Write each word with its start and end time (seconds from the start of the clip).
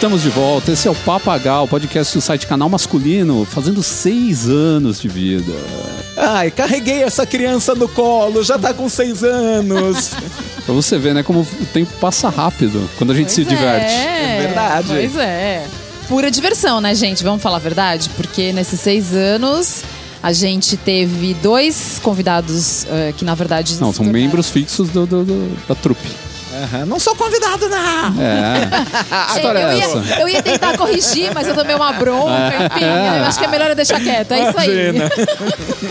Estamos 0.00 0.22
de 0.22 0.30
volta. 0.30 0.72
Esse 0.72 0.88
é 0.88 0.90
o 0.90 0.94
Papagal, 0.94 1.68
podcast 1.68 2.16
do 2.16 2.22
site 2.22 2.46
Canal 2.46 2.70
Masculino, 2.70 3.44
fazendo 3.44 3.82
seis 3.82 4.48
anos 4.48 4.98
de 4.98 5.08
vida. 5.08 5.52
Ai, 6.16 6.50
carreguei 6.50 7.02
essa 7.02 7.26
criança 7.26 7.74
no 7.74 7.86
colo, 7.86 8.42
já 8.42 8.58
tá 8.58 8.72
com 8.72 8.88
seis 8.88 9.22
anos. 9.22 10.12
pra 10.64 10.72
você 10.74 10.96
ver, 10.98 11.12
né, 11.14 11.22
como 11.22 11.40
o 11.42 11.66
tempo 11.66 11.92
passa 12.00 12.30
rápido 12.30 12.88
quando 12.96 13.10
a 13.10 13.14
gente 13.14 13.26
Pois 13.26 13.34
se 13.34 13.44
diverte. 13.44 13.92
É, 13.92 14.36
É 14.38 14.40
verdade. 14.46 14.88
Pois 14.88 15.16
é. 15.18 15.66
Pura 16.08 16.30
diversão, 16.30 16.80
né, 16.80 16.94
gente? 16.94 17.22
Vamos 17.22 17.42
falar 17.42 17.56
a 17.56 17.60
verdade? 17.60 18.08
Porque 18.16 18.54
nesses 18.54 18.80
seis 18.80 19.12
anos 19.14 19.82
a 20.22 20.32
gente 20.32 20.78
teve 20.78 21.34
dois 21.34 22.00
convidados 22.02 22.86
eh, 22.86 23.12
que, 23.14 23.24
na 23.24 23.34
verdade. 23.34 23.74
Não, 23.74 23.92
são 23.92 24.04
tornaram- 24.06 24.12
membros 24.18 24.48
fixos 24.48 24.88
do, 24.88 25.04
do- 25.04 25.24
do- 25.24 25.56
da 25.68 25.74
trupe. 25.74 26.08
Aham, 26.52 26.86
Não 26.86 26.98
sou 26.98 27.14
convidado, 27.14 27.68
não. 27.68 28.22
É. 28.22 28.70
Eu, 29.40 29.56
é 29.56 29.76
ia, 29.76 30.20
eu 30.20 30.28
ia 30.28 30.42
tentar 30.42 30.76
corrigir, 30.76 31.32
mas 31.32 31.46
eu 31.46 31.54
tomei 31.54 31.74
uma 31.74 31.92
bronca, 31.92 32.52
enfim. 32.74 32.84
Eu 32.84 33.24
acho 33.24 33.38
que 33.38 33.44
é 33.44 33.48
melhor 33.48 33.70
eu 33.70 33.76
deixar 33.76 34.00
quieto. 34.00 34.32
É 34.32 34.48
isso 34.48 34.58
aí. 34.58 34.88
Imagina. 34.88 35.10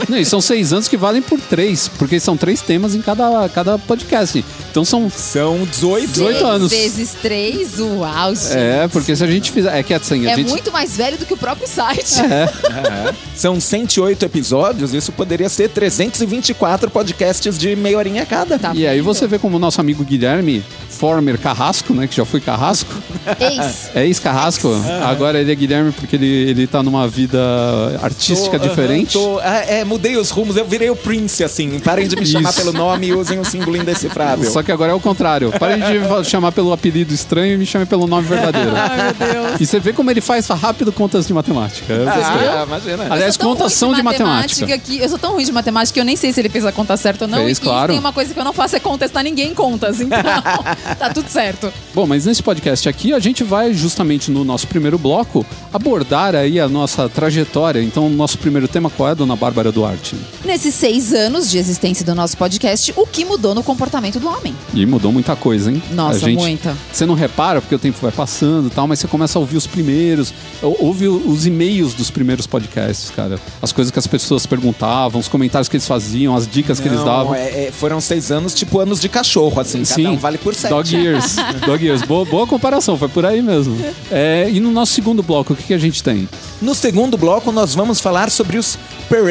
Não, 0.10 0.18
e 0.18 0.26
são 0.26 0.42
seis 0.42 0.74
anos 0.74 0.88
que 0.88 0.98
valem 0.98 1.22
por 1.22 1.40
três, 1.40 1.88
porque 1.88 2.20
são 2.20 2.36
três 2.38 2.62
temas 2.62 2.96
em 2.96 3.02
cada, 3.02 3.50
cada 3.50 3.78
podcast. 3.78 4.44
Então 4.80 4.86
são. 4.86 5.10
São 5.10 5.66
18. 5.66 6.08
18 6.12 6.14
Seis 6.38 6.44
anos. 6.44 6.72
vezes 6.72 7.16
três, 7.22 7.80
uau, 7.80 8.34
gente. 8.36 8.54
É, 8.58 8.88
porque 8.88 9.14
se 9.16 9.24
a 9.24 9.28
gente 9.28 9.52
fizer. 9.52 9.78
É 9.78 9.84
que 9.84 9.94
assim, 9.94 10.26
a 10.26 10.32
É 10.32 10.36
gente. 10.36 10.50
muito 10.50 10.72
mais 10.72 10.96
velho 10.96 11.18
do 11.18 11.26
que 11.26 11.34
o 11.34 11.38
próprio 11.38 11.68
site. 11.68 12.20
Aham. 12.22 13.14
São 13.36 13.60
108 13.60 14.24
episódios, 14.26 14.94
isso 14.94 15.12
poderia 15.12 15.50
ser 15.50 15.70
324 15.70 16.90
podcasts 16.90 17.58
de 17.58 17.76
meia 17.76 17.98
horinha 17.98 18.26
cada. 18.26 18.58
Tá 18.60 18.72
E 18.74 18.86
aí 18.88 19.02
você 19.02 19.28
vê 19.28 19.38
como 19.40 19.58
o 19.58 19.60
nosso 19.60 19.80
amigo 19.82 20.04
Guilherme, 20.04 20.64
former 20.90 21.38
Carrasco, 21.38 21.94
né? 21.94 22.08
Que 22.08 22.16
já 22.18 22.26
foi 22.26 22.40
Carrasco. 22.42 22.94
Ex. 23.40 23.90
É 23.96 24.06
ex-Carrasco. 24.06 24.70
Agora 25.06 25.40
ele 25.40 25.52
é 25.52 25.56
Guilherme 25.56 25.92
porque 25.92 26.16
ele, 26.16 26.50
ele 26.50 26.68
tá 26.68 26.82
numa 26.84 27.08
vida 27.08 27.40
artística 28.02 28.60
Tô, 28.60 28.68
diferente. 28.68 29.14
tô- 29.14 29.40
ah, 29.40 29.64
é, 29.68 29.84
mudei 29.86 30.18
os 30.18 30.30
rumos, 30.30 30.56
eu 30.58 30.66
virei 30.66 30.90
o 30.90 30.96
Prince, 30.96 31.44
assim. 31.44 31.80
Parem 31.80 32.08
de 32.08 32.16
me 32.16 32.26
chamar 32.26 32.50
Isso. 32.50 32.60
pelo 32.60 32.74
nome 32.74 33.08
e 33.08 33.14
usem 33.14 33.40
o 33.40 33.46
símbolo 33.46 33.78
indecifrável. 33.78 34.50
Só 34.52 34.62
que 34.62 34.69
agora 34.72 34.92
é 34.92 34.96
o 34.96 35.00
contrário. 35.00 35.52
Parem 35.60 35.80
de 35.80 36.24
chamar 36.30 36.52
pelo 36.52 36.72
apelido 36.72 37.14
estranho 37.14 37.54
e 37.54 37.58
me 37.58 37.66
chame 37.66 37.86
pelo 37.86 38.08
nome 38.08 38.28
verdadeiro. 38.28 38.72
Ai, 38.76 38.98
meu 39.04 39.14
Deus. 39.14 39.62
E 39.62 39.66
você 39.66 39.80
vê 39.80 39.94
como 39.94 40.10
ele 40.12 40.22
faz 40.22 40.48
rápido 40.48 40.92
contas 40.92 41.28
de 41.28 41.34
matemática. 41.34 41.94
Ah, 42.08 42.64
imagina. 42.66 43.08
Aliás, 43.10 43.38
são 43.70 43.94
de 43.94 44.02
matemática. 44.02 44.78
Que 44.78 45.00
eu 45.00 45.10
sou 45.10 45.18
tão 45.18 45.34
ruim 45.34 45.46
de 45.46 45.52
matemática 45.52 45.94
que 45.94 46.00
eu 46.00 46.06
nem 46.06 46.16
sei 46.16 46.34
se 46.34 46.40
ele 46.40 46.50
fez 46.50 46.66
a 46.66 46.72
conta 46.72 46.96
certa 46.98 47.26
ou 47.26 47.32
não. 47.32 47.40
Fez, 47.40 47.58
e 47.58 47.62
claro. 47.62 47.92
tem 47.92 48.00
uma 48.00 48.14
coisa 48.14 48.34
que 48.34 48.40
eu 48.40 48.44
não 48.44 48.54
faço 48.54 48.76
é 48.76 48.80
contestar 48.80 49.24
ninguém 49.24 49.52
em 49.52 49.54
contas. 49.54 50.00
Então, 50.10 50.96
tá 50.96 51.14
tudo 51.14 51.30
certo. 51.30 51.72
Bom, 51.94 52.06
mas 52.06 52.26
nesse 52.26 52.42
podcast 52.42 52.90
aqui 52.90 53.14
a 53.14 53.20
gente 53.20 53.44
vai 53.44 53.74
justamente 53.74 54.32
no 54.32 54.44
nosso 54.44 54.68
primeiro 54.68 54.98
bloco 54.98 55.46
abordar 55.72 56.36
aí 56.36 56.60
a 56.60 56.68
nossa 56.68 57.08
trajetória. 57.08 57.82
Então, 57.82 58.08
o 58.08 58.10
nosso 58.10 58.38
primeiro 58.38 58.68
tema 58.68 58.90
qual 58.90 59.10
é, 59.10 59.16
dona 59.16 59.36
Bárbara 59.36 59.72
Duarte? 59.72 60.16
Nesses 60.44 60.74
seis 60.74 61.14
anos 61.14 61.50
de 61.50 61.58
existência 61.58 62.06
do 62.06 62.16
nosso 62.16 62.38
podcast, 62.38 62.94
o 62.96 63.06
que 63.06 63.24
mudou 63.24 63.54
no 63.54 63.64
comportamento 63.64 64.20
do 64.20 64.28
homem? 64.28 64.49
E 64.74 64.86
mudou 64.86 65.12
muita 65.12 65.36
coisa, 65.36 65.72
hein? 65.72 65.82
Nossa, 65.92 66.18
a 66.26 66.30
gente, 66.30 66.40
muita. 66.40 66.76
Você 66.92 67.06
não 67.06 67.14
repara 67.14 67.62
porque 67.62 67.76
o 67.76 67.80
tempo 67.80 67.98
vai 68.02 68.12
passando 68.12 68.68
e 68.68 68.70
tal, 68.70 68.88
mas 68.88 69.00
você 69.00 69.08
começa 69.08 69.38
a 69.38 69.42
ouvir 69.42 69.58
os 69.58 69.68
primeiros, 69.68 70.34
ou- 70.62 70.76
ouve 70.80 71.08
os 71.08 71.46
e-mails 71.46 71.94
dos 71.94 72.10
primeiros 72.12 72.46
podcasts, 72.48 73.12
cara. 73.16 73.40
As 73.62 73.72
coisas 73.72 73.92
que 73.92 74.00
as 74.00 74.08
pessoas 74.08 74.46
perguntavam, 74.46 75.20
os 75.20 75.28
comentários 75.28 75.68
que 75.70 75.76
eles 75.78 75.88
faziam, 75.88 76.36
as 76.36 76.48
dicas 76.48 76.80
que 76.80 76.88
eles 76.88 77.00
Não, 77.00 77.06
davam. 77.06 77.36
é- 77.36 77.68
é, 77.68 77.72
foram 77.72 78.00
seis 78.02 78.32
anos, 78.32 78.54
tipo 78.54 78.80
anos 78.80 79.00
de 79.00 79.10
cachorro, 79.10 79.60
assim. 79.60 79.84
Cada 79.84 79.96
Sim, 79.96 80.08
um 80.08 80.18
vale 80.18 80.38
por 80.38 80.54
sete. 80.56 80.70
Dog 80.72 80.96
Years. 80.96 81.36
Dog 81.66 81.84
Years. 81.86 82.02
Boa, 82.04 82.26
boa 82.26 82.46
comparação, 82.48 82.98
foi 82.98 83.08
por 83.10 83.26
aí 83.26 83.42
mesmo. 83.42 83.78
É, 84.12 84.50
e 84.52 84.60
no 84.60 84.72
nosso 84.72 84.94
segundo 84.94 85.22
bloco, 85.24 85.54
o 85.54 85.56
que, 85.56 85.64
que 85.64 85.74
a 85.74 85.78
gente 85.78 86.04
tem? 86.04 86.28
No 86.62 86.76
segundo 86.76 87.18
bloco, 87.18 87.52
nós 87.52 87.74
vamos 87.74 88.00
falar 88.00 88.30
sobre 88.30 88.58
os 88.58 88.78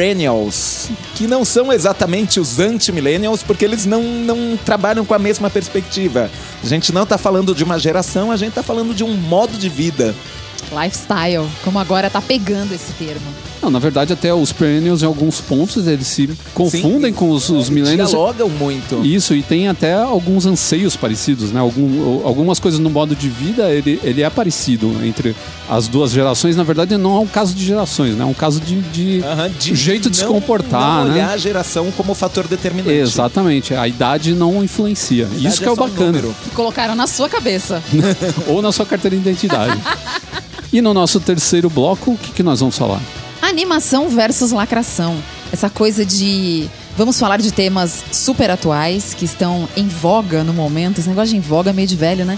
perennials, 0.03 0.89
que 1.15 1.27
não 1.27 1.43
são 1.43 1.71
exatamente 1.71 2.39
os 2.39 2.59
anti-millennials, 2.59 3.43
porque 3.43 3.65
eles 3.65 3.85
não, 3.85 4.01
não 4.01 4.57
trabalham 4.65 5.05
com 5.09 5.15
a 5.15 5.19
mesma 5.19 5.49
perspectiva. 5.49 6.29
A 6.63 6.67
gente 6.67 6.93
não 6.93 7.03
tá 7.03 7.17
falando 7.17 7.55
de 7.55 7.63
uma 7.63 7.79
geração, 7.79 8.31
a 8.31 8.37
gente 8.37 8.53
tá 8.53 8.61
falando 8.61 8.93
de 8.93 9.03
um 9.03 9.15
modo 9.15 9.57
de 9.57 9.67
vida. 9.67 10.15
Lifestyle, 10.71 11.49
como 11.63 11.79
agora 11.79 12.11
tá 12.11 12.21
pegando 12.21 12.73
esse 12.73 12.93
termo. 12.93 13.48
Não, 13.61 13.69
na 13.69 13.79
verdade, 13.79 14.13
até 14.13 14.33
os 14.33 14.53
perennials, 14.53 15.03
em 15.03 15.05
alguns 15.05 15.41
pontos, 15.41 15.85
eles 15.85 16.07
se 16.07 16.29
confundem 16.53 17.11
Sim, 17.11 17.13
com 17.13 17.29
os, 17.29 17.49
os 17.49 17.69
millennials. 17.69 18.11
Dialogam 18.11 18.47
muito. 18.49 19.05
Isso, 19.05 19.35
e 19.35 19.43
tem 19.43 19.67
até 19.67 19.93
alguns 19.95 20.45
anseios 20.45 20.95
parecidos, 20.95 21.51
né? 21.51 21.59
Algum, 21.59 22.25
algumas 22.25 22.57
coisas 22.59 22.79
no 22.79 22.89
modo 22.89 23.13
de 23.15 23.27
vida, 23.27 23.69
ele, 23.69 23.99
ele 24.01 24.21
é 24.21 24.29
parecido 24.29 24.95
entre 25.03 25.35
as 25.69 25.87
duas 25.89 26.11
gerações. 26.11 26.55
Na 26.55 26.63
verdade, 26.63 26.95
não 26.95 27.17
é 27.17 27.19
um 27.19 27.27
caso 27.27 27.53
de 27.53 27.65
gerações, 27.65 28.15
né? 28.15 28.23
É 28.23 28.25
um 28.25 28.33
caso 28.33 28.61
de, 28.61 28.79
de 28.81 29.21
Aham, 29.25 29.51
jeito 29.59 30.09
de 30.09 30.15
se 30.17 30.23
não- 30.23 30.31
comportar, 30.31 30.99
não 30.99 31.05
né? 31.05 31.13
olhar 31.15 31.31
a 31.31 31.37
geração 31.37 31.91
como 31.97 32.13
fator 32.15 32.47
determinante. 32.47 32.93
Exatamente, 32.97 33.73
a 33.75 33.85
idade 33.87 34.33
não 34.33 34.63
influencia. 34.63 35.25
Idade 35.25 35.47
Isso 35.47 35.61
que 35.61 35.67
é 35.67 35.71
o 35.71 35.75
só 35.75 35.83
um 35.83 35.89
bacana. 35.89 36.05
número. 36.11 36.35
Que 36.45 36.49
colocaram 36.51 36.95
na 36.95 37.07
sua 37.07 37.27
cabeça. 37.27 37.83
Ou 38.47 38.61
na 38.61 38.71
sua 38.71 38.85
carteira 38.85 39.15
de 39.17 39.21
identidade. 39.21 39.77
e 40.71 40.81
no 40.81 40.93
nosso 40.93 41.19
terceiro 41.19 41.69
bloco, 41.69 42.11
o 42.11 42.17
que, 42.17 42.31
que 42.31 42.43
nós 42.43 42.61
vamos 42.61 42.77
falar? 42.77 43.01
Animação 43.41 44.09
versus 44.09 44.51
lacração. 44.51 45.21
Essa 45.51 45.69
coisa 45.69 46.05
de. 46.05 46.69
Vamos 46.97 47.19
falar 47.19 47.37
de 47.37 47.51
temas 47.51 48.03
super 48.11 48.51
atuais 48.51 49.13
que 49.13 49.25
estão 49.25 49.67
em 49.75 49.87
voga 49.87 50.43
no 50.43 50.53
momento. 50.53 50.99
Esse 50.99 51.09
negócio 51.09 51.29
de 51.29 51.37
em 51.37 51.41
voga 51.41 51.69
é 51.69 51.73
meio 51.73 51.87
de 51.87 51.95
velho, 51.95 52.25
né? 52.25 52.37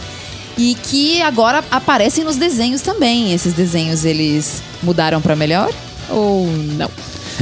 E 0.58 0.76
que 0.76 1.22
agora 1.22 1.64
aparecem 1.72 2.24
nos 2.24 2.36
desenhos 2.36 2.82
também. 2.82 3.34
Esses 3.34 3.54
desenhos 3.54 4.06
eles 4.06 4.62
mudaram 4.84 5.22
pra 5.22 5.36
melhor 5.36 5.74
ou 6.10 6.46
não? 6.78 6.90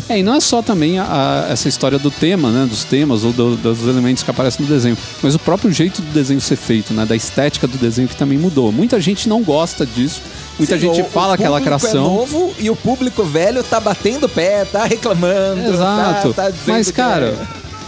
É, 0.07 0.19
e 0.19 0.23
não 0.23 0.35
é 0.35 0.39
só 0.39 0.61
também 0.61 0.97
a- 0.99 1.45
a- 1.47 1.51
essa 1.51 1.67
história 1.69 1.97
do 1.99 2.09
tema, 2.11 2.49
né? 2.51 2.65
Dos 2.65 2.83
temas 2.83 3.23
ou 3.23 3.31
do- 3.31 3.55
dos 3.55 3.83
elementos 3.87 4.23
que 4.23 4.31
aparecem 4.31 4.65
no 4.65 4.71
desenho, 4.71 4.97
mas 5.21 5.35
o 5.35 5.39
próprio 5.39 5.71
jeito 5.71 6.01
do 6.01 6.11
desenho 6.11 6.41
ser 6.41 6.55
feito, 6.55 6.93
né? 6.93 7.05
Da 7.05 7.15
estética 7.15 7.67
do 7.67 7.77
desenho 7.77 8.07
que 8.07 8.15
também 8.15 8.37
mudou. 8.37 8.71
Muita 8.71 8.99
gente 8.99 9.27
não 9.29 9.41
gosta 9.43 9.85
disso, 9.85 10.21
muita 10.57 10.75
Sim, 10.75 10.81
gente 10.93 11.01
o- 11.01 11.05
fala 11.05 11.33
o 11.33 11.37
que 11.37 11.43
é 11.43 11.47
público 11.47 11.69
lacração. 11.69 12.05
É 12.05 12.07
novo 12.09 12.53
e 12.59 12.69
o 12.69 12.75
público 12.75 13.23
velho 13.23 13.63
tá 13.63 13.79
batendo 13.79 14.27
pé, 14.29 14.65
tá 14.65 14.85
reclamando. 14.85 15.61
Exato. 15.73 16.33
tá- 16.33 16.43
tá 16.43 16.49
dizendo 16.49 16.67
mas, 16.69 16.87
que 16.87 16.93
cara, 16.93 17.37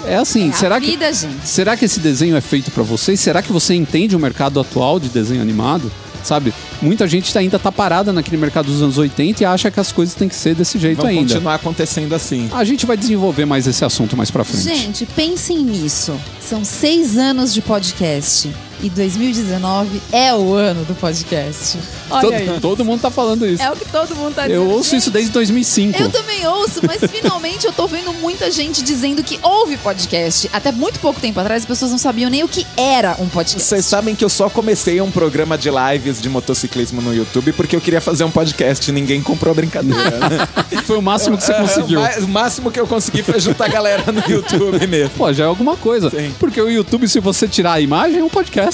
é, 0.06 0.16
assim, 0.16 0.50
É 0.50 0.54
será 0.54 0.76
a 0.78 0.82
que. 0.82 0.88
vida, 0.92 1.12
gente. 1.14 1.48
Será 1.48 1.76
que 1.78 1.86
esse 1.86 2.00
desenho 2.00 2.36
é 2.36 2.42
feito 2.42 2.72
pra 2.72 2.84
vocês? 2.84 3.20
Será 3.20 3.42
que 3.42 3.52
você 3.52 3.74
entende 3.74 4.16
o 4.16 4.20
mercado 4.20 4.60
atual 4.60 5.00
de 5.00 5.10
desenho 5.10 5.42
animado? 5.42 5.92
Sabe? 6.24 6.54
Muita 6.82 7.08
gente 7.08 7.36
ainda 7.38 7.58
tá 7.60 7.72
parada 7.72 8.12
naquele 8.14 8.38
mercado 8.38 8.66
dos 8.68 8.82
anos 8.82 8.98
80 8.98 9.44
e 9.44 9.46
acha 9.46 9.72
que 9.72 9.80
as 9.80 9.92
coisas 9.92 10.16
têm 10.16 10.28
que 10.28 10.36
ser 10.36 10.56
desse 10.56 10.78
jeito 10.80 10.98
Vão 10.98 11.08
ainda. 11.08 11.22
continuar 11.22 11.56
acontecendo 11.56 12.14
assim. 12.14 12.50
A 12.52 12.64
gente 12.64 12.86
vai 12.86 12.96
desenvolver 12.98 13.46
mais 13.46 13.68
esse 13.68 13.84
assunto 13.84 14.16
mais 14.16 14.30
pra 14.32 14.44
frente. 14.44 14.64
Gente, 14.64 15.06
pensem 15.06 15.60
nisso. 15.64 16.20
São 16.40 16.64
seis 16.64 17.18
anos 17.18 17.54
de 17.54 17.62
podcast. 17.62 18.50
E 18.82 18.90
2019 18.90 20.02
é 20.12 20.34
o 20.34 20.54
ano 20.56 20.84
do 20.86 20.96
podcast. 20.96 21.78
Olha 22.10 22.22
todo, 22.22 22.34
aí. 22.34 22.60
todo 22.60 22.86
mundo 22.86 23.00
tá 23.02 23.12
falando 23.12 23.46
isso. 23.46 23.62
É 23.62 23.70
o 23.72 23.76
que 23.76 23.86
todo 23.86 24.16
mundo 24.16 24.34
tá 24.34 24.48
dizendo. 24.48 24.56
Eu 24.64 24.70
ouço 24.70 24.96
isso 24.96 25.06
Gente, 25.06 25.14
desde 25.14 25.32
2005. 25.32 26.02
Eu 26.02 26.10
também 26.10 26.46
ouço, 26.48 26.82
mas 26.86 27.00
finalmente 27.10 27.66
eu 27.66 27.72
tô 27.74 27.88
vendo 27.88 28.12
muita 28.14 28.50
gente 28.52 28.82
dizendo 28.82 29.24
que 29.24 29.40
ouve 29.44 29.78
podcast. 29.78 30.50
Até 30.52 30.72
muito 30.72 31.00
pouco 31.00 31.20
tempo 31.22 31.40
atrás 31.40 31.62
as 31.62 31.68
pessoas 31.68 31.92
não 31.92 31.98
sabiam 31.98 32.30
nem 32.30 32.44
o 32.44 32.48
que 32.48 32.66
era 32.76 33.16
um 33.20 33.30
podcast. 33.30 33.68
Vocês 33.70 33.86
sabem 33.86 34.16
que 34.16 34.26
eu 34.26 34.30
só 34.30 34.50
comecei 34.50 35.00
um 35.00 35.12
programa 35.12 35.58
de 35.58 35.70
lives 35.70 36.20
de 36.22 36.28
motociclismo 36.30 37.02
no 37.02 37.14
YouTube 37.14 37.54
porque 37.54 37.76
eu 37.76 37.82
queria 37.82 38.02
fazer 38.02 38.24
um 38.24 38.32
podcast 38.32 38.90
e 38.90 38.92
ninguém 38.94 39.22
comprou 39.22 39.52
a 39.52 39.56
brincadeira. 39.56 40.10
né? 40.28 40.48
Foi 40.86 40.98
o 40.98 41.02
máximo 41.02 41.38
que 41.38 41.44
você 41.44 41.54
conseguiu. 41.54 42.00
O 42.00 42.04
ma- 42.04 42.12
O 42.20 42.28
máximo 42.28 42.72
que 42.72 42.80
eu 42.80 42.88
consegui 42.88 43.22
foi 43.22 43.40
juntar 43.40 43.66
a 43.66 43.68
galera 43.68 44.12
no 44.12 44.22
YouTube 44.28 44.86
mesmo. 44.88 45.12
Pô, 45.18 45.32
já 45.32 45.44
é 45.44 45.48
alguma 45.48 45.78
coisa. 45.78 46.10
Sim. 46.10 46.34
Porque 46.40 46.60
o 46.60 46.68
YouTube, 46.70 47.08
se 47.08 47.20
você 47.20 47.48
tirar 47.48 47.74
a 47.74 47.82
imagem, 47.82 48.20
é 48.20 48.24
um 48.24 48.30
podcast. 48.30 48.71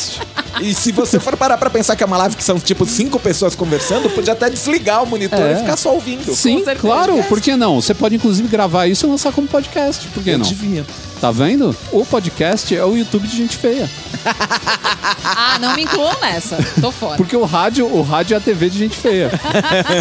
E 0.61 0.73
se 0.73 0.91
você 0.91 1.19
for 1.19 1.35
parar 1.37 1.57
pra 1.57 1.69
pensar 1.69 1.95
que 1.95 2.03
é 2.03 2.05
uma 2.05 2.17
live 2.17 2.35
que 2.35 2.43
são 2.43 2.59
tipo 2.59 2.85
cinco 2.85 3.19
pessoas 3.19 3.53
conversando, 3.55 4.09
podia 4.09 4.33
até 4.33 4.49
desligar 4.49 5.03
o 5.03 5.07
monitor 5.07 5.39
É. 5.39 5.53
e 5.53 5.55
ficar 5.57 5.77
só 5.77 5.93
ouvindo. 5.93 6.33
Sim, 6.35 6.63
claro. 6.79 7.23
Por 7.29 7.39
que 7.39 7.55
não? 7.55 7.79
Você 7.81 7.93
pode, 7.93 8.15
inclusive, 8.15 8.47
gravar 8.47 8.87
isso 8.87 9.05
e 9.05 9.09
lançar 9.09 9.31
como 9.31 9.47
podcast. 9.47 10.07
Por 10.07 10.23
que 10.23 10.31
Eu 10.31 10.39
não? 10.39 10.45
devia. 10.47 10.85
Tá 11.19 11.31
vendo? 11.31 11.75
O 11.91 12.05
podcast 12.05 12.75
é 12.75 12.85
o 12.85 12.95
YouTube 12.95 13.27
de 13.27 13.35
gente 13.35 13.57
feia. 13.57 13.89
Ah, 15.23 15.57
não 15.59 15.75
me 15.75 15.83
incluam 15.83 16.15
nessa. 16.21 16.57
Tô 16.79 16.91
fora. 16.91 17.17
Porque 17.17 17.35
o 17.35 17.43
rádio, 17.43 17.85
o 17.87 18.01
rádio 18.03 18.35
é 18.35 18.37
a 18.37 18.39
TV 18.39 18.69
de 18.69 18.77
gente 18.77 18.95
feia. 18.95 19.31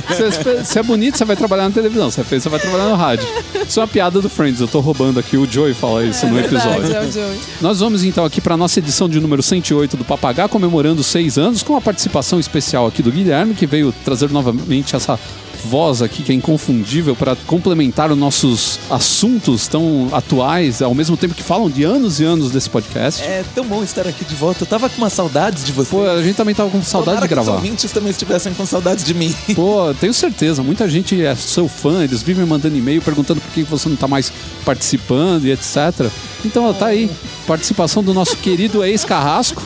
Você- 0.08 0.62
Você 0.64 0.78
é 0.78 0.82
bonito, 0.82 1.16
você 1.16 1.24
vai 1.24 1.36
trabalhar 1.36 1.64
na 1.64 1.70
televisão. 1.70 2.10
Você 2.10 2.20
é 2.20 2.24
feio, 2.24 2.40
você 2.40 2.48
vai 2.48 2.60
trabalhar 2.60 2.84
no 2.88 2.96
rádio. 2.96 3.26
Isso 3.66 3.80
é 3.80 3.82
uma 3.82 3.88
piada 3.88 4.20
do 4.20 4.28
Friends. 4.28 4.60
Eu 4.60 4.68
tô 4.68 4.80
roubando 4.80 5.18
aqui. 5.18 5.36
O 5.36 5.50
Joey 5.50 5.74
fala 5.74 6.04
isso 6.04 6.26
no 6.26 6.38
episódio. 6.38 6.82
Verdade, 6.82 7.06
é 7.06 7.08
o 7.08 7.12
Joey. 7.12 7.40
Nós 7.60 7.80
vamos 7.80 8.04
então 8.04 8.24
aqui 8.24 8.40
para 8.40 8.56
nossa 8.56 8.78
edição 8.78 9.08
de 9.08 9.18
número 9.20 9.42
108 9.42 9.96
do 9.96 10.04
Papagá, 10.04 10.48
comemorando 10.48 11.02
seis 11.02 11.38
anos, 11.38 11.62
com 11.62 11.76
a 11.76 11.80
participação 11.80 12.38
especial 12.38 12.86
aqui 12.86 13.02
do 13.02 13.10
Guilherme, 13.10 13.54
que 13.54 13.66
veio 13.66 13.92
trazer 14.04 14.30
novamente 14.30 14.94
essa 14.94 15.18
voz 15.64 16.02
aqui 16.02 16.22
que 16.22 16.32
é 16.32 16.34
inconfundível 16.34 17.16
para 17.16 17.36
complementar 17.46 18.10
os 18.10 18.18
nossos 18.18 18.78
assuntos 18.90 19.66
tão 19.66 20.08
atuais, 20.12 20.82
ao 20.82 20.94
mesmo 20.94 21.16
tempo 21.16 21.34
que 21.34 21.42
falam 21.42 21.70
de 21.70 21.84
anos 21.84 22.20
e 22.20 22.24
anos 22.24 22.50
desse 22.50 22.68
podcast. 22.70 23.22
É 23.22 23.44
tão 23.54 23.64
bom 23.64 23.82
estar 23.82 24.06
aqui 24.06 24.24
de 24.24 24.34
volta. 24.34 24.62
Eu 24.62 24.66
tava 24.66 24.88
com 24.88 24.98
uma 24.98 25.10
saudade 25.10 25.64
de 25.64 25.72
você. 25.72 25.90
Pô, 25.90 26.04
a 26.04 26.22
gente 26.22 26.36
também 26.36 26.54
tava 26.54 26.70
com 26.70 26.82
saudade 26.82 27.16
Tomara 27.16 27.28
de 27.28 27.34
gravar. 27.34 27.52
Que 27.52 27.58
os 27.58 27.64
ouvintes 27.64 27.92
também 27.92 28.10
estivessem 28.10 28.54
com 28.54 28.66
saudade 28.66 29.04
de 29.04 29.14
mim. 29.14 29.34
Pô, 29.54 29.94
tenho 29.98 30.14
certeza. 30.14 30.62
Muita 30.62 30.88
gente 30.88 31.24
é 31.24 31.34
seu 31.34 31.68
fã, 31.68 32.04
eles 32.04 32.22
vivem 32.22 32.46
mandando 32.46 32.76
e-mail 32.76 33.02
perguntando 33.02 33.40
por 33.40 33.50
que 33.52 33.62
você 33.62 33.88
não 33.88 33.96
tá 33.96 34.08
mais 34.08 34.32
participando 34.64 35.44
e 35.46 35.52
etc. 35.52 36.10
Então, 36.44 36.64
ó, 36.64 36.72
tá 36.72 36.86
aí. 36.86 37.10
Participação 37.46 38.02
do 38.02 38.12
nosso 38.12 38.36
querido 38.36 38.84
ex-carrasco. 38.84 39.62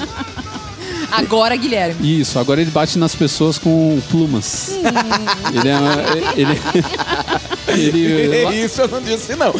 Agora, 1.11 1.57
Guilherme. 1.57 2.21
Isso, 2.21 2.39
agora 2.39 2.61
ele 2.61 2.71
bate 2.71 2.99
nas 2.99 3.15
pessoas 3.15 3.59
com 3.59 4.01
plumas. 4.11 4.73
ele 5.53 5.69
é. 5.69 6.41
Ele, 7.71 8.01
ele, 8.01 8.65
Isso 8.65 8.81
eu 8.81 8.89
não 8.89 9.01
disse, 9.01 9.37
não. 9.37 9.53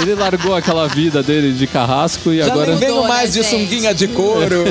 ele 0.00 0.14
largou 0.14 0.54
aquela 0.54 0.88
vida 0.88 1.22
dele 1.22 1.52
de 1.52 1.66
carrasco 1.66 2.32
e 2.32 2.38
Já 2.38 2.46
agora. 2.46 2.70
nem 2.70 2.78
venho 2.78 3.06
mais 3.06 3.34
né, 3.34 3.42
de 3.42 3.48
gente? 3.48 3.64
sunguinha 3.64 3.94
de 3.94 4.08
couro. 4.08 4.64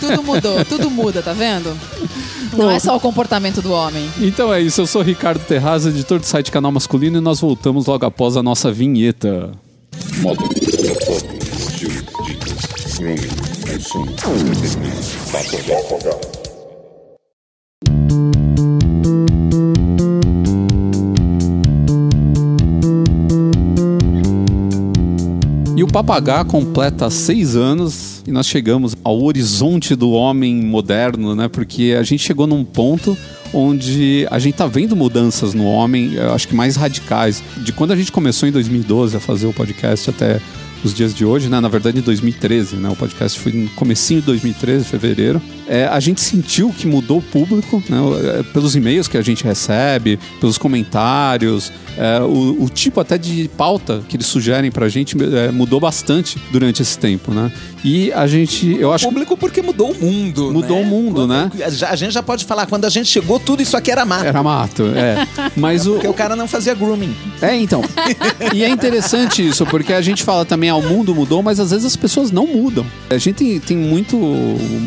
Tudo 0.00 0.22
mudou, 0.22 0.64
tudo 0.64 0.90
muda, 0.90 1.22
tá 1.22 1.32
vendo? 1.32 1.76
Não 2.56 2.70
é 2.70 2.78
só 2.78 2.96
o 2.96 3.00
comportamento 3.00 3.62
do 3.62 3.72
homem. 3.72 4.10
Então 4.20 4.52
é 4.52 4.60
isso, 4.60 4.80
eu 4.80 4.86
sou 4.86 5.02
Ricardo 5.02 5.40
Terraz, 5.44 5.86
editor 5.86 6.18
do 6.18 6.26
site 6.26 6.50
Canal 6.50 6.72
Masculino, 6.72 7.18
e 7.18 7.20
nós 7.20 7.40
voltamos 7.40 7.86
logo 7.86 8.04
após 8.04 8.36
a 8.36 8.42
nossa 8.42 8.70
vinheta. 8.72 9.52
Moda, 10.18 10.42
E 25.76 25.82
o 25.82 25.88
Papagá 25.88 26.44
completa 26.44 27.10
seis 27.10 27.56
anos 27.56 28.22
e 28.24 28.30
nós 28.30 28.46
chegamos 28.46 28.94
ao 29.02 29.20
horizonte 29.20 29.96
do 29.96 30.12
homem 30.12 30.62
moderno, 30.62 31.34
né? 31.34 31.48
Porque 31.48 31.96
a 31.98 32.04
gente 32.04 32.22
chegou 32.22 32.46
num 32.46 32.64
ponto 32.64 33.18
onde 33.52 34.28
a 34.30 34.38
gente 34.38 34.54
tá 34.54 34.68
vendo 34.68 34.94
mudanças 34.94 35.54
no 35.54 35.64
homem, 35.64 36.18
acho 36.32 36.46
que 36.46 36.54
mais 36.54 36.76
radicais. 36.76 37.42
De 37.64 37.72
quando 37.72 37.90
a 37.90 37.96
gente 37.96 38.12
começou 38.12 38.48
em 38.48 38.52
2012 38.52 39.16
a 39.16 39.20
fazer 39.20 39.48
o 39.48 39.52
podcast 39.52 40.08
até 40.08 40.40
os 40.84 40.92
dias 40.94 41.14
de 41.14 41.24
hoje, 41.24 41.48
né? 41.48 41.60
Na 41.60 41.68
verdade, 41.68 41.98
em 41.98 42.02
2013, 42.02 42.76
né? 42.76 42.88
O 42.88 42.96
podcast 42.96 43.38
foi 43.38 43.52
no 43.52 43.68
comecinho 43.70 44.20
de 44.20 44.26
2013, 44.26 44.84
fevereiro. 44.84 45.40
É, 45.68 45.86
a 45.86 46.00
gente 46.00 46.20
sentiu 46.20 46.70
que 46.76 46.86
mudou 46.86 47.18
o 47.18 47.22
público, 47.22 47.82
né? 47.88 47.98
É, 48.40 48.42
Pelos 48.42 48.74
e-mails 48.74 49.08
que 49.08 49.16
a 49.16 49.22
gente 49.22 49.44
recebe, 49.44 50.18
pelos 50.40 50.58
comentários, 50.58 51.72
é, 51.96 52.20
o, 52.20 52.64
o 52.64 52.68
tipo 52.68 53.00
até 53.00 53.16
de 53.18 53.48
pauta 53.56 54.02
que 54.08 54.16
eles 54.16 54.26
sugerem 54.26 54.70
pra 54.70 54.88
gente 54.88 55.16
é, 55.22 55.50
mudou 55.50 55.78
bastante 55.78 56.38
durante 56.50 56.82
esse 56.82 56.98
tempo, 56.98 57.32
né? 57.32 57.52
E 57.84 58.12
a 58.12 58.26
gente, 58.26 58.76
eu 58.78 58.92
acho 58.92 59.04
que 59.04 59.12
Público 59.12 59.36
porque 59.36 59.60
mudou 59.60 59.90
o 59.90 59.94
mundo. 60.00 60.52
Mudou 60.52 60.78
né? 60.78 60.82
o 60.82 60.86
mundo, 60.86 61.26
né? 61.26 61.50
Já- 61.70 61.90
a 61.90 61.96
gente 61.96 62.12
já 62.12 62.22
pode 62.22 62.44
falar, 62.44 62.66
quando 62.66 62.84
a 62.84 62.88
gente 62.88 63.08
chegou, 63.08 63.38
tudo 63.38 63.62
isso 63.62 63.76
aqui 63.76 63.90
era 63.90 64.04
mato. 64.04 64.24
era 64.24 64.42
mato, 64.42 64.84
é. 64.94 65.26
Mas 65.56 65.86
o, 65.86 65.92
Porque 65.94 66.08
o 66.08 66.14
cara 66.14 66.36
não 66.36 66.46
fazia 66.46 66.74
grooming. 66.74 67.14
É, 67.40 67.54
então. 67.56 67.82
E 68.54 68.62
é 68.62 68.68
interessante 68.68 69.46
isso, 69.46 69.66
porque 69.66 69.92
a 69.92 70.00
gente 70.00 70.22
fala 70.22 70.44
também, 70.44 70.70
ah, 70.72 70.76
o 70.76 70.82
mundo 70.82 71.14
mudou, 71.14 71.42
mas 71.42 71.60
às 71.60 71.70
vezes 71.70 71.84
as 71.84 71.96
pessoas 71.96 72.30
não 72.30 72.46
mudam. 72.46 72.86
A 73.10 73.18
gente 73.18 73.60
tem, 73.60 73.76
muito 73.76 74.18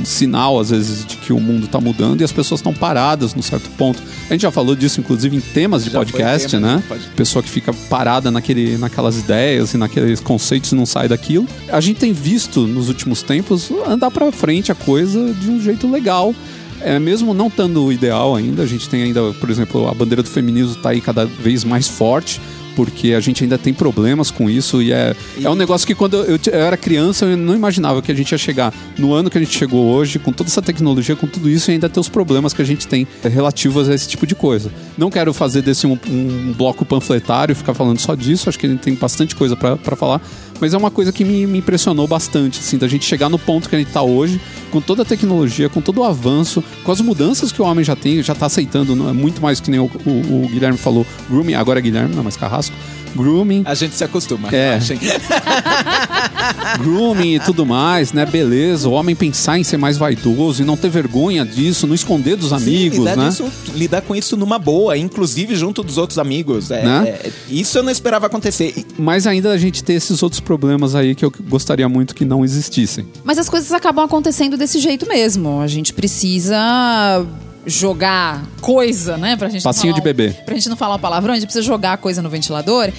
sinal, 0.03 0.59
às 0.59 0.69
vezes, 0.69 1.05
de 1.05 1.17
que 1.17 1.31
o 1.31 1.39
mundo 1.39 1.67
tá 1.67 1.79
mudando 1.79 2.21
e 2.21 2.23
as 2.23 2.31
pessoas 2.31 2.59
estão 2.59 2.73
paradas 2.73 3.33
num 3.35 3.41
certo 3.41 3.69
ponto. 3.71 4.01
A 4.29 4.33
gente 4.33 4.41
já 4.41 4.51
falou 4.51 4.75
disso, 4.75 4.99
inclusive, 4.99 5.35
em 5.35 5.41
temas 5.41 5.83
de 5.83 5.91
Já 5.91 5.99
podcast, 5.99 6.49
tema 6.49 6.67
né? 6.67 6.77
de 6.77 6.87
podcast. 6.87 7.15
Pessoa 7.15 7.43
que 7.43 7.49
fica 7.49 7.73
parada 7.89 8.31
naquele, 8.31 8.77
naquelas 8.77 9.17
ideias 9.17 9.73
e 9.73 9.77
naqueles 9.77 10.19
conceitos 10.19 10.71
e 10.71 10.75
não 10.75 10.85
sai 10.85 11.07
daquilo. 11.07 11.47
A 11.69 11.79
gente 11.79 11.99
tem 11.99 12.13
visto 12.13 12.67
nos 12.67 12.87
últimos 12.87 13.21
tempos 13.21 13.69
andar 13.87 14.11
pra 14.11 14.31
frente 14.31 14.71
a 14.71 14.75
coisa 14.75 15.33
de 15.33 15.49
um 15.49 15.61
jeito 15.61 15.89
legal. 15.89 16.33
É, 16.81 16.99
mesmo 16.99 17.33
não 17.33 17.47
estando 17.47 17.83
o 17.83 17.91
ideal 17.91 18.35
ainda, 18.35 18.63
a 18.63 18.65
gente 18.65 18.89
tem 18.89 19.03
ainda, 19.03 19.33
por 19.33 19.49
exemplo, 19.49 19.87
a 19.87 19.93
bandeira 19.93 20.21
do 20.21 20.29
feminismo 20.29 20.73
está 20.73 20.89
aí 20.89 21.01
cada 21.01 21.25
vez 21.25 21.63
mais 21.63 21.87
forte, 21.87 22.41
porque 22.75 23.13
a 23.13 23.19
gente 23.19 23.43
ainda 23.43 23.57
tem 23.57 23.73
problemas 23.73 24.29
com 24.29 24.49
isso 24.49 24.81
e 24.81 24.91
é, 24.91 25.15
é 25.41 25.49
um 25.49 25.55
negócio 25.55 25.87
que 25.87 25.95
quando 25.95 26.17
eu, 26.17 26.37
eu 26.51 26.59
era 26.59 26.77
criança 26.77 27.25
eu 27.25 27.37
não 27.37 27.55
imaginava 27.55 28.01
que 28.01 28.11
a 28.11 28.15
gente 28.15 28.31
ia 28.31 28.37
chegar 28.37 28.73
no 28.97 29.13
ano 29.13 29.29
que 29.29 29.37
a 29.37 29.41
gente 29.41 29.57
chegou 29.57 29.85
hoje, 29.85 30.19
com 30.19 30.31
toda 30.31 30.49
essa 30.49 30.61
tecnologia, 30.61 31.15
com 31.15 31.27
tudo 31.27 31.49
isso, 31.49 31.71
e 31.71 31.73
ainda 31.73 31.89
ter 31.89 31.99
os 31.99 32.09
problemas 32.09 32.53
que 32.53 32.61
a 32.61 32.65
gente 32.65 32.87
tem 32.87 33.07
relativos 33.23 33.89
a 33.89 33.95
esse 33.95 34.07
tipo 34.07 34.27
de 34.27 34.35
coisa. 34.35 34.71
Não 34.97 35.09
quero 35.09 35.33
fazer 35.33 35.61
desse 35.61 35.87
um, 35.87 35.97
um 36.07 36.53
bloco 36.53 36.85
panfletário 36.85 37.53
e 37.53 37.55
ficar 37.55 37.73
falando 37.73 37.99
só 37.99 38.15
disso, 38.15 38.49
acho 38.49 38.59
que 38.59 38.65
a 38.65 38.69
gente 38.69 38.81
tem 38.81 38.93
bastante 38.93 39.35
coisa 39.35 39.55
para 39.55 39.95
falar, 39.95 40.21
mas 40.59 40.73
é 40.73 40.77
uma 40.77 40.91
coisa 40.91 41.11
que 41.11 41.23
me, 41.23 41.45
me 41.45 41.59
impressionou 41.59 42.07
bastante, 42.07 42.59
assim, 42.59 42.77
da 42.77 42.87
gente 42.87 43.05
chegar 43.05 43.29
no 43.29 43.37
ponto 43.37 43.69
que 43.69 43.75
a 43.75 43.79
gente 43.79 43.91
tá 43.91 44.01
hoje, 44.01 44.39
com 44.75 44.81
toda 44.81 45.03
a 45.03 45.05
tecnologia, 45.05 45.69
com 45.69 45.79
todo 45.79 45.99
o 45.99 46.03
avanço, 46.03 46.61
com 46.83 46.91
as 46.91 46.99
mudanças 46.99 47.49
que 47.49 47.61
o 47.61 47.65
homem 47.65 47.85
já 47.85 47.95
tem, 47.95 48.21
já 48.21 48.35
tá 48.35 48.47
aceitando, 48.47 48.93
não 48.93 49.07
é 49.07 49.13
muito 49.13 49.41
mais 49.41 49.61
que 49.61 49.71
nem 49.71 49.79
o, 49.79 49.85
o- 50.05 50.43
o 50.43 50.49
Guilherme 50.49 50.77
falou, 50.77 51.07
grooming, 51.29 51.53
agora 51.53 51.79
é 51.79 51.81
Guilherme, 51.81 52.13
não, 52.13 52.25
mas 52.25 52.35
Carrasco, 52.35 52.75
grooming, 53.15 53.63
A 53.65 53.73
gente 53.73 53.95
se 53.95 54.03
acostuma. 54.03 54.49
É. 54.49 54.71
relaxem. 54.71 54.99
grooming 56.79 57.35
e 57.35 57.39
tudo 57.39 57.65
mais, 57.65 58.11
né, 58.11 58.25
beleza, 58.25 58.89
o 58.89 58.91
homem 58.91 59.15
pensar 59.15 59.57
em 59.57 59.63
ser 59.63 59.77
mais 59.77 59.97
vaidoso 59.97 60.61
e 60.61 60.65
não 60.65 60.75
ter 60.75 60.89
vergonha 60.89 61.45
disso, 61.45 61.87
não 61.87 61.95
esconder 61.95 62.35
dos 62.35 62.51
amigos, 62.51 62.97
Sim, 62.97 63.03
lidar, 63.03 63.15
né? 63.17 63.29
disso- 63.29 63.45
lidar 63.73 64.01
com 64.01 64.13
isso 64.15 64.35
numa 64.35 64.59
boa, 64.59 64.97
inclusive 64.97 65.55
junto 65.55 65.83
dos 65.83 65.97
outros 65.97 66.19
amigos. 66.19 66.69
É, 66.71 66.83
Né? 66.83 67.07
é, 67.07 67.31
isso 67.49 67.77
eu 67.77 67.83
não 67.83 67.91
esperava 67.91 68.25
acontecer. 68.25 68.85
Mas 68.97 69.25
ainda 69.25 69.51
a 69.51 69.57
gente 69.57 69.83
tem 69.83 69.95
esses 69.95 70.21
outros 70.21 70.39
problemas 70.41 70.95
aí 70.95 71.15
que 71.15 71.23
eu 71.23 71.31
gostaria 71.47 71.87
muito 71.87 72.13
que 72.13 72.25
não 72.25 72.43
existissem. 72.43 73.05
Mas 73.23 73.37
as 73.37 73.47
coisas 73.49 73.71
acabam 73.71 74.03
acontecendo 74.03 74.57
desse 74.65 74.79
jeito 74.79 75.07
mesmo. 75.07 75.61
A 75.61 75.67
gente 75.67 75.93
precisa 75.93 77.25
jogar 77.65 78.43
coisa, 78.61 79.15
né? 79.17 79.37
Pra 79.37 79.47
gente 79.47 79.63
Passinho 79.63 79.93
falar 79.93 80.03
de 80.03 80.13
bebê. 80.13 80.35
Pra 80.43 80.55
gente 80.55 80.69
não 80.69 80.75
falar 80.75 80.99
palavrão, 80.99 81.33
a 81.33 81.35
gente 81.35 81.45
precisa 81.45 81.63
jogar 81.63 81.97
coisa 81.97 82.21
no 82.21 82.29
ventilador 82.29 82.91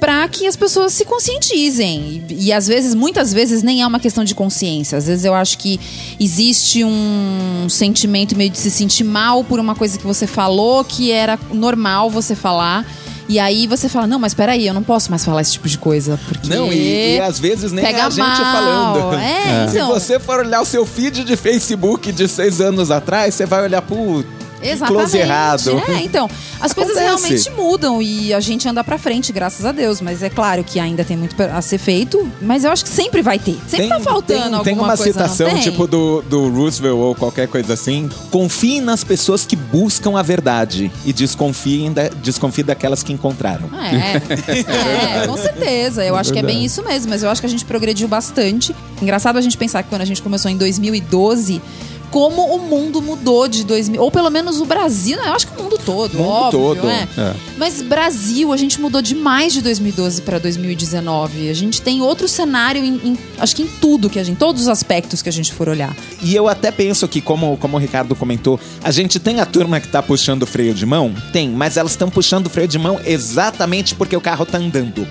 pra 0.00 0.28
que 0.28 0.46
as 0.46 0.54
pessoas 0.54 0.92
se 0.92 1.04
conscientizem. 1.04 2.24
E, 2.28 2.46
e 2.46 2.52
às 2.52 2.68
vezes, 2.68 2.94
muitas 2.94 3.32
vezes, 3.32 3.64
nem 3.64 3.82
é 3.82 3.86
uma 3.86 3.98
questão 3.98 4.22
de 4.22 4.32
consciência. 4.32 4.96
Às 4.96 5.08
vezes 5.08 5.24
eu 5.24 5.34
acho 5.34 5.58
que 5.58 5.78
existe 6.20 6.84
um 6.84 7.66
sentimento 7.68 8.36
meio 8.36 8.50
de 8.50 8.58
se 8.58 8.70
sentir 8.70 9.02
mal 9.02 9.42
por 9.42 9.58
uma 9.58 9.74
coisa 9.74 9.98
que 9.98 10.06
você 10.06 10.26
falou 10.26 10.84
que 10.84 11.10
era 11.10 11.38
normal 11.52 12.08
você 12.10 12.36
falar. 12.36 12.86
E 13.28 13.38
aí 13.38 13.66
você 13.66 13.88
fala, 13.90 14.06
não, 14.06 14.18
mas 14.18 14.32
peraí, 14.32 14.66
eu 14.66 14.72
não 14.72 14.82
posso 14.82 15.10
mais 15.10 15.22
falar 15.22 15.42
esse 15.42 15.52
tipo 15.52 15.68
de 15.68 15.76
coisa. 15.76 16.18
Porque 16.28 16.48
Não, 16.48 16.72
e, 16.72 17.16
e 17.16 17.20
às 17.20 17.38
vezes 17.38 17.70
nem 17.72 17.84
pega 17.84 17.98
é 17.98 18.02
a 18.02 18.10
gente 18.10 18.20
mal. 18.24 18.36
falando. 18.36 19.14
É, 19.16 19.68
Se 19.68 19.76
então. 19.76 19.88
você 19.88 20.18
for 20.18 20.38
olhar 20.40 20.62
o 20.62 20.64
seu 20.64 20.86
feed 20.86 21.24
de 21.24 21.36
Facebook 21.36 22.10
de 22.10 22.26
seis 22.26 22.58
anos 22.60 22.90
atrás, 22.90 23.34
você 23.34 23.44
vai 23.44 23.62
olhar, 23.64 23.82
pô, 23.82 24.24
Exatamente. 24.62 24.92
close 24.92 25.16
errado. 25.16 25.82
É, 25.88 26.02
então, 26.02 26.28
as 26.60 26.72
coisas 26.72 26.96
Acontece. 26.96 27.28
realmente 27.28 27.50
mudam 27.50 28.02
e 28.02 28.32
a 28.34 28.40
gente 28.40 28.68
anda 28.68 28.82
pra 28.82 28.98
frente, 28.98 29.32
graças 29.32 29.64
a 29.64 29.72
Deus. 29.72 30.00
Mas 30.00 30.22
é 30.22 30.30
claro 30.30 30.64
que 30.64 30.80
ainda 30.80 31.04
tem 31.04 31.16
muito 31.16 31.40
a 31.40 31.60
ser 31.62 31.78
feito, 31.78 32.30
mas 32.40 32.64
eu 32.64 32.70
acho 32.70 32.84
que 32.84 32.90
sempre 32.90 33.22
vai 33.22 33.38
ter. 33.38 33.58
Sempre 33.68 33.88
tá 33.88 34.00
faltando 34.00 34.40
tem, 34.40 34.42
alguma 34.42 34.64
tem 34.64 34.74
uma 34.74 34.96
coisa, 34.96 35.04
citação, 35.04 35.50
tem? 35.50 35.60
tipo, 35.60 35.86
do, 35.86 36.22
do 36.22 36.48
Roosevelt 36.48 36.96
ou 36.96 37.14
qualquer 37.14 37.48
coisa 37.48 37.74
assim. 37.74 38.08
Confie 38.30 38.80
nas 38.80 39.04
pessoas 39.04 39.46
que 39.46 39.56
buscam 39.56 40.18
a 40.18 40.22
verdade 40.22 40.90
e 41.04 41.12
desconfiem 41.12 41.92
da, 41.92 42.08
desconfie 42.08 42.62
daquelas 42.62 43.02
que 43.02 43.12
encontraram. 43.12 43.68
É, 43.78 45.22
é, 45.22 45.26
com 45.26 45.36
certeza. 45.36 46.04
Eu 46.04 46.16
acho 46.16 46.32
que 46.32 46.38
é 46.38 46.42
bem 46.42 46.64
isso 46.64 46.82
mesmo, 46.84 47.10
mas 47.10 47.22
eu 47.22 47.30
acho 47.30 47.40
que 47.40 47.46
a 47.46 47.50
gente 47.50 47.64
progrediu 47.64 48.08
bastante. 48.08 48.74
Engraçado 49.00 49.36
a 49.36 49.40
gente 49.40 49.56
pensar 49.56 49.82
que 49.82 49.88
quando 49.88 50.02
a 50.02 50.04
gente 50.04 50.22
começou 50.22 50.50
em 50.50 50.56
2012, 50.56 51.60
como 52.10 52.42
o 52.54 52.58
mundo 52.58 53.00
mudou 53.02 53.46
de 53.48 53.64
2000, 53.64 54.00
ou 54.02 54.10
pelo 54.10 54.30
menos 54.30 54.60
o 54.60 54.64
Brasil, 54.64 55.16
né? 55.18 55.28
eu 55.28 55.34
acho 55.34 55.46
que 55.46 55.58
o 55.60 55.62
mundo 55.62 55.78
todo, 55.84 56.14
O 56.14 56.18
mundo 56.18 56.28
óbvio, 56.30 56.60
todo. 56.76 56.86
né? 56.86 57.08
É. 57.16 57.34
Mas 57.56 57.82
Brasil, 57.82 58.52
a 58.52 58.56
gente 58.56 58.80
mudou 58.80 59.02
demais 59.02 59.52
de 59.52 59.60
2012 59.62 60.22
para 60.22 60.38
2019. 60.38 61.48
A 61.50 61.54
gente 61.54 61.82
tem 61.82 62.00
outro 62.00 62.26
cenário 62.28 62.82
em, 62.84 62.94
em- 63.04 63.18
acho 63.38 63.54
que 63.54 63.62
em 63.62 63.66
tudo 63.66 64.08
que 64.08 64.18
a 64.18 64.24
gente, 64.24 64.36
todos 64.38 64.62
os 64.62 64.68
aspectos 64.68 65.20
que 65.22 65.28
a 65.28 65.32
gente 65.32 65.52
for 65.52 65.68
olhar. 65.68 65.94
E 66.22 66.34
eu 66.34 66.48
até 66.48 66.70
penso 66.70 67.06
que, 67.08 67.20
como, 67.20 67.56
como 67.58 67.76
o 67.76 67.80
Ricardo 67.80 68.14
comentou, 68.14 68.58
a 68.82 68.90
gente 68.90 69.18
tem 69.18 69.40
a 69.40 69.46
turma 69.46 69.80
que 69.80 69.88
tá 69.88 70.02
puxando 70.02 70.42
o 70.42 70.46
freio 70.46 70.72
de 70.74 70.86
mão? 70.86 71.14
Tem, 71.32 71.48
mas 71.48 71.76
elas 71.76 71.92
estão 71.92 72.08
puxando 72.10 72.46
o 72.46 72.50
freio 72.50 72.68
de 72.68 72.78
mão 72.78 72.98
exatamente 73.04 73.94
porque 73.94 74.16
o 74.16 74.20
carro 74.20 74.46
tá 74.46 74.58
andando. 74.58 75.06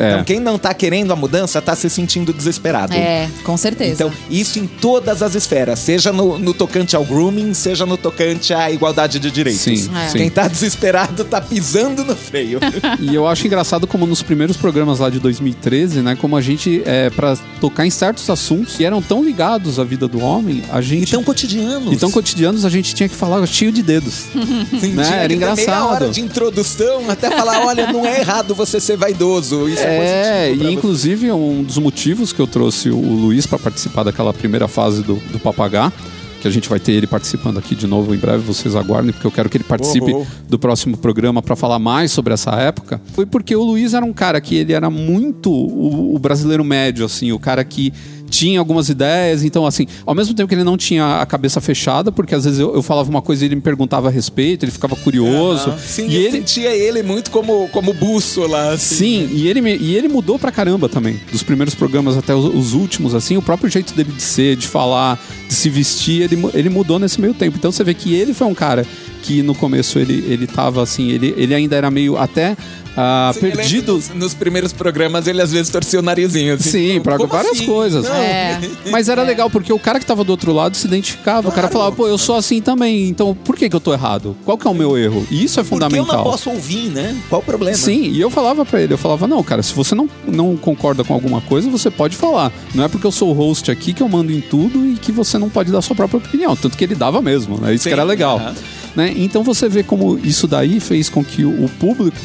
É. 0.00 0.10
Então, 0.12 0.24
quem 0.24 0.40
não 0.40 0.58
tá 0.58 0.72
querendo 0.74 1.12
a 1.12 1.16
mudança 1.16 1.60
tá 1.60 1.74
se 1.76 1.88
sentindo 1.90 2.32
desesperado. 2.32 2.94
É, 2.94 3.28
com 3.44 3.56
certeza. 3.56 3.92
Então, 3.92 4.12
isso 4.30 4.58
em 4.58 4.66
todas 4.66 5.22
as 5.22 5.34
esferas, 5.34 5.78
seja 5.78 6.12
no, 6.12 6.38
no 6.38 6.54
tocante 6.54 6.96
ao 6.96 7.04
grooming, 7.04 7.52
seja 7.54 7.84
no 7.84 7.96
tocante 7.96 8.52
à 8.54 8.70
igualdade 8.70 9.18
de 9.18 9.30
direitos. 9.30 9.60
Sim, 9.62 9.90
É. 9.94 10.08
sim. 10.08 10.18
Quem 10.18 10.30
tá 10.30 10.48
desesperado 10.48 11.24
tá 11.24 11.40
pisando 11.40 12.04
no 12.04 12.16
freio. 12.16 12.58
E 13.00 13.14
eu 13.14 13.26
acho 13.26 13.46
engraçado 13.46 13.86
como 13.86 14.06
nos 14.06 14.22
primeiros 14.22 14.56
programas 14.56 14.98
lá 14.98 15.08
de 15.10 15.18
2013, 15.20 16.00
né? 16.02 16.16
Como 16.20 16.36
a 16.36 16.40
gente, 16.40 16.82
é, 16.84 17.08
para 17.10 17.36
tocar 17.60 17.86
em 17.86 17.90
certos 17.90 18.28
assuntos 18.28 18.76
que 18.76 18.84
eram 18.84 19.00
tão 19.00 19.22
ligados 19.24 19.78
à 19.78 19.84
vida 19.84 20.06
do 20.08 20.20
homem, 20.20 20.62
a 20.70 20.80
gente. 20.80 21.08
Então, 21.08 21.22
cotidianos. 21.22 21.92
e 21.92 21.96
tão 21.96 22.10
cotidianos, 22.10 22.64
a 22.64 22.68
gente 22.70 22.94
tinha 22.94 23.08
que 23.08 23.14
falar 23.14 23.44
cheio 23.46 23.72
de 23.72 23.82
dedos. 23.82 24.26
Sim, 24.80 24.92
né? 24.94 25.02
Era 25.06 25.28
ter 25.28 25.28
Meia 25.28 25.34
engraçado. 25.34 25.86
hora 25.88 26.08
de 26.08 26.20
introdução 26.20 27.08
até 27.08 27.30
falar, 27.30 27.64
olha, 27.66 27.92
não 27.92 28.04
é 28.06 28.20
errado 28.20 28.54
você 28.54 28.80
ser 28.80 28.96
vaidoso. 28.96 29.68
Isso 29.68 29.82
é, 29.82 29.89
É, 29.92 30.54
pra 30.56 30.68
e 30.70 30.72
inclusive 30.74 31.30
um 31.32 31.62
dos 31.62 31.78
motivos 31.78 32.32
que 32.32 32.40
eu 32.40 32.46
trouxe 32.46 32.90
o 32.90 32.98
Luiz 33.00 33.46
para 33.46 33.58
participar 33.58 34.02
daquela 34.02 34.32
primeira 34.32 34.68
fase 34.68 35.02
do, 35.02 35.16
do 35.32 35.38
Papagá, 35.38 35.92
que 36.40 36.48
a 36.48 36.50
gente 36.50 36.68
vai 36.70 36.80
ter 36.80 36.92
ele 36.92 37.06
participando 37.06 37.58
aqui 37.58 37.74
de 37.74 37.86
novo 37.86 38.14
em 38.14 38.18
breve, 38.18 38.38
vocês 38.42 38.74
aguardem, 38.74 39.12
porque 39.12 39.26
eu 39.26 39.30
quero 39.30 39.50
que 39.50 39.58
ele 39.58 39.64
participe 39.64 40.10
Uhum. 40.12 40.24
do 40.48 40.58
próximo 40.58 40.96
programa 40.96 41.42
para 41.42 41.54
falar 41.54 41.78
mais 41.78 42.10
sobre 42.12 42.32
essa 42.32 42.52
época. 42.52 42.98
Foi 43.12 43.26
porque 43.26 43.54
o 43.54 43.62
Luiz 43.62 43.92
era 43.92 44.04
um 44.06 44.12
cara 44.12 44.40
que 44.40 44.54
ele 44.54 44.72
era 44.72 44.88
muito 44.88 45.50
o, 45.52 46.14
o 46.14 46.18
brasileiro 46.18 46.64
médio, 46.64 47.04
assim, 47.04 47.30
o 47.30 47.38
cara 47.38 47.62
que 47.62 47.92
tinha 48.30 48.58
algumas 48.58 48.88
ideias, 48.88 49.42
então 49.44 49.66
assim, 49.66 49.86
ao 50.06 50.14
mesmo 50.14 50.32
tempo 50.34 50.48
que 50.48 50.54
ele 50.54 50.64
não 50.64 50.76
tinha 50.76 51.20
a 51.20 51.26
cabeça 51.26 51.60
fechada, 51.60 52.10
porque 52.12 52.34
às 52.34 52.44
vezes 52.44 52.58
eu, 52.60 52.74
eu 52.74 52.82
falava 52.82 53.10
uma 53.10 53.20
coisa 53.20 53.44
e 53.44 53.48
ele 53.48 53.56
me 53.56 53.60
perguntava 53.60 54.08
a 54.08 54.10
respeito, 54.10 54.64
ele 54.64 54.72
ficava 54.72 54.96
curioso. 54.96 55.70
Aham. 55.70 55.78
Sim, 55.78 56.06
e 56.08 56.14
eu 56.16 56.22
ele, 56.22 56.30
sentia 56.30 56.70
ele 56.74 57.02
muito 57.02 57.30
como, 57.30 57.68
como 57.68 57.92
bússola. 57.92 58.72
Assim. 58.74 58.94
Sim, 58.96 59.28
e 59.32 59.48
ele, 59.48 59.60
me- 59.60 59.76
e 59.76 59.96
ele 59.96 60.08
mudou 60.08 60.38
pra 60.38 60.50
caramba 60.52 60.88
também. 60.88 61.20
Dos 61.32 61.42
primeiros 61.42 61.74
programas 61.74 62.16
até 62.16 62.34
os, 62.34 62.44
os 62.44 62.72
últimos, 62.72 63.14
assim, 63.14 63.36
o 63.36 63.42
próprio 63.42 63.68
jeito 63.68 63.92
dele 63.94 64.12
de 64.12 64.22
ser, 64.22 64.56
de 64.56 64.66
falar, 64.68 65.20
de 65.48 65.54
se 65.54 65.68
vestir, 65.68 66.22
ele, 66.22 66.38
ele 66.54 66.68
mudou 66.70 66.98
nesse 66.98 67.20
meio 67.20 67.34
tempo. 67.34 67.56
Então 67.58 67.72
você 67.72 67.82
vê 67.82 67.92
que 67.94 68.14
ele 68.14 68.32
foi 68.32 68.46
um 68.46 68.54
cara 68.54 68.86
que 69.22 69.42
no 69.42 69.54
começo 69.54 69.98
ele, 69.98 70.24
ele 70.28 70.46
tava 70.46 70.82
assim, 70.82 71.10
ele, 71.10 71.34
ele 71.36 71.54
ainda 71.54 71.76
era 71.76 71.90
meio 71.90 72.16
até 72.16 72.56
ah, 73.02 73.30
Sim, 73.32 73.38
eu 73.40 73.44
lembro 73.46 73.58
perdido. 73.60 73.92
Nos, 73.94 74.08
nos 74.10 74.34
primeiros 74.34 74.72
programas 74.72 75.26
ele 75.26 75.40
às 75.40 75.50
vezes 75.52 75.70
torcia 75.70 75.98
o 75.98 76.02
narizinho. 76.02 76.54
Assim, 76.54 76.70
Sim, 76.70 77.00
pra 77.00 77.16
como 77.16 77.28
várias 77.28 77.52
assim? 77.52 77.66
coisas. 77.66 78.04
É. 78.06 78.60
Mas 78.90 79.08
era 79.08 79.22
legal, 79.22 79.48
porque 79.48 79.72
o 79.72 79.78
cara 79.78 79.98
que 79.98 80.04
tava 80.06 80.22
do 80.24 80.30
outro 80.30 80.52
lado 80.52 80.76
se 80.76 80.86
identificava. 80.86 81.48
O 81.48 81.52
cara 81.52 81.68
Claro. 81.68 81.72
falava, 81.72 81.96
pô, 81.96 82.06
eu 82.08 82.18
sou 82.18 82.36
assim 82.36 82.60
também, 82.60 83.08
então 83.08 83.34
por 83.34 83.56
que, 83.56 83.68
que 83.70 83.76
eu 83.76 83.80
tô 83.80 83.92
errado? 83.92 84.36
Qual 84.44 84.58
que 84.58 84.66
é 84.66 84.70
o 84.70 84.74
meu 84.74 84.98
erro? 84.98 85.26
E 85.30 85.44
isso 85.44 85.58
é 85.60 85.62
Por 85.62 85.78
que 85.78 85.84
eu 85.84 85.88
fundamental. 85.88 86.16
não 86.16 86.24
posso 86.24 86.50
ouvir, 86.50 86.90
né? 86.90 87.16
Qual 87.28 87.40
o 87.40 87.44
problema? 87.44 87.76
Sim, 87.76 88.10
e 88.10 88.20
eu 88.20 88.30
falava 88.30 88.64
pra 88.64 88.80
ele, 88.80 88.92
eu 88.94 88.98
falava, 88.98 89.26
não, 89.26 89.42
cara, 89.42 89.62
se 89.62 89.72
você 89.72 89.94
não, 89.94 90.08
não 90.26 90.56
concorda 90.56 91.02
com 91.04 91.14
alguma 91.14 91.40
coisa, 91.40 91.70
você 91.70 91.90
pode 91.90 92.16
falar. 92.16 92.52
Não 92.74 92.84
é 92.84 92.88
porque 92.88 93.06
eu 93.06 93.12
sou 93.12 93.30
o 93.30 93.32
host 93.32 93.70
aqui 93.70 93.92
que 93.92 94.02
eu 94.02 94.08
mando 94.08 94.32
em 94.32 94.40
tudo 94.40 94.86
e 94.86 94.96
que 94.96 95.12
você 95.12 95.38
não 95.38 95.48
pode 95.48 95.70
dar 95.72 95.80
sua 95.82 95.94
própria 95.96 96.18
opinião. 96.18 96.54
Tanto 96.56 96.76
que 96.76 96.84
ele 96.84 96.94
dava 96.94 97.22
mesmo, 97.22 97.58
né? 97.58 97.74
Isso 97.74 97.84
Sim, 97.84 97.90
que 97.90 97.94
era 97.94 98.04
legal. 98.04 98.38
aham. 98.38 98.54
Né? 98.96 99.14
Então 99.16 99.44
você 99.44 99.68
vê 99.68 99.84
como 99.84 100.18
isso 100.24 100.48
daí 100.48 100.80
fez 100.80 101.08
com 101.08 101.24
que 101.24 101.44
o 101.44 101.70
público 101.78 102.18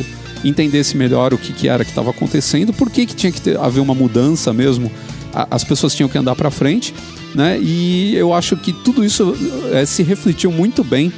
entendesse 0.44 0.96
melhor 0.98 1.34
o 1.34 1.38
que, 1.38 1.54
que 1.54 1.68
era 1.68 1.84
que 1.84 1.92
estava 1.92 2.10
acontecendo, 2.12 2.74
por 2.74 2.90
que, 2.90 3.06
que 3.06 3.16
tinha 3.16 3.32
que 3.32 3.42
ter, 3.42 3.58
haver 3.58 3.80
uma 3.80 3.94
mudança 3.96 4.52
mesmo. 4.54 4.92
A- 5.34 5.48
as 5.52 5.64
pessoas 5.64 5.94
tinham 5.96 6.10
que 6.10 6.18
andar 6.18 6.36
pra 6.36 6.50
frente, 6.52 6.94
né? 7.34 7.60
E 7.62 8.16
eu 8.16 8.34
acho 8.34 8.56
que 8.58 8.72
tudo 8.72 9.04
isso 9.04 9.36
eh, 9.72 9.86
se 9.86 10.04
refletiu 10.04 10.52
muito 10.52 10.84
bem 10.84 11.12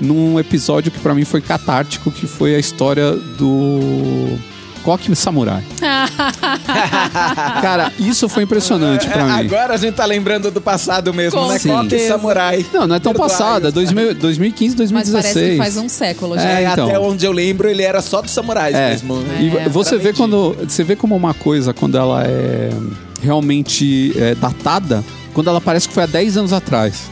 num 0.00 0.38
episódio 0.38 0.90
que 0.92 0.98
pra 1.00 1.14
mim 1.14 1.24
foi 1.24 1.40
catártico, 1.40 2.10
que 2.10 2.26
foi 2.26 2.54
a 2.54 2.58
história 2.58 3.12
do 3.12 4.38
Coque 4.82 5.14
Samurai. 5.16 5.62
Cara, 7.62 7.92
isso 7.98 8.28
foi 8.28 8.42
impressionante 8.44 9.06
pra 9.06 9.22
É, 9.22 9.24
mim. 9.24 9.30
Agora 9.46 9.74
a 9.74 9.76
gente 9.76 9.94
tá 9.94 10.04
lembrando 10.04 10.50
do 10.50 10.60
passado 10.60 11.12
mesmo, 11.12 11.38
Com 11.38 11.48
né? 11.48 11.58
certeza. 11.58 11.82
Coque 11.82 11.98
Samurai. 12.00 12.66
Não, 12.72 12.86
não 12.86 12.96
é 12.96 13.00
tão 13.00 13.12
Perdoai. 13.12 13.28
passada, 13.30 13.70
2000, 13.72 14.14
2015, 14.14 14.76
Mas 14.76 14.92
2016. 14.92 15.34
parece 15.34 15.50
que 15.52 15.56
faz 15.58 15.76
um 15.76 15.88
século 15.88 16.36
já. 16.36 16.48
É, 16.48 16.64
É, 16.64 16.72
então. 16.72 16.88
Até 16.88 16.98
onde 16.98 17.24
eu 17.24 17.32
lembro, 17.32 17.68
ele 17.68 17.82
era 17.82 18.00
só 18.02 18.20
dos 18.22 18.30
samurais 18.32 18.74
É. 18.74 18.90
mesmo. 18.90 19.16
né? 19.16 19.38
E 19.40 19.56
É. 19.56 19.68
você 19.68 19.96
vê 19.96 20.12
quando 20.12 20.56
você 20.66 20.82
vê 20.84 20.96
como 20.96 21.14
uma 21.16 21.34
coisa 21.34 21.72
quando 21.72 21.96
ela 21.96 22.24
é 22.24 22.70
realmente 23.22 24.12
é, 24.16 24.34
datada, 24.34 25.04
quando 25.38 25.50
ela 25.50 25.60
parece 25.60 25.86
que 25.86 25.94
foi 25.94 26.02
há 26.02 26.06
10 26.06 26.36
anos 26.36 26.52
atrás. 26.52 27.08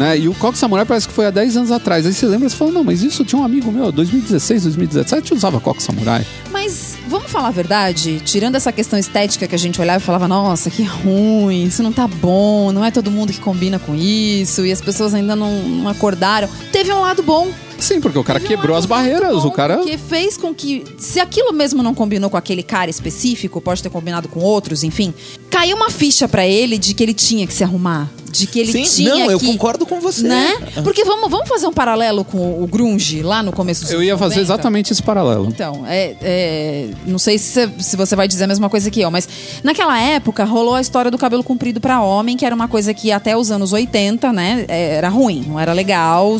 Né? 0.00 0.18
E 0.18 0.28
o 0.28 0.34
Coque 0.34 0.58
Samurai 0.58 0.84
parece 0.84 1.06
que 1.06 1.14
foi 1.14 1.26
há 1.26 1.30
10 1.30 1.58
anos 1.58 1.70
atrás. 1.70 2.04
Aí 2.04 2.12
você 2.12 2.26
lembra 2.26 2.48
e 2.48 2.50
fala, 2.50 2.72
não, 2.72 2.82
mas 2.82 3.04
isso 3.04 3.24
tinha 3.24 3.40
um 3.40 3.44
amigo 3.44 3.70
meu, 3.70 3.92
2016, 3.92 4.64
2017, 4.64 5.32
usava 5.32 5.60
Coque 5.60 5.80
Samurai. 5.80 6.26
Mas 6.50 6.98
vamos 7.06 7.30
falar 7.30 7.46
a 7.46 7.52
verdade? 7.52 8.20
Tirando 8.24 8.56
essa 8.56 8.72
questão 8.72 8.98
estética 8.98 9.46
que 9.46 9.54
a 9.54 9.58
gente 9.58 9.80
olhava 9.80 10.02
e 10.02 10.04
falava, 10.04 10.26
nossa, 10.26 10.70
que 10.70 10.82
ruim, 10.82 11.66
isso 11.66 11.80
não 11.80 11.92
tá 11.92 12.08
bom, 12.08 12.72
não 12.72 12.84
é 12.84 12.90
todo 12.90 13.12
mundo 13.12 13.32
que 13.32 13.38
combina 13.38 13.78
com 13.78 13.94
isso, 13.94 14.66
e 14.66 14.72
as 14.72 14.80
pessoas 14.80 15.14
ainda 15.14 15.36
não, 15.36 15.62
não 15.62 15.88
acordaram. 15.88 16.48
Teve 16.72 16.92
um 16.92 17.00
lado 17.00 17.22
bom. 17.22 17.48
Sim, 17.78 18.00
porque 18.00 18.18
o 18.18 18.24
cara 18.24 18.40
quebrou 18.40 18.76
as 18.76 18.86
barreiras, 18.86 19.30
muito 19.30 19.42
bom, 19.42 19.48
o 19.48 19.52
cara... 19.52 19.76
Porque 19.78 19.96
fez 19.96 20.36
com 20.36 20.54
que, 20.54 20.84
se 20.98 21.20
aquilo 21.20 21.52
mesmo 21.52 21.82
não 21.82 21.94
combinou 21.94 22.28
com 22.28 22.36
aquele 22.36 22.62
cara 22.62 22.90
específico, 22.90 23.60
pode 23.60 23.82
ter 23.82 23.90
combinado 23.90 24.28
com 24.28 24.40
outros, 24.40 24.82
enfim, 24.82 25.14
caiu 25.48 25.76
uma 25.76 25.90
ficha 25.90 26.28
pra 26.28 26.46
ele 26.46 26.76
de 26.76 26.92
que 26.94 27.02
ele 27.02 27.14
tinha 27.14 27.46
que 27.46 27.52
se 27.52 27.62
arrumar. 27.62 28.10
De 28.30 28.46
que 28.46 28.60
ele 28.60 28.72
Sim, 28.72 28.82
tinha 28.84 29.14
não, 29.14 29.30
eu 29.30 29.38
que... 29.38 29.46
concordo 29.46 29.86
com 29.86 30.00
você. 30.00 30.26
Né? 30.26 30.54
Porque 30.84 31.04
vamos, 31.04 31.30
vamos 31.30 31.48
fazer 31.48 31.66
um 31.66 31.72
paralelo 31.72 32.24
com 32.24 32.62
o 32.62 32.66
grunge 32.66 33.22
lá 33.22 33.42
no 33.42 33.52
começo 33.52 33.82
dos 33.82 33.92
Eu 33.92 34.02
ia 34.02 34.16
fazer 34.18 34.36
90? 34.36 34.40
exatamente 34.52 34.92
esse 34.92 35.02
paralelo. 35.02 35.46
Então, 35.48 35.84
é, 35.86 36.14
é, 36.20 36.88
não 37.06 37.18
sei 37.18 37.38
se, 37.38 37.48
você- 37.66 37.70
se 37.78 37.96
você 37.96 38.14
vai 38.14 38.28
dizer 38.28 38.44
a 38.44 38.46
mesma 38.46 38.68
coisa 38.68 38.90
que 38.90 39.00
eu, 39.00 39.10
mas 39.10 39.28
naquela 39.62 39.98
época 39.98 40.44
rolou 40.44 40.74
a 40.74 40.80
história 40.80 41.10
do 41.10 41.16
cabelo 41.18 41.42
comprido 41.42 41.80
pra 41.80 42.00
homem, 42.02 42.36
que 42.36 42.44
era 42.44 42.54
uma 42.54 42.68
coisa 42.68 42.92
que 42.92 43.10
até 43.10 43.36
os 43.36 43.50
anos 43.50 43.72
80, 43.72 44.32
né, 44.32 44.64
é, 44.68 44.94
era 44.96 45.08
ruim, 45.08 45.44
não 45.48 45.58
era 45.58 45.72
legal, 45.72 46.36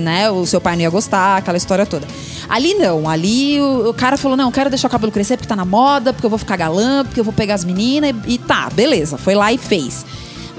né, 0.00 0.30
o 0.30 0.44
seu 0.46 0.60
pai 0.60 0.76
não 0.76 0.82
ia 0.82 0.90
gostar, 0.90 1.36
aquela 1.38 1.56
história 1.56 1.86
toda. 1.86 2.06
Ali 2.48 2.74
não, 2.74 3.08
ali 3.08 3.60
o, 3.60 3.90
o 3.90 3.94
cara 3.94 4.16
falou, 4.16 4.36
não, 4.36 4.46
eu 4.46 4.52
quero 4.52 4.68
deixar 4.68 4.88
o 4.88 4.90
cabelo 4.90 5.12
crescer 5.12 5.36
porque 5.36 5.48
tá 5.48 5.56
na 5.56 5.64
moda, 5.64 6.12
porque 6.12 6.26
eu 6.26 6.30
vou 6.30 6.38
ficar 6.38 6.56
galã, 6.56 7.04
porque 7.04 7.20
eu 7.20 7.24
vou 7.24 7.32
pegar 7.32 7.54
as 7.54 7.64
meninas, 7.64 8.10
e, 8.26 8.34
e 8.34 8.38
tá, 8.38 8.68
beleza, 8.72 9.16
foi 9.16 9.34
lá 9.34 9.52
e 9.52 9.58
fez. 9.58 10.04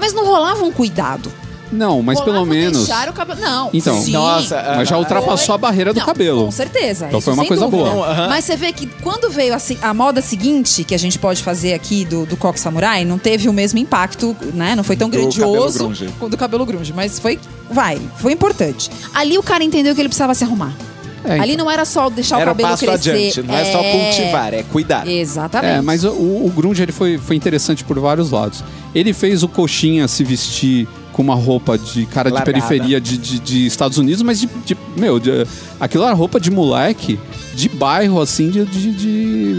Mas 0.02 0.12
não 0.12 0.26
rolava 0.26 0.62
um 0.64 0.72
cuidado. 0.72 1.32
Não, 1.70 2.02
mas 2.02 2.20
pelo 2.20 2.32
Rolava 2.32 2.50
menos... 2.50 2.76
deixar 2.86 3.08
o 3.08 3.14
cabelo... 3.14 3.40
Não, 3.40 3.70
Então, 3.72 3.98
sim. 3.98 4.12
Nossa, 4.12 4.62
Mas 4.76 4.86
já 4.86 4.98
ultrapassou 4.98 5.54
a 5.54 5.58
barreira 5.58 5.94
do 5.94 6.00
Não, 6.00 6.04
cabelo. 6.04 6.44
Com 6.44 6.50
certeza. 6.50 7.06
Então 7.06 7.18
isso 7.18 7.24
foi 7.24 7.32
uma 7.32 7.42
sem 7.44 7.48
coisa 7.48 7.64
dúvida. 7.64 7.82
boa. 7.90 7.94
Não, 7.94 8.04
aham. 8.04 8.28
Mas 8.28 8.44
você 8.44 8.56
vê 8.56 8.74
que 8.74 8.86
quando 9.02 9.30
veio 9.30 9.54
a, 9.54 9.58
se- 9.58 9.78
a 9.80 9.94
moda 9.94 10.20
seguinte, 10.20 10.84
que 10.84 10.94
a 10.94 10.98
gente 10.98 11.18
pode 11.18 11.42
fazer 11.42 11.72
aqui 11.72 12.04
do, 12.04 12.26
do 12.26 12.36
Coque 12.36 12.60
Samurai, 12.60 13.06
não 13.06 13.18
teve 13.18 13.48
o 13.48 13.54
mesmo 13.54 13.78
impacto, 13.78 14.36
né? 14.52 14.76
Não 14.76 14.84
foi 14.84 14.96
tão 14.96 15.08
Do 15.08 15.16
grandioso 15.16 15.40
cabelo 15.40 15.72
grunge. 15.72 16.14
quanto 16.18 16.30
do 16.32 16.36
cabelo 16.36 16.66
grunge. 16.66 16.92
Mas 16.92 17.18
foi, 17.18 17.40
vai, 17.70 17.98
foi 18.18 18.32
importante. 18.34 18.90
Ali 19.14 19.38
o 19.38 19.42
cara 19.42 19.64
entendeu 19.64 19.94
que 19.94 20.00
ele 20.02 20.10
precisava 20.10 20.34
se 20.34 20.44
arrumar. 20.44 20.74
É, 21.24 21.38
Ali 21.38 21.52
então. 21.52 21.64
não 21.66 21.70
era 21.72 21.84
só 21.84 22.10
deixar 22.10 22.40
Era 22.40 22.50
o 22.50 22.54
cabelo 22.54 22.68
passo 22.70 22.84
crescer. 22.86 23.10
adiante, 23.10 23.42
não 23.42 23.54
é 23.56 23.64
só 23.64 23.82
cultivar, 23.82 24.54
é 24.54 24.62
cuidar. 24.64 25.06
Exatamente. 25.08 25.74
É, 25.78 25.80
mas 25.80 26.04
o, 26.04 26.10
o 26.10 26.52
grunge 26.54 26.82
ele 26.82 26.92
foi, 26.92 27.16
foi 27.18 27.36
interessante 27.36 27.84
por 27.84 27.98
vários 27.98 28.30
lados. 28.30 28.64
Ele 28.94 29.12
fez 29.12 29.42
o 29.42 29.48
coxinha 29.48 30.06
se 30.08 30.24
vestir 30.24 30.88
com 31.12 31.22
uma 31.22 31.34
roupa 31.34 31.76
de 31.76 32.06
cara 32.06 32.30
de 32.30 32.34
Largada. 32.34 32.44
periferia 32.60 32.98
de, 33.00 33.18
de, 33.18 33.38
de 33.38 33.66
Estados 33.66 33.98
Unidos, 33.98 34.22
mas 34.22 34.40
de, 34.40 34.48
de- 34.64 34.76
meu, 34.96 35.20
de- 35.20 35.46
aquilo 35.78 36.04
era 36.04 36.14
roupa 36.14 36.40
de 36.40 36.50
moleque 36.50 37.18
de 37.54 37.68
bairro, 37.68 38.18
assim, 38.18 38.48
de, 38.50 38.64
de, 38.64 38.92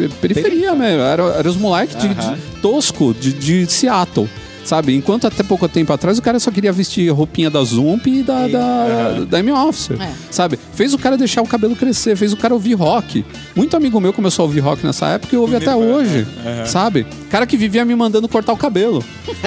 de 0.07 0.09
periferia 0.19 0.73
mesmo. 0.73 1.01
Era, 1.01 1.23
era 1.23 1.47
os 1.49 1.55
moleques 1.55 1.95
de, 1.95 2.07
Aham. 2.07 2.33
de 2.33 2.41
tosco, 2.61 3.13
de, 3.13 3.31
de 3.33 3.71
Seattle. 3.71 4.27
Sabe? 4.63 4.95
Enquanto 4.95 5.27
até 5.27 5.43
pouco 5.43 5.67
tempo 5.67 5.91
atrás 5.91 6.17
o 6.17 6.21
cara 6.21 6.39
só 6.39 6.49
queria 6.49 6.71
vestir 6.71 7.09
roupinha 7.11 7.49
da 7.49 7.61
Zump 7.63 8.07
e 8.07 8.23
da, 8.23 8.47
E- 8.47 8.51
da, 8.51 8.59
aham. 8.59 9.25
da 9.25 9.39
M-Officer. 9.39 10.01
É. 10.01 10.11
Sabe? 10.31 10.57
Fez 10.73 10.93
o 10.93 10.97
cara 10.97 11.17
deixar 11.17 11.41
o 11.41 11.47
cabelo 11.47 11.75
crescer, 11.75 12.15
fez 12.15 12.31
o 12.31 12.37
cara 12.37 12.53
ouvir 12.53 12.73
rock. 12.75 13.25
Muito 13.55 13.75
amigo 13.75 13.99
meu 13.99 14.13
começou 14.13 14.43
a 14.43 14.45
ouvir 14.47 14.61
rock 14.61 14.85
nessa 14.85 15.07
época 15.07 15.35
e 15.35 15.37
ouve 15.37 15.55
até 15.57 15.75
hoje. 15.75 16.25
Sabe? 16.65 17.05
Cara 17.29 17.45
que 17.45 17.57
vivia 17.57 17.83
me 17.83 17.95
mandando 17.95 18.27
cortar 18.29 18.53
o 18.53 18.57
cabelo. 18.57 19.03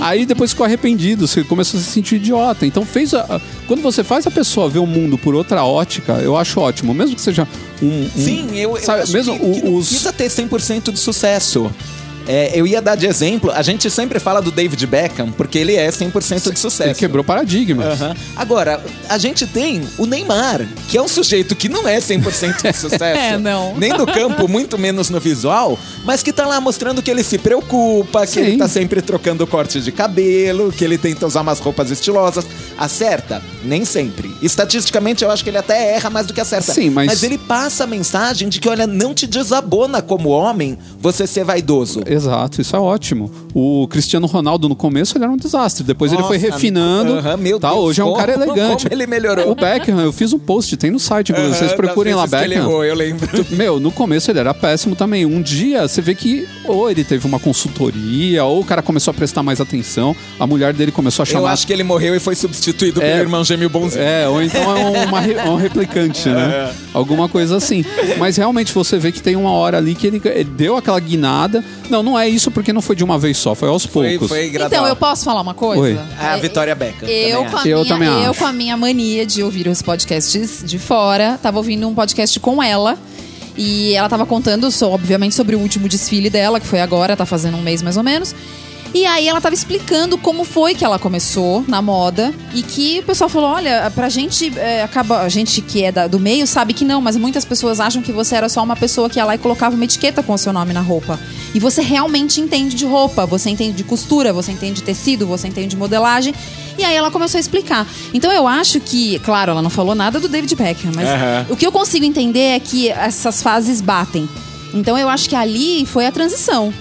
Aí 0.00 0.26
depois 0.26 0.50
ficou 0.50 0.64
arrependido, 0.66 1.26
você 1.26 1.44
começou 1.44 1.78
a 1.78 1.82
se 1.82 1.88
sentir 1.90 2.16
idiota. 2.16 2.66
Então 2.66 2.84
fez 2.84 3.14
a, 3.14 3.40
quando 3.66 3.82
você 3.82 4.02
faz 4.02 4.26
a 4.26 4.30
pessoa 4.30 4.68
ver 4.68 4.78
o 4.80 4.86
mundo 4.86 5.16
por 5.16 5.34
outra 5.34 5.64
ótica, 5.64 6.14
eu 6.14 6.36
acho 6.36 6.60
ótimo, 6.60 6.92
mesmo 6.92 7.14
que 7.14 7.20
seja 7.22 7.46
um, 7.82 7.86
um- 7.86 8.10
Sim, 8.16 8.56
eu, 8.58 8.76
eu 8.76 8.82
sabe, 8.82 9.02
acho 9.02 9.12
mesmo 9.12 9.38
que, 9.38 9.44
o- 9.46 9.52
que 9.52 9.62
não 9.62 9.74
os 9.76 9.88
precisa 9.88 10.12
ter 10.12 10.28
100% 10.28 10.92
de 10.92 10.98
sucesso. 10.98 11.70
É, 12.26 12.50
eu 12.54 12.66
ia 12.66 12.82
dar 12.82 12.96
de 12.96 13.06
exemplo, 13.06 13.50
a 13.52 13.62
gente 13.62 13.88
sempre 13.90 14.18
fala 14.18 14.40
do 14.42 14.50
David 14.50 14.84
Beckham, 14.86 15.30
porque 15.32 15.58
ele 15.58 15.74
é 15.76 15.88
100% 15.88 16.52
de 16.52 16.58
sucesso. 16.58 16.82
Ele 16.90 16.94
quebrou 16.94 17.22
paradigmas. 17.24 18.00
Aham. 18.00 18.14
Agora, 18.34 18.82
a 19.08 19.18
gente 19.18 19.46
tem 19.46 19.82
o 19.96 20.06
Neymar, 20.06 20.66
que 20.88 20.98
é 20.98 21.02
um 21.02 21.08
sujeito 21.08 21.54
que 21.54 21.68
não 21.68 21.86
é 21.88 21.98
100% 21.98 22.62
de 22.70 22.72
sucesso. 22.76 23.04
É, 23.04 23.38
não. 23.38 23.74
Nem 23.76 23.90
no 23.92 24.06
campo, 24.06 24.48
muito 24.48 24.76
menos 24.78 25.08
no 25.10 25.20
visual, 25.20 25.78
mas 26.04 26.22
que 26.22 26.32
tá 26.32 26.46
lá 26.46 26.60
mostrando 26.60 27.02
que 27.02 27.10
ele 27.10 27.22
se 27.22 27.38
preocupa, 27.38 28.26
que 28.26 28.32
Sim. 28.34 28.40
ele 28.40 28.56
tá 28.58 28.68
sempre 28.68 29.00
trocando 29.00 29.46
corte 29.46 29.80
de 29.80 29.92
cabelo, 29.92 30.72
que 30.72 30.84
ele 30.84 30.98
tenta 30.98 31.26
usar 31.26 31.42
umas 31.42 31.58
roupas 31.58 31.90
estilosas. 31.90 32.44
Acerta? 32.78 33.42
Nem 33.64 33.84
sempre. 33.84 34.34
Estatisticamente, 34.42 35.24
eu 35.24 35.30
acho 35.30 35.42
que 35.44 35.50
ele 35.50 35.58
até 35.58 35.94
erra 35.94 36.10
mais 36.10 36.26
do 36.26 36.34
que 36.34 36.40
acerta. 36.40 36.72
Sim, 36.72 36.90
mas- 36.90 37.22
ele 37.22 37.38
passa 37.38 37.84
a 37.84 37.86
mensagem 37.86 38.48
de 38.48 38.60
que, 38.60 38.68
olha, 38.68 38.86
não 38.86 39.14
te 39.14 39.26
desabona 39.26 40.00
como 40.02 40.28
homem 40.28 40.78
você 40.98 41.26
ser 41.26 41.44
vaidoso. 41.44 42.02
Exato, 42.06 42.15
isso 42.60 42.74
é 42.76 42.78
ótimo. 42.78 43.30
O 43.54 43.86
Cristiano 43.88 44.26
Ronaldo 44.26 44.68
no 44.68 44.76
começo 44.76 45.16
ele 45.16 45.24
era 45.24 45.32
um 45.32 45.36
desastre, 45.36 45.84
depois 45.84 46.12
ele 46.12 46.22
foi 46.22 46.38
Nossa, 46.38 46.52
refinando. 46.52 47.12
aham, 47.14 47.36
meu 47.36 47.58
tá, 47.60 47.70
Deus, 47.70 47.80
hoje 47.84 48.00
é 48.00 48.04
um 48.04 48.08
como- 48.08 48.18
cara 48.20 48.32
elegante. 48.32 48.84
como 48.84 48.94
ele 48.94 49.06
melhorou. 49.06 49.50
O 49.50 49.54
Beckham, 49.54 50.00
eu 50.00 50.12
fiz 50.12 50.32
um 50.32 50.38
post, 50.38 50.76
tem 50.76 50.90
no 50.90 50.98
site, 51.00 51.32
vocês 51.32 51.62
Aham, 51.70 51.76
procurem 51.76 52.14
das 52.14 52.30
lá 52.30 52.38
que 52.38 52.44
ele 52.44 52.54
Beckham. 52.54 52.70
errou, 52.70 52.84
eu 52.84 52.94
lembro. 52.94 53.46
Meu, 53.50 53.78
no 53.80 53.90
começo 53.90 54.30
ele 54.30 54.38
era 54.38 54.52
péssimo 54.54 54.94
também. 54.96 55.24
Um 55.26 55.40
dia 55.42 55.86
você 55.88 56.00
vê 56.00 56.14
que 56.14 56.46
ou 56.64 56.90
ele 56.90 57.04
teve 57.04 57.26
uma 57.26 57.38
consultoria, 57.38 58.44
ou 58.44 58.60
o 58.60 58.64
cara 58.64 58.82
começou 58.82 59.10
a 59.10 59.14
prestar 59.14 59.42
mais 59.42 59.60
atenção, 59.60 60.14
a 60.38 60.46
mulher 60.46 60.72
dele 60.72 60.90
começou 60.92 61.22
a 61.22 61.26
Eu 61.26 61.32
chamar. 61.32 61.52
acho 61.52 61.66
que 61.66 61.72
ele 61.72 61.82
morreu 61.84 62.14
e 62.14 62.20
foi 62.20 62.34
substituído 62.34 63.00
É. 63.02 63.08
pelo 63.10 63.20
irmão 63.22 63.44
gêmeo 63.44 63.68
bonzinho. 63.68 64.02
É, 64.02 64.28
ou 64.28 64.42
então 64.42 64.62
é 64.76 65.04
uma 65.06 65.20
re- 65.20 65.36
um 65.48 65.56
replicante, 65.56 66.28
né? 66.28 66.72
Alguma 66.92 67.28
coisa 67.28 67.56
assim. 67.56 67.84
Mas 68.18 68.36
realmente 68.36 68.72
você 68.72 68.98
vê 68.98 69.12
que 69.12 69.20
tem 69.22 69.36
uma 69.36 69.50
hora 69.50 69.78
ali 69.78 69.94
que 69.94 70.06
ele, 70.06 70.20
ele 70.24 70.44
deu 70.56 70.76
aquela 70.76 70.98
guinada. 71.00 71.62
Não, 71.90 72.02
não 72.06 72.16
é 72.16 72.28
isso 72.28 72.52
porque 72.52 72.72
não 72.72 72.80
foi 72.80 72.94
de 72.94 73.02
uma 73.02 73.18
vez 73.18 73.36
só, 73.36 73.54
foi 73.54 73.68
aos 73.68 73.84
Foi, 73.84 74.10
poucos. 74.10 74.28
foi 74.28 74.48
gradual. 74.48 74.80
Então, 74.80 74.88
eu 74.88 74.94
posso 74.94 75.24
falar 75.24 75.40
uma 75.40 75.54
coisa? 75.54 75.82
Oi. 75.82 75.98
É 76.20 76.26
a 76.26 76.36
Vitória 76.36 76.74
Beckham. 76.74 77.08
Eu 77.08 77.38
também 77.38 77.50
com, 77.50 77.56
a 77.56 77.58
acho. 77.58 77.68
Eu 77.68 77.78
minha, 77.78 77.88
também 77.88 78.24
eu 78.24 78.30
acho. 78.30 78.38
com 78.38 78.46
a 78.46 78.52
minha 78.52 78.76
mania 78.76 79.26
de 79.26 79.42
ouvir 79.42 79.66
os 79.66 79.82
podcasts 79.82 80.62
de 80.64 80.78
fora, 80.78 81.36
tava 81.42 81.58
ouvindo 81.58 81.88
um 81.88 81.94
podcast 81.94 82.38
com 82.38 82.62
ela. 82.62 82.96
E 83.58 83.94
ela 83.94 84.08
tava 84.08 84.26
contando, 84.26 84.68
obviamente, 84.82 85.34
sobre 85.34 85.56
o 85.56 85.58
último 85.58 85.88
desfile 85.88 86.28
dela, 86.28 86.60
que 86.60 86.66
foi 86.66 86.80
agora, 86.80 87.16
tá 87.16 87.24
fazendo 87.24 87.56
um 87.56 87.62
mês 87.62 87.80
mais 87.82 87.96
ou 87.96 88.02
menos. 88.02 88.34
E 88.94 89.04
aí 89.04 89.28
ela 89.28 89.40
tava 89.40 89.54
explicando 89.54 90.16
como 90.16 90.42
foi 90.42 90.74
que 90.74 90.82
ela 90.84 90.98
começou 90.98 91.62
na 91.68 91.82
moda 91.82 92.32
e 92.54 92.62
que 92.62 93.00
o 93.00 93.02
pessoal 93.02 93.28
falou, 93.28 93.50
olha, 93.50 93.90
pra 93.94 94.08
gente 94.08 94.50
é, 94.58 94.82
acaba, 94.82 95.20
a 95.20 95.28
gente 95.28 95.60
que 95.60 95.84
é 95.84 95.92
da- 95.92 96.06
do 96.06 96.18
meio 96.18 96.46
sabe 96.46 96.72
que 96.72 96.82
não, 96.84 97.00
mas 97.02 97.14
muitas 97.16 97.44
pessoas 97.44 97.78
acham 97.78 98.00
que 98.00 98.10
você 98.10 98.34
era 98.36 98.48
só 98.48 98.62
uma 98.62 98.74
pessoa 98.74 99.10
que 99.10 99.18
ia 99.18 99.24
lá 99.24 99.34
e 99.34 99.38
colocava 99.38 99.74
uma 99.74 99.84
etiqueta 99.84 100.22
com 100.22 100.32
o 100.32 100.38
seu 100.38 100.50
nome 100.52 100.72
na 100.72 100.80
roupa. 100.80 101.20
E 101.54 101.60
você 101.60 101.82
realmente 101.82 102.40
entende 102.40 102.74
de 102.74 102.86
roupa, 102.86 103.26
você 103.26 103.50
entende 103.50 103.76
de 103.76 103.84
costura, 103.84 104.32
você 104.32 104.50
entende 104.52 104.76
de 104.76 104.82
tecido, 104.82 105.26
você 105.26 105.46
entende 105.46 105.68
de 105.68 105.76
modelagem. 105.76 106.34
E 106.78 106.84
aí 106.84 106.94
ela 106.96 107.10
começou 107.10 107.36
a 107.36 107.40
explicar. 107.40 107.86
Então 108.14 108.32
eu 108.32 108.46
acho 108.46 108.80
que, 108.80 109.18
claro, 109.18 109.50
ela 109.52 109.60
não 109.62 109.70
falou 109.70 109.94
nada 109.94 110.18
do 110.18 110.28
David 110.28 110.54
Beckham, 110.54 110.92
mas 110.94 111.06
Aham. 111.08 111.46
o 111.50 111.56
que 111.56 111.66
eu 111.66 111.72
consigo 111.72 112.04
entender 112.06 112.54
é 112.54 112.60
que 112.60 112.88
essas 112.88 113.42
fases 113.42 113.80
batem. 113.82 114.26
Então 114.72 114.96
eu 114.96 115.08
acho 115.08 115.28
que 115.28 115.36
ali 115.36 115.84
foi 115.86 116.06
a 116.06 116.12
transição. 116.12 116.72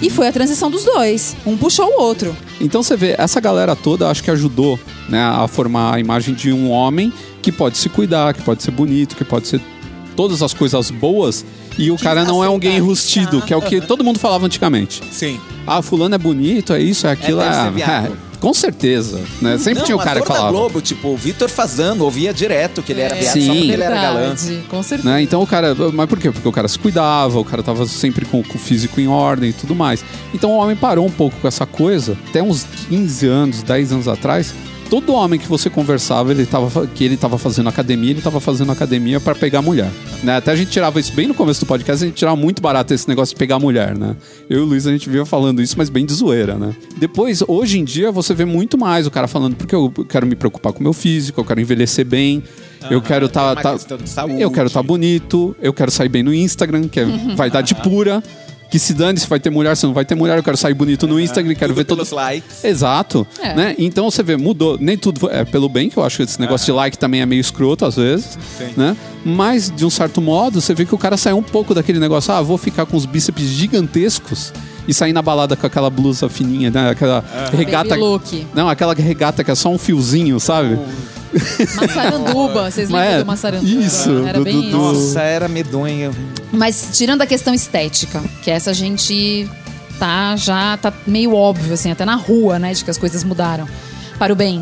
E 0.00 0.10
foi 0.10 0.28
a 0.28 0.32
transição 0.32 0.70
dos 0.70 0.84
dois. 0.84 1.36
Um 1.46 1.56
puxou 1.56 1.86
o 1.86 2.00
outro. 2.00 2.36
Então 2.60 2.82
você 2.82 2.96
vê, 2.96 3.14
essa 3.18 3.40
galera 3.40 3.74
toda 3.74 4.08
acho 4.08 4.22
que 4.22 4.30
ajudou 4.30 4.78
né, 5.08 5.22
a 5.22 5.46
formar 5.48 5.94
a 5.94 6.00
imagem 6.00 6.34
de 6.34 6.52
um 6.52 6.70
homem 6.70 7.12
que 7.40 7.50
pode 7.50 7.78
se 7.78 7.88
cuidar, 7.88 8.34
que 8.34 8.42
pode 8.42 8.62
ser 8.62 8.70
bonito, 8.70 9.16
que 9.16 9.24
pode 9.24 9.48
ser 9.48 9.60
todas 10.14 10.42
as 10.42 10.52
coisas 10.52 10.90
boas. 10.90 11.44
E 11.78 11.90
o 11.90 11.96
cara 11.98 12.24
não 12.24 12.42
é 12.42 12.48
um 12.48 12.58
gay 12.58 12.80
tá? 12.80 13.46
que 13.46 13.52
é 13.52 13.56
o 13.56 13.62
que 13.62 13.80
todo 13.80 14.02
mundo 14.02 14.18
falava 14.18 14.46
antigamente. 14.46 15.02
Sim. 15.10 15.38
Ah, 15.66 15.82
fulano 15.82 16.14
é 16.14 16.18
bonito, 16.18 16.72
é 16.72 16.80
isso, 16.80 17.06
é 17.06 17.10
aquilo. 17.10 17.38
deve 17.40 17.50
É, 17.50 17.64
ser 17.64 17.70
viado. 17.72 18.06
é, 18.06 18.38
com 18.40 18.54
certeza. 18.54 19.20
Né? 19.42 19.58
Sempre 19.58 19.80
Não, 19.80 19.84
tinha 19.86 19.96
o 19.96 19.98
cara 19.98 20.20
que 20.20 20.24
ator 20.24 20.28
da 20.28 20.34
falava. 20.36 20.56
Globo, 20.56 20.80
tipo, 20.80 21.08
o 21.08 21.16
Vitor 21.16 21.48
Fazano, 21.48 22.04
ouvia 22.04 22.32
direto 22.32 22.82
que 22.82 22.92
ele 22.92 23.00
era 23.00 23.14
viado, 23.14 23.26
só 23.26 23.40
Sim. 23.40 23.46
porque 23.48 23.72
ele 23.72 23.82
era 23.82 23.94
galã. 24.00 24.20
Verdade, 24.34 24.62
Com 24.68 24.82
certeza. 24.82 25.10
Né? 25.10 25.22
Então 25.22 25.42
o 25.42 25.46
cara. 25.46 25.74
Mas 25.92 26.08
por 26.08 26.18
quê? 26.18 26.30
Porque 26.30 26.48
o 26.48 26.52
cara 26.52 26.68
se 26.68 26.78
cuidava, 26.78 27.38
o 27.38 27.44
cara 27.44 27.62
tava 27.62 27.86
sempre 27.86 28.24
com, 28.24 28.42
com 28.42 28.54
o 28.56 28.60
físico 28.60 29.00
em 29.00 29.08
ordem 29.08 29.50
e 29.50 29.52
tudo 29.52 29.74
mais. 29.74 30.04
Então 30.32 30.50
o 30.52 30.56
homem 30.58 30.76
parou 30.76 31.04
um 31.06 31.10
pouco 31.10 31.36
com 31.40 31.48
essa 31.48 31.66
coisa. 31.66 32.16
Até 32.28 32.42
uns 32.42 32.64
15 32.88 33.26
anos, 33.26 33.62
10 33.62 33.92
anos 33.92 34.08
atrás, 34.08 34.54
todo 34.88 35.12
homem 35.12 35.38
que 35.38 35.48
você 35.48 35.68
conversava, 35.68 36.30
ele 36.30 36.46
tava, 36.46 36.86
que 36.86 37.04
ele 37.04 37.16
tava 37.16 37.38
fazendo 37.38 37.68
academia, 37.68 38.10
ele 38.10 38.22
tava 38.22 38.40
fazendo 38.40 38.72
academia 38.72 39.20
para 39.20 39.34
pegar 39.34 39.62
mulher. 39.62 39.90
Né? 40.22 40.36
Até 40.36 40.52
a 40.52 40.56
gente 40.56 40.70
tirava 40.70 40.98
isso 40.98 41.12
bem 41.12 41.26
no 41.26 41.34
começo 41.34 41.60
do 41.60 41.66
podcast, 41.66 42.04
a 42.04 42.06
gente 42.06 42.16
tirava 42.16 42.36
muito 42.36 42.62
barato 42.62 42.94
esse 42.94 43.08
negócio 43.08 43.34
de 43.34 43.38
pegar 43.38 43.58
mulher, 43.58 43.96
né? 43.96 44.16
Eu 44.48 44.60
e 44.60 44.62
o 44.62 44.64
Luiz, 44.64 44.86
a 44.86 44.92
gente 44.92 45.08
via 45.08 45.24
falando 45.26 45.60
isso, 45.60 45.74
mas 45.76 45.88
bem 45.88 46.06
de 46.06 46.12
zoeira, 46.12 46.54
né? 46.54 46.74
Depois, 46.96 47.42
hoje 47.46 47.78
em 47.78 47.84
dia, 47.84 48.10
você 48.10 48.34
vê 48.34 48.44
muito 48.44 48.78
mais 48.78 49.06
o 49.06 49.10
cara 49.10 49.28
falando, 49.28 49.56
porque 49.56 49.74
eu 49.74 49.92
quero 50.08 50.26
me 50.26 50.34
preocupar 50.34 50.72
com 50.72 50.80
o 50.80 50.82
meu 50.82 50.92
físico, 50.92 51.40
eu 51.40 51.44
quero 51.44 51.60
envelhecer 51.60 52.04
bem, 52.04 52.42
eu 52.90 53.02
quero 53.02 53.26
estar. 53.26 53.56
questão 53.56 53.98
de 53.98 54.08
saúde. 54.08 54.40
eu 54.40 54.50
quero 54.50 54.68
estar 54.68 54.82
bonito, 54.82 55.56
eu 55.60 55.72
quero 55.72 55.90
sair 55.90 56.08
bem 56.08 56.22
no 56.22 56.32
Instagram, 56.32 56.88
que 56.88 57.00
é 57.00 57.04
vaidade 57.34 57.74
pura. 57.76 58.22
Que 58.68 58.78
se 58.78 58.94
dane 58.94 59.18
se 59.18 59.28
vai 59.28 59.38
ter 59.38 59.50
mulher, 59.50 59.76
se 59.76 59.86
não 59.86 59.94
vai 59.94 60.04
ter 60.04 60.14
mulher, 60.14 60.36
eu 60.36 60.42
quero 60.42 60.56
sair 60.56 60.74
bonito 60.74 61.06
no 61.06 61.20
Instagram, 61.20 61.54
quero 61.54 61.72
Tudo 61.72 61.76
ver 61.76 61.84
todos. 61.84 62.08
pelos 62.10 62.24
likes. 62.24 62.64
Exato. 62.64 63.26
É. 63.40 63.54
Né? 63.54 63.74
Então 63.78 64.10
você 64.10 64.22
vê, 64.22 64.36
mudou. 64.36 64.76
Nem 64.80 64.96
tudo 64.98 65.30
é 65.30 65.44
pelo 65.44 65.68
bem, 65.68 65.88
que 65.88 65.96
eu 65.96 66.04
acho 66.04 66.16
que 66.16 66.22
esse 66.24 66.40
negócio 66.40 66.66
de 66.66 66.72
like 66.72 66.98
também 66.98 67.20
é 67.20 67.26
meio 67.26 67.40
escroto 67.40 67.84
às 67.84 67.96
vezes. 67.96 68.38
Sim. 68.58 68.72
Né? 68.76 68.96
Mas, 69.24 69.72
de 69.74 69.84
um 69.84 69.90
certo 69.90 70.20
modo, 70.20 70.60
você 70.60 70.74
vê 70.74 70.84
que 70.84 70.94
o 70.94 70.98
cara 70.98 71.16
saiu 71.16 71.36
um 71.36 71.42
pouco 71.42 71.74
daquele 71.74 71.98
negócio, 71.98 72.32
ah, 72.32 72.42
vou 72.42 72.58
ficar 72.58 72.86
com 72.86 72.96
os 72.96 73.06
bíceps 73.06 73.44
gigantescos 73.44 74.52
e 74.86 74.94
sair 74.94 75.12
na 75.12 75.22
balada 75.22 75.56
com 75.56 75.66
aquela 75.66 75.90
blusa 75.90 76.28
fininha, 76.28 76.70
né? 76.70 76.90
Aquela 76.90 77.24
regata. 77.52 77.90
Baby 77.90 78.00
look. 78.00 78.46
Não, 78.54 78.68
aquela 78.68 78.94
regata 78.94 79.42
que 79.42 79.50
é 79.50 79.54
só 79.54 79.68
um 79.70 79.78
fiozinho, 79.78 80.38
sabe? 80.40 80.78
Massaranduba, 81.74 82.70
vocês 82.70 82.88
Mas 82.88 83.00
lembram 83.00 83.16
é, 83.16 83.18
do 83.22 83.26
Massaranduba? 83.26 83.82
isso, 83.84 84.24
Era 84.26 84.38
do- 84.38 84.44
bem 84.44 84.60
do- 84.60 84.66
isso. 84.68 84.76
Nossa, 84.76 85.20
era 85.20 85.48
medonho. 85.48 86.14
Mas 86.52 86.90
tirando 86.92 87.22
a 87.22 87.26
questão 87.26 87.52
estética, 87.54 88.22
que 88.42 88.50
essa 88.50 88.70
a 88.70 88.74
gente 88.74 89.48
tá 89.98 90.36
já 90.36 90.76
tá 90.76 90.92
meio 91.06 91.34
óbvio 91.34 91.74
assim, 91.74 91.90
até 91.90 92.04
na 92.04 92.14
rua, 92.16 92.58
né, 92.58 92.72
de 92.72 92.84
que 92.84 92.90
as 92.90 92.98
coisas 92.98 93.24
mudaram 93.24 93.66
para 94.18 94.32
o 94.32 94.36
bem. 94.36 94.60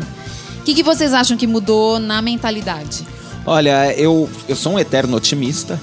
O 0.59 0.63
que, 0.65 0.73
que 0.73 0.83
vocês 0.83 1.13
acham 1.13 1.37
que 1.37 1.45
mudou 1.45 1.99
na 1.99 2.21
mentalidade? 2.21 3.05
Olha, 3.45 3.93
eu, 3.95 4.27
eu 4.49 4.55
sou 4.55 4.73
um 4.73 4.79
eterno 4.79 5.15
otimista. 5.15 5.79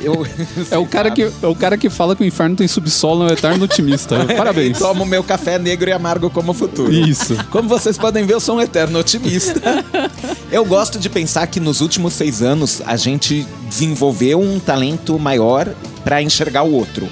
Eu, 0.00 0.24
É 0.70 0.78
o, 0.78 0.86
cara 0.86 1.10
que, 1.10 1.22
é 1.22 1.46
o 1.46 1.54
cara 1.54 1.76
que 1.76 1.90
fala 1.90 2.14
que 2.14 2.22
o 2.22 2.26
inferno 2.26 2.56
tem 2.56 2.68
subsolo, 2.68 3.24
é 3.24 3.26
um 3.26 3.32
eterno 3.32 3.64
otimista. 3.64 4.24
Parabéns. 4.36 4.78
Tomo 4.78 5.04
meu 5.04 5.22
café 5.22 5.58
negro 5.58 5.88
e 5.88 5.92
amargo 5.92 6.30
como 6.30 6.52
futuro. 6.52 6.92
Isso. 6.92 7.36
Como 7.50 7.68
vocês 7.68 7.98
podem 7.98 8.24
ver, 8.24 8.34
eu 8.34 8.40
sou 8.40 8.56
um 8.56 8.60
eterno 8.60 8.98
otimista. 8.98 9.60
Eu 10.50 10.64
gosto 10.64 11.00
de 11.00 11.08
pensar 11.08 11.46
que 11.48 11.58
nos 11.58 11.80
últimos 11.80 12.12
seis 12.12 12.40
anos 12.40 12.80
a 12.86 12.96
gente 12.96 13.44
desenvolveu 13.68 14.40
um 14.40 14.60
talento 14.60 15.18
maior 15.18 15.68
para 16.04 16.22
enxergar 16.22 16.62
o 16.62 16.72
outro, 16.72 17.08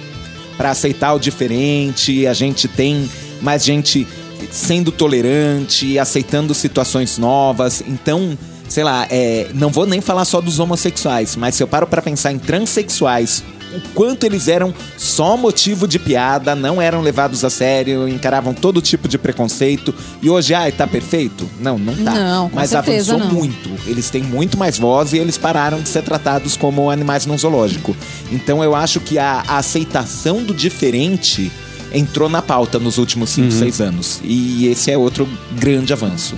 para 0.56 0.70
aceitar 0.70 1.12
o 1.12 1.18
diferente. 1.18 2.24
A 2.26 2.34
gente 2.34 2.68
tem 2.68 3.10
mais 3.40 3.64
gente 3.64 4.06
sendo 4.50 4.92
tolerante, 4.92 5.98
aceitando 5.98 6.54
situações 6.54 7.18
novas. 7.18 7.82
Então, 7.84 8.38
sei 8.72 8.84
lá, 8.84 9.06
é, 9.10 9.48
não 9.52 9.68
vou 9.68 9.84
nem 9.84 10.00
falar 10.00 10.24
só 10.24 10.40
dos 10.40 10.58
homossexuais, 10.58 11.36
mas 11.36 11.54
se 11.54 11.62
eu 11.62 11.68
paro 11.68 11.86
para 11.86 12.00
pensar 12.00 12.32
em 12.32 12.38
transexuais, 12.38 13.44
o 13.74 13.80
quanto 13.92 14.24
eles 14.24 14.48
eram 14.48 14.72
só 14.96 15.36
motivo 15.36 15.86
de 15.86 15.98
piada, 15.98 16.54
não 16.54 16.80
eram 16.80 17.02
levados 17.02 17.44
a 17.44 17.50
sério, 17.50 18.08
encaravam 18.08 18.54
todo 18.54 18.80
tipo 18.80 19.08
de 19.08 19.18
preconceito. 19.18 19.94
E 20.22 20.30
hoje, 20.30 20.54
ai, 20.54 20.72
tá 20.72 20.86
perfeito? 20.86 21.46
Não, 21.60 21.78
não 21.78 21.94
tá. 21.96 22.12
Não, 22.12 22.48
com 22.48 22.56
Mas 22.56 22.70
certeza 22.70 23.14
avançou 23.14 23.30
não. 23.30 23.38
muito. 23.38 23.68
Eles 23.86 24.08
têm 24.08 24.22
muito 24.22 24.56
mais 24.56 24.78
voz 24.78 25.12
e 25.12 25.18
eles 25.18 25.36
pararam 25.36 25.82
de 25.82 25.90
ser 25.90 26.02
tratados 26.02 26.56
como 26.56 26.90
animais 26.90 27.26
num 27.26 27.36
zoológico. 27.36 27.94
Então 28.30 28.64
eu 28.64 28.74
acho 28.74 29.00
que 29.00 29.18
a, 29.18 29.44
a 29.48 29.58
aceitação 29.58 30.42
do 30.42 30.54
diferente 30.54 31.52
entrou 31.92 32.26
na 32.26 32.40
pauta 32.40 32.78
nos 32.78 32.96
últimos 32.96 33.28
5, 33.30 33.52
6 33.52 33.80
anos. 33.82 34.20
E 34.24 34.66
esse 34.68 34.90
é 34.90 34.96
outro 34.96 35.28
grande 35.58 35.92
avanço. 35.92 36.36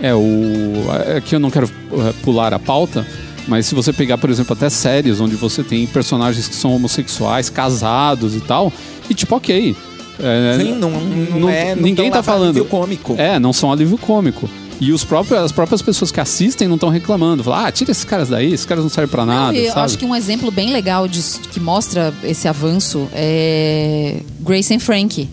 É, 0.00 0.14
o. 0.14 0.86
Aqui 1.16 1.34
eu 1.34 1.40
não 1.40 1.50
quero 1.50 1.66
eh, 1.68 2.12
pular 2.22 2.54
a 2.54 2.58
pauta, 2.58 3.06
mas 3.46 3.66
se 3.66 3.74
você 3.74 3.92
pegar, 3.92 4.16
por 4.18 4.30
exemplo, 4.30 4.52
até 4.54 4.70
séries 4.70 5.20
onde 5.20 5.36
você 5.36 5.62
tem 5.62 5.86
personagens 5.86 6.48
que 6.48 6.54
são 6.54 6.74
homossexuais, 6.74 7.50
casados 7.50 8.34
e 8.34 8.40
tal, 8.40 8.72
e 9.08 9.14
tipo, 9.14 9.34
ok. 9.36 9.76
É, 10.22 10.58
Sim, 10.58 10.72
não, 10.74 10.90
não, 10.90 11.48
é. 11.48 11.74
não 11.74 11.82
ninguém 11.82 12.10
tá 12.10 12.22
falando. 12.22 12.50
alívio 12.50 12.66
cômico. 12.66 13.14
É, 13.18 13.38
não 13.38 13.52
são 13.52 13.72
alívio 13.72 13.96
cômico. 13.96 14.48
E 14.80 14.92
os 14.92 15.04
próprios, 15.04 15.38
as 15.38 15.52
próprias 15.52 15.82
pessoas 15.82 16.10
que 16.10 16.20
assistem 16.20 16.66
não 16.66 16.76
estão 16.76 16.88
reclamando. 16.88 17.44
Falam, 17.44 17.66
ah, 17.66 17.72
tira 17.72 17.90
esses 17.90 18.04
caras 18.04 18.30
daí, 18.30 18.52
esses 18.52 18.64
caras 18.64 18.82
não 18.82 18.88
servem 18.90 19.10
pra 19.10 19.26
nada, 19.26 19.56
eu 19.56 19.68
sabe? 19.68 19.80
acho 19.80 19.98
que 19.98 20.06
um 20.06 20.16
exemplo 20.16 20.50
bem 20.50 20.72
legal 20.72 21.06
disso, 21.06 21.40
que 21.40 21.60
mostra 21.60 22.14
esse 22.24 22.48
avanço 22.48 23.06
é 23.12 24.20
Grace 24.40 24.74
and 24.74 24.80
Frankie. 24.80 25.28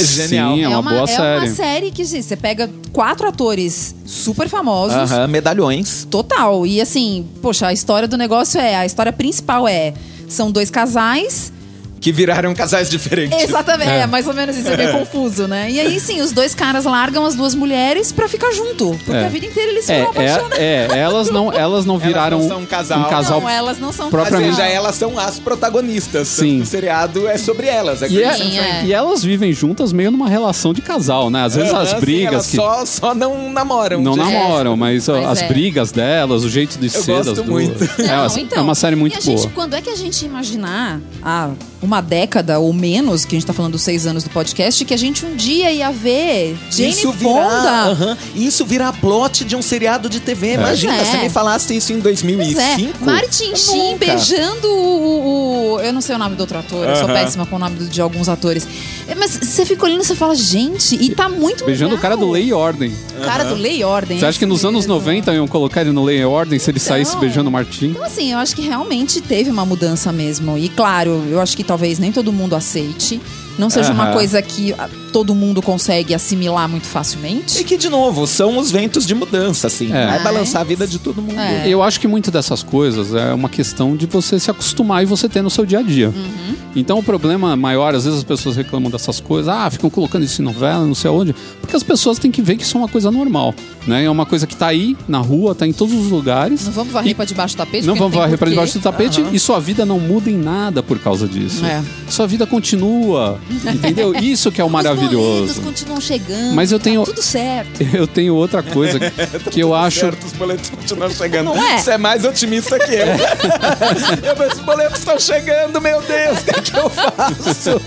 É 0.00 0.04
genial. 0.04 0.54
Sim, 0.54 0.64
é 0.64 0.68
uma, 0.68 0.82
boa 0.90 1.02
é 1.02 1.06
série. 1.06 1.38
uma 1.46 1.54
série 1.54 1.90
que 1.90 2.02
assim, 2.02 2.22
você 2.22 2.36
pega 2.36 2.70
quatro 2.92 3.28
atores 3.28 3.94
super 4.04 4.48
famosos, 4.48 4.96
Aham, 4.96 5.26
medalhões. 5.28 6.06
total. 6.10 6.66
E 6.66 6.80
assim, 6.80 7.26
poxa, 7.42 7.66
a 7.68 7.72
história 7.72 8.06
do 8.08 8.16
negócio 8.16 8.60
é, 8.60 8.76
a 8.76 8.86
história 8.86 9.12
principal 9.12 9.66
é, 9.66 9.92
são 10.28 10.50
dois 10.50 10.70
casais, 10.70 11.52
Que 12.00 12.12
viraram 12.12 12.54
casais 12.54 12.88
diferentes. 12.88 13.42
Exatamente, 13.42 13.90
É. 13.90 14.00
é. 14.00 14.06
mais 14.06 14.26
ou 14.28 14.34
menos 14.34 14.56
isso, 14.56 14.68
é 14.68 14.76
meio 14.76 14.92
confuso, 14.92 15.48
né? 15.48 15.68
E 15.70 15.80
aí, 15.80 15.98
sim, 15.98 16.20
os 16.20 16.30
dois 16.30 16.54
caras 16.54 16.84
largam 16.84 17.24
as 17.24 17.34
duas 17.34 17.54
mulheres 17.54 18.12
pra 18.12 18.28
ficar 18.28 18.52
junto. 18.52 18.90
Porque 19.04 19.10
É. 19.12 19.24
a 19.26 19.28
vida 19.28 19.46
inteira 19.46 19.72
eles 19.72 19.88
É, 19.88 19.98
foram 20.04 20.10
apaixonados. 20.10 20.58
é, 20.58 20.88
é, 20.92 20.98
elas 20.98 21.30
não, 21.30 21.52
elas 21.52 21.84
não 21.84 21.98
viraram 21.98 22.38
não 22.40 22.48
são 22.48 22.60
um 22.60 22.66
casal. 22.66 23.00
um 23.00 23.04
casal 23.04 23.40
Não, 23.40 23.48
elas 23.48 23.78
não 23.78 23.92
são 23.92 24.08
próprio- 24.10 24.36
Ou 24.36 24.40
propriamente- 24.42 24.56
seja, 24.56 24.68
elas 24.68 24.94
são 24.94 25.18
as 25.18 25.38
protagonistas. 25.40 26.28
Sim. 26.28 26.60
O 26.60 26.66
seriado 26.66 27.26
é 27.26 27.36
sobre 27.38 27.66
elas. 27.66 28.02
É 28.02 28.08
E, 28.08 28.22
é- 28.22 28.32
Sim, 28.34 28.58
é. 28.58 28.84
e 28.84 28.92
elas 28.92 29.24
vivem 29.24 29.52
juntas 29.52 29.92
meio 29.92 30.10
numa 30.10 30.28
relação 30.28 30.72
de 30.72 30.82
casal, 30.82 31.30
né? 31.30 31.44
Às 31.44 31.56
vezes 31.56 31.72
as 31.74 31.88
sim, 31.90 32.00
brigas 32.00 32.32
elas 32.34 32.46
que 32.46 32.56
só, 32.56 32.84
só 32.86 33.14
não 33.14 33.50
namoram. 33.50 34.00
não 34.00 34.14
gente. 34.14 34.32
namoram, 34.32 34.76
mas, 34.76 35.08
as 35.08 35.42
é. 35.42 35.48
brigas 35.48 35.90
delas, 35.90 36.44
o 36.44 36.48
jeito 36.48 36.78
de 36.78 36.86
Eu 36.86 37.02
ser 37.02 37.24
das 37.24 37.34
duas. 37.34 37.48
muito. 37.48 37.84
É, 38.00 38.06
Não, 38.08 38.26
uma- 38.26 38.40
então, 38.40 38.58
é 38.58 38.60
uma 38.62 38.74
série 38.74 38.94
muito 38.96 39.14
e 39.14 39.18
a 39.18 39.20
boa. 39.22 39.36
Gente, 39.38 39.52
quando 39.52 39.74
é 39.74 39.80
que 39.80 39.90
a 39.90 39.96
gente 39.96 40.24
imaginar 40.24 41.00
há 41.22 41.50
uma 41.86 42.00
década 42.02 42.58
ou 42.58 42.72
menos, 42.72 43.24
que 43.24 43.34
a 43.34 43.38
gente 43.38 43.46
tá 43.46 43.52
falando 43.52 43.72
dos 43.72 43.82
seis 43.82 44.06
anos 44.06 44.24
do 44.24 44.30
podcast, 44.30 44.84
que 44.84 44.92
a 44.92 44.96
gente 44.96 45.24
um 45.24 45.34
dia 45.36 45.70
ia 45.72 45.90
ver 45.90 46.56
Jane 46.70 46.90
isso 46.90 47.12
Fonda. 47.12 47.40
virar, 47.50 47.86
aham, 47.88 48.18
isso 48.34 48.66
virar 48.66 48.92
plot 48.94 49.44
de 49.44 49.56
um 49.56 49.62
seriado 49.62 50.08
de 50.10 50.20
TV. 50.20 50.54
Imagina, 50.54 50.94
Pois 50.96 51.08
é. 51.08 51.10
se 51.12 51.16
me 51.18 51.30
falasse 51.30 51.76
isso 51.76 51.92
em 51.92 52.00
Pois 52.00 52.16
2005. 52.18 52.58
é, 53.00 53.04
Martin 53.04 53.54
Sheen 53.56 53.96
beijando 53.96 54.68
o, 54.68 54.72
o- 54.72 55.72
o- 55.74 55.80
Eu 55.80 55.92
não 55.92 56.00
sei 56.00 56.14
o 56.14 56.18
nome 56.18 56.34
do 56.36 56.40
outro 56.40 56.58
ator, 56.58 56.86
eu 56.88 56.96
sou 56.96 57.06
péssima 57.06 57.46
com 57.46 57.56
o 57.56 57.58
nome 57.58 57.76
de 57.86 58.00
alguns 58.00 58.28
atores. 58.28 58.66
É, 59.08 59.14
Mas 59.14 59.30
você 59.32 59.64
fica 59.64 59.84
olhando 59.84 60.02
e 60.02 60.04
você 60.04 60.14
fala, 60.16 60.34
gente, 60.34 60.96
e 60.96 61.14
tá 61.14 61.28
muito 61.28 61.64
Beijando 61.64 61.92
o 61.92 61.96
legal. 61.96 62.02
cara 62.02 62.16
do 62.16 62.30
Lei 62.30 62.44
e 62.48 62.52
Ordem. 62.52 62.92
O 63.18 63.24
cara 63.24 63.44
do 63.44 63.54
Lei 63.54 63.78
e 63.80 63.84
Ordem. 63.84 64.18
Você 64.18 64.26
acha 64.26 64.38
que 64.38 64.46
nos 64.46 64.64
anos 64.64 64.86
mesmo. 64.86 64.94
90 64.94 65.32
iam 65.34 65.46
colocar 65.46 65.80
ele 65.82 65.92
no 65.92 66.02
Lei 66.04 66.20
e 66.20 66.24
Ordem 66.24 66.58
se 66.58 66.70
ele 66.70 66.80
saísse 66.80 67.16
beijando 67.16 67.48
o 67.48 67.52
Martim? 67.52 67.86
Então, 67.90 68.04
assim, 68.04 68.32
eu 68.32 68.38
acho 68.38 68.54
que 68.56 68.62
realmente 68.62 69.20
teve 69.20 69.48
uma 69.50 69.64
mudança 69.64 70.12
mesmo. 70.12 70.58
E, 70.58 70.68
claro, 70.68 71.22
eu 71.30 71.40
acho 71.40 71.56
que 71.56 71.62
talvez 71.62 71.98
nem 71.98 72.10
todo 72.10 72.32
mundo 72.32 72.56
aceite. 72.56 73.20
Não 73.58 73.70
seja 73.70 73.92
uma 73.92 74.04
Aham. 74.04 74.12
coisa 74.12 74.42
que 74.42 74.74
todo 75.16 75.34
mundo 75.34 75.62
consegue 75.62 76.12
assimilar 76.12 76.68
muito 76.68 76.86
facilmente. 76.86 77.58
E 77.58 77.64
que, 77.64 77.78
de 77.78 77.88
novo, 77.88 78.26
são 78.26 78.58
os 78.58 78.70
ventos 78.70 79.06
de 79.06 79.14
mudança, 79.14 79.66
assim. 79.66 79.90
É. 79.90 80.08
Vai 80.08 80.22
balançar 80.22 80.60
a 80.60 80.64
vida 80.64 80.86
de 80.86 80.98
todo 80.98 81.22
mundo. 81.22 81.40
É. 81.40 81.66
Eu 81.66 81.82
acho 81.82 81.98
que 81.98 82.06
muito 82.06 82.30
dessas 82.30 82.62
coisas 82.62 83.14
é 83.14 83.32
uma 83.32 83.48
questão 83.48 83.96
de 83.96 84.04
você 84.04 84.38
se 84.38 84.50
acostumar 84.50 85.02
e 85.02 85.06
você 85.06 85.26
ter 85.26 85.40
no 85.40 85.48
seu 85.48 85.64
dia 85.64 85.78
a 85.78 85.82
dia. 85.82 86.08
Uhum. 86.14 86.54
Então 86.76 86.98
o 86.98 87.02
problema 87.02 87.56
maior, 87.56 87.94
às 87.94 88.04
vezes 88.04 88.18
as 88.18 88.24
pessoas 88.24 88.54
reclamam 88.54 88.90
dessas 88.90 89.18
coisas, 89.18 89.48
ah, 89.48 89.70
ficam 89.70 89.88
colocando 89.88 90.24
isso 90.24 90.42
em 90.42 90.44
novela, 90.44 90.84
não 90.84 90.94
sei 90.94 91.08
aonde, 91.08 91.34
porque 91.62 91.74
as 91.74 91.82
pessoas 91.82 92.18
têm 92.18 92.30
que 92.30 92.42
ver 92.42 92.56
que 92.58 92.64
isso 92.64 92.76
é 92.76 92.80
uma 92.80 92.88
coisa 92.88 93.10
normal, 93.10 93.54
né? 93.86 94.04
É 94.04 94.10
uma 94.10 94.26
coisa 94.26 94.46
que 94.46 94.54
tá 94.54 94.66
aí 94.66 94.94
na 95.08 95.16
rua, 95.16 95.54
tá 95.54 95.66
em 95.66 95.72
todos 95.72 95.94
os 95.94 96.08
lugares. 96.10 96.66
Não 96.66 96.72
vamos 96.72 96.92
varrer 96.92 97.12
E- 97.12 97.14
pra 97.14 97.24
debaixo 97.24 97.54
do 97.54 97.58
tapete? 97.58 97.86
Não 97.86 97.94
vamos 97.94 98.12
tem 98.12 98.20
varrer 98.20 98.36
pra 98.36 98.44
porquê. 98.46 98.50
debaixo 98.50 98.78
do 98.78 98.82
tapete 98.82 99.24
e 99.32 99.38
sua 99.38 99.58
vida 99.58 99.86
não 99.86 99.98
muda 99.98 100.28
em 100.30 100.36
nada 100.36 100.82
por 100.82 100.98
causa 100.98 101.26
disso. 101.26 101.64
É. 101.64 101.82
Sua 102.10 102.26
vida 102.26 102.46
continua, 102.46 103.40
entendeu? 103.74 104.14
Isso 104.14 104.52
que 104.52 104.60
é 104.60 104.64
o 104.64 104.66
Os 104.66 104.72
boletos 105.08 105.56
maravilhoso. 105.56 105.62
continuam 105.62 106.00
chegando. 106.00 106.54
Mas 106.54 106.72
eu 106.72 106.78
tenho- 106.78 107.00
Tá 107.00 107.06
tudo 107.12 107.22
certo. 107.22 107.82
Eu 107.94 108.06
tenho 108.06 108.34
outra 108.34 108.62
coisa 108.62 108.98
que 109.50 109.60
eu 109.60 109.74
acho 109.74 110.00
Certo, 110.00 110.24
os 110.26 110.32
boletos 110.32 110.70
continuam 110.70 111.10
chegando. 111.10 111.46
Não 111.46 111.56
é? 111.62 111.78
Você 111.78 111.92
é 111.92 111.98
mais 111.98 112.24
otimista 112.24 112.78
que 112.78 112.92
eu. 112.92 113.06
eu 114.28 114.36
penso, 114.36 114.56
os 114.56 114.60
boletos 114.60 114.98
estão 114.98 115.18
chegando, 115.18 115.80
meu 115.80 116.00
Deus, 116.02 116.38
o 116.38 116.44
que, 116.44 116.50
é 116.50 116.62
que 116.62 116.76
eu 116.76 116.90
faço? 116.90 117.80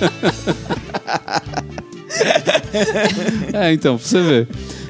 É, 3.54 3.74
então, 3.74 3.98
pra 3.98 4.06
você 4.08 4.22
ver. 4.22 4.48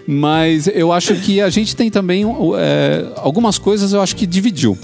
Mas 0.07 0.67
eu 0.67 0.91
acho 0.91 1.13
que 1.15 1.39
a 1.41 1.49
gente 1.49 1.75
tem 1.75 1.89
também 1.89 2.23
é, 2.57 3.05
algumas 3.17 3.57
coisas 3.57 3.93
eu 3.93 4.01
acho 4.01 4.15
que 4.15 4.25
dividiu. 4.25 4.77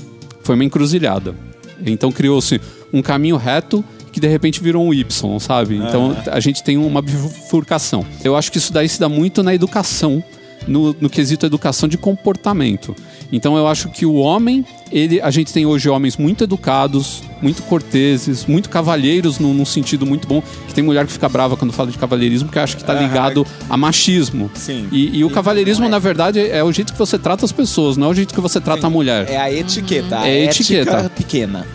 Foi 0.43 0.55
uma 0.55 0.63
encruzilhada. 0.63 1.33
Então 1.85 2.11
criou-se 2.11 2.61
um 2.93 3.01
caminho 3.01 3.35
reto 3.35 3.83
que 4.15 4.19
de 4.21 4.29
repente 4.29 4.63
virou 4.63 4.81
um 4.87 4.93
Y, 4.93 5.39
sabe? 5.41 5.75
Então 5.75 6.15
a 6.31 6.39
gente 6.39 6.63
tem 6.63 6.77
uma 6.77 7.01
bifurcação. 7.01 8.05
Eu 8.23 8.33
acho 8.37 8.49
que 8.49 8.57
isso 8.57 8.71
daí 8.71 8.87
se 8.87 8.97
dá 8.97 9.09
muito 9.09 9.43
na 9.43 9.53
educação, 9.53 10.23
no, 10.65 10.95
no 11.01 11.09
quesito 11.09 11.45
educação 11.45 11.89
de 11.89 11.97
comportamento. 11.97 12.95
Então 13.29 13.57
eu 13.57 13.67
acho 13.67 13.89
que 13.89 14.05
o 14.05 14.13
homem, 14.13 14.63
ele, 14.89 15.19
a 15.19 15.29
gente 15.29 15.51
tem 15.51 15.65
hoje 15.65 15.89
homens 15.89 16.15
muito 16.15 16.45
educados, 16.45 17.23
muito 17.41 17.61
corteses, 17.63 18.45
muito 18.45 18.69
cavalheiros 18.69 19.37
num, 19.37 19.53
num 19.53 19.65
sentido 19.65 20.05
muito 20.05 20.29
bom. 20.29 20.41
Que 20.65 20.73
tem 20.73 20.81
mulher 20.81 21.05
que 21.05 21.11
fica 21.11 21.27
brava 21.27 21.57
quando 21.57 21.73
fala 21.73 21.91
de 21.91 21.97
cavalheirismo, 21.97 22.47
que 22.47 22.57
acha 22.57 22.77
que 22.77 22.85
tá 22.85 22.93
Aham. 22.93 23.01
ligado 23.05 23.45
a 23.69 23.75
machismo. 23.75 24.49
Sim. 24.53 24.87
E, 24.93 25.17
e 25.17 25.25
o 25.25 25.29
cavalheirismo, 25.29 25.89
na 25.89 25.99
verdade, 25.99 26.39
é 26.39 26.63
o 26.63 26.71
jeito 26.71 26.93
que 26.93 26.99
você 26.99 27.19
trata 27.19 27.43
as 27.43 27.51
pessoas, 27.51 27.97
não 27.97 28.07
é 28.07 28.09
o 28.11 28.13
jeito 28.13 28.33
que 28.33 28.39
você 28.39 28.61
trata 28.61 28.87
a 28.87 28.89
mulher. 28.89 29.29
É 29.29 29.35
a 29.35 29.51
etiqueta, 29.51 30.19
a 30.19 30.25
É 30.25 30.45
ética 30.45 30.73
etiqueta. 30.73 31.09
pequena. 31.09 31.67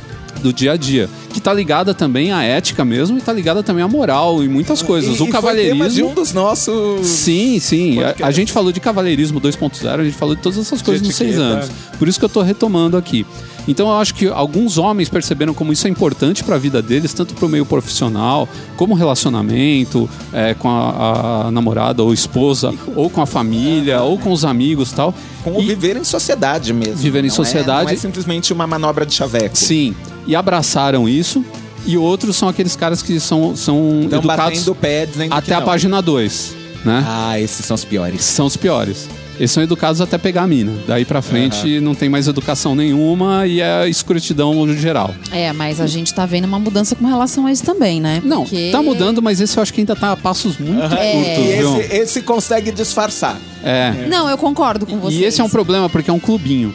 Do 0.42 0.52
dia 0.52 0.72
a 0.72 0.76
dia. 0.76 1.08
Que 1.32 1.40
tá 1.40 1.52
ligada 1.52 1.92
também 1.94 2.32
à 2.32 2.42
ética 2.42 2.84
mesmo 2.84 3.18
e 3.18 3.20
tá 3.20 3.32
ligada 3.32 3.62
também 3.62 3.84
à 3.84 3.88
moral 3.88 4.42
e 4.42 4.48
muitas 4.48 4.80
coisas. 4.82 5.18
E- 5.18 5.22
o 5.22 5.26
e 5.26 5.30
cavalheirismo. 5.30 5.88
de 5.90 6.02
um 6.02 6.14
dos 6.14 6.32
nossos. 6.32 7.06
Sim, 7.06 7.58
sim. 7.60 7.98
A, 8.02 8.26
a 8.26 8.30
gente 8.30 8.50
falou 8.52 8.72
de 8.72 8.80
cavalheirismo 8.80 9.40
2.0, 9.40 10.00
a 10.00 10.04
gente 10.04 10.16
falou 10.16 10.34
de 10.34 10.42
todas 10.42 10.58
essas 10.58 10.80
coisas 10.82 11.06
nos 11.06 11.14
seis 11.14 11.38
anos. 11.38 11.70
Por 11.98 12.08
isso 12.08 12.18
que 12.18 12.24
eu 12.24 12.28
tô 12.28 12.42
retomando 12.42 12.96
aqui. 12.96 13.24
Então 13.68 13.88
eu 13.88 13.94
acho 13.98 14.14
que 14.14 14.26
alguns 14.26 14.78
homens 14.78 15.08
perceberam 15.10 15.52
como 15.52 15.72
isso 15.72 15.86
é 15.86 15.90
importante 15.90 16.42
para 16.42 16.56
a 16.56 16.58
vida 16.58 16.80
deles, 16.80 17.12
tanto 17.12 17.34
para 17.34 17.44
o 17.44 17.48
meio 17.48 17.66
profissional, 17.66 18.48
como 18.76 18.94
relacionamento 18.94 20.08
é, 20.32 20.54
com 20.54 20.68
a, 20.68 21.46
a 21.46 21.50
namorada 21.50 22.02
ou 22.02 22.12
esposa, 22.12 22.72
ou 22.96 23.10
com 23.10 23.20
a 23.20 23.26
família, 23.26 24.00
ou 24.02 24.18
com 24.18 24.32
os 24.32 24.44
amigos 24.44 24.90
e 24.90 24.94
tal. 24.94 25.14
Com 25.44 25.60
E- 25.60 25.66
viver 25.66 25.96
em 25.96 26.04
sociedade 26.04 26.72
mesmo. 26.72 26.96
Viver 26.96 27.22
em 27.22 27.28
é- 27.28 27.30
sociedade. 27.30 27.84
não 27.84 27.92
é 27.92 27.96
simplesmente 27.96 28.52
uma 28.52 28.66
manobra 28.66 29.04
de 29.04 29.12
chaveco. 29.14 29.56
Sim, 29.56 29.94
e 30.26 30.34
abraçaram 30.36 31.08
isso. 31.08 31.44
E 31.86 31.96
outros 31.96 32.36
são 32.36 32.48
aqueles 32.48 32.76
caras 32.76 33.02
que 33.02 33.18
são, 33.18 33.56
são 33.56 34.00
Estão 34.02 34.18
educados 34.18 34.68
pé 34.80 35.08
até 35.30 35.54
a 35.54 35.60
página 35.62 36.02
2, 36.02 36.54
né? 36.84 37.02
Ah, 37.06 37.40
esses 37.40 37.64
são 37.64 37.74
os 37.74 37.84
piores. 37.84 38.22
São 38.22 38.46
os 38.46 38.56
piores. 38.56 39.08
Eles 39.38 39.50
são 39.50 39.62
educados 39.62 40.02
até 40.02 40.18
pegar 40.18 40.42
a 40.42 40.46
mina. 40.46 40.70
Daí 40.86 41.06
pra 41.06 41.22
frente 41.22 41.80
não 41.80 41.94
tem 41.94 42.10
mais 42.10 42.28
educação 42.28 42.74
nenhuma 42.74 43.46
e 43.46 43.62
é 43.62 43.88
escrotidão 43.88 44.66
no 44.66 44.76
geral. 44.76 45.14
É, 45.32 45.50
mas 45.54 45.80
a 45.80 45.86
gente 45.86 46.12
tá 46.12 46.26
vendo 46.26 46.44
uma 46.44 46.58
mudança 46.58 46.94
com 46.94 47.06
relação 47.06 47.46
a 47.46 47.52
isso 47.52 47.64
também, 47.64 47.98
né? 48.02 48.20
Não, 48.22 48.42
Porque- 48.42 48.68
tá 48.70 48.82
mudando, 48.82 49.22
mas 49.22 49.40
esse 49.40 49.56
eu 49.56 49.62
acho 49.62 49.72
que 49.72 49.80
ainda 49.80 49.96
tá 49.96 50.12
a 50.12 50.16
passos 50.18 50.58
muito 50.58 50.94
É. 50.94 51.12
curtos, 51.12 51.44
E 51.44 51.56
viu? 51.56 51.80
esse, 51.80 51.96
esse 51.96 52.20
consegue 52.22 52.70
disfarçar. 52.70 53.38
É. 53.64 54.06
Não, 54.10 54.28
eu 54.28 54.36
concordo 54.36 54.84
com 54.84 54.98
você. 54.98 55.16
E 55.16 55.24
esse 55.24 55.40
é 55.40 55.44
um 55.44 55.48
problema 55.48 55.88
porque 55.88 56.10
é 56.10 56.12
um 56.12 56.20
clubinho. 56.20 56.74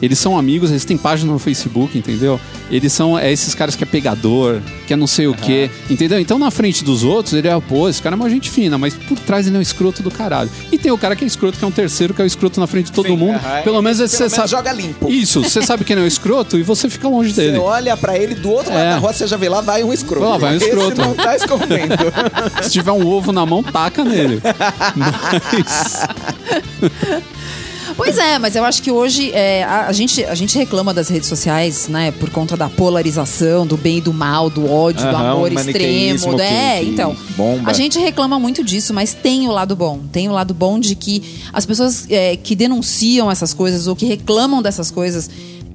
Eles 0.00 0.18
são 0.18 0.36
amigos, 0.38 0.70
eles 0.70 0.84
têm 0.84 0.96
página 0.96 1.32
no 1.32 1.38
Facebook, 1.38 1.96
entendeu? 1.96 2.38
Eles 2.70 2.92
são 2.92 3.18
é 3.18 3.32
esses 3.32 3.54
caras 3.54 3.74
que 3.76 3.82
é 3.84 3.86
pegador, 3.86 4.60
que 4.86 4.92
é 4.92 4.96
não 4.96 5.06
sei 5.06 5.26
o 5.26 5.34
quê, 5.34 5.70
entendeu? 5.88 6.18
Então 6.20 6.38
na 6.38 6.50
frente 6.50 6.84
dos 6.84 7.02
outros, 7.04 7.32
ele 7.34 7.48
é, 7.48 7.60
pô, 7.60 7.88
esse 7.88 8.02
cara 8.02 8.14
é 8.14 8.18
uma 8.18 8.28
gente 8.28 8.50
fina, 8.50 8.76
mas 8.76 8.94
por 8.94 9.18
trás 9.18 9.46
ele 9.46 9.56
é 9.56 9.58
um 9.58 9.62
escroto 9.62 10.02
do 10.02 10.10
caralho. 10.10 10.50
E 10.70 10.76
tem 10.78 10.90
o 10.92 10.98
cara 10.98 11.14
que 11.16 11.24
é 11.24 11.26
escroto, 11.26 11.58
que 11.58 11.64
é 11.64 11.68
um 11.68 11.70
terceiro, 11.70 12.12
que 12.12 12.20
é 12.20 12.24
o 12.24 12.26
escroto 12.26 12.60
na 12.60 12.66
frente 12.66 12.86
de 12.86 12.92
todo 12.92 13.06
Sim, 13.08 13.16
mundo. 13.16 13.36
aham. 13.36 13.62
Pelo 13.62 13.80
menos 13.82 13.98
você 13.98 14.18
menos 14.18 14.32
sabe. 14.34 14.50
joga 14.50 14.72
limpo. 14.72 15.08
Isso, 15.10 15.42
você 15.42 15.62
sabe 15.62 15.84
que 15.84 15.92
é 15.92 15.96
um 15.96 16.06
escroto 16.06 16.58
e 16.58 16.62
você 16.62 16.90
fica 16.90 17.08
longe 17.08 17.32
Você 17.32 17.46
dele. 17.46 17.58
olha 17.58 17.96
pra 17.96 18.18
ele 18.18 18.34
do 18.34 18.50
outro 18.50 18.72
É. 18.72 18.76
lado 18.76 18.88
da 18.90 18.98
rua, 18.98 19.12
você 19.12 19.26
já 19.26 19.36
vê 19.36 19.48
lá 19.48 19.60
vai 19.60 19.82
um 19.82 19.92
escroto. 19.92 20.26
Lá 20.28 20.36
vai 20.38 20.54
um 20.54 20.56
escroto. 20.58 20.92
Esse 20.92 21.00
não 21.00 21.14
tá 21.14 21.36
escondendo. 21.36 21.94
Se 22.62 22.70
tiver 22.70 22.92
um 22.92 23.06
ovo 23.06 23.32
na 23.32 23.46
mão, 23.46 23.62
taca 23.62 24.04
nele. 24.04 24.42
Mas. 24.94 26.06
Pois 27.96 28.18
é, 28.18 28.38
mas 28.38 28.56
eu 28.56 28.64
acho 28.64 28.82
que 28.82 28.90
hoje 28.90 29.30
é, 29.32 29.62
a, 29.64 29.86
a 29.86 29.92
gente, 29.92 30.24
a 30.24 30.34
gente 30.34 30.56
reclama 30.56 30.92
das 30.92 31.08
redes 31.08 31.28
sociais, 31.28 31.88
né? 31.88 32.10
Por 32.12 32.30
conta 32.30 32.56
da 32.56 32.68
polarização, 32.68 33.66
do 33.66 33.76
bem 33.76 33.98
e 33.98 34.00
do 34.00 34.12
mal, 34.12 34.48
do 34.50 34.70
ódio, 34.70 35.08
do 35.08 35.16
amor 35.16 35.52
extremo. 35.52 36.40
É, 36.40 36.80
que 36.80 36.90
então. 36.90 37.16
bomba. 37.36 37.70
A 37.70 37.72
gente 37.72 37.98
reclama 37.98 38.38
muito 38.38 38.64
disso, 38.64 38.92
mas 38.92 39.14
tem 39.14 39.48
o 39.48 39.52
lado 39.52 39.76
bom. 39.76 40.00
Tem 40.10 40.28
o 40.28 40.32
lado 40.32 40.54
bom 40.54 40.78
de 40.78 40.94
que 40.94 41.22
as 41.52 41.66
pessoas 41.66 42.06
é, 42.10 42.36
que 42.36 42.54
denunciam 42.54 43.30
essas 43.30 43.52
coisas 43.52 43.86
ou 43.86 43.94
que 43.94 44.06
reclamam 44.06 44.62
dessas 44.62 44.90
coisas 44.90 45.30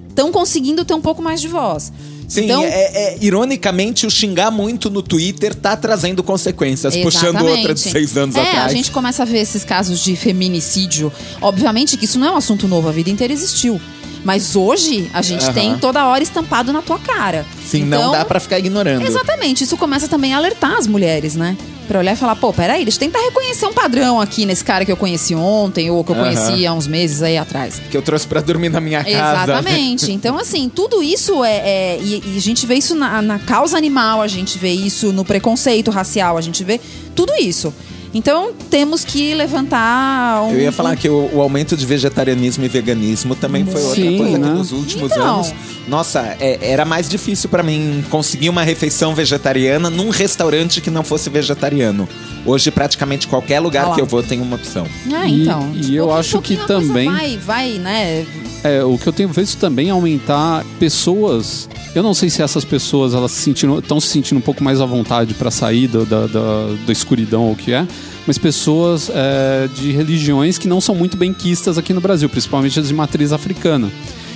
estão 0.09 0.31
conseguindo 0.31 0.83
ter 0.83 0.93
um 0.93 1.01
pouco 1.01 1.21
mais 1.21 1.41
de 1.41 1.47
voz. 1.47 1.91
Sim, 2.31 2.45
então, 2.45 2.63
é, 2.63 2.67
é- 2.69 3.17
ironicamente, 3.19 4.05
o 4.05 4.09
xingar 4.09 4.49
muito 4.49 4.89
no 4.89 5.01
Twitter 5.01 5.53
tá 5.53 5.75
trazendo 5.75 6.23
consequências, 6.23 6.95
puxando 6.95 7.35
Exatamente. 7.35 7.57
outra 7.57 7.73
de 7.73 7.79
seis 7.81 8.15
anos 8.15 8.35
é, 8.37 8.41
atrás. 8.41 8.71
a 8.71 8.73
gente 8.73 8.89
começa 8.89 9.23
a 9.23 9.25
ver 9.25 9.39
esses 9.39 9.65
casos 9.65 9.99
de 9.99 10.15
feminicídio. 10.15 11.11
Obviamente 11.41 11.97
que 11.97 12.05
isso 12.05 12.17
não 12.17 12.27
é 12.27 12.31
um 12.31 12.37
assunto 12.37 12.69
novo, 12.69 12.87
a 12.87 12.91
vida 12.93 13.09
inteira 13.09 13.33
existiu. 13.33 13.81
Mas 14.23 14.55
hoje 14.55 15.09
a 15.13 15.21
gente 15.21 15.43
Aham. 15.45 15.53
tem 15.53 15.77
toda 15.77 16.05
hora 16.05 16.21
estampado 16.21 16.71
na 16.71 16.81
tua 16.81 16.99
cara. 16.99 17.45
Sim, 17.65 17.83
não 17.85 17.97
Então, 17.99 18.11
dá 18.11 18.23
pra 18.25 18.39
ficar 18.39 18.59
ignorando. 18.59 19.05
Exatamente, 19.05 19.63
isso 19.63 19.75
começa 19.77 20.07
também 20.07 20.33
a 20.33 20.37
alertar 20.37 20.77
as 20.77 20.85
mulheres, 20.85 21.35
né? 21.35 21.57
Pra 21.87 21.99
olhar 21.99 22.13
e 22.13 22.15
falar, 22.15 22.35
pô, 22.35 22.53
peraí, 22.53 22.83
deixa 22.85 22.97
eu 22.97 22.99
tentar 22.99 23.19
reconhecer 23.19 23.65
um 23.65 23.73
padrão 23.73 24.21
aqui 24.21 24.45
nesse 24.45 24.63
cara 24.63 24.85
que 24.85 24.91
eu 24.91 24.95
conheci 24.95 25.33
ontem 25.35 25.89
ou 25.89 26.03
que 26.03 26.11
eu 26.11 26.15
Aham. 26.15 26.23
conheci 26.35 26.65
há 26.65 26.71
uns 26.73 26.85
meses 26.87 27.21
aí 27.23 27.37
atrás. 27.37 27.81
Que 27.89 27.97
eu 27.97 28.01
trouxe 28.01 28.27
pra 28.27 28.39
dormir 28.41 28.69
na 28.69 28.79
minha 28.79 29.03
casa. 29.03 29.43
Exatamente. 29.43 30.11
Então, 30.11 30.37
assim, 30.37 30.69
tudo 30.69 31.01
isso 31.03 31.43
é. 31.43 31.57
é- 31.57 31.99
e, 32.01 32.23
e 32.33 32.37
a 32.37 32.41
gente 32.41 32.65
vê 32.67 32.75
isso 32.75 32.93
na, 32.95 33.21
na 33.21 33.39
causa 33.39 33.75
animal, 33.77 34.21
a 34.21 34.27
gente 34.27 34.57
vê 34.57 34.71
isso 34.71 35.11
no 35.11 35.25
preconceito 35.25 35.89
racial, 35.91 36.37
a 36.37 36.41
gente 36.41 36.63
vê 36.63 36.79
tudo 37.15 37.33
isso. 37.35 37.73
Então 38.13 38.51
temos 38.69 39.05
que 39.05 39.33
levantar 39.33 40.43
um. 40.43 40.51
Eu 40.51 40.59
ia 40.61 40.71
falar 40.71 40.95
que 40.97 41.07
o, 41.07 41.29
o 41.33 41.41
aumento 41.41 41.77
de 41.77 41.85
vegetarianismo 41.85 42.65
e 42.65 42.67
veganismo 42.67 43.35
também 43.35 43.65
foi 43.65 43.81
outra 43.81 43.95
Sim, 43.95 44.17
coisa 44.17 44.37
né? 44.37 44.47
que 44.49 44.53
nos 44.53 44.71
últimos 44.73 45.11
Então. 45.11 45.35
anos. 45.35 45.53
Nossa, 45.87 46.19
é- 46.39 46.59
era 46.61 46.83
mais 46.83 47.07
difícil 47.09 47.49
pra 47.49 47.63
mim 47.63 48.03
conseguir 48.09 48.49
uma 48.49 48.63
refeição 48.63 49.15
vegetariana 49.15 49.89
num 49.89 50.09
restaurante 50.09 50.81
que 50.81 50.89
não 50.89 51.03
fosse 51.03 51.29
vegetariano. 51.29 52.07
Hoje, 52.45 52.69
praticamente 52.71 53.27
qualquer 53.27 53.59
lugar 53.59 53.85
Ah 53.85 53.89
lá. 53.89 53.95
que 53.95 54.01
eu 54.01 54.05
vou 54.05 54.21
tem 54.21 54.41
uma 54.41 54.55
opção. 54.57 54.85
Ah, 55.13 55.27
E- 55.27 55.43
então. 55.43 55.71
e 55.73 55.79
De 55.79 55.95
eu 55.95 56.05
pouquinho 56.07 56.15
em 56.15 56.19
acho 56.19 56.41
que 56.41 56.57
também- 56.67 57.09
Vai, 57.11 57.37
vai, 57.37 57.69
né? 57.79 58.25
É, 58.63 58.83
o 58.83 58.97
que 58.97 59.07
eu 59.07 59.13
tenho 59.13 59.29
visto 59.29 59.57
também 59.57 59.87
é 59.87 59.91
aumentar 59.91 60.63
pessoas. 60.79 61.67
Eu 61.95 62.03
não 62.03 62.13
sei 62.13 62.29
se 62.29 62.41
essas 62.43 62.63
pessoas 62.63 63.13
elas 63.13 63.31
estão 63.47 63.99
se 63.99 64.07
sentindo 64.07 64.37
um 64.37 64.41
pouco 64.41 64.63
mais 64.63 64.79
à 64.79 64.85
vontade 64.85 65.33
para 65.33 65.49
sair 65.49 65.87
do- 65.87 66.05
da, 66.05 66.27
da, 66.27 66.67
da 66.85 66.91
escuridão 66.93 67.43
ou 67.43 67.53
o 67.53 67.55
que 67.55 67.73
é, 67.73 67.85
mas 68.25 68.37
pessoas 68.37 69.09
é, 69.13 69.67
de 69.73 69.91
religiões 69.91 70.57
que 70.57 70.67
não 70.67 70.79
são 70.79 70.95
muito 70.95 71.17
benquistas 71.17 71.77
aqui 71.77 71.93
no 71.93 72.01
Brasil, 72.01 72.29
principalmente 72.29 72.79
as 72.79 72.87
de 72.87 72.93
matriz 72.93 73.31
africana. 73.31 73.91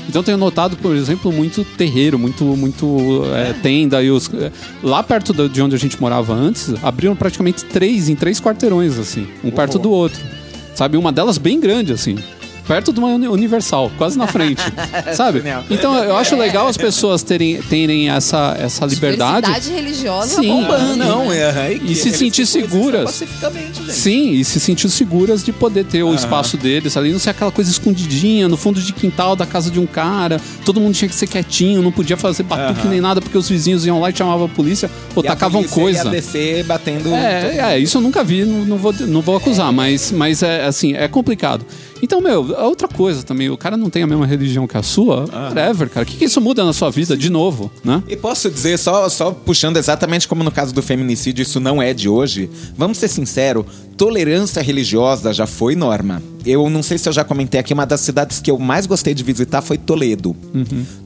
Então 0.07 0.21
tenho 0.21 0.37
notado, 0.37 0.77
por 0.77 0.95
exemplo, 0.95 1.31
muito 1.31 1.63
terreiro, 1.63 2.17
muito, 2.19 2.43
muito 2.43 3.23
é, 3.33 3.53
tenda. 3.53 4.03
E 4.03 4.11
os, 4.11 4.29
é, 4.33 4.51
lá 4.83 5.01
perto 5.01 5.33
de 5.49 5.61
onde 5.61 5.75
a 5.75 5.79
gente 5.79 5.99
morava 5.99 6.33
antes, 6.33 6.73
abriram 6.83 7.15
praticamente 7.15 7.65
três 7.65 8.07
em 8.07 8.15
três 8.15 8.39
quarteirões, 8.39 8.97
assim, 8.99 9.27
um 9.43 9.51
perto 9.51 9.79
do 9.79 9.89
outro. 9.89 10.21
Sabe, 10.75 10.97
uma 10.97 11.11
delas 11.11 11.37
bem 11.37 11.59
grande, 11.59 11.93
assim. 11.93 12.17
Perto 12.67 12.91
de 12.91 12.99
uma 12.99 13.09
uni- 13.09 13.27
Universal, 13.27 13.91
quase 13.97 14.17
na 14.17 14.27
frente. 14.27 14.61
sabe? 15.15 15.43
Então 15.69 15.95
eu 16.03 16.15
acho 16.17 16.35
legal 16.35 16.67
as 16.67 16.77
pessoas 16.77 17.21
terem, 17.21 17.61
terem 17.63 18.09
essa, 18.09 18.55
essa 18.59 18.85
liberdade. 18.85 19.45
Diversidade 19.47 19.71
religiosa 19.83 20.41
Sim. 20.41 20.47
bombando, 20.47 21.03
Ah, 21.03 21.05
não, 21.05 21.29
né? 21.29 21.37
é. 21.37 21.79
E 21.83 21.95
se 21.95 22.11
sentir 22.11 22.45
seguras. 22.47 23.23
Sim, 23.89 24.31
e 24.31 24.43
se 24.43 24.59
sentir 24.59 24.89
seguras 24.89 25.43
de 25.43 25.51
poder 25.51 25.85
ter 25.85 26.03
o 26.03 26.13
espaço 26.13 26.57
deles 26.57 26.97
ali, 26.97 27.11
não 27.11 27.19
ser 27.19 27.29
aquela 27.31 27.51
coisa 27.51 27.69
escondidinha 27.69 28.47
no 28.47 28.57
fundo 28.57 28.79
de 28.81 28.93
quintal 28.93 29.35
da 29.35 29.45
casa 29.45 29.69
de 29.69 29.79
um 29.79 29.85
cara. 29.85 30.39
Todo 30.63 30.79
mundo 30.81 30.93
tinha 30.95 31.07
que 31.09 31.15
ser 31.15 31.27
quietinho, 31.27 31.81
não 31.81 31.91
podia 31.91 32.17
fazer 32.17 32.43
batuque 32.43 32.87
nem 32.87 32.99
nada 33.01 33.21
porque 33.21 33.37
os 33.37 33.47
vizinhos 33.47 33.85
iam 33.85 33.99
lá 33.99 34.09
e 34.09 34.15
chamavam 34.15 34.45
a 34.45 34.49
polícia 34.49 34.89
ou 35.15 35.23
E 35.23 35.27
a 35.27 35.31
tacavam 35.31 35.61
polícia 35.61 35.81
coisa. 35.81 36.03
Ia 36.05 36.11
descer 36.11 36.63
batendo. 36.63 37.13
É, 37.13 37.73
é, 37.75 37.79
isso 37.79 37.97
eu 37.97 38.01
nunca 38.01 38.23
vi, 38.23 38.43
não, 38.43 38.65
não 38.65 38.77
vou, 38.77 38.93
não 38.93 39.21
vou 39.21 39.35
acusar, 39.37 39.71
mas, 39.71 40.11
mas 40.11 40.41
é 40.41 40.65
assim, 40.65 40.93
é 40.93 41.07
complicado. 41.07 41.65
Então, 42.05 42.21
meu, 42.21 42.55
é 42.55 42.61
outra 42.61 42.87
coisa 42.87 43.23
também, 43.23 43.49
o 43.49 43.57
cara 43.57 43.75
não 43.75 43.89
tem 43.89 44.03
a 44.03 44.07
mesma 44.07 44.27
religião 44.27 44.67
que 44.67 44.77
a 44.77 44.83
sua, 44.83 45.25
whatever, 45.33 45.89
cara. 45.89 46.03
O 46.03 46.05
que, 46.07 46.17
que 46.17 46.25
isso 46.25 46.39
muda 46.39 46.63
na 46.63 46.71
sua 46.71 46.91
vida 46.91 47.17
de 47.17 47.31
novo, 47.31 47.71
né? 47.83 48.03
E 48.07 48.15
posso 48.15 48.47
dizer, 48.51 48.77
só, 48.77 49.09
só 49.09 49.31
puxando 49.31 49.77
exatamente 49.77 50.27
como 50.27 50.43
no 50.43 50.51
caso 50.51 50.71
do 50.71 50.83
feminicídio, 50.83 51.41
isso 51.41 51.59
não 51.59 51.81
é 51.81 51.95
de 51.95 52.07
hoje. 52.07 52.47
Vamos 52.77 52.99
ser 52.99 53.07
sinceros, 53.07 53.65
tolerância 53.97 54.61
religiosa 54.61 55.33
já 55.33 55.47
foi 55.47 55.75
norma. 55.75 56.21
Eu 56.45 56.69
não 56.69 56.83
sei 56.83 56.99
se 56.99 57.09
eu 57.09 57.13
já 57.13 57.23
comentei 57.23 57.59
aqui, 57.59 57.73
uma 57.73 57.87
das 57.87 58.01
cidades 58.01 58.39
que 58.39 58.51
eu 58.51 58.59
mais 58.59 58.85
gostei 58.85 59.15
de 59.15 59.23
visitar 59.23 59.63
foi 59.63 59.79
Toledo. 59.79 60.35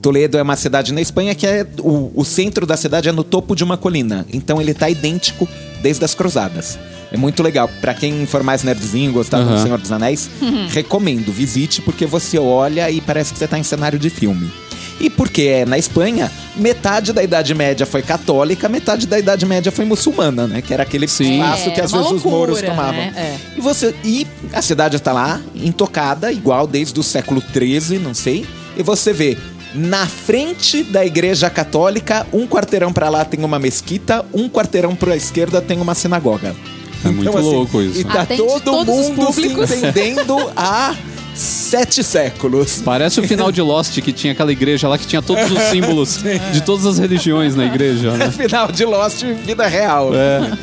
Toledo 0.01 0.37
é 0.37 0.41
uma 0.41 0.57
cidade 0.57 0.91
na 0.91 0.99
Espanha 0.99 1.33
que 1.33 1.47
é. 1.47 1.65
O, 1.79 2.11
o 2.13 2.25
centro 2.25 2.65
da 2.65 2.75
cidade 2.75 3.07
é 3.07 3.13
no 3.13 3.23
topo 3.23 3.55
de 3.55 3.63
uma 3.63 3.77
colina. 3.77 4.25
Então 4.33 4.61
ele 4.61 4.73
tá 4.73 4.89
idêntico 4.89 5.47
desde 5.81 6.03
as 6.05 6.13
cruzadas. 6.13 6.77
É 7.11 7.17
muito 7.17 7.41
legal. 7.41 7.69
Pra 7.81 7.93
quem 7.93 8.25
for 8.25 8.43
mais 8.43 8.63
nerdzinho, 8.63 9.11
gostar 9.11 9.41
do 9.41 9.49
Aham. 9.49 9.63
Senhor 9.63 9.79
dos 9.79 9.91
Anéis, 9.91 10.29
recomendo. 10.69 11.31
Visite, 11.31 11.81
porque 11.81 12.05
você 12.05 12.37
olha 12.37 12.89
e 12.91 13.01
parece 13.01 13.33
que 13.33 13.39
você 13.39 13.47
tá 13.47 13.57
em 13.57 13.63
cenário 13.63 13.97
de 13.97 14.09
filme. 14.09 14.51
E 14.99 15.09
porque 15.09 15.43
é 15.43 15.65
na 15.65 15.77
Espanha, 15.77 16.29
metade 16.57 17.13
da 17.13 17.23
Idade 17.23 17.55
Média 17.55 17.85
foi 17.85 18.01
católica, 18.01 18.67
metade 18.67 19.07
da 19.07 19.17
Idade 19.17 19.45
Média 19.45 19.71
foi 19.71 19.85
muçulmana, 19.85 20.45
né? 20.45 20.61
Que 20.61 20.73
era 20.73 20.83
aquele 20.83 21.07
Sim. 21.07 21.39
espaço 21.39 21.69
É, 21.69 21.71
que 21.71 21.79
às 21.81 21.91
vezes 21.91 22.05
os 22.07 22.11
loucura, 22.11 22.35
mouros 22.35 22.61
tomavam. 22.61 22.91
né? 22.95 23.13
É. 23.15 23.37
E 23.57 23.61
você 23.61 23.95
e 24.03 24.27
a 24.51 24.61
cidade 24.61 24.97
está 24.97 25.13
lá, 25.13 25.39
intocada, 25.55 26.31
igual 26.33 26.67
desde 26.67 26.99
o 26.99 27.03
século 27.03 27.41
XIII, 27.41 27.97
não 27.97 28.13
sei. 28.13 28.45
E 28.75 28.83
você 28.83 29.13
vê 29.13 29.37
na 29.73 30.07
frente 30.07 30.83
da 30.83 31.05
igreja 31.05 31.49
católica, 31.49 32.25
um 32.33 32.47
quarteirão 32.47 32.91
para 32.91 33.09
lá 33.09 33.23
tem 33.23 33.43
uma 33.43 33.59
mesquita, 33.59 34.25
um 34.33 34.49
quarteirão 34.49 34.95
para 34.95 35.13
a 35.13 35.17
esquerda 35.17 35.61
tem 35.61 35.79
uma 35.79 35.93
sinagoga. 35.93 36.55
É 37.03 37.09
muito 37.09 37.37
louco 37.37 37.81
isso. 37.81 38.01
E 38.01 38.03
tá 38.03 38.21
Atende 38.21 38.41
todo 38.41 38.61
todos 38.61 38.97
os 38.97 39.09
mundo 39.09 39.31
se 39.31 39.45
entendendo 39.45 40.35
há 40.55 40.95
sete 41.33 42.03
séculos. 42.03 42.81
Parece 42.83 43.19
o 43.19 43.23
final 43.23 43.51
de 43.51 43.61
Lost, 43.61 43.99
que 44.01 44.11
tinha 44.11 44.33
aquela 44.33 44.51
igreja 44.51 44.87
lá 44.87 44.97
que 44.97 45.07
tinha 45.07 45.21
todos 45.21 45.49
os 45.49 45.59
símbolos 45.69 46.19
de 46.51 46.61
todas 46.61 46.85
as 46.85 46.97
religiões 46.97 47.55
na 47.55 47.65
igreja, 47.65 48.11
né? 48.11 48.29
Final 48.31 48.71
de 48.71 48.83
Lost, 48.83 49.23
vida 49.45 49.65
real. 49.67 50.11
É. 50.13 50.57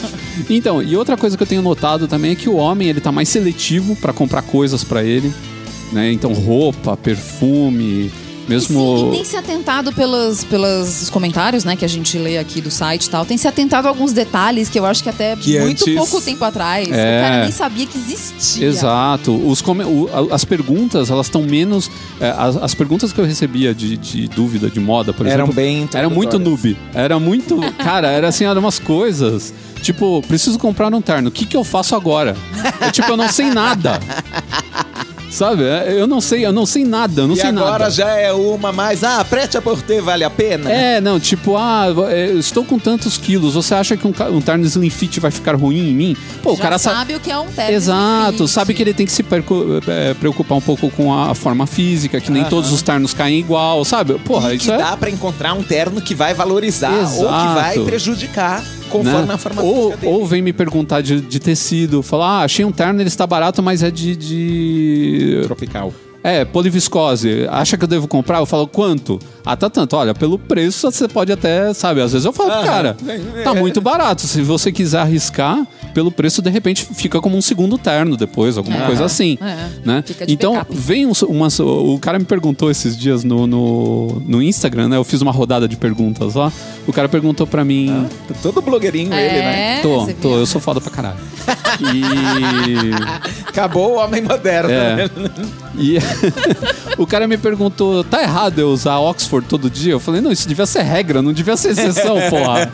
Então, 0.51 0.83
e 0.83 0.97
outra 0.97 1.16
coisa 1.16 1.37
que 1.37 1.42
eu 1.42 1.47
tenho 1.47 1.62
notado 1.62 2.07
também 2.07 2.33
é 2.33 2.35
que 2.35 2.49
o 2.49 2.57
homem 2.57 2.88
ele 2.88 3.01
tá 3.01 3.11
mais 3.11 3.29
seletivo 3.29 3.97
para 3.97 4.12
comprar 4.12 4.42
coisas 4.42 4.85
para 4.85 5.03
ele, 5.03 5.33
né? 5.92 6.12
Então 6.12 6.33
roupa, 6.35 6.97
perfume, 6.97 8.12
mesmo 8.49 8.99
Sim, 8.99 9.09
e 9.09 9.11
tem 9.17 9.25
se 9.25 9.37
atentado 9.37 9.93
pelos, 9.93 10.45
pelos 10.45 11.11
comentários, 11.11 11.65
né, 11.65 11.75
que 11.77 11.85
a 11.85 11.89
gente 11.89 12.17
lê 12.19 12.39
aqui 12.39 12.61
do 12.61 12.71
site 12.71 13.05
e 13.07 13.11
tal, 13.11 13.25
tem 13.25 13.37
se 13.37 13.47
atentado 13.49 13.87
a 13.87 13.89
alguns 13.89 14.13
detalhes 14.13 14.69
que 14.69 14.79
eu 14.79 14.87
acho 14.87 15.03
que 15.03 15.09
até 15.09 15.35
Que 15.37 15.59
muito 15.61 15.83
antes- 15.83 15.95
pouco 15.97 16.21
tempo 16.21 16.45
atrás 16.45 16.89
É. 16.91 16.91
o 16.93 17.23
cara 17.23 17.43
nem 17.43 17.53
sabia 17.53 17.87
que 17.87 17.99
existia. 17.99 18.67
Exato. 18.67 19.33
Os 19.49 19.61
come- 19.61 19.85
o- 19.85 20.09
a- 20.31 20.35
as 20.35 20.45
perguntas, 20.45 21.11
elas 21.11 21.27
estão 21.27 21.43
menos. 21.43 21.91
é, 22.21 22.31
as, 22.37 22.57
as 22.57 22.75
perguntas 22.75 23.13
que 23.13 23.21
eu 23.21 23.25
recebia 23.25 23.75
de, 23.75 23.97
de 23.97 24.29
dúvida 24.29 24.71
de 24.71 24.81
moda, 24.81 25.13
por 25.13 25.27
Eram 25.27 25.45
exemplo. 25.45 25.55
bem 25.55 25.89
Era 25.95 26.09
muito 26.09 26.39
noob. 26.39 26.77
Era 26.95 27.19
muito. 27.19 27.57
Cara, 27.79 28.09
era 28.11 28.29
assim, 28.29 28.45
eram 28.45 28.61
umas 28.61 28.79
coisas. 28.79 29.53
Tipo, 29.83 30.23
preciso 30.27 30.59
comprar 30.59 30.93
um 30.93 31.01
terno. 31.01 31.29
O 31.29 31.31
que, 31.31 31.45
que 31.47 31.57
eu 31.57 31.63
faço 31.63 31.95
agora? 31.95 32.35
Eu, 32.81 32.91
tipo, 32.91 33.11
eu 33.11 33.17
não 33.17 33.29
sei 33.29 33.51
nada. 33.51 34.01
Sabe? 35.31 35.65
É, 35.65 35.93
Eu 36.01 36.07
não 36.07 36.21
sei, 36.21 36.47
eu 36.47 36.53
não 36.53 36.65
sei 36.65 36.85
nada, 36.85 37.23
eu 37.23 37.27
não 37.27 37.35
E 37.35 37.39
sei 37.39 37.51
agora 37.51 37.71
nada. 37.85 37.91
já 37.91 38.09
é 38.11 38.33
uma 38.33 38.73
mais. 38.73 39.03
Ah, 39.05 39.25
prete 39.25 39.57
a 39.57 39.62
porter 39.62 40.03
vale 40.03 40.25
a 40.25 40.31
pena? 40.31 40.71
É, 40.71 41.01
não, 41.01 41.19
tipo, 41.21 41.57
ah, 41.57 41.87
é, 42.11 42.29
eu 42.31 42.39
estou 42.39 42.65
com 42.65 42.79
tantos 42.79 43.19
quilos, 43.19 43.55
você 43.55 43.75
acha 43.75 43.97
que 43.97 44.07
um, 44.07 44.12
um 44.33 44.41
terno 44.41 44.65
slim 44.65 44.91
fit 44.91 45.19
vai 45.21 45.31
ficar 45.31 45.55
ruim 45.57 45.91
em 45.91 45.95
mim? 45.95 46.17
Pô, 46.43 46.53
o 46.53 46.57
Já 46.57 46.62
cara 46.62 46.79
sabe. 46.79 46.97
sabe 46.97 47.15
o 47.17 47.21
que 47.21 47.31
é 47.31 47.39
um 47.39 47.47
terno 47.47 47.73
Exato, 47.73 48.39
fit. 48.39 48.49
sabe 48.51 48.75
que 48.75 48.83
ele 48.83 48.95
tem 48.95 49.05
que 49.07 49.12
se 49.12 49.25
é, 49.89 50.15
preocupar 50.15 50.59
um 50.59 50.61
pouco 50.61 50.91
com 50.91 51.12
a 51.12 51.35
forma 51.35 51.67
física, 51.67 52.21
que 52.21 52.31
nem 52.31 52.45
todos 52.45 52.73
os 52.73 52.83
ternos 52.83 53.12
caem 53.12 53.39
igual, 53.39 53.85
sabe? 53.85 54.15
Porra, 54.21 54.53
e 54.53 54.57
isso 54.57 54.67
que 54.67 54.73
é. 54.73 54.79
dá 54.79 54.97
pra 54.97 55.11
encontrar 55.11 55.53
um 55.55 55.62
terno 55.62 56.01
que 56.01 56.15
vai 56.15 56.35
valorizar 56.35 56.93
ou 56.93 56.99
que 57.07 57.25
Exato. 57.25 57.55
vai 57.55 57.79
prejudicar 57.81 58.62
conforme 58.87 59.27
né? 59.27 59.35
a 59.35 59.38
forma 59.38 59.62
ou, 59.62 59.94
ou 60.05 60.27
vem 60.27 60.42
me 60.42 60.53
perguntar 60.53 61.01
de, 61.01 61.20
de 61.20 61.40
tecido, 61.40 62.03
falar, 62.03 62.40
ah, 62.40 62.44
achei 62.44 62.64
um 62.64 62.72
terno, 62.72 63.01
ele 63.01 63.09
está 63.09 63.27
barato, 63.27 63.62
mas 63.62 63.83
é 63.83 63.90
de. 63.90 64.16
de... 64.16 65.40
tropical. 65.44 65.92
É, 66.22 66.44
poliviscose. 66.44 67.46
Acha 67.49 67.77
que 67.77 67.85
eu 67.85 67.88
devo 67.88 68.09
comprar? 68.09 68.38
Eu 68.38 68.46
falo, 68.46 68.66
quanto? 68.66 69.20
Ah, 69.49 69.57
tá 69.57 69.71
tanto. 69.71 69.95
Olha, 69.97 70.13
pelo 70.13 70.39
preço 70.41 70.91
você 70.91 71.07
pode 71.07 71.31
até, 71.31 71.73
sabe? 71.73 72.01
Às 72.03 72.13
vezes 72.13 72.25
eu 72.27 72.33
falo, 72.33 72.51
Aham. 72.51 72.65
cara, 72.65 72.97
tá 73.45 73.55
muito 73.55 73.81
barato. 73.81 74.23
Se 74.23 74.43
você 74.43 74.73
quiser 74.73 74.99
arriscar, 74.99 75.65
pelo 75.95 76.11
preço, 76.11 76.43
de 76.43 76.51
repente 76.51 76.85
fica 76.85 77.21
como 77.21 77.37
um 77.37 77.41
segundo 77.41 77.79
terno 77.79 78.17
depois, 78.17 78.59
alguma 78.59 78.83
É. 78.83 78.87
coisa 78.87 79.05
assim. 79.05 79.39
É. 79.41 79.69
Né? 79.85 80.03
Fica 80.05 80.27
de 80.27 80.33
Então, 80.33 80.55
backup. 80.55 80.77
vem 80.77 81.07
um, 81.07 81.13
uma. 81.29 81.47
O 81.61 81.97
cara 82.01 82.19
me 82.19 82.25
perguntou 82.25 82.71
esses 82.73 82.97
dias 82.99 83.23
no, 83.23 83.47
no, 83.47 84.23
no 84.27 84.43
Instagram, 84.43 84.89
né? 84.89 84.97
Eu 84.97 85.05
fiz 85.05 85.23
uma 85.23 85.31
rodada 85.33 85.69
de 85.69 85.77
perguntas 85.77 86.35
lá. 86.35 86.53
O 86.87 86.93
cara 86.93 87.09
perguntou 87.09 87.47
pra 87.47 87.65
mim. 87.65 88.07
Todo 88.43 88.61
blogueirinho 88.61 89.13
É, 89.15 89.27
ele, 89.27 89.39
né? 89.39 89.81
Tô, 89.81 90.07
tô, 90.21 90.29
viu? 90.31 90.39
eu 90.39 90.47
sou 90.47 90.61
foda 90.61 90.81
pra 90.81 90.91
caralho. 90.91 91.19
E. 91.81 93.47
Acabou 93.49 93.93
o 93.95 93.99
homem 93.99 94.23
moderno. 94.23 94.71
É. 94.71 94.97
né? 94.97 95.11
E 95.79 95.97
o 96.99 97.07
cara 97.07 97.27
me 97.29 97.37
perguntou: 97.39 98.03
tá 98.05 98.23
errado 98.23 98.59
eu 98.59 98.69
usar 98.71 98.99
Oxford 98.99 99.36
todo 99.42 99.68
dia? 99.70 99.92
Eu 99.92 100.01
falei: 100.01 100.20
não, 100.20 100.31
isso 100.33 100.46
devia 100.49 100.66
ser 100.66 100.83
regra, 100.83 101.20
não 101.22 101.33
devia 101.33 101.57
ser 101.57 101.70
exceção, 101.70 102.16
porra. 102.31 102.70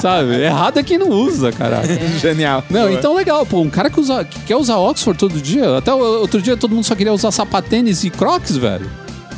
Sabe? 0.00 0.40
Errado 0.42 0.78
é 0.78 0.82
quem 0.82 0.98
não 0.98 1.08
usa, 1.10 1.50
caralho. 1.52 1.88
Genial. 2.18 2.62
Não, 2.70 2.82
Boa. 2.82 2.92
então 2.92 3.14
legal, 3.14 3.44
pô, 3.46 3.60
um 3.60 3.70
cara 3.70 3.90
que, 3.90 4.00
usa, 4.00 4.24
que 4.24 4.38
quer 4.40 4.56
usar 4.56 4.76
Oxford 4.78 5.18
todo 5.18 5.40
dia, 5.40 5.78
até 5.78 5.92
o- 5.92 6.20
outro 6.20 6.40
dia 6.40 6.56
todo 6.56 6.74
mundo 6.74 6.84
só 6.84 6.94
queria 6.94 7.12
usar 7.12 7.30
sapatênis 7.30 8.04
e 8.04 8.10
crocs, 8.10 8.56
velho. 8.56 8.90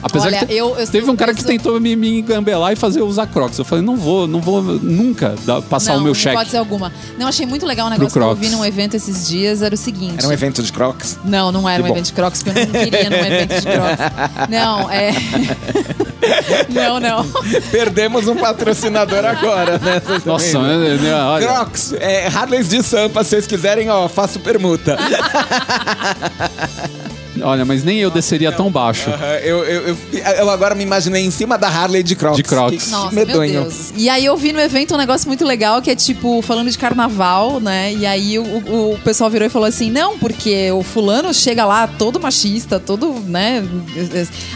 Apesar 0.04 0.26
Olha, 0.26 0.38
que 0.40 0.46
te- 0.46 0.54
eu- 0.54 0.76
eu 0.76 0.86
teve 0.88 1.08
um 1.08 1.14
cara 1.14 1.32
que 1.32 1.44
tentou 1.44 1.78
me, 1.80 1.94
me 1.94 2.18
engambelar 2.18 2.72
e 2.72 2.76
fazer 2.76 2.98
eu 2.98 3.06
usar 3.06 3.24
crocs. 3.28 3.56
Eu 3.56 3.64
falei, 3.64 3.84
não 3.84 3.94
vou, 3.96 4.26
não 4.26 4.40
vou 4.40 4.60
nunca 4.60 5.36
dar- 5.46 5.62
passar 5.62 5.92
não, 5.92 6.00
o 6.00 6.02
meu 6.02 6.08
não 6.12 6.14
cheque. 6.18 6.34
pode 6.36 6.50
ser 6.50 6.56
alguma. 6.56 6.92
Não, 7.16 7.28
achei 7.28 7.46
muito 7.46 7.64
legal 7.64 7.86
um 7.86 7.90
negócio 7.90 8.12
que 8.12 8.18
eu 8.18 8.26
ouvi 8.28 8.48
num 8.48 8.64
evento 8.64 8.96
esses 8.96 9.28
dias, 9.28 9.62
era 9.62 9.72
o 9.72 9.78
seguinte. 9.78 10.16
Era 10.18 10.26
um 10.26 10.32
evento 10.32 10.60
de 10.60 10.72
crocs. 10.72 11.20
Não, 11.24 11.52
não 11.52 11.68
era 11.68 11.76
Que 11.78 11.84
um 11.84 11.86
bom. 11.86 11.94
evento 11.94 12.06
de 12.06 12.12
crocs, 12.14 12.42
porque 12.42 12.58
eu 12.58 12.66
não 12.66 12.72
queria 12.84 13.10
num 13.10 13.16
evento 13.16 13.54
de 13.54 13.62
crocs. 13.62 14.02
Não, 14.50 14.90
é... 14.90 15.12
Não, 16.68 17.00
não. 17.00 17.24
Perdemos 17.70 18.28
um 18.28 18.36
patrocinador 18.36 19.24
agora, 19.24 19.78
né? 19.78 20.00
Vocês 20.04 20.24
Nossa, 20.24 20.52
também, 20.52 20.78
né? 20.78 20.88
né, 20.94 20.96
né, 20.96 21.14
olha. 21.14 21.46
Crocs, 21.46 21.92
é, 21.94 22.26
Harleys 22.28 22.68
de 22.68 22.82
Sampa, 22.82 23.24
se 23.24 23.30
vocês 23.30 23.46
quiserem, 23.46 23.90
ó, 23.90 24.08
faço 24.08 24.38
permuta. 24.40 24.96
Olha, 27.42 27.64
mas 27.64 27.82
nem 27.84 27.98
eu 27.98 28.10
desceria 28.10 28.52
tão 28.52 28.70
baixo. 28.70 29.10
Eu, 29.42 29.64
eu, 29.64 29.88
eu, 29.88 29.96
eu 30.38 30.50
agora 30.50 30.74
me 30.74 30.82
imaginei 30.82 31.24
em 31.24 31.30
cima 31.30 31.56
da 31.58 31.68
Harley 31.68 32.02
de 32.02 32.14
Crocs. 32.16 32.36
De 32.36 32.42
Crocs. 32.42 32.84
Que 32.84 32.90
Nossa, 32.90 33.14
medonho. 33.14 33.52
meu 33.52 33.62
Deus. 33.64 33.92
E 33.96 34.08
aí 34.08 34.24
eu 34.24 34.36
vi 34.36 34.52
no 34.52 34.60
evento 34.60 34.94
um 34.94 34.98
negócio 34.98 35.26
muito 35.28 35.44
legal 35.44 35.80
que 35.82 35.90
é 35.90 35.94
tipo, 35.96 36.40
falando 36.42 36.70
de 36.70 36.78
carnaval, 36.78 37.60
né? 37.60 37.92
E 37.92 38.06
aí 38.06 38.38
o, 38.38 38.42
o- 38.44 38.92
o 38.94 38.98
pessoal 38.98 39.28
virou 39.30 39.46
e 39.46 39.50
falou 39.50 39.66
assim: 39.68 39.90
não, 39.90 40.18
porque 40.18 40.70
o 40.72 40.82
fulano 40.82 41.32
chega 41.34 41.64
lá 41.64 41.86
todo 41.86 42.20
machista, 42.20 42.78
todo, 42.80 43.12
né, 43.26 43.62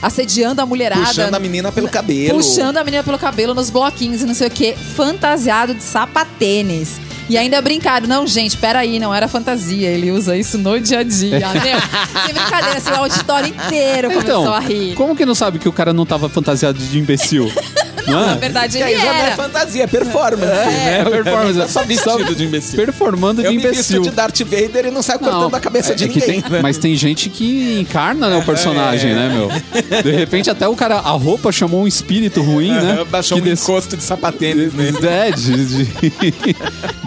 assediando 0.03 0.61
a 0.63 0.67
mulherada. 0.67 1.05
Puxando 1.07 1.35
a 1.35 1.39
menina 1.39 1.73
pelo 1.73 1.89
cabelo. 1.89 2.35
Puxando 2.39 2.77
a 2.79 2.85
menina 2.85 3.03
pelo 3.03 3.19
cabelo 3.19 3.55
nos 3.55 3.71
bloquinhos 3.71 4.23
e 4.23 4.27
não 4.27 4.35
sei 4.35 4.49
o 4.49 4.51
quê, 4.51 4.75
fantasiado 4.95 5.75
de 5.75 5.83
sapatênis. 5.83 7.06
E 7.29 7.37
ainda 7.37 7.61
brincaram, 7.61 8.07
não, 8.07 8.27
gente, 8.27 8.57
peraí, 8.57 8.99
não 9.01 9.13
era 9.15 9.27
fantasia, 9.27 9.89
ele 9.89 10.11
usa 10.13 10.37
isso 10.37 10.57
no 10.59 10.79
dia 10.79 11.01
a 11.01 11.03
dia. 11.03 11.41
Meu, 11.53 12.23
sem 12.25 12.35
brincadeira, 12.35 12.79
assim, 12.79 12.91
o 12.91 12.95
auditório 12.97 13.49
inteiro 13.49 14.09
começou 14.11 14.41
Então, 14.43 14.55
a 14.55 14.61
rir. 14.61 14.95
como 14.95 15.17
que 15.17 15.27
não 15.27 15.35
sabe 15.35 15.59
que 15.59 15.69
o 15.69 15.73
cara 15.73 15.93
não 15.93 16.07
tava 16.07 16.29
fantasiado 16.29 16.79
de 16.79 16.99
imbecil? 16.99 17.51
não, 18.07 18.27
Na 18.27 18.33
é? 18.33 18.37
verdade, 18.37 18.77
Que 18.79 18.83
ele 18.85 18.95
aí 18.95 19.01
já 19.01 19.13
não 19.13 19.15
é 19.21 19.27
era. 19.27 19.37
fantasia, 19.37 19.85
é 19.85 19.87
performance. 19.87 20.45
É, 20.53 20.65
né? 20.67 21.01
é 21.01 21.05
performance. 21.11 21.61
É 21.61 21.67
só 21.69 21.83
vestido 21.85 22.35
de 22.35 22.45
imbecil. 22.45 22.77
Performando 22.77 23.41
de 23.43 23.47
Eu 23.49 23.53
me 23.53 23.59
visto 23.59 23.73
imbecil. 23.75 24.03
de 24.03 24.11
Darth 24.11 24.41
Vader 24.41 24.87
e 24.87 24.91
não 24.91 25.03
saio 25.03 25.19
cortando 25.19 25.55
a 25.55 25.61
cabeça 25.61 25.95
de 25.95 26.05
é 26.05 26.09
que 26.09 26.21
ninguém. 26.21 26.41
tem- 26.43 26.61
mas 26.63 26.79
tem 26.79 26.95
gente 26.97 27.29
que 27.31 27.81
encarna 27.81 28.29
né, 28.29 28.37
o 28.37 28.43
personagem, 28.45 29.15
né, 29.15 29.29
meu? 29.33 30.03
De 30.03 30.11
repente 30.13 30.51
até 30.51 30.67
o 30.69 30.75
cara, 30.77 30.97
a 30.97 31.11
roupa 31.11 31.51
chamou 31.53 31.83
um 31.83 31.87
espírito 31.87 32.43
ruim, 32.43 32.71
né? 32.73 33.05
Baixou 33.11 33.39
que 33.39 33.43
um 33.43 33.47
des- 33.47 33.63
encosto 33.63 33.97
de 33.97 34.03
sapatênis 34.03 34.73
nele. 34.75 34.97
É, 35.07 35.31
de, 35.31 35.65
de, 35.65 36.57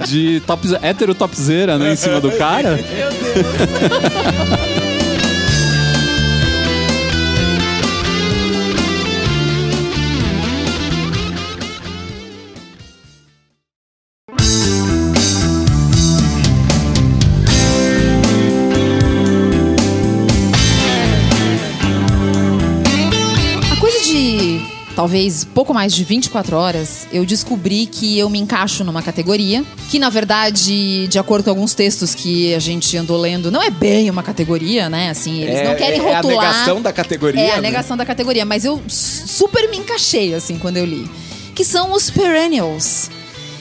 de 0.07 0.39
top, 0.45 0.67
hétero 0.81 1.13
topzera, 1.15 1.77
né, 1.77 1.93
em 1.93 1.95
cima 1.95 2.19
do 2.19 2.31
cara. 2.31 2.79
Talvez 24.99 25.45
pouco 25.45 25.73
mais 25.73 25.93
de 25.93 26.03
24 26.03 26.57
horas, 26.57 27.07
eu 27.13 27.25
descobri 27.25 27.85
que 27.85 28.19
eu 28.19 28.29
me 28.29 28.37
encaixo 28.37 28.83
numa 28.83 29.01
categoria 29.01 29.63
que, 29.89 29.97
na 29.97 30.09
verdade, 30.09 31.07
de 31.07 31.17
acordo 31.17 31.45
com 31.45 31.51
alguns 31.51 31.73
textos 31.73 32.13
que 32.13 32.53
a 32.53 32.59
gente 32.59 32.97
andou 32.97 33.15
lendo, 33.15 33.49
não 33.49 33.63
é 33.63 33.69
bem 33.69 34.09
uma 34.09 34.21
categoria, 34.21 34.89
né? 34.89 35.09
Assim, 35.09 35.41
eles 35.41 35.63
não 35.65 35.73
querem 35.75 36.01
é 36.01 36.15
rotular. 36.15 36.47
a 36.47 36.51
negação 36.51 36.81
da 36.81 36.91
categoria. 36.91 37.39
É 37.41 37.51
a 37.51 37.55
né? 37.55 37.61
negação 37.61 37.95
da 37.95 38.05
categoria, 38.05 38.43
mas 38.43 38.65
eu 38.65 38.81
super 38.89 39.69
me 39.69 39.77
encaixei, 39.77 40.33
assim, 40.33 40.57
quando 40.57 40.75
eu 40.75 40.83
li. 40.85 41.09
Que 41.55 41.63
são 41.63 41.93
os 41.93 42.09
perennials. 42.09 43.09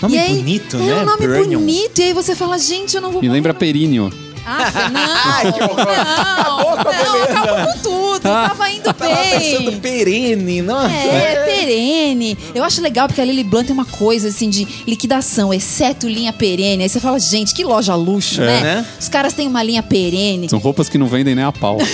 Nome 0.03 0.19
aí- 0.19 0.35
bonito, 0.35 0.77
é 0.77 0.81
né? 0.81 1.03
um 1.03 1.05
nome 1.05 1.19
Perennial. 1.19 1.61
bonito. 1.61 2.01
E 2.01 2.03
aí 2.03 2.13
você 2.13 2.35
fala, 2.35 2.59
gente, 2.59 2.97
eu 2.97 3.01
não 3.01 3.13
vou... 3.13 3.23
Me 3.23 3.29
lembra 3.29 3.55
períneo. 3.55 4.13
Ah, 4.51 4.89
não, 4.91 5.01
Ai, 5.15 5.53
que 5.53 5.63
horror. 5.63 5.79
Acabou 5.81 6.77
não, 6.77 6.85
com 6.85 6.89
a 6.89 6.93
não, 6.93 7.23
acabou 7.23 7.73
com 7.73 7.79
tudo. 7.81 8.21
Tava 8.21 8.71
indo 8.71 8.83
Tava 8.95 9.17
pensando 9.17 9.71
bem. 9.73 9.81
perene, 9.81 10.63
nossa. 10.63 10.93
É, 10.95 11.45
perene. 11.45 12.37
Eu 12.55 12.65
acho 12.65 12.81
legal 12.81 13.07
porque 13.07 13.21
a 13.21 13.25
Lily 13.25 13.45
Blunt 13.45 13.67
tem 13.67 13.75
uma 13.75 13.85
coisa 13.85 14.29
assim 14.29 14.49
de 14.51 14.67
liquidação, 14.87 15.53
exceto 15.53 16.09
linha 16.09 16.33
perene. 16.33 16.83
Aí 16.83 16.89
você 16.89 16.99
fala, 17.01 17.19
gente, 17.19 17.55
que 17.55 17.63
loja 17.65 17.95
luxo, 17.95 18.43
É. 18.43 18.47
né? 18.47 18.59
Né? 18.69 18.87
Os 19.01 19.09
caras 19.09 19.33
têm 19.35 19.47
uma 19.47 19.63
linha 19.63 19.83
perene. 19.83 20.49
São 20.49 20.59
roupas 20.59 20.89
que 20.89 20.99
não 20.99 21.07
vendem 21.07 21.35
nem 21.35 21.45
a 21.45 21.53
pau. 21.53 21.79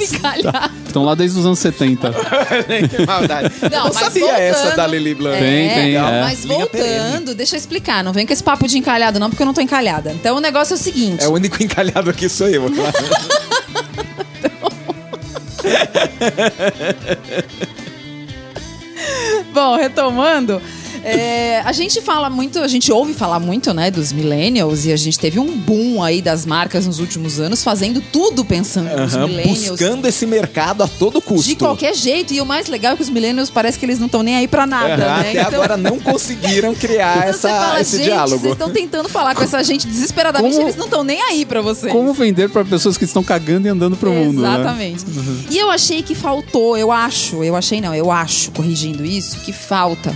Encalhado. 0.00 0.74
Estão 0.88 1.04
lá 1.04 1.14
desde 1.14 1.38
os 1.38 1.46
anos 1.46 1.58
70. 1.58 2.10
que 2.88 3.04
maldade. 3.06 3.52
Não, 3.70 3.84
mas 3.84 3.94
sabia 3.96 4.20
voltando- 4.24 4.40
essa 4.40 4.76
da 4.76 4.86
Lily 4.86 5.14
Blunt. 5.14 5.38
Tem, 5.38 5.68
tem, 5.68 5.96
é. 5.96 6.00
Mas 6.22 6.44
Linha 6.44 6.58
voltando, 6.58 7.34
deixa 7.34 7.56
eu 7.56 7.58
explicar. 7.58 8.02
Não 8.02 8.12
vem 8.12 8.26
com 8.26 8.32
esse 8.32 8.42
papo 8.42 8.66
de 8.66 8.78
encalhado, 8.78 9.18
não, 9.18 9.28
porque 9.30 9.42
eu 9.42 9.46
não 9.46 9.54
tô 9.54 9.60
encalhada. 9.60 10.10
Então 10.12 10.36
o 10.36 10.40
negócio 10.40 10.74
é 10.74 10.76
o 10.76 10.78
seguinte. 10.78 11.22
É 11.24 11.28
o 11.28 11.32
único 11.32 11.62
encalhado 11.62 12.10
aqui 12.10 12.28
sou 12.28 12.48
eu. 12.48 12.64
Bom, 19.52 19.76
retomando. 19.76 20.60
É, 21.04 21.60
a 21.64 21.72
gente 21.72 22.00
fala 22.00 22.28
muito, 22.30 22.58
a 22.58 22.68
gente 22.68 22.90
ouve 22.92 23.12
falar 23.14 23.38
muito, 23.40 23.72
né, 23.72 23.90
dos 23.90 24.12
millennials 24.12 24.84
e 24.84 24.92
a 24.92 24.96
gente 24.96 25.18
teve 25.18 25.38
um 25.38 25.56
boom 25.56 26.02
aí 26.02 26.20
das 26.22 26.44
marcas 26.46 26.86
nos 26.86 26.98
últimos 26.98 27.38
anos 27.40 27.62
fazendo 27.62 28.00
tudo 28.12 28.44
pensando 28.44 28.88
nos 28.96 29.14
Aham, 29.14 29.26
millennials. 29.28 29.68
buscando 29.70 30.06
esse 30.06 30.26
mercado 30.26 30.82
a 30.82 30.88
todo 30.88 31.20
custo. 31.20 31.48
De 31.48 31.56
qualquer 31.56 31.94
jeito. 31.94 32.32
E 32.34 32.40
o 32.40 32.46
mais 32.46 32.68
legal 32.68 32.92
é 32.92 32.96
que 32.96 33.02
os 33.02 33.10
millennials 33.10 33.50
parece 33.50 33.78
que 33.78 33.84
eles 33.86 33.98
não 33.98 34.06
estão 34.06 34.22
nem 34.22 34.36
aí 34.36 34.48
pra 34.48 34.66
nada, 34.66 34.94
Aham, 35.06 35.22
né? 35.22 35.30
Até 35.40 35.40
agora 35.56 35.76
não 35.76 35.98
conseguiram 35.98 36.74
criar 36.74 37.18
Então 37.18 37.28
essa, 37.30 37.38
você 37.40 37.48
fala, 37.48 37.80
esse 37.80 37.96
gente, 37.98 38.04
diálogo. 38.06 38.38
vocês 38.38 38.52
estão 38.52 38.70
tentando 38.70 39.08
falar 39.08 39.34
com 39.34 39.42
essa 39.42 39.62
gente 39.62 39.86
desesperadamente, 39.86 40.54
Como- 40.56 40.66
eles 40.66 40.76
não 40.76 40.84
estão 40.86 41.04
nem 41.04 41.20
aí 41.22 41.44
pra 41.44 41.60
vocês. 41.60 41.92
Como 41.92 42.12
vender 42.12 42.48
para 42.50 42.64
pessoas 42.64 42.96
que 42.96 43.04
estão 43.04 43.22
cagando 43.22 43.66
e 43.66 43.70
andando 43.70 43.96
pro 43.96 44.10
mundo, 44.10 44.42
né? 44.42 44.48
Exatamente. 44.54 45.04
E 45.50 45.58
eu 45.58 45.70
achei 45.70 46.02
que 46.02 46.14
faltou, 46.14 46.76
eu 46.76 46.90
acho, 46.92 47.42
eu 47.44 47.54
achei 47.56 47.80
não, 47.80 47.94
eu 47.94 48.10
acho, 48.10 48.50
corrigindo 48.52 49.04
isso, 49.04 49.38
que 49.40 49.52
falta 49.52 50.14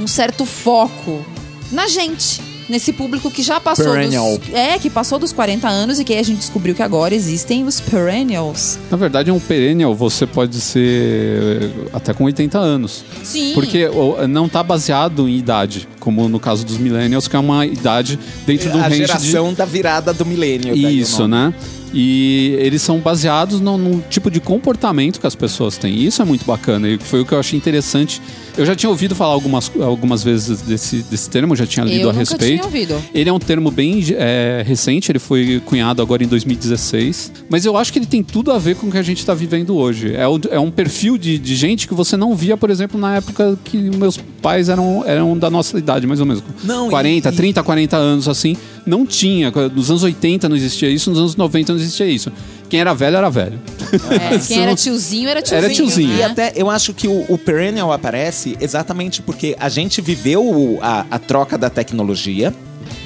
um 0.00 0.06
certo 0.06 0.44
foco 0.44 1.24
na 1.70 1.86
gente. 1.86 2.40
Nesse 2.68 2.92
público 2.92 3.32
que 3.32 3.42
já 3.42 3.58
passou 3.58 3.92
Perennial. 3.94 4.38
dos. 4.38 4.54
É, 4.54 4.78
que 4.78 4.88
passou 4.88 5.18
dos 5.18 5.32
40 5.32 5.68
anos 5.68 5.98
e 5.98 6.04
que 6.04 6.12
aí 6.12 6.20
a 6.20 6.22
gente 6.22 6.38
descobriu 6.38 6.72
que 6.72 6.82
agora 6.84 7.12
existem 7.12 7.64
os 7.64 7.80
perennials. 7.80 8.78
Na 8.88 8.96
verdade, 8.96 9.28
um 9.32 9.40
perennial 9.40 9.92
você 9.92 10.24
pode 10.24 10.60
ser 10.60 11.68
até 11.92 12.14
com 12.14 12.22
80 12.24 12.56
anos. 12.56 13.04
Sim. 13.24 13.54
Porque 13.54 13.88
não 14.28 14.48
tá 14.48 14.62
baseado 14.62 15.28
em 15.28 15.36
idade, 15.36 15.88
como 15.98 16.28
no 16.28 16.38
caso 16.38 16.64
dos 16.64 16.78
millennials, 16.78 17.26
que 17.26 17.34
é 17.34 17.40
uma 17.40 17.66
idade 17.66 18.16
dentro 18.46 18.70
do 18.70 18.78
a 18.78 18.82
range 18.82 18.98
geração 18.98 19.52
da 19.52 19.64
virada 19.64 20.14
do 20.14 20.24
milênio. 20.24 20.72
de... 20.72 20.86
o 20.86 20.90
Isso, 20.90 21.26
nome. 21.26 21.48
né? 21.48 21.54
E 21.92 22.56
eles 22.60 22.82
são 22.82 22.98
baseados 22.98 23.60
no, 23.60 23.76
num 23.76 24.00
tipo 24.08 24.30
de 24.30 24.40
comportamento 24.40 25.20
que 25.20 25.26
as 25.26 25.34
pessoas 25.34 25.76
têm. 25.76 25.94
E 25.94 26.06
Isso 26.06 26.22
é 26.22 26.24
muito 26.24 26.44
bacana 26.44 26.88
e 26.88 26.98
foi 26.98 27.20
o 27.20 27.24
que 27.26 27.32
eu 27.32 27.38
achei 27.40 27.56
interessante. 27.56 28.20
Eu 28.56 28.66
já 28.66 28.74
tinha 28.74 28.90
ouvido 28.90 29.14
falar 29.14 29.32
algumas, 29.32 29.70
algumas 29.80 30.22
vezes 30.22 30.60
desse, 30.62 31.02
desse 31.02 31.28
termo, 31.30 31.54
já 31.56 31.66
tinha 31.66 31.84
lido 31.84 32.02
eu 32.02 32.10
a 32.10 32.12
nunca 32.12 32.18
respeito. 32.20 32.52
tinha 32.54 32.64
ouvido. 32.64 32.94
Ele 33.14 33.28
é 33.28 33.32
um 33.32 33.38
termo 33.38 33.70
bem 33.70 34.04
é, 34.16 34.62
recente, 34.66 35.10
ele 35.10 35.18
foi 35.18 35.60
cunhado 35.64 36.02
agora 36.02 36.22
em 36.22 36.26
2016. 36.28 37.32
Mas 37.48 37.64
eu 37.64 37.76
acho 37.76 37.92
que 37.92 37.98
ele 37.98 38.06
tem 38.06 38.22
tudo 38.22 38.52
a 38.52 38.58
ver 38.58 38.76
com 38.76 38.86
o 38.88 38.90
que 38.90 38.98
a 38.98 39.02
gente 39.02 39.18
está 39.18 39.34
vivendo 39.34 39.76
hoje. 39.76 40.14
É, 40.14 40.26
o- 40.28 40.40
é 40.50 40.58
um 40.60 40.70
perfil 40.70 41.16
de, 41.16 41.38
de 41.38 41.54
gente 41.56 41.88
que 41.88 41.94
você 41.94 42.16
não 42.16 42.34
via, 42.34 42.56
por 42.56 42.70
exemplo, 42.70 43.00
na 43.00 43.16
época 43.16 43.58
que 43.64 43.76
meus 43.78 44.16
pais 44.42 44.68
eram, 44.68 45.02
eram 45.06 45.36
da 45.36 45.50
nossa 45.50 45.78
idade, 45.78 46.06
mais 46.06 46.20
ou 46.20 46.26
menos. 46.26 46.42
Não, 46.64 46.88
40, 46.88 47.28
e- 47.28 47.32
30, 47.32 47.62
40 47.62 47.96
anos, 47.96 48.28
assim. 48.28 48.56
Não 48.86 49.04
tinha. 49.06 49.52
Nos 49.74 49.90
anos 49.90 50.02
80 50.02 50.48
não 50.48 50.56
existia 50.56 50.88
isso, 50.90 51.10
nos 51.10 51.18
anos 51.18 51.36
90 51.36 51.72
não 51.72 51.79
existia 51.80 52.06
isso. 52.06 52.32
Quem 52.68 52.80
era 52.80 52.94
velho, 52.94 53.16
era 53.16 53.28
velho. 53.30 53.58
É, 54.10 54.38
quem 54.38 54.60
era 54.62 54.74
tiozinho 54.76 55.28
era 55.28 55.42
tiozinho. 55.42 55.64
Era 55.64 55.74
tiozinho. 55.74 56.12
E 56.14 56.16
né? 56.18 56.24
até 56.24 56.52
eu 56.54 56.70
acho 56.70 56.94
que 56.94 57.08
o, 57.08 57.24
o 57.28 57.36
perennial 57.36 57.92
aparece 57.92 58.56
exatamente 58.60 59.22
porque 59.22 59.56
a 59.58 59.68
gente 59.68 60.00
viveu 60.00 60.44
o- 60.44 60.78
a, 60.80 61.04
a 61.10 61.18
troca 61.18 61.58
da 61.58 61.68
tecnologia. 61.68 62.54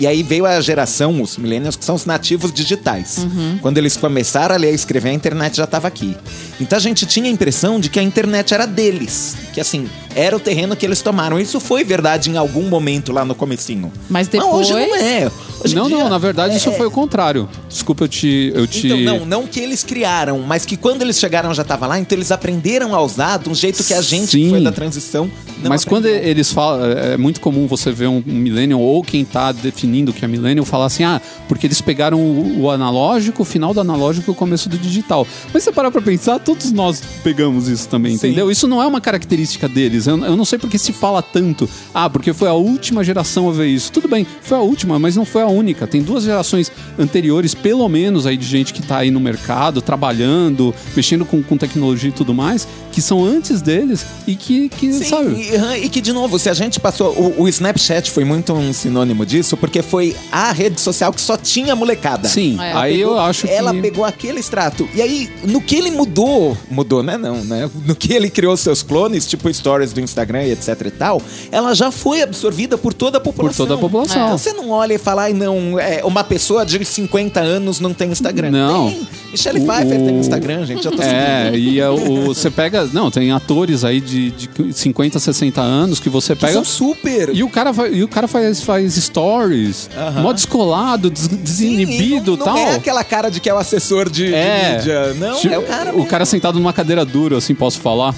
E 0.00 0.06
aí 0.08 0.22
veio 0.24 0.44
a 0.44 0.60
geração, 0.60 1.22
os 1.22 1.36
millennials, 1.36 1.76
que 1.76 1.84
são 1.84 1.94
os 1.94 2.04
nativos 2.04 2.52
digitais. 2.52 3.18
Uhum. 3.18 3.58
Quando 3.62 3.78
eles 3.78 3.96
começaram 3.96 4.54
a 4.54 4.58
ler 4.58 4.72
e 4.72 4.74
escrever, 4.74 5.10
a 5.10 5.12
internet 5.12 5.56
já 5.56 5.64
estava 5.64 5.86
aqui. 5.86 6.16
Então 6.60 6.76
a 6.76 6.80
gente 6.80 7.06
tinha 7.06 7.26
a 7.26 7.30
impressão 7.30 7.78
de 7.78 7.88
que 7.88 8.00
a 8.00 8.02
internet 8.02 8.52
era 8.52 8.66
deles. 8.66 9.36
Que 9.52 9.60
assim, 9.60 9.88
era 10.16 10.34
o 10.36 10.40
terreno 10.40 10.74
que 10.74 10.84
eles 10.84 11.00
tomaram. 11.00 11.38
Isso 11.38 11.60
foi 11.60 11.84
verdade 11.84 12.28
em 12.28 12.36
algum 12.36 12.62
momento 12.64 13.12
lá 13.12 13.24
no 13.24 13.34
comecinho. 13.36 13.92
Mas 14.08 14.28
Mas 14.32 14.44
hoje 14.44 14.72
depois- 14.74 15.00
não 15.02 15.08
é. 15.08 15.30
Hoje 15.64 15.74
não, 15.74 15.86
dia- 15.88 15.96
não, 15.98 16.08
na 16.08 16.18
verdade 16.18 16.56
isso 16.56 16.68
é- 16.68 16.72
foi 16.72 16.86
o 16.86 16.90
contrário. 16.90 17.48
Desculpa, 17.68 18.04
eu 18.04 18.08
te. 18.08 18.52
Eu 18.54 18.66
te... 18.66 18.86
Então, 18.86 18.98
não, 19.00 19.24
não 19.26 19.46
que 19.46 19.60
eles 19.60 19.82
criaram, 19.82 20.40
mas 20.40 20.64
que 20.64 20.76
quando 20.76 21.02
eles 21.02 21.18
chegaram 21.18 21.52
já 21.54 21.62
estava 21.62 21.86
lá, 21.86 21.98
então 21.98 22.16
eles 22.16 22.30
aprenderam 22.30 22.94
a 22.94 23.00
usar 23.02 23.38
de 23.38 23.48
um 23.48 23.54
jeito 23.54 23.82
que 23.82 23.94
a 23.94 24.02
gente 24.02 24.26
que 24.36 24.44
Sim. 24.44 24.50
foi 24.50 24.60
da 24.62 24.72
transição 24.72 25.30
Mas 25.62 25.84
quando 25.84 26.06
aprendeu. 26.06 26.28
eles 26.28 26.52
falam, 26.52 26.84
é 26.90 27.16
muito 27.16 27.40
comum 27.40 27.66
você 27.66 27.90
ver 27.90 28.06
um, 28.08 28.22
um 28.26 28.34
millennial 28.34 28.80
ou 28.80 29.02
quem 29.02 29.24
tá 29.24 29.50
definindo 29.52 30.10
o 30.10 30.14
que 30.14 30.24
é 30.24 30.28
millennial 30.28 30.64
falar 30.66 30.86
assim, 30.86 31.04
ah, 31.04 31.20
porque 31.48 31.66
eles 31.66 31.80
pegaram 31.80 32.18
o, 32.20 32.62
o 32.62 32.70
analógico, 32.70 33.42
o 33.42 33.44
final 33.44 33.72
do 33.72 33.80
analógico 33.80 34.30
e 34.30 34.32
o 34.32 34.34
começo 34.34 34.68
do 34.68 34.76
digital. 34.76 35.26
Mas 35.52 35.62
você 35.64 35.72
parar 35.72 35.90
pra 35.90 36.02
pensar, 36.02 36.38
todos 36.38 36.70
nós 36.72 37.02
pegamos 37.22 37.68
isso 37.68 37.88
também, 37.88 38.16
Sim. 38.16 38.28
entendeu? 38.28 38.50
Isso 38.50 38.66
não 38.68 38.82
é 38.82 38.86
uma 38.86 39.00
característica 39.00 39.68
deles. 39.68 40.06
Eu, 40.06 40.18
eu 40.24 40.36
não 40.36 40.44
sei 40.44 40.58
porque 40.58 40.78
se 40.78 40.92
fala 40.92 41.22
tanto, 41.22 41.68
ah, 41.94 42.08
porque 42.10 42.32
foi 42.32 42.48
a 42.48 42.52
última 42.54 43.02
geração 43.02 43.48
a 43.48 43.52
ver 43.52 43.66
isso. 43.68 43.90
Tudo 43.92 44.08
bem, 44.08 44.26
foi 44.42 44.58
a 44.58 44.60
última, 44.60 44.98
mas 44.98 45.16
não 45.16 45.24
foi 45.24 45.42
a 45.42 45.46
única. 45.54 45.86
Tem 45.86 46.02
duas 46.02 46.24
gerações 46.24 46.70
anteriores, 46.98 47.54
pelo 47.54 47.88
menos, 47.88 48.26
aí 48.26 48.36
de 48.36 48.46
gente 48.46 48.72
que 48.72 48.82
tá 48.82 48.98
aí 48.98 49.10
no 49.10 49.20
mercado, 49.20 49.80
trabalhando, 49.80 50.74
mexendo 50.96 51.24
com, 51.24 51.42
com 51.42 51.56
tecnologia 51.56 52.10
e 52.10 52.12
tudo 52.12 52.34
mais, 52.34 52.66
que 52.94 53.02
são 53.02 53.24
antes 53.24 53.60
deles 53.60 54.06
e 54.26 54.36
que, 54.36 54.68
que 54.68 54.92
Sim, 54.92 55.04
sabe. 55.04 55.34
E, 55.80 55.84
e 55.86 55.88
que, 55.88 56.00
de 56.00 56.12
novo, 56.12 56.38
se 56.38 56.48
a 56.48 56.54
gente 56.54 56.78
passou. 56.78 57.10
O, 57.12 57.42
o 57.42 57.48
Snapchat 57.48 58.10
foi 58.10 58.24
muito 58.24 58.52
um 58.52 58.72
sinônimo 58.72 59.26
disso, 59.26 59.56
porque 59.56 59.82
foi 59.82 60.14
a 60.30 60.52
rede 60.52 60.80
social 60.80 61.12
que 61.12 61.20
só 61.20 61.36
tinha 61.36 61.74
molecada. 61.74 62.28
Sim, 62.28 62.56
É. 62.60 62.72
aí 62.72 63.00
eu 63.00 63.08
Pegou- 63.08 63.20
acho 63.22 63.46
que. 63.46 63.52
Ela 63.52 63.74
pegou 63.74 64.04
aquele 64.04 64.38
extrato. 64.38 64.88
E 64.94 65.02
aí, 65.02 65.28
no 65.42 65.60
que 65.60 65.74
ele 65.74 65.90
mudou, 65.90 66.56
mudou, 66.70 67.02
né? 67.02 67.16
Não, 67.18 67.36
né? 67.44 67.68
No 67.84 67.96
que 67.96 68.12
ele 68.12 68.30
criou 68.30 68.56
seus 68.56 68.82
clones, 68.82 69.26
tipo 69.26 69.52
stories 69.52 69.92
do 69.92 70.00
Instagram 70.00 70.44
e 70.44 70.52
etc 70.52 70.80
e 70.86 70.90
tal, 70.92 71.20
ela 71.50 71.74
já 71.74 71.90
foi 71.90 72.22
absorvida 72.22 72.78
por 72.78 72.94
toda 72.94 73.18
a 73.18 73.20
população. 73.20 73.66
toda 73.66 73.76
a 73.76 73.80
população. 73.80 74.24
Então 74.24 74.38
você 74.38 74.52
não 74.52 74.70
olha 74.70 74.94
e 74.94 74.98
fala, 74.98 75.22
ai 75.22 75.32
não, 75.32 75.78
é, 75.80 76.04
uma 76.04 76.22
pessoa 76.22 76.64
de 76.64 76.84
50 76.84 77.40
anos 77.40 77.80
não 77.80 77.92
tem 77.92 78.10
Instagram. 78.10 78.50
Não. 78.52 78.88
Tem. 78.90 79.08
Michelle 79.32 79.60
O- 79.60 79.66
Pfeiffer 79.66 79.98
tem 79.98 80.16
o- 80.16 80.20
Instagram, 80.20 80.64
gente. 80.64 80.86
Eu 80.86 80.92
tô 80.92 81.02
É, 81.02 81.46
seguindo. 81.46 81.56
e 81.58 81.80
é 81.80 81.88
o- 81.90 82.26
você 82.26 82.50
pega. 82.50 82.83
Não, 82.92 83.10
tem 83.10 83.30
atores 83.32 83.84
aí 83.84 84.00
de, 84.00 84.30
de 84.30 84.72
50, 84.72 85.18
60 85.18 85.60
anos 85.60 86.00
que 86.00 86.08
você 86.08 86.34
Que 86.34 86.40
pega. 86.42 86.52
são 86.54 86.64
super. 86.64 87.34
E 87.34 87.42
o 87.42 87.48
cara, 87.48 87.72
vai, 87.72 87.92
e 87.94 88.02
o 88.02 88.08
cara 88.08 88.26
faz, 88.28 88.62
faz 88.62 88.94
stories, 88.94 89.88
Aham. 89.96 90.22
mó 90.22 90.32
descolado, 90.32 91.10
des- 91.10 91.22
Sim, 91.24 91.36
desinibido 91.36 92.34
e 92.34 92.36
não, 92.38 92.44
tal. 92.44 92.54
não 92.54 92.62
é 92.68 92.74
aquela 92.76 93.02
cara 93.04 93.28
de 93.30 93.40
que 93.40 93.48
é 93.48 93.54
o 93.54 93.58
assessor 93.58 94.08
de, 94.10 94.26
de 94.28 94.34
É. 94.34 94.76
mídia. 94.76 95.14
Não, 95.14 95.36
Tipo, 95.38 95.54
é 95.54 95.58
o 95.58 95.62
cara. 95.62 95.90
O 95.92 95.94
mesmo. 95.96 96.06
cara 96.08 96.24
sentado 96.26 96.58
numa 96.58 96.72
cadeira 96.72 97.04
dura, 97.04 97.38
assim, 97.38 97.54
posso 97.54 97.80
falar? 97.80 98.14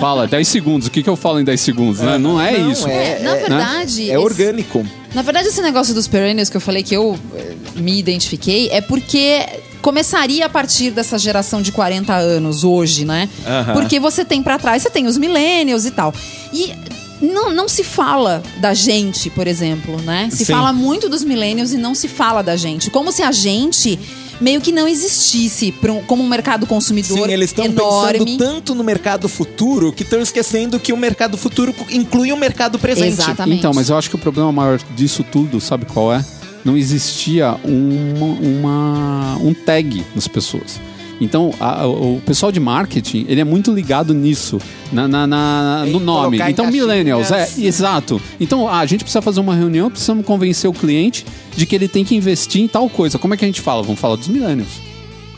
Fala, 0.00 0.26
10 0.26 0.46
segundos. 0.48 0.88
O 0.88 0.90
que, 0.90 1.02
que 1.02 1.08
eu 1.08 1.16
falo 1.16 1.40
em 1.40 1.44
10 1.44 1.60
segundos, 1.60 2.00
né? 2.00 2.18
Não 2.18 2.40
é 2.40 2.58
Não, 2.58 2.72
isso. 2.72 2.88
é- 2.88 3.18
É, 3.20 3.22
na 3.22 3.34
verdade. 3.34 4.02
É 4.02 4.14
esse- 4.14 4.16
orgânico. 4.16 4.86
Na 5.14 5.22
verdade, 5.22 5.48
esse 5.48 5.62
negócio 5.62 5.94
dos 5.94 6.08
perennials 6.08 6.48
que 6.50 6.56
eu 6.56 6.60
falei 6.60 6.82
que 6.82 6.94
eu 6.94 7.18
eh, 7.34 7.54
me 7.76 7.98
identifiquei 7.98 8.68
é 8.70 8.80
porque 8.80 9.46
começaria 9.80 10.46
a 10.46 10.48
partir 10.48 10.90
dessa 10.90 11.18
geração 11.18 11.62
de 11.62 11.70
40 11.70 12.14
anos 12.14 12.64
hoje, 12.64 13.04
né? 13.04 13.28
Aham. 13.46 13.72
Porque 13.74 14.00
você 14.00 14.24
tem 14.24 14.42
pra 14.42 14.58
trás, 14.58 14.82
você 14.82 14.90
tem 14.90 15.06
os 15.06 15.16
millennials 15.16 15.84
e 15.84 15.90
tal. 15.92 16.12
E 16.52 16.72
não, 17.20 17.52
não 17.52 17.68
se 17.68 17.84
fala 17.84 18.42
da 18.58 18.74
gente, 18.74 19.30
por 19.30 19.46
exemplo, 19.46 20.00
né? 20.02 20.28
Se 20.32 20.44
Sim. 20.44 20.52
fala 20.52 20.72
muito 20.72 21.08
dos 21.08 21.22
millennials 21.22 21.72
e 21.72 21.76
não 21.76 21.94
se 21.94 22.08
fala 22.08 22.42
da 22.42 22.56
gente. 22.56 22.90
Como 22.90 23.12
se 23.12 23.22
a 23.22 23.30
gente 23.30 23.98
meio 24.40 24.60
que 24.60 24.72
não 24.72 24.86
existisse 24.88 25.74
um- 25.84 26.02
como 26.02 26.22
um 26.22 26.28
mercado 26.28 26.66
consumidor 26.66 27.26
Sim, 27.26 27.32
eles 27.32 27.50
estão 27.50 27.64
pensando 27.72 28.36
tanto 28.38 28.74
no 28.74 28.82
mercado 28.84 29.28
futuro 29.28 29.92
que 29.92 30.02
estão 30.02 30.20
esquecendo 30.20 30.78
que 30.80 30.92
o 30.92 30.96
mercado 30.96 31.36
futuro 31.36 31.74
inclui 31.90 32.32
o 32.32 32.36
mercado 32.36 32.78
presente. 32.78 33.08
Exatamente. 33.20 33.58
Então, 33.58 33.72
mas 33.74 33.88
eu 33.90 33.96
acho 33.96 34.08
que 34.10 34.16
o 34.16 34.18
problema 34.18 34.50
maior 34.52 34.78
disso 34.96 35.24
tudo, 35.24 35.60
sabe 35.60 35.84
qual 35.86 36.12
é? 36.12 36.24
Não 36.64 36.76
existia 36.76 37.56
uma, 37.64 38.26
uma- 38.26 39.36
um 39.38 39.52
tag 39.54 40.04
nas 40.14 40.26
pessoas. 40.26 40.80
Então, 41.20 41.52
a- 41.60 41.86
o 41.86 42.20
pessoal 42.26 42.50
de 42.50 42.58
marketing, 42.58 43.24
ele 43.28 43.40
é 43.40 43.44
muito 43.44 43.72
ligado 43.72 44.12
nisso, 44.12 44.58
na, 44.92 45.06
na- 45.06 45.26
na- 45.26 45.84
no 45.86 46.00
nome. 46.00 46.36
Então, 46.50 46.64
millennials, 46.72 47.30
é, 47.30 47.48
exato. 47.66 48.20
Então, 48.40 48.68
ah, 48.68 48.78
a 48.80 48.86
gente 48.86 49.04
precisa 49.04 49.22
fazer 49.22 49.40
uma 49.40 49.54
reunião, 49.54 49.88
precisamos 49.90 50.26
convencer 50.26 50.68
o 50.68 50.72
cliente 50.72 51.24
de 51.56 51.66
que 51.66 51.74
ele 51.74 51.86
tem 51.88 52.04
que 52.04 52.14
investir 52.16 52.60
em 52.62 52.68
tal 52.68 52.88
coisa. 52.90 53.18
Como 53.18 53.32
é 53.32 53.36
que 53.36 53.44
a 53.44 53.48
gente 53.48 53.60
fala? 53.60 53.82
Vamos 53.82 54.00
falar 54.00 54.16
dos 54.16 54.28
millennials. 54.28 54.70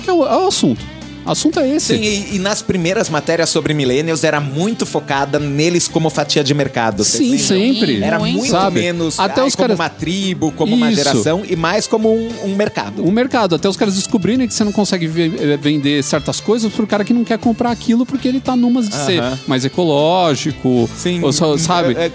Que 0.03 0.09
é 0.09 0.13
o, 0.13 0.25
é 0.27 0.37
o 0.45 0.49
assunto. 0.49 0.85
Assunto 1.27 1.59
é 1.61 1.69
esse. 1.69 1.97
Sim, 1.97 2.03
e, 2.03 2.37
e 2.37 2.39
nas 2.39 2.63
primeiras 2.63 3.09
matérias 3.11 3.51
sobre 3.51 3.75
millennials 3.75 4.23
era 4.25 4.41
muito 4.41 4.87
focada 4.87 5.39
neles 5.39 5.89
como 5.89 6.09
fatia 6.11 6.45
de 6.45 6.55
mercado. 6.55 7.05
Sim, 7.05 7.31
lembram? 7.33 7.47
sempre. 7.47 8.03
Era 8.03 8.19
Muito. 8.19 8.37
muito 8.39 8.51
Sabe? 8.51 8.81
menos 8.81 9.19
Até 9.19 9.41
ai, 9.41 9.47
os 9.49 9.55
como 9.55 9.69
caras- 9.69 9.79
uma 9.79 9.89
tribo, 9.89 10.53
como 10.53 10.75
uma 10.75 10.87
Isso. 10.91 10.97
geração, 11.03 11.43
e 11.49 11.57
mais 11.57 11.87
como 11.87 12.13
um, 12.15 12.29
um 12.45 12.55
mercado. 12.57 13.03
o 13.05 13.11
mercado, 13.11 13.55
até 13.57 13.69
os 13.69 13.77
caras 13.77 13.95
descobrirem 13.97 14.47
que 14.47 14.55
você 14.55 14.65
não 14.65 14.73
consegue 14.73 15.07
eh, 15.07 15.57
vender 15.57 16.03
certas 16.03 16.41
coisas 16.41 16.73
pro 16.73 16.87
cara 16.87 17.05
que 17.05 17.13
não 17.13 17.25
quer 17.25 17.39
comprar 17.39 17.71
aquilo 17.71 18.07
porque 18.07 18.29
ele 18.29 18.41
tá 18.41 18.55
numas 18.57 18.89
de 18.89 18.95
ser 18.95 19.21
Aham. 19.21 19.39
mais 19.47 19.65
ecológico, 19.65 20.89
Sim, 20.97 21.23
ou 21.23 21.33
só, 21.33 21.57
sabe? 21.59 21.95
é- 21.95 22.07
é 22.07 22.13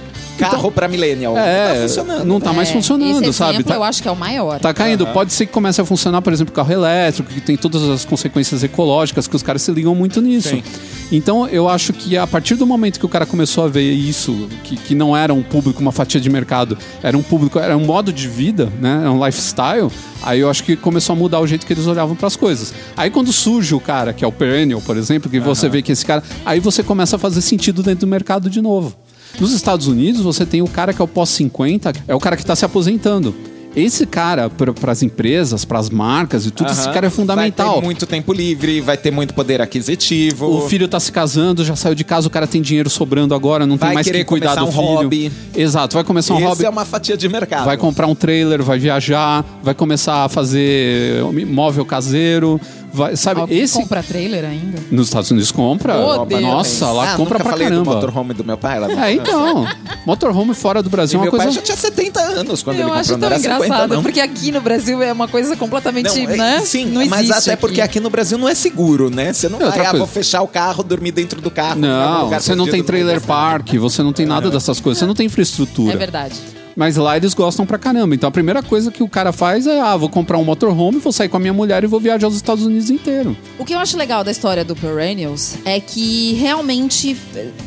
carro 0.49 0.71
pra 0.71 0.87
millennial. 0.87 1.37
É, 1.37 1.67
não 1.67 1.73
tá 1.75 1.81
funcionando. 1.81 2.25
não 2.25 2.39
tá 2.39 2.53
mais 2.53 2.69
É, 2.69 2.73
funcionando, 2.73 3.23
esse 3.23 3.33
sabe? 3.33 3.53
exemplo 3.55 3.69
Tá, 3.71 3.75
eu 3.75 3.83
acho 3.83 4.01
que 4.01 4.07
é 4.07 4.11
o 4.11 4.15
maior. 4.15 4.59
tá 4.59 4.73
caindo. 4.73 5.05
Pode 5.07 5.33
ser 5.33 5.45
que 5.45 5.51
comece 5.51 5.79
a 5.81 5.85
funcionar, 5.85 6.21
por 6.21 6.31
exemplo, 6.33 6.53
carro 6.53 6.71
elétrico, 6.71 7.29
que 7.31 7.41
tem 7.41 7.55
todas 7.57 7.83
as 7.83 8.05
consequências 8.05 8.63
ecológicas, 8.63 9.27
que 9.27 9.35
os 9.35 9.43
caras 9.43 9.61
se 9.61 9.71
ligam 9.71 9.93
muito 9.95 10.21
nisso. 10.21 10.49
Sim. 10.49 10.63
Então, 11.11 11.47
eu 11.47 11.67
acho 11.67 11.91
que 11.91 12.17
a 12.17 12.25
partir 12.25 12.55
do 12.55 12.65
momento 12.65 12.97
que 12.99 13.05
o 13.05 13.09
cara 13.09 13.25
começou 13.25 13.65
a 13.65 13.67
ver 13.67 13.91
isso, 13.91 14.47
que, 14.63 14.77
que 14.77 14.95
não 14.95 15.15
era 15.15 15.33
um 15.33 15.43
público, 15.43 15.81
uma 15.81 15.91
fatia 15.91 16.21
de 16.21 16.29
mercado, 16.29 16.77
era 17.03 17.17
um 17.17 17.21
público, 17.21 17.59
era 17.59 17.75
um 17.75 17.85
modo 17.85 18.13
de 18.13 18.27
vida, 18.29 18.71
né? 18.79 18.99
Era 19.01 19.11
um 19.11 19.23
lifestyle, 19.25 19.89
aí 20.23 20.39
eu 20.39 20.49
acho 20.49 20.63
que 20.63 20.77
começou 20.77 21.13
a 21.13 21.15
mudar 21.17 21.41
o 21.41 21.47
jeito 21.47 21.65
que 21.65 21.73
eles 21.73 21.85
olhavam 21.85 22.15
para 22.15 22.27
as 22.27 22.37
coisas. 22.37 22.73
Aí 22.95 23.09
quando 23.09 23.33
surge 23.33 23.75
o 23.75 23.79
cara, 23.79 24.13
que 24.13 24.23
é 24.23 24.27
o 24.27 24.31
perennial, 24.31 24.81
por 24.81 24.95
exemplo, 24.95 25.29
que 25.29 25.39
você 25.39 25.67
vê 25.67 25.81
que 25.81 25.91
esse 25.91 26.05
cara, 26.05 26.23
aí 26.45 26.61
você 26.61 26.81
começa 26.81 27.17
a 27.17 27.19
fazer 27.19 27.41
sentido 27.41 27.83
dentro 27.83 28.01
do 28.01 28.07
mercado 28.07 28.49
de 28.49 28.61
novo. 28.61 28.95
Nos 29.39 29.51
Estados 29.53 29.87
Unidos, 29.87 30.21
você 30.21 30.45
tem 30.45 30.61
o 30.61 30.67
cara 30.67 30.93
que 30.93 31.01
é 31.01 31.05
o 31.05 31.07
pós-50, 31.07 31.95
é 32.07 32.13
o 32.15 32.19
cara 32.19 32.35
que 32.35 32.43
está 32.43 32.55
se 32.55 32.65
aposentando. 32.65 33.33
Esse 33.73 34.05
cara, 34.05 34.49
para 34.49 34.91
as 34.91 35.01
empresas, 35.01 35.63
para 35.63 35.79
as 35.79 35.89
marcas 35.89 36.45
e 36.45 36.51
tudo, 36.51 36.69
esse 36.73 36.81
Aham. 36.81 36.91
cara 36.93 37.05
é 37.05 37.09
Vai 37.09 37.15
fundamental. 37.15 37.75
ter 37.75 37.81
muito 37.85 38.05
tempo 38.05 38.33
livre, 38.33 38.81
vai 38.81 38.97
ter 38.97 39.11
muito 39.11 39.33
poder 39.33 39.61
aquisitivo. 39.61 40.45
O 40.57 40.67
filho 40.67 40.89
tá 40.89 40.99
se 40.99 41.09
casando, 41.09 41.63
já 41.63 41.73
saiu 41.73 41.95
de 41.95 42.03
casa, 42.03 42.27
o 42.27 42.29
cara 42.29 42.45
tem 42.45 42.61
dinheiro 42.61 42.89
sobrando 42.89 43.33
agora, 43.33 43.65
não 43.65 43.77
Vai 43.77 43.89
tem 43.91 43.95
mais 43.95 44.07
que 44.11 44.25
cuidar 44.25 44.55
do 44.55 44.65
um 44.65 44.71
filho. 44.73 44.83
hobby. 44.83 45.31
Exato, 45.55 45.93
vai 45.93 46.03
começar 46.03 46.33
um 46.33 46.37
Esse 46.39 46.45
hobby. 46.47 46.65
é 46.65 46.69
uma 46.69 46.83
fatia 46.83 47.15
de 47.15 47.29
mercado. 47.29 47.63
Vai 47.63 47.77
comprar 47.77 48.07
um 48.07 48.15
trailer, 48.15 48.61
vai 48.61 48.77
viajar, 48.77 49.45
vai 49.63 49.73
começar 49.73 50.25
a 50.25 50.27
fazer 50.27 51.23
móvel 51.47 51.85
caseiro, 51.85 52.59
vai, 52.93 53.15
sabe? 53.15 53.41
Alguém 53.41 53.59
Esse 53.59 53.77
compra 53.79 54.03
trailer 54.03 54.45
ainda? 54.45 54.79
nos 54.91 55.07
Estados 55.07 55.31
Unidos 55.31 55.51
compra. 55.51 55.97
Oh, 55.97 56.25
Deus. 56.25 56.41
Nossa, 56.41 56.91
lá 56.91 57.13
ah, 57.13 57.17
compra 57.17 57.35
nunca 57.37 57.43
pra 57.43 57.51
falei 57.51 57.67
caramba. 57.67 57.83
do 57.89 57.95
motorhome 57.95 58.33
do 58.33 58.43
meu 58.43 58.57
pai 58.57 58.79
lá 58.79 59.07
É, 59.07 59.13
então, 59.13 59.65
motorhome 60.05 60.53
fora 60.53 60.81
do 60.83 60.89
E 60.89 60.91
Brasil 60.91 61.19
é 61.19 61.23
meu 61.23 61.31
uma 61.31 61.37
pai 61.37 61.47
coisa 61.47 61.59
já 61.59 61.65
tinha 61.65 61.77
70 61.77 62.19
anos 62.19 62.63
quando 62.63 62.77
Eu 62.79 62.87
ele 62.89 62.97
acho 62.99 63.11
comprou, 63.13 63.17
não 63.17 63.19
tão 63.19 63.27
era 63.27 63.39
50 63.39 63.65
engraçado, 63.65 63.95
não. 63.95 64.03
porque 64.03 64.19
aqui 64.19 64.51
no 64.51 64.61
Brasil 64.61 65.01
é 65.01 65.11
uma 65.13 65.27
coisa 65.27 65.55
completamente, 65.55 66.07
Não, 66.23 66.31
é- 66.33 66.37
né? 66.37 66.59
Sim, 66.61 66.85
não 66.85 67.05
mas 67.07 67.29
existe 67.29 67.49
até 67.49 67.55
porque 67.55 67.81
aqui 67.81 67.99
no 67.99 68.09
Brasil 68.09 68.37
não 68.37 68.47
é 68.47 68.53
seguro, 68.55 69.09
né? 69.09 69.33
Você 69.33 69.47
não 69.49 69.59
É, 69.61 69.69
vai, 69.69 69.85
ah, 69.85 69.93
vou 69.93 70.07
fechar 70.07 70.41
o 70.41 70.47
carro, 70.47 70.83
dormir 70.83 71.11
dentro 71.11 71.41
do 71.41 71.49
carro. 71.51 71.79
Não, 71.79 72.29
você 72.29 72.55
não 72.55 72.67
tem 72.67 72.83
trailer 72.83 73.21
park, 73.21 73.73
você 73.75 74.01
não 74.03 74.13
tem 74.13 74.25
nada 74.25 74.47
É. 74.47 74.51
dessas 74.51 74.79
coisas, 74.79 74.99
você 74.99 75.05
não 75.05 75.13
tem 75.15 75.25
infraestrutura. 75.25 75.93
É 75.93 75.97
verdade. 75.97 76.35
Mas 76.75 76.95
lá 76.97 77.17
eles 77.17 77.33
gostam 77.33 77.65
pra 77.65 77.77
caramba. 77.77 78.15
Então 78.15 78.27
a 78.27 78.31
primeira 78.31 78.61
coisa 78.63 78.91
que 78.91 79.03
o 79.03 79.07
cara 79.07 79.31
faz 79.31 79.67
é: 79.67 79.79
ah, 79.79 79.95
vou 79.97 80.09
comprar 80.09 80.37
um 80.37 80.43
motorhome, 80.43 80.99
vou 80.99 81.11
sair 81.11 81.29
com 81.29 81.37
a 81.37 81.39
minha 81.39 81.53
mulher 81.53 81.83
e 81.83 81.87
vou 81.87 81.99
viajar 81.99 82.27
aos 82.27 82.35
Estados 82.35 82.65
Unidos 82.65 82.89
inteiro. 82.89 83.35
O 83.57 83.65
que 83.65 83.73
eu 83.73 83.79
acho 83.79 83.97
legal 83.97 84.23
da 84.23 84.31
história 84.31 84.63
do 84.63 84.75
Perennials 84.75 85.55
é 85.65 85.79
que 85.79 86.33
realmente 86.33 87.15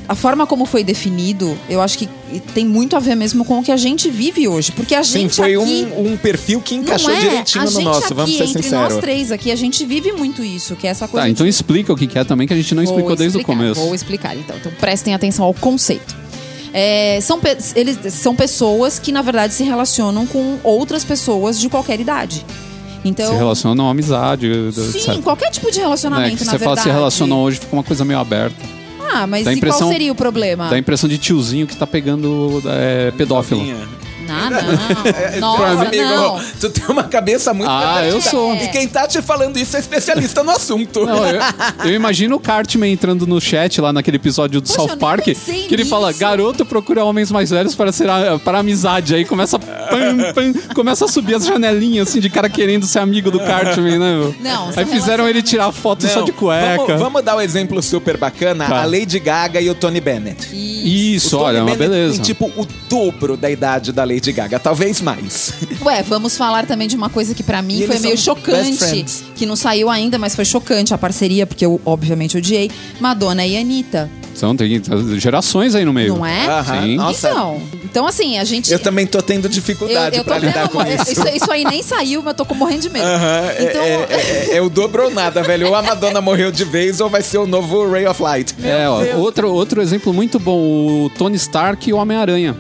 a 0.09 0.15
forma 0.15 0.47
como 0.47 0.65
foi 0.65 0.85
definido, 0.85 1.57
eu 1.69 1.81
acho 1.81 1.99
que 1.99 2.09
tem 2.53 2.67
muito 2.67 2.97
a 2.97 2.99
ver 2.99 3.15
mesmo 3.15 3.45
com 3.45 3.59
o 3.59 3.63
que 3.63 3.71
a 3.71 3.77
gente 3.77 4.11
vive 4.11 4.49
hoje. 4.49 4.73
Porque 4.73 4.95
a 4.95 5.05
Sim, 5.05 5.21
gente 5.21 5.37
foi 5.37 5.55
aqui... 5.55 5.87
um, 5.97 6.13
um 6.13 6.17
perfil 6.17 6.61
que 6.61 6.75
encaixou 6.75 7.11
é. 7.11 7.21
direitinho 7.21 7.71
no 7.71 7.81
nosso, 7.83 8.07
aqui, 8.07 8.15
vamos 8.15 8.37
ser 8.37 8.45
entre 8.45 8.63
sinceros. 8.63 8.95
nós 8.95 9.01
três 9.01 9.31
aqui, 9.31 9.51
a 9.51 9.57
gente 9.57 9.85
vive 9.85 10.13
muito 10.13 10.43
isso, 10.43 10.75
que 10.77 10.87
é 10.87 10.91
essa 10.91 11.07
coisa 11.07 11.25
Tá, 11.25 11.31
então 11.31 11.45
de 11.45 11.51
explica 11.51 11.93
o 11.93 11.97
que 11.97 12.07
que 12.07 12.19
é 12.19 12.25
também, 12.25 12.47
que 12.47 12.53
a 12.53 12.57
gente 12.57 12.75
não 12.75 12.83
Vou 12.85 12.93
explicou 12.93 13.17
desde 13.17 13.39
o 13.39 13.43
começo. 13.43 13.81
Vou 13.81 13.95
explicar, 13.95 14.37
então. 14.37 14.57
Então 14.57 14.73
prestem 14.81 15.15
atenção 15.15 15.45
ao 15.45 15.55
conceito. 15.55 16.24
É, 16.77 17.21
são, 17.23 17.39
pe- 17.39 17.57
eles, 17.77 17.97
são 18.13 18.35
pessoas 18.35 18.99
que, 18.99 19.13
na 19.13 19.23
verdade, 19.23 19.55
se 19.55 19.63
relacionam 19.63 20.27
com 20.27 20.59
outras 20.65 21.05
pessoas 21.05 21.59
de 21.61 21.69
qualquer 21.69 22.01
idade. 22.01 22.45
Então, 23.05 23.31
Se 23.31 23.37
relaciona 23.37 23.81
a 23.81 23.85
uma 23.85 23.91
amizade, 23.93 24.51
sim, 24.73 24.99
etc. 25.11 25.23
qualquer 25.23 25.51
tipo 25.51 25.71
de 25.71 25.79
relacionamento, 25.79 26.39
que 26.39 26.45
na 26.45 26.51
você 26.53 26.59
verdade. 26.59 26.81
fala 26.81 26.83
se 26.83 26.91
relaciona 26.91 27.35
hoje, 27.37 27.61
fica 27.61 27.77
uma 27.77 27.83
coisa 27.85 28.05
meio 28.05 28.19
aberta. 28.19 28.57
Ah, 29.13 29.27
mas 29.27 29.45
Dá 29.45 29.53
e 29.53 29.57
impressão- 29.57 29.81
qual 29.83 29.93
seria 29.93 30.11
o 30.11 30.15
problema? 30.17 30.69
Dá 30.69 30.75
a 30.75 30.79
impressão 30.79 31.09
de 31.09 31.17
tiozinho 31.19 31.67
que 31.67 31.77
tá 31.77 31.87
pegando 31.87 32.61
é, 32.67 33.13
pedófilo. 33.13 33.63
Ah, 34.29 34.51
não. 34.51 35.31
Meu 35.33 35.41
Nossa, 35.41 35.83
amigo, 35.89 36.05
não. 36.05 36.41
tu 36.61 36.71
tem 36.71 36.85
uma 36.89 37.05
cabeça 37.05 37.53
muito 37.55 37.71
Ah, 37.71 37.97
eu 38.05 38.13
pervertida. 38.15 38.31
sou. 38.31 38.55
E 38.55 38.69
quem 38.69 38.89
tá 38.89 39.07
te 39.07 39.21
falando 39.23 39.57
isso 39.59 39.77
é 39.77 39.81
especialista 39.81 40.43
no 40.43 40.51
assunto. 40.51 41.05
Não, 41.07 41.27
eu, 41.27 41.41
eu 41.85 41.91
imagino 41.95 42.37
o 42.37 42.41
Cartman 42.41 42.91
entrando 42.93 43.27
no 43.27 43.41
chat 43.41 43.81
lá 43.81 43.93
naquele 43.93 44.17
episódio 44.17 44.61
do 44.61 44.67
Poxa, 44.67 44.89
South 44.89 44.97
Park, 44.99 45.25
que 45.25 45.69
ele 45.75 45.85
fala: 45.85 46.09
nisso. 46.09 46.21
garoto 46.21 46.65
procura 46.65 47.05
homens 47.05 47.31
mais 47.31 47.51
velhos 47.51 47.75
para 47.75 47.93
ser 47.93 48.09
a- 48.09 48.39
para 48.39 48.59
amizade. 48.59 49.15
Aí 49.15 49.25
começa 49.25 49.59
pam, 49.59 50.33
pam, 50.35 50.53
começa 50.75 51.05
a 51.05 51.09
subir 51.09 51.35
as 51.35 51.47
janelinhas 51.47 52.09
assim 52.09 52.21
de 52.21 52.31
cara 52.31 52.49
querendo 52.49 52.87
ser 52.87 52.99
amigo 53.01 53.31
do 53.31 53.41
Cartman, 53.41 53.99
né? 53.99 54.15
meu? 54.17 54.35
Não, 54.41 54.71
Aí 54.77 54.85
fizeram 54.87 55.29
ele 55.29 55.43
tirar 55.43 55.71
foto 55.73 56.07
só 56.07 56.21
Não, 56.21 56.25
de 56.27 56.33
cueca. 56.33 56.77
Vamos, 56.87 57.01
vamos 57.01 57.23
dar 57.23 57.37
um 57.37 57.41
exemplo 57.41 57.83
super 57.83 58.17
bacana: 58.17 58.67
Tá. 58.67 58.83
a 58.83 58.85
Lady 58.87 59.19
Gaga 59.19 59.61
e 59.61 59.69
o 59.71 59.75
Tony 59.75 60.01
Bennett. 60.01 60.49
Isso, 60.53 61.29
O 61.37 61.39
Tony 61.41 61.45
olha, 61.45 61.59
é 61.59 61.63
uma 61.63 61.71
Bennett 61.77 61.91
beleza. 61.91 62.15
Tem 62.15 62.23
tipo 62.23 62.47
o 62.57 62.67
dobro 62.89 63.37
da 63.37 63.51
idade 63.51 63.93
da 63.93 64.05
Lady 64.05 64.14
Gaga, 64.21 64.59
talvez 64.59 65.01
mais. 65.01 65.53
Ué, 65.83 66.03
vamos 66.03 66.37
falar 66.37 66.67
também 66.67 66.89
de 66.89 66.97
uma 66.97 67.09
coisa 67.09 67.35
que 67.35 67.43
pra 67.43 67.63
mim 67.63 67.81
E 67.81 67.87
foi 67.87 67.99
meio 67.99 68.17
chocante, 68.19 69.05
que 69.35 69.47
não 69.47 69.57
saiu 69.57 69.91
ainda, 69.91 70.19
mas 70.19 70.35
foi 70.35 70.45
chocante 70.45 70.93
a 70.95 70.99
parceria, 70.99 71.47
porque 71.47 71.65
eu 71.65 71.81
obviamente 71.85 72.37
odiei. 72.37 72.71
Madonna 73.01 73.45
e 73.47 73.57
Anitta. 73.57 74.11
São, 74.35 74.57
tem 74.57 74.83
gerações 75.19 75.75
aí 75.77 75.85
no 75.85 75.93
meio. 75.93 76.17
Não 76.17 76.27
é? 76.27 76.47
Aham, 76.47 76.83
Sim. 76.83 76.97
nossa. 76.97 77.29
Então, 77.31 77.63
então, 77.85 78.07
assim, 78.07 78.37
a 78.37 78.45
gente. 78.45 78.73
Eu 78.73 78.81
também 78.81 79.07
tô 79.07 79.23
tendo 79.23 79.49
dificuldade 79.49 80.17
eu 80.17 80.25
pra 80.25 80.41
tô 80.41 80.47
lidar 80.47 80.63
vendo, 80.63 80.71
com 80.71 80.83
isso. 80.83 81.13
isso. 81.13 81.29
Isso 81.37 81.53
aí 81.53 81.65
nem 81.65 81.83
saiu, 81.83 82.21
mas 82.21 82.33
eu 82.33 82.35
tô 82.35 82.45
com 82.45 82.55
morrendo 82.55 82.83
de 82.83 82.91
medo. 82.91 83.05
Aham, 83.07 83.43
é- 83.57 83.65
Então, 83.65 83.83
é, 83.85 84.51
é, 84.55 84.57
é 84.57 84.61
o 84.61 84.69
dobro 84.69 85.05
ou 85.05 85.11
nada, 85.11 85.41
velho. 85.43 85.69
Ou 85.69 85.75
a 85.77 85.83
Madonna 85.83 86.21
morreu 86.21 86.51
de 86.51 86.65
vez, 86.65 87.01
ou 87.01 87.09
vai 87.09 87.23
ser 87.23 87.39
o 87.39 87.47
novo 87.47 87.89
Ray 87.89 88.07
of 88.07 88.21
Light. 88.21 88.55
É, 88.65 88.89
ó, 88.89 89.19
outro, 89.19 89.53
outro 89.53 89.81
exemplo 89.81 90.13
muito 90.13 90.41
bom, 90.41 90.59
o 91.05 91.11
Tony 91.17 91.37
Stark 91.37 91.89
e 91.89 91.93
o 91.93 91.97
Homem-Aranha. 91.97 92.57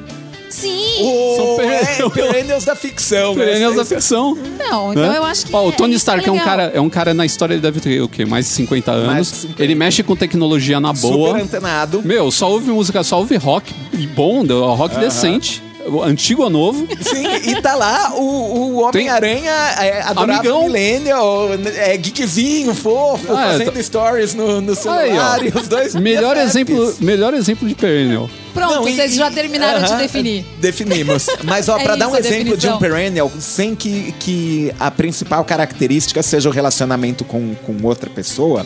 Sim. 0.48 0.84
O, 1.00 1.36
São 1.36 1.60
é, 1.60 1.84
perennials. 1.84 2.12
perennials 2.12 2.64
da 2.64 2.76
ficção. 2.76 3.34
né? 3.34 3.44
Perennials 3.44 3.76
da 3.76 3.84
ficção. 3.84 4.34
Não, 4.58 4.92
então 4.92 5.10
né? 5.10 5.18
eu 5.18 5.24
acho 5.24 5.46
que. 5.46 5.54
Ó, 5.54 5.66
o 5.66 5.68
é- 5.70 5.72
Tony 5.72 5.94
Stark 5.94 6.28
é, 6.28 6.32
um 6.32 6.38
cara, 6.38 6.72
é 6.74 6.80
um 6.80 6.90
cara 6.90 7.14
na 7.14 7.24
história, 7.26 7.54
ele 7.54 7.62
deve 7.62 7.80
ter 7.80 8.00
o 8.02 8.08
quê? 8.08 8.24
Mais 8.24 8.46
de 8.46 8.52
50 8.52 8.92
anos. 8.92 9.30
de 9.30 9.36
50. 9.36 9.62
Ele 9.62 9.74
mexe 9.74 10.02
com 10.02 10.14
tecnologia 10.14 10.78
na 10.78 10.94
Super 10.94 11.12
boa. 11.14 11.40
antenado. 11.40 12.02
Meu, 12.04 12.30
só 12.30 12.50
ouve 12.50 12.70
música, 12.70 13.02
só 13.02 13.18
ouve 13.18 13.36
rock 13.36 13.72
e 13.92 14.06
bom, 14.06 14.44
rock 14.74 14.96
decente. 14.98 15.63
Antigo 16.04 16.42
ou 16.44 16.50
novo. 16.50 16.86
Sim, 17.00 17.26
e 17.50 17.60
tá 17.60 17.74
lá 17.74 18.12
o, 18.14 18.20
o 18.22 18.76
Homem-Aranha 18.82 19.50
é, 19.80 20.02
adorava 20.02 20.40
Amigão. 20.40 20.62
Millennial, 20.64 21.48
é 21.76 21.96
geekzinho, 21.96 22.74
fofo, 22.74 23.34
Ah, 23.34 23.46
é, 23.46 23.52
fazendo 23.52 23.72
tá- 23.72 23.82
stories 23.82 24.34
no, 24.34 24.60
no 24.60 24.74
celular 24.74 25.40
Aí, 25.40 25.48
e 25.54 25.58
os 25.58 25.68
dois 25.68 25.94
Melhor 25.94 26.36
exemplo, 26.36 26.94
melhor 27.00 27.34
exemplo 27.34 27.68
de 27.68 27.74
Perennial. 27.74 28.28
Pronto, 28.52 28.74
Não, 28.74 28.88
e- 28.88 28.94
vocês 28.94 29.14
já 29.14 29.30
terminaram 29.30 29.80
de 29.82 29.92
aham, 29.92 29.98
definir. 29.98 30.44
Definimos. 30.60 31.26
Mas, 31.42 31.68
ó, 31.68 31.76
É 31.78 31.82
pra 31.84 31.96
dar 31.96 32.08
um 32.08 32.16
exemplo 32.16 32.36
de 32.38 32.44
definição. 32.44 32.76
um 32.76 32.78
perennial, 32.78 33.32
sem 33.40 33.74
que, 33.74 34.14
que 34.20 34.72
a 34.78 34.90
principal 34.90 35.44
característica 35.44 36.22
seja 36.22 36.48
o 36.48 36.52
relacionamento 36.52 37.24
com, 37.24 37.54
com 37.66 37.76
outra 37.82 38.08
pessoa, 38.08 38.64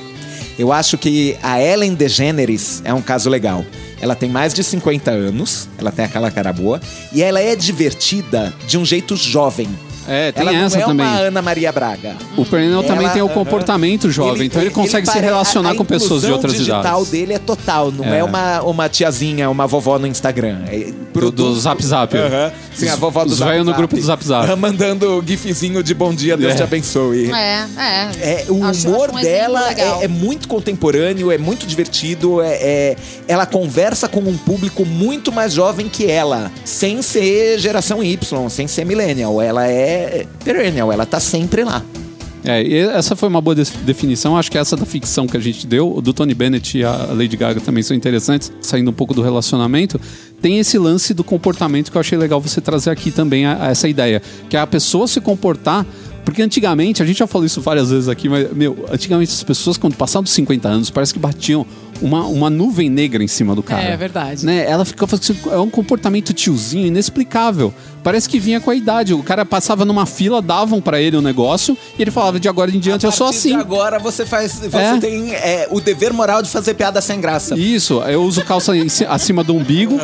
eu 0.58 0.72
acho 0.72 0.98
que 0.98 1.36
a 1.42 1.60
Ellen 1.62 1.94
DeGeneres 1.94 2.82
é 2.84 2.92
um 2.92 3.00
caso 3.00 3.30
legal. 3.30 3.64
Ela 4.00 4.14
tem 4.14 4.28
mais 4.28 4.54
de 4.54 4.62
50 4.62 5.10
anos, 5.10 5.68
ela 5.78 5.90
tem 5.90 6.04
aquela 6.04 6.30
cara 6.30 6.52
boa, 6.52 6.80
e 7.12 7.22
ela 7.22 7.40
é 7.40 7.54
divertida 7.56 8.52
de 8.66 8.78
um 8.78 8.84
jeito 8.84 9.16
jovem. 9.16 9.68
É, 10.10 10.32
tem 10.32 10.40
ela 10.48 10.56
essa 10.56 10.76
não 10.78 10.84
é 10.84 10.86
também. 10.86 11.06
uma 11.06 11.16
Ana 11.18 11.42
Maria 11.42 11.70
Braga. 11.70 12.16
O 12.34 12.42
Perennial 12.42 12.82
também 12.82 13.06
tem 13.10 13.20
o 13.20 13.28
comportamento 13.28 14.10
jovem, 14.10 14.46
então 14.46 14.62
ele 14.62 14.70
consegue 14.70 15.06
se 15.06 15.12
pare- 15.12 15.24
relacionar 15.26 15.68
a- 15.68 15.72
a 15.72 15.74
com 15.76 15.84
pessoas 15.84 16.22
de 16.22 16.32
outras 16.32 16.54
digital 16.54 16.80
idades. 16.80 17.10
dele 17.10 17.34
é 17.34 17.38
total, 17.38 17.92
não 17.92 18.06
é, 18.06 18.20
É. 18.20 18.24
uma, 18.24 18.62
uma 18.62 18.88
tiazinha, 18.88 19.50
uma 19.50 19.66
vovó 19.66 19.98
no 19.98 20.06
Instagram. 20.06 20.60
É 20.66 20.90
Do, 21.12 21.30
do 21.32 21.58
Zap 21.58 21.84
Zap. 21.84 22.14
Sim, 22.74 22.88
a 22.88 22.96
vovó 22.96 23.24
do 23.24 23.30
Os 23.32 23.38
Zap 23.38 23.50
velhos 23.50 23.64
no 23.66 23.72
Zap. 23.72 23.78
grupo 23.78 23.96
do 23.96 24.02
Zap 24.02 24.24
Zap. 24.24 24.54
Mandando 24.56 25.22
gifzinho 25.26 25.82
de 25.82 25.92
bom 25.94 26.14
dia, 26.14 26.36
Deus 26.36 26.52
É. 26.52 26.56
te 26.56 26.62
abençoe. 26.62 27.30
É, 27.32 27.66
é. 27.76 28.10
É, 28.20 28.44
o 28.48 28.62
Acho- 28.64 28.88
humor 28.88 29.08
acho 29.10 29.18
um 29.18 29.22
dela 29.22 29.68
legal. 29.68 30.00
é, 30.00 30.04
é 30.04 30.08
muito 30.08 30.46
contemporâneo, 30.46 31.32
é 31.32 31.38
muito 31.38 31.66
divertido. 31.66 32.40
É, 32.40 32.52
é- 32.54 32.96
ela 33.26 33.46
conversa 33.46 34.08
com 34.08 34.20
um 34.20 34.36
público 34.36 34.84
muito 34.84 35.32
mais 35.32 35.52
jovem 35.52 35.88
que 35.88 36.08
ela, 36.10 36.52
sem 36.64 37.02
ser 37.02 37.58
geração 37.58 38.02
Y, 38.02 38.48
sem 38.48 38.68
ser 38.68 38.84
millennial. 38.84 39.40
Ela 39.42 39.66
é 39.66 40.24
perennial, 40.44 40.92
ela 40.92 41.04
tá 41.06 41.18
sempre 41.18 41.64
lá. 41.64 41.82
É, 42.48 42.62
e 42.62 42.74
essa 42.78 43.14
foi 43.14 43.28
uma 43.28 43.40
boa 43.40 43.54
def- 43.54 43.76
definição. 43.84 44.36
Acho 44.36 44.50
que 44.50 44.56
essa 44.56 44.74
da 44.74 44.86
ficção 44.86 45.26
que 45.26 45.36
a 45.36 45.40
gente 45.40 45.66
deu, 45.66 46.00
do 46.00 46.12
Tony 46.14 46.32
Bennett 46.34 46.78
e 46.78 46.84
a 46.84 47.08
Lady 47.12 47.36
Gaga 47.36 47.60
também 47.60 47.82
são 47.82 47.94
interessantes, 47.96 48.50
saindo 48.60 48.90
um 48.90 48.94
pouco 48.94 49.12
do 49.12 49.20
relacionamento. 49.22 50.00
Tem 50.40 50.58
esse 50.58 50.78
lance 50.78 51.12
do 51.12 51.22
comportamento 51.22 51.90
que 51.90 51.96
eu 51.96 52.00
achei 52.00 52.16
legal 52.16 52.40
você 52.40 52.60
trazer 52.60 52.90
aqui 52.90 53.10
também, 53.10 53.44
a, 53.44 53.66
a 53.66 53.68
essa 53.70 53.86
ideia. 53.88 54.22
Que 54.48 54.56
é 54.56 54.60
a 54.60 54.66
pessoa 54.66 55.06
se 55.06 55.20
comportar. 55.20 55.84
Porque 56.24 56.42
antigamente, 56.42 57.02
a 57.02 57.06
gente 57.06 57.18
já 57.20 57.26
falou 57.26 57.46
isso 57.46 57.58
várias 57.62 57.90
vezes 57.90 58.06
aqui, 58.06 58.28
mas, 58.28 58.52
meu, 58.52 58.84
antigamente 58.92 59.32
as 59.32 59.42
pessoas, 59.42 59.78
quando 59.78 59.94
passavam 59.96 60.24
dos 60.24 60.32
50 60.32 60.68
anos, 60.68 60.90
parece 60.90 61.14
que 61.14 61.18
batiam 61.18 61.64
uma, 62.02 62.26
uma 62.26 62.50
nuvem 62.50 62.90
negra 62.90 63.24
em 63.24 63.28
cima 63.28 63.54
do 63.54 63.62
cara. 63.62 63.82
É 63.82 63.96
verdade. 63.96 64.44
Né? 64.44 64.66
Ela 64.68 64.84
ficava 64.84 65.16
assim, 65.16 65.34
é 65.50 65.56
um 65.56 65.70
comportamento 65.70 66.34
tiozinho 66.34 66.86
inexplicável. 66.86 67.72
Parece 68.08 68.26
que 68.26 68.40
vinha 68.40 68.58
com 68.58 68.70
a 68.70 68.74
idade. 68.74 69.12
O 69.12 69.22
cara 69.22 69.44
passava 69.44 69.84
numa 69.84 70.06
fila, 70.06 70.40
davam 70.40 70.80
pra 70.80 70.98
ele 70.98 71.14
o 71.14 71.20
negócio 71.20 71.76
e 71.98 72.00
ele 72.00 72.10
falava 72.10 72.40
de 72.40 72.48
agora 72.48 72.70
em 72.70 72.78
diante 72.78 73.04
eu 73.04 73.12
sou 73.12 73.26
partir 73.26 73.38
assim. 73.38 73.48
de 73.50 73.60
agora 73.60 73.98
você 73.98 74.24
faz. 74.24 74.54
Você 74.60 74.76
É. 74.78 74.96
tem 74.96 75.34
é, 75.34 75.68
o 75.70 75.78
dever 75.78 76.14
moral 76.14 76.40
de 76.40 76.48
fazer 76.48 76.72
piada 76.72 77.02
sem 77.02 77.20
graça. 77.20 77.54
Isso, 77.54 78.00
eu 78.04 78.22
uso 78.22 78.42
calça 78.44 78.72
acima 79.10 79.44
do 79.44 79.54
umbigo, 79.54 79.98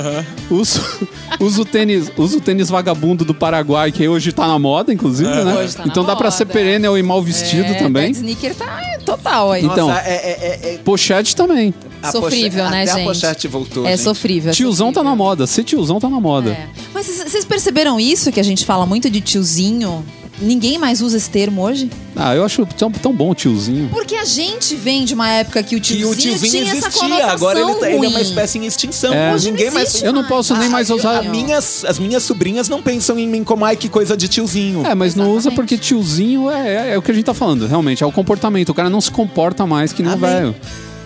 uso, 0.50 0.82
uso 1.40 1.64
tênis, 1.64 2.12
uso 2.14 2.42
tênis 2.42 2.68
vagabundo 2.68 3.24
do 3.24 3.32
Paraguai, 3.34 3.90
que 3.90 4.06
hoje 4.06 4.32
tá 4.32 4.46
na 4.46 4.58
moda, 4.58 4.92
inclusive, 4.92 5.30
né? 5.30 5.54
Hoje 5.54 5.74
tá 5.74 5.86
na 5.86 5.90
então 5.90 6.04
dá 6.04 6.14
pra 6.14 6.30
ser 6.30 6.44
perennial 6.44 6.98
e 6.98 7.02
mal 7.02 7.22
vestido 7.22 7.72
é, 7.72 7.74
também. 7.74 8.12
Bad 8.12 8.16
Sneaker 8.18 8.54
tá 8.54 8.98
total 9.06 9.52
aí. 9.52 9.64
Então, 9.64 9.88
Nossa, 9.88 10.00
é, 10.00 10.12
é- 10.12 10.60
é- 10.70 10.74
é- 10.74 10.78
Pochete 10.84 11.34
também. 11.34 11.72
a 12.02 12.12
sofrível, 12.12 12.64
poche- 12.64 12.70
né, 12.76 12.82
até 12.82 12.92
gente? 12.92 13.00
a 13.00 13.04
pochete 13.04 13.48
voltou. 13.48 13.86
É 13.86 13.90
gente. 13.92 14.02
sofrível. 14.02 14.50
é 14.50 14.54
Tiozão 14.54 14.88
tá 14.88 15.00
sofrível. 15.00 15.10
na 15.10 15.16
moda. 15.16 15.46
Ser 15.46 15.64
tiozão 15.64 15.98
tá 15.98 16.10
na 16.10 16.20
moda. 16.20 16.50
É. 16.50 16.68
Mas 16.94 17.06
vocês 17.08 17.44
perceberam 17.44 17.98
isso 17.98 18.30
que 18.32 18.38
a 18.40 18.44
gente 18.44 18.64
fala 18.64 18.86
muito 18.86 19.10
de 19.10 19.20
tiozinho? 19.20 20.04
Ninguém 20.40 20.78
mais 20.78 21.00
usa 21.00 21.16
esse 21.16 21.30
termo 21.30 21.62
hoje? 21.62 21.88
Ah, 22.16 22.34
eu 22.34 22.44
acho 22.44 22.66
tão, 22.66 22.90
tão 22.90 23.12
bom 23.12 23.30
o 23.30 23.34
tiozinho. 23.36 23.88
Porque 23.92 24.16
a 24.16 24.24
gente 24.24 24.74
vem 24.74 25.04
de 25.04 25.14
uma 25.14 25.28
época 25.30 25.62
que 25.62 25.76
o 25.76 25.80
Que 25.80 25.94
tiozinho, 25.96 26.10
o 26.10 26.16
tiozinho 26.16 26.50
tinha 26.50 26.62
essa 26.76 26.88
existia, 26.88 27.00
conotação 27.02 27.30
agora 27.30 27.60
ele, 27.60 27.74
tá- 27.76 27.90
ele 27.90 28.06
é 28.06 28.08
uma 28.08 28.20
espécie 28.20 28.58
em 28.58 28.66
extinção. 28.66 29.14
É. 29.14 29.32
Hoje 29.32 29.46
não 29.46 29.52
Ninguém 29.56 29.70
mais. 29.70 30.02
Eu 30.02 30.12
não 30.12 30.24
posso 30.24 30.52
nem 30.56 30.66
Ah, 30.66 30.70
mais 30.70 30.90
eu- 30.90 30.96
usar. 30.96 31.22
Minhas, 31.22 31.84
as 31.84 32.00
minhas 32.00 32.24
sobrinhas 32.24 32.68
não 32.68 32.82
pensam 32.82 33.16
em 33.16 33.28
mim 33.28 33.44
como 33.44 33.64
ai 33.64 33.76
que 33.76 33.88
coisa 33.88 34.16
de 34.16 34.26
tiozinho. 34.26 34.84
É, 34.84 34.92
mas 34.94 35.14
não 35.14 35.26
usa 35.30 35.50
Exatamente. 35.50 35.54
porque 35.56 35.78
tiozinho 35.78 36.50
é, 36.50 36.90
é, 36.90 36.94
é 36.94 36.98
o 36.98 37.02
que 37.02 37.12
a 37.12 37.14
gente 37.14 37.24
tá 37.26 37.34
falando, 37.34 37.66
realmente. 37.68 38.02
É 38.02 38.06
o 38.06 38.10
comportamento. 38.12 38.70
O 38.70 38.74
cara 38.74 38.90
não 38.90 39.00
se 39.00 39.12
comporta 39.12 39.64
mais 39.66 39.92
que 39.92 40.02
nem 40.02 40.10
o 40.10 40.14
Amém. 40.14 40.30
velho. 40.30 40.56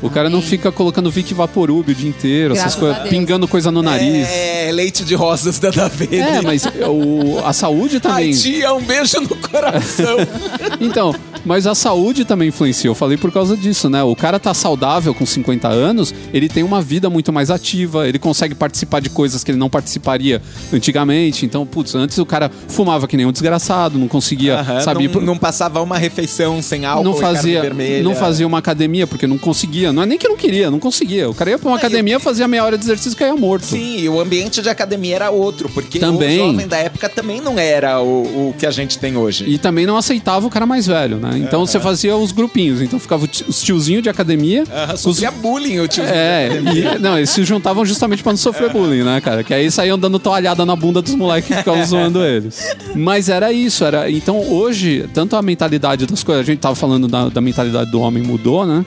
O 0.00 0.08
cara 0.08 0.30
não 0.30 0.40
fica 0.40 0.70
colocando 0.70 1.10
Vic 1.10 1.34
Vaporub 1.34 1.90
o 1.90 1.94
dia 1.94 2.08
inteiro, 2.08 2.52
essas 2.54 2.62
Graças 2.64 2.76
a 2.76 2.80
coisas, 2.80 2.98
Deus. 2.98 3.08
pingando 3.10 3.48
coisa 3.48 3.70
no 3.70 3.82
nariz. 3.82 4.28
É, 4.30 4.70
leite 4.72 5.04
de 5.04 5.14
rosas 5.14 5.58
da 5.58 5.70
Davene. 5.70 6.16
É, 6.18 6.40
mas 6.42 6.64
o, 6.66 7.38
a 7.44 7.52
saúde 7.52 7.96
Ai, 7.96 8.00
também. 8.00 8.30
tia, 8.32 8.72
um 8.74 8.80
beijo 8.82 9.20
no 9.20 9.34
coração. 9.36 10.16
Então, 10.80 11.12
mas 11.44 11.66
a 11.66 11.74
saúde 11.74 12.24
também 12.24 12.48
influencia. 12.48 12.88
Eu 12.88 12.94
falei 12.94 13.16
por 13.16 13.32
causa 13.32 13.56
disso, 13.56 13.90
né? 13.90 14.02
O 14.02 14.14
cara 14.14 14.38
tá 14.38 14.54
saudável 14.54 15.12
com 15.12 15.26
50 15.26 15.66
anos, 15.66 16.14
ele 16.32 16.48
tem 16.48 16.62
uma 16.62 16.80
vida 16.80 17.10
muito 17.10 17.32
mais 17.32 17.50
ativa, 17.50 18.06
ele 18.08 18.18
consegue 18.18 18.54
participar 18.54 19.00
de 19.00 19.10
coisas 19.10 19.42
que 19.42 19.50
ele 19.50 19.58
não 19.58 19.68
participaria 19.68 20.40
antigamente. 20.72 21.44
Então, 21.44 21.66
putz, 21.66 21.94
antes 21.94 22.16
o 22.18 22.26
cara 22.26 22.50
fumava 22.68 23.08
que 23.08 23.16
nem 23.16 23.26
um 23.26 23.32
desgraçado, 23.32 23.98
não 23.98 24.06
conseguia, 24.08 24.60
Aham, 24.60 24.80
sabe? 24.80 25.02
ir 25.02 25.06
não, 25.06 25.12
pro- 25.12 25.20
não 25.22 25.36
passava 25.38 25.82
uma 25.82 25.98
refeição 25.98 26.62
sem 26.62 26.84
álcool 26.84 27.04
não 27.04 27.16
e 27.16 27.20
carne 27.20 27.36
fazia, 27.36 27.60
vermelha. 27.62 28.02
não 28.04 28.14
fazia 28.14 28.46
uma 28.46 28.58
academia 28.58 29.06
porque 29.06 29.26
não 29.26 29.38
conseguia. 29.38 29.87
Não 29.92 30.02
é 30.02 30.06
nem 30.06 30.18
que 30.18 30.28
não 30.28 30.36
queria, 30.36 30.70
não 30.70 30.78
conseguia. 30.78 31.28
O 31.28 31.34
cara 31.34 31.50
ia 31.50 31.58
pra 31.58 31.68
uma 31.68 31.76
academia, 31.76 32.18
fazia 32.20 32.46
meia 32.48 32.64
hora 32.64 32.76
de 32.78 32.84
exercício 32.84 33.12
e 33.12 33.16
caía 33.18 33.34
morto. 33.36 33.66
Sim, 33.66 33.98
e 33.98 34.08
o 34.08 34.20
ambiente 34.20 34.60
de 34.62 34.68
academia 34.68 35.16
era 35.16 35.30
outro, 35.30 35.68
porque 35.68 35.98
Também. 35.98 36.40
o 36.40 36.46
jovem 36.52 36.66
da 36.66 36.76
época 36.78 37.08
também 37.08 37.40
não 37.40 37.58
era 37.58 38.00
o, 38.00 38.48
o 38.50 38.54
que 38.58 38.66
a 38.66 38.70
gente 38.70 38.98
tem 38.98 39.16
hoje. 39.16 39.44
E 39.46 39.58
também 39.58 39.86
não 39.86 39.96
aceitava 39.96 40.46
o 40.46 40.50
cara 40.50 40.66
mais 40.66 40.86
velho, 40.86 41.16
né? 41.18 41.38
Então 41.38 41.66
você 41.66 41.78
fazia 41.80 42.16
os 42.16 42.32
grupinhos. 42.32 42.80
Então 42.82 42.98
ficava 42.98 43.28
os 43.48 43.62
tiozinhos 43.62 44.02
de 44.02 44.08
academia. 44.08 44.64
Os- 44.94 45.00
sofria 45.00 45.30
bullying 45.30 45.78
o 45.80 45.88
tio. 45.88 46.04
É, 46.04 46.48
e- 46.74 46.98
não, 47.00 47.16
eles 47.16 47.30
se 47.30 47.44
juntavam 47.44 47.84
justamente 47.84 48.22
pra 48.22 48.32
não 48.32 48.36
sofrer 48.38 48.70
bullying, 48.72 49.02
né, 49.02 49.20
cara? 49.20 49.42
Que 49.44 49.54
aí 49.54 49.70
saíam 49.70 49.98
dando 49.98 50.18
toalhada 50.18 50.64
na 50.66 50.76
bunda 50.76 51.00
dos 51.02 51.14
moleques 51.14 51.48
que 51.48 51.56
ficavam 51.56 51.84
zoando 51.86 52.24
eles. 52.24 52.76
Mas 52.94 53.28
era 53.28 53.52
isso, 53.52 53.84
era. 53.84 54.10
Então 54.10 54.38
hoje, 54.52 55.08
tanto 55.14 55.36
a 55.36 55.42
mentalidade 55.42 56.06
das 56.06 56.22
coisas, 56.22 56.42
a 56.42 56.46
gente 56.46 56.58
tava 56.60 56.74
falando 56.74 57.06
da, 57.08 57.28
da 57.28 57.40
mentalidade 57.40 57.90
do 57.90 58.00
homem 58.00 58.22
mudou, 58.22 58.66
né? 58.66 58.84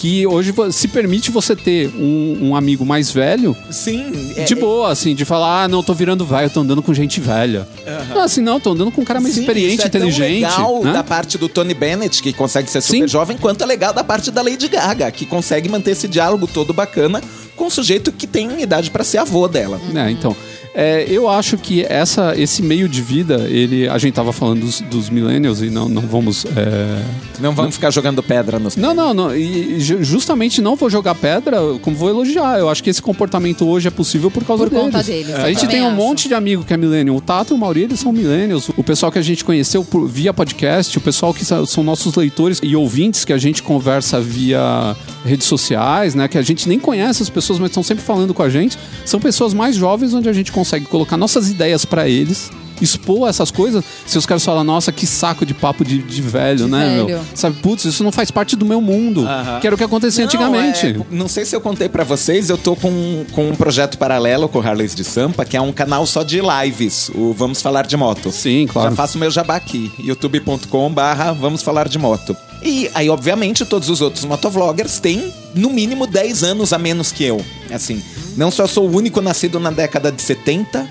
Que 0.00 0.26
hoje 0.26 0.54
se 0.72 0.88
permite 0.88 1.30
você 1.30 1.54
ter 1.54 1.88
um, 1.94 2.48
um 2.48 2.56
amigo 2.56 2.86
mais 2.86 3.10
velho 3.10 3.54
Sim. 3.70 4.32
é- 4.34 4.44
de 4.44 4.54
boa, 4.54 4.90
assim, 4.90 5.14
de 5.14 5.26
falar, 5.26 5.64
ah, 5.64 5.68
não, 5.68 5.82
tô 5.82 5.92
virando 5.92 6.24
velho, 6.24 6.48
tô 6.48 6.60
andando 6.60 6.80
com 6.80 6.94
gente 6.94 7.20
velha. 7.20 7.68
Não, 8.08 8.22
assim, 8.22 8.40
não, 8.40 8.58
tô 8.58 8.70
andando 8.70 8.90
com 8.90 9.02
um 9.02 9.04
cara 9.04 9.20
mais 9.20 9.34
Sim, 9.34 9.40
experiente, 9.40 9.74
isso 9.74 9.86
é 9.86 9.90
tão 9.90 10.00
inteligente. 10.00 10.40
legal 10.40 10.82
né? 10.82 10.92
da 10.94 11.04
parte 11.04 11.36
do 11.36 11.50
Tony 11.50 11.74
Bennett, 11.74 12.22
que 12.22 12.32
consegue 12.32 12.70
ser 12.70 12.80
super 12.80 13.02
Sim. 13.02 13.08
jovem, 13.08 13.36
quanto 13.36 13.62
é 13.62 13.66
legal 13.66 13.92
da 13.92 14.02
parte 14.02 14.30
da 14.30 14.40
Lady 14.40 14.68
Gaga, 14.68 15.10
que 15.10 15.26
consegue 15.26 15.68
manter 15.68 15.90
esse 15.90 16.08
diálogo 16.08 16.46
todo 16.46 16.72
bacana 16.72 17.20
com 17.54 17.66
um 17.66 17.70
sujeito 17.70 18.10
que 18.10 18.26
tem 18.26 18.62
idade 18.62 18.90
pra 18.90 19.04
ser 19.04 19.18
avô 19.18 19.46
dela. 19.46 19.78
É, 19.94 20.10
então. 20.10 20.34
É, 20.74 21.04
eu 21.08 21.28
acho 21.28 21.56
que 21.58 21.82
essa, 21.84 22.34
esse 22.36 22.62
meio 22.62 22.88
de 22.88 23.02
vida, 23.02 23.46
ele. 23.48 23.88
A 23.88 23.98
gente 23.98 24.14
tava 24.14 24.32
falando 24.32 24.60
dos, 24.60 24.80
dos 24.82 25.10
millennials 25.10 25.60
e 25.62 25.70
não, 25.70 25.88
não 25.88 26.02
vamos. 26.02 26.44
é, 26.56 27.02
Não 27.40 27.52
vamos 27.54 27.74
ficar 27.74 27.90
jogando 27.90 28.22
pedra 28.22 28.58
nos 28.58 28.76
Não, 28.76 28.94
não, 28.94 29.12
não. 29.12 29.34
E 29.34 29.80
ju- 29.80 30.02
justamente 30.02 30.60
não 30.60 30.76
vou 30.76 30.88
jogar 30.88 31.14
pedra, 31.16 31.58
como 31.82 31.96
vou 31.96 32.08
elogiar. 32.08 32.58
Eu 32.58 32.68
acho 32.68 32.82
que 32.84 32.90
esse 32.90 33.02
comportamento 33.02 33.66
hoje 33.66 33.88
é 33.88 33.90
possível 33.90 34.30
por 34.30 34.44
causa 34.44 34.64
Por 34.64 34.70
deles. 34.70 34.84
conta 34.84 35.02
deles, 35.02 35.34
A 35.34 35.48
eu 35.50 35.54
gente 35.54 35.66
tem 35.68 35.82
um 35.82 35.88
acho. 35.88 35.96
monte 35.96 36.28
de 36.28 36.34
amigo 36.34 36.62
que 36.64 36.72
é 36.72 36.76
millennial. 36.76 37.16
O 37.16 37.20
Tato 37.20 37.52
e 37.52 37.56
o 37.56 37.58
Mauri, 37.58 37.82
eles 37.82 37.98
são 37.98 38.12
millennials. 38.12 38.68
O 38.76 38.84
pessoal 38.84 39.10
que 39.10 39.18
a 39.18 39.22
gente 39.22 39.44
conheceu 39.44 39.84
por- 39.84 40.06
via 40.08 40.32
podcast, 40.32 40.96
o 40.96 41.00
pessoal 41.00 41.34
que 41.34 41.44
são 41.44 41.82
nossos 41.82 42.14
leitores 42.14 42.60
e 42.62 42.76
ouvintes 42.76 43.24
que 43.24 43.32
a 43.32 43.38
gente 43.38 43.62
conversa 43.62 44.20
via 44.20 44.96
redes 45.24 45.46
sociais, 45.46 46.14
né? 46.14 46.28
Que 46.28 46.38
a 46.38 46.42
gente 46.42 46.68
nem 46.68 46.78
conhece 46.78 47.22
as 47.22 47.28
pessoas, 47.28 47.58
mas 47.58 47.70
estão 47.70 47.82
sempre 47.82 48.04
falando 48.04 48.32
com 48.32 48.42
a 48.42 48.48
gente. 48.48 48.78
São 49.04 49.18
pessoas 49.18 49.52
mais 49.52 49.74
jovens 49.76 50.14
onde 50.14 50.28
a 50.28 50.32
gente 50.32 50.52
consegue 50.60 50.84
colocar 50.84 51.16
nossas 51.16 51.48
ideias 51.48 51.86
pra 51.86 52.06
eles 52.06 52.50
expor 52.82 53.28
essas 53.28 53.50
coisas 53.50 53.84
se 54.06 54.16
os 54.16 54.24
caras 54.24 54.42
falam, 54.42 54.64
nossa, 54.64 54.90
que 54.90 55.06
saco 55.06 55.44
de 55.44 55.52
papo 55.52 55.84
de, 55.84 55.98
de 55.98 56.22
velho, 56.22 56.64
De 56.64 56.70
né, 56.70 56.88
velho. 56.88 57.06
meu? 57.06 57.20
Sabe, 57.34 57.56
putz, 57.56 57.84
isso 57.84 58.02
não 58.02 58.10
faz 58.10 58.30
parte 58.30 58.56
do 58.56 58.64
meu 58.64 58.80
mundo. 58.80 59.26
Aham. 59.26 59.60
Que 59.60 59.66
era 59.66 59.74
o 59.74 59.78
que 59.78 59.84
acontecia 59.84 60.24
antigamente. 60.24 60.94
Não, 60.94 61.02
é, 61.02 61.04
não 61.10 61.28
sei 61.28 61.44
se 61.44 61.54
eu 61.54 61.60
contei 61.60 61.90
pra 61.90 62.04
vocês, 62.04 62.48
eu 62.48 62.56
tô 62.56 62.74
com, 62.74 63.24
com 63.32 63.50
um 63.50 63.54
projeto 63.54 63.98
paralelo 63.98 64.48
com 64.48 64.58
o 64.58 64.62
Harleys 64.62 64.94
de 64.94 65.04
Sampa, 65.04 65.44
que 65.44 65.56
é 65.56 65.60
um 65.60 65.72
canal 65.72 66.06
só 66.06 66.22
de 66.22 66.40
lives, 66.40 67.10
o 67.14 67.34
Vamos 67.34 67.60
Falar 67.60 67.86
de 67.86 67.96
Moto. 67.98 68.30
Sim, 68.30 68.66
claro. 68.66 68.90
Já 68.90 68.96
faço 68.96 69.18
meu 69.18 69.30
jabá 69.30 69.56
aqui, 69.56 69.92
youtube.com 69.98 70.90
barra 70.90 71.32
Vamos 71.32 71.62
Falar 71.62 71.86
de 71.86 71.98
Moto. 71.98 72.34
E 72.62 72.90
aí, 72.94 73.08
obviamente, 73.08 73.64
todos 73.64 73.88
os 73.88 74.00
outros 74.00 74.24
motovloggers 74.24 74.98
têm, 74.98 75.32
no 75.54 75.70
mínimo, 75.70 76.06
10 76.06 76.42
anos 76.42 76.72
a 76.72 76.78
menos 76.78 77.10
que 77.10 77.24
eu. 77.24 77.44
Assim, 77.72 78.02
não 78.36 78.50
só 78.50 78.66
sou 78.66 78.88
o 78.88 78.94
único 78.94 79.20
nascido 79.20 79.58
na 79.58 79.70
década 79.70 80.12
de 80.12 80.20
70, 80.20 80.86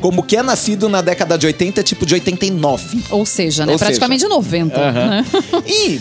como 0.00 0.22
que 0.22 0.36
é 0.36 0.42
nascido 0.42 0.88
na 0.88 1.00
década 1.00 1.38
de 1.38 1.46
80, 1.46 1.82
tipo 1.82 2.04
de 2.04 2.14
89. 2.14 3.04
Ou 3.10 3.24
seja, 3.24 3.64
né? 3.64 3.72
Ou 3.72 3.78
seja. 3.78 3.86
praticamente 3.86 4.26
90. 4.26 4.92
Né? 4.92 5.24
E 5.66 6.00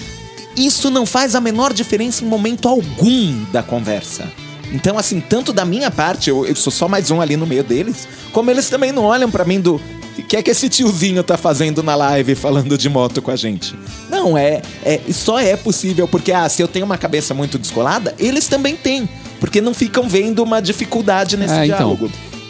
isso 0.57 0.89
não 0.91 1.05
faz 1.05 1.35
a 1.35 1.41
menor 1.41 1.73
diferença 1.73 2.23
em 2.23 2.27
momento 2.27 2.67
algum 2.67 3.43
da 3.51 3.63
conversa. 3.63 4.29
Então, 4.71 4.97
assim, 4.97 5.19
tanto 5.19 5.53
da 5.53 5.63
minha 5.65 5.91
parte, 5.91 6.29
eu, 6.29 6.45
eu 6.45 6.55
sou 6.55 6.71
só 6.71 6.87
mais 6.87 7.11
um 7.11 7.21
ali 7.21 7.37
no 7.37 7.45
meio 7.45 7.63
deles, 7.63 8.07
como 8.31 8.49
eles 8.49 8.69
também 8.69 8.91
não 8.91 9.03
olham 9.03 9.29
pra 9.29 9.45
mim 9.45 9.61
do. 9.61 9.79
O 10.17 10.23
que 10.23 10.37
é 10.37 10.43
que 10.43 10.51
esse 10.51 10.69
tiozinho 10.69 11.23
tá 11.23 11.37
fazendo 11.37 11.81
na 11.81 11.95
live 11.95 12.35
falando 12.35 12.77
de 12.77 12.87
moto 12.87 13.21
com 13.21 13.31
a 13.31 13.35
gente? 13.35 13.75
Não, 14.09 14.37
é, 14.37 14.61
é. 14.83 14.99
Só 15.11 15.39
é 15.39 15.55
possível 15.55 16.07
porque, 16.07 16.31
ah, 16.31 16.47
se 16.47 16.61
eu 16.61 16.67
tenho 16.67 16.85
uma 16.85 16.97
cabeça 16.97 17.33
muito 17.33 17.57
descolada, 17.57 18.13
eles 18.19 18.47
também 18.47 18.75
têm. 18.75 19.09
Porque 19.39 19.59
não 19.59 19.73
ficam 19.73 20.07
vendo 20.07 20.41
uma 20.41 20.61
dificuldade 20.61 21.35
nesse 21.35 21.53
É, 21.53 21.65
então. 21.65 21.97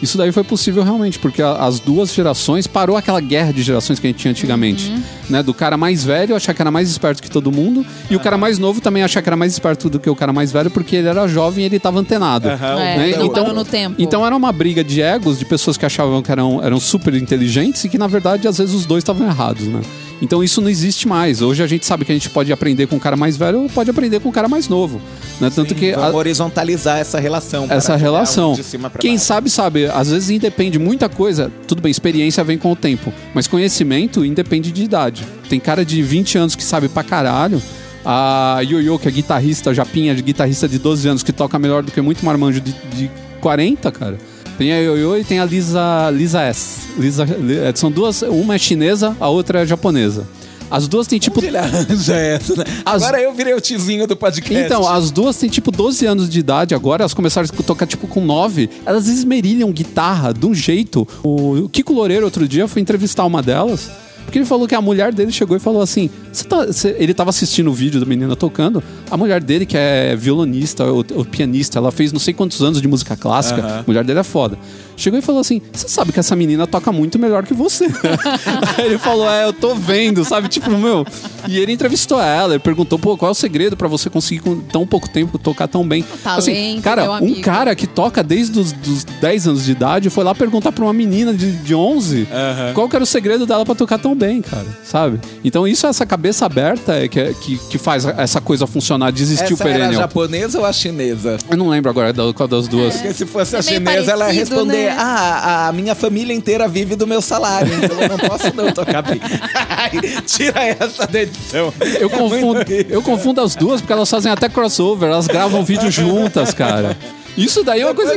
Isso 0.04 0.18
daí 0.18 0.30
foi 0.30 0.44
possível 0.44 0.82
realmente, 0.84 1.18
porque 1.18 1.40
a- 1.42 1.54
as 1.56 1.80
duas 1.80 2.12
gerações 2.12 2.66
parou 2.66 2.96
aquela 2.96 3.20
guerra 3.20 3.52
de 3.52 3.62
gerações 3.62 3.98
que 3.98 4.06
a 4.06 4.10
gente 4.10 4.18
tinha 4.20 4.30
antigamente. 4.32 4.90
Uhum. 4.90 5.02
Né? 5.30 5.42
Do 5.42 5.54
cara 5.54 5.76
mais 5.78 6.04
velho 6.04 6.36
achar 6.36 6.52
que 6.52 6.60
era 6.60 6.70
mais 6.70 6.90
esperto 6.90 7.22
que 7.22 7.30
todo 7.30 7.50
mundo, 7.50 7.84
e 8.10 8.14
o 8.14 8.20
cara 8.20 8.36
mais 8.36 8.58
novo 8.58 8.80
também 8.80 9.02
achar 9.02 9.22
que 9.22 9.28
era 9.28 9.36
mais 9.36 9.52
esperto 9.52 9.88
do 9.88 9.98
que 9.98 10.08
o 10.10 10.14
cara 10.14 10.32
mais 10.32 10.52
velho, 10.52 10.70
porque 10.70 10.94
ele 10.96 11.08
era 11.08 11.26
jovem 11.26 11.64
e 11.64 11.66
ele 11.66 11.76
estava 11.76 11.98
antenado. 11.98 12.48
É, 12.48 12.56
né? 12.56 13.10
então, 13.10 13.26
Então- 13.26 13.54
no 13.54 13.64
tempo. 13.64 13.96
Então 13.98 14.26
era 14.26 14.36
uma 14.36 14.52
briga 14.52 14.84
de 14.84 15.00
egos, 15.00 15.38
de 15.38 15.44
pessoas 15.46 15.76
que 15.78 15.86
achavam 15.86 16.20
que 16.22 16.30
eram, 16.30 16.62
eram 16.62 16.78
super 16.78 17.14
inteligentes 17.14 17.82
e 17.84 17.88
que, 17.88 17.96
na 17.96 18.06
verdade, 18.06 18.46
às 18.46 18.58
vezes 18.58 18.74
os 18.74 18.84
dois 18.84 19.02
estavam 19.02 19.26
errados, 19.26 19.66
né? 19.66 19.80
Então 20.24 20.42
isso 20.42 20.60
não 20.62 20.68
existe 20.70 21.06
mais. 21.06 21.42
Hoje 21.42 21.62
a 21.62 21.66
gente 21.66 21.84
sabe 21.84 22.04
que 22.04 22.10
a 22.10 22.14
gente 22.14 22.30
pode 22.30 22.50
aprender 22.50 22.86
com 22.86 22.96
o 22.96 23.00
cara 23.00 23.14
mais 23.16 23.36
velho 23.36 23.60
ou 23.62 23.68
pode 23.68 23.90
aprender 23.90 24.20
com 24.20 24.30
o 24.30 24.32
cara 24.32 24.48
mais 24.48 24.68
novo. 24.68 25.00
Né? 25.38 25.50
Tanto 25.54 25.74
que. 25.74 25.92
a- 25.92 26.10
horizontalizar 26.10 26.98
essa 26.98 27.20
relação. 27.20 27.66
essa 27.68 27.94
relação. 27.94 28.52
um 28.52 28.54
de 28.56 28.64
cima 28.64 28.88
pra 28.88 29.00
Quem 29.00 29.12
baixo. 29.12 29.24
sabe, 29.26 29.50
sabe. 29.50 29.86
Às 29.86 30.10
vezes 30.10 30.30
independe 30.30 30.78
muita 30.78 31.08
coisa. 31.08 31.52
Tudo 31.68 31.82
bem, 31.82 31.90
experiência 31.90 32.42
vem 32.42 32.56
com 32.56 32.72
o 32.72 32.76
tempo. 32.76 33.12
Mas 33.34 33.46
conhecimento 33.46 34.24
independe 34.24 34.72
de 34.72 34.82
idade. 34.82 35.26
Tem 35.48 35.60
cara 35.60 35.84
de 35.84 36.02
20 36.02 36.38
anos 36.38 36.56
que 36.56 36.64
sabe 36.64 36.88
pra 36.88 37.02
caralho. 37.04 37.62
A 38.04 38.60
Yoyo, 38.62 38.98
que 38.98 39.08
é 39.08 39.10
guitarrista, 39.10 39.72
Japinha, 39.72 40.14
de 40.14 40.22
guitarrista 40.22 40.68
de 40.68 40.78
12 40.78 41.08
anos, 41.08 41.22
que 41.22 41.32
toca 41.32 41.58
melhor 41.58 41.82
do 41.82 41.90
que 41.90 42.00
muito 42.00 42.24
marmanjo 42.24 42.60
de, 42.60 42.72
de 42.94 43.10
40, 43.40 43.90
cara. 43.92 44.18
Tem 44.58 44.72
a 44.72 44.78
Yoyo 44.78 45.18
e 45.18 45.24
tem 45.24 45.40
a 45.40 45.44
Lisa, 45.44 46.10
Lisa 46.12 46.40
S. 46.42 46.80
Lisa, 46.98 47.24
Li- 47.24 47.58
é, 47.58 47.72
são 47.74 47.90
duas, 47.90 48.22
uma 48.22 48.54
é 48.54 48.58
chinesa, 48.58 49.16
a 49.18 49.28
outra 49.28 49.62
é 49.62 49.66
japonesa. 49.66 50.26
As 50.70 50.88
duas 50.88 51.06
têm 51.06 51.18
tipo. 51.18 51.40
Onde 51.40 51.48
essa, 52.12 52.56
né? 52.56 52.64
As- 52.84 53.02
Agora 53.02 53.20
eu 53.20 53.32
virei 53.34 53.52
o 53.54 53.60
tizinho 53.60 54.06
do 54.06 54.16
podcast. 54.16 54.64
Então, 54.64 54.88
as 54.88 55.10
duas 55.10 55.36
têm 55.36 55.48
tipo 55.48 55.70
12 55.70 56.06
anos 56.06 56.28
de 56.28 56.40
idade 56.40 56.74
agora, 56.74 57.02
elas 57.02 57.14
começaram 57.14 57.46
a 57.52 57.62
tocar 57.62 57.86
tipo 57.86 58.06
com 58.08 58.24
9. 58.24 58.70
Elas 58.86 59.06
esmerilham 59.08 59.70
guitarra 59.72 60.32
de 60.32 60.46
um 60.46 60.54
jeito. 60.54 61.06
O 61.22 61.68
Kiko 61.68 61.92
Loureiro, 61.92 62.24
outro 62.24 62.48
dia, 62.48 62.66
foi 62.66 62.80
entrevistar 62.80 63.24
uma 63.24 63.42
delas. 63.42 63.90
Porque 64.24 64.38
ele 64.38 64.46
falou 64.46 64.66
que 64.66 64.74
a 64.74 64.80
mulher 64.80 65.12
dele 65.12 65.30
chegou 65.30 65.56
e 65.56 65.60
falou 65.60 65.82
assim: 65.82 66.08
"Você 66.08 66.23
tá- 66.42 66.66
você-" 66.66 66.96
ele 66.98 67.14
tava 67.14 67.30
assistindo 67.30 67.70
o 67.70 67.74
vídeo 67.74 68.00
da 68.00 68.06
menina 68.06 68.34
tocando. 68.34 68.82
A 69.10 69.16
mulher 69.16 69.42
dele, 69.42 69.64
que 69.66 69.76
é 69.76 70.16
violonista 70.16 70.84
ou, 70.84 71.04
ou 71.14 71.24
pianista, 71.24 71.78
ela 71.78 71.92
fez 71.92 72.12
não 72.12 72.18
sei 72.20 72.34
quantos 72.34 72.60
anos 72.62 72.80
de 72.80 72.88
música 72.88 73.16
clássica. 73.16 73.80
A 73.80 73.84
mulher 73.86 74.04
dele 74.04 74.20
é 74.20 74.24
foda. 74.24 74.58
Chegou 74.96 75.18
e 75.18 75.22
falou 75.22 75.40
assim: 75.40 75.60
Você 75.72 75.88
sabe 75.88 76.12
que 76.12 76.20
essa 76.20 76.34
menina 76.36 76.66
toca 76.66 76.90
muito 76.92 77.18
melhor 77.18 77.44
que 77.44 77.52
você. 77.54 77.86
Aí 78.78 78.86
ele 78.86 78.98
falou: 78.98 79.28
É, 79.28 79.44
eu 79.44 79.52
tô 79.52 79.74
vendo, 79.74 80.24
sabe? 80.24 80.48
Tipo, 80.48 80.70
meu. 80.70 81.04
E 81.48 81.58
ele 81.58 81.72
entrevistou 81.72 82.20
ela, 82.20 82.54
ele 82.54 82.60
perguntou: 82.60 82.98
Pô, 82.98 83.16
qual 83.16 83.28
é 83.28 83.32
o 83.32 83.34
segredo 83.34 83.76
pra 83.76 83.88
você 83.88 84.08
conseguir 84.08 84.40
com 84.40 84.60
tão 84.60 84.86
pouco 84.86 85.08
tempo 85.08 85.38
tocar 85.38 85.68
tão 85.68 85.86
bem? 85.86 86.04
assim, 86.24 86.52
talento, 86.52 86.82
cara, 86.82 87.20
meu 87.20 87.28
um 87.30 87.40
cara 87.40 87.74
que 87.74 87.86
toca 87.86 88.22
desde 88.22 88.58
os 88.58 88.72
dos 88.72 89.04
10 89.04 89.48
anos 89.48 89.64
de 89.64 89.72
idade 89.72 90.10
foi 90.10 90.24
lá 90.24 90.34
perguntar 90.34 90.72
pra 90.72 90.84
uma 90.84 90.92
menina 90.92 91.34
de, 91.34 91.50
de 91.52 91.74
11 91.74 92.26
qual 92.74 92.88
que 92.88 92.96
era 92.96 93.02
o 93.02 93.06
segredo 93.06 93.46
dela 93.46 93.64
pra 93.64 93.74
tocar 93.74 93.98
tão 93.98 94.14
bem, 94.14 94.40
cara, 94.40 94.66
sabe? 94.84 95.20
Então, 95.44 95.66
isso, 95.66 95.86
essa 95.86 96.06
cabeça 96.24 96.46
aberta 96.46 96.94
é 96.94 97.06
que, 97.06 97.34
que, 97.34 97.58
que 97.58 97.76
faz 97.76 98.06
essa 98.06 98.40
coisa 98.40 98.66
funcionar, 98.66 99.12
de 99.12 99.22
existir 99.22 99.52
o 99.52 99.54
Essa 99.54 99.64
era 99.64 99.72
a 99.74 99.78
perennial. 99.78 100.02
japonesa 100.02 100.58
ou 100.58 100.64
a 100.64 100.72
chinesa? 100.72 101.36
Eu 101.50 101.56
não 101.58 101.68
lembro 101.68 101.90
agora 101.90 102.14
qual 102.32 102.48
das 102.48 102.66
duas. 102.66 102.94
Porque 102.94 103.12
se 103.12 103.26
fosse 103.26 103.56
a 103.56 103.58
É 103.58 103.62
meio 103.62 103.74
chinesa, 103.76 104.12
ela 104.12 104.32
ia 104.32 104.32
parecido, 104.32 104.54
responder: 104.56 104.86
né? 104.86 104.96
Ah, 104.98 105.68
a 105.68 105.72
minha 105.72 105.94
família 105.94 106.32
inteira 106.32 106.66
vive 106.66 106.96
do 106.96 107.06
meu 107.06 107.20
salário, 107.20 107.70
então 107.74 108.00
eu 108.00 108.08
não 108.08 108.18
posso 108.18 108.54
não 108.56 108.72
tocar 108.72 109.02
bem. 109.02 109.20
Tira 110.24 110.64
essa 110.64 111.06
da 111.06 111.20
edição. 111.20 111.74
Eu 112.00 112.08
É 112.08 112.16
confundo, 112.16 112.60
eu 112.88 113.02
confundo 113.02 113.40
as 113.42 113.54
duas 113.54 113.82
porque 113.82 113.92
elas 113.92 114.08
fazem 114.08 114.32
até 114.32 114.48
crossover, 114.48 115.10
elas 115.10 115.26
gravam 115.26 115.62
vídeo 115.62 115.90
juntas, 115.90 116.54
cara. 116.54 116.96
Isso 117.36 117.64
daí 117.64 117.80
é 117.80 117.86
uma 117.86 117.94
coisa. 117.94 118.14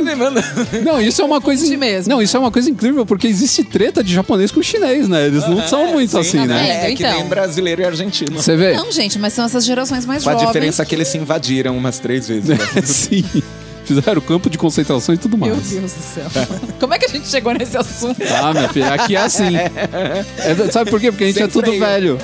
Não, 0.84 1.00
isso 1.00 1.20
é 1.20 1.24
uma 1.24 1.40
coisa. 1.42 1.76
Mesmo. 1.76 2.10
Não, 2.12 2.22
isso 2.22 2.36
é 2.36 2.40
uma 2.40 2.50
coisa 2.50 2.70
incrível, 2.70 3.04
porque 3.04 3.26
existe 3.26 3.64
treta 3.64 4.02
de 4.02 4.14
japonês 4.14 4.50
com 4.52 4.62
chinês, 4.62 5.08
né? 5.08 5.26
Eles 5.26 5.46
não 5.48 5.66
são 5.66 5.88
muito 5.92 6.10
Sim, 6.10 6.18
assim, 6.20 6.46
né? 6.46 6.90
É 6.90 6.94
que 6.94 7.02
nem 7.02 7.12
Então. 7.16 7.28
brasileiro 7.28 7.82
e 7.82 7.84
argentino. 7.84 8.36
Você 8.40 8.56
vê? 8.56 8.74
Não, 8.74 8.90
gente, 8.92 9.18
mas 9.18 9.32
são 9.32 9.44
essas 9.44 9.64
gerações 9.64 10.06
mais 10.06 10.22
Com 10.22 10.30
a 10.30 10.32
jovens. 10.34 10.46
diferença 10.46 10.84
que 10.84 10.94
eles 10.94 11.08
se 11.08 11.18
invadiram 11.18 11.76
umas 11.76 11.98
três 11.98 12.28
vezes. 12.28 12.48
né? 12.48 12.58
Sim. 12.84 13.24
Fizeram 13.84 14.20
campo 14.20 14.50
de 14.50 14.58
concentração 14.58 15.14
e 15.14 15.18
tudo 15.18 15.38
mais. 15.38 15.50
Meu 15.50 15.80
Deus 15.80 15.92
do 15.94 16.02
céu. 16.02 16.24
Como 16.78 16.92
é 16.92 16.98
que 16.98 17.06
a 17.06 17.08
gente 17.08 17.26
chegou 17.26 17.54
nesse 17.54 17.74
assunto? 17.76 18.20
Ah, 18.40 18.52
minha 18.52 18.68
filha, 18.68 18.92
aqui 18.92 19.16
é 19.16 19.20
assim. 19.20 19.56
É, 19.56 20.70
sabe 20.70 20.90
por 20.90 21.00
quê? 21.00 21.10
Porque 21.10 21.24
a 21.24 21.26
gente 21.28 21.36
Sem 21.36 21.44
é 21.44 21.48
tudo 21.48 21.64
freio. 21.72 21.80
velho. 21.80 22.18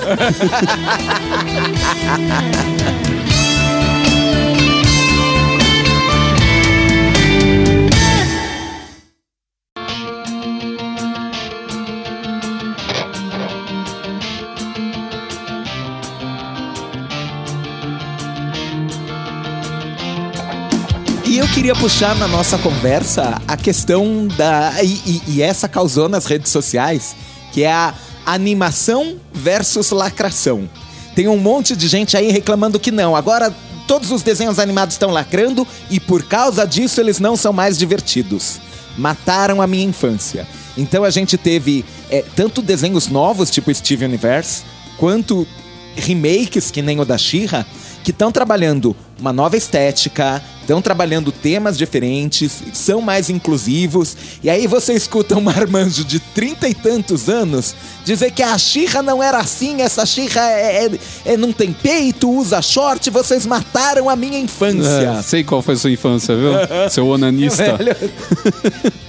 Queria 21.55 21.73
puxar 21.73 22.13
na 22.17 22.27
nossa 22.27 22.57
conversa 22.57 23.41
a 23.47 23.55
questão 23.55 24.27
da. 24.27 24.73
E, 24.83 24.87
e- 25.05 25.21
e 25.27 25.41
essa 25.41 25.69
causou 25.69 26.09
nas 26.09 26.25
redes 26.25 26.51
sociais, 26.51 27.15
que 27.53 27.63
é 27.63 27.71
a 27.71 27.93
animação 28.25 29.15
versus 29.33 29.91
lacração. 29.91 30.69
Tem 31.15 31.29
um 31.29 31.37
monte 31.37 31.73
de 31.73 31.87
gente 31.87 32.17
aí 32.17 32.29
reclamando 32.29 32.77
que 32.77 32.91
não. 32.91 33.15
Agora 33.15 33.55
todos 33.87 34.11
os 34.11 34.21
desenhos 34.21 34.59
animados 34.59 34.95
estão 34.95 35.11
lacrando 35.11 35.65
e 35.89 35.97
por 35.97 36.23
causa 36.23 36.67
disso 36.67 36.99
eles 36.99 37.19
não 37.21 37.37
são 37.37 37.53
mais 37.53 37.77
divertidos. 37.77 38.59
Mataram 38.97 39.61
a 39.61 39.67
minha 39.67 39.85
infância. 39.85 40.45
Então 40.77 41.05
a 41.05 41.09
gente 41.09 41.37
teve 41.37 41.85
é, 42.09 42.21
tanto 42.35 42.61
desenhos 42.61 43.07
novos, 43.07 43.49
tipo 43.49 43.73
Steve 43.73 44.03
Universe, 44.03 44.63
quanto 44.97 45.47
remakes 45.95 46.69
que 46.69 46.81
nem 46.81 46.99
o 46.99 47.05
da 47.05 47.17
Shira, 47.17 47.65
que 48.03 48.11
estão 48.11 48.29
trabalhando 48.29 48.93
uma 49.19 49.31
nova 49.31 49.55
estética, 49.55 50.41
estão 50.61 50.81
trabalhando 50.81 51.31
temas 51.31 51.77
diferentes, 51.77 52.61
são 52.73 52.99
mais 53.01 53.29
inclusivos. 53.29 54.17
E 54.43 54.49
aí 54.49 54.65
você 54.67 54.93
escuta 54.93 55.35
um 55.37 55.41
marmanjo 55.41 56.03
de 56.03 56.19
trinta 56.19 56.67
e 56.67 56.73
tantos 56.73 57.29
anos 57.29 57.75
dizer 58.03 58.31
que 58.31 58.43
a 58.43 58.57
Xirra 58.57 59.01
não 59.01 59.21
era 59.23 59.37
assim, 59.39 59.81
essa 59.81 60.05
Xirra 60.05 60.41
é, 60.41 60.85
é- 61.25 61.33
é- 61.33 61.37
não 61.37 61.51
tem 61.53 61.71
peito, 61.71 62.29
usa 62.29 62.61
short, 62.61 63.09
vocês 63.09 63.45
mataram 63.45 64.09
a 64.09 64.15
minha 64.15 64.37
infância. 64.39 65.17
É, 65.19 65.21
sei 65.21 65.43
qual 65.43 65.61
foi 65.61 65.75
a 65.75 65.77
sua 65.77 65.91
infância, 65.91 66.35
viu? 66.35 66.51
Seu 66.89 67.07
onanista. 67.07 67.77
Velho, 67.77 67.95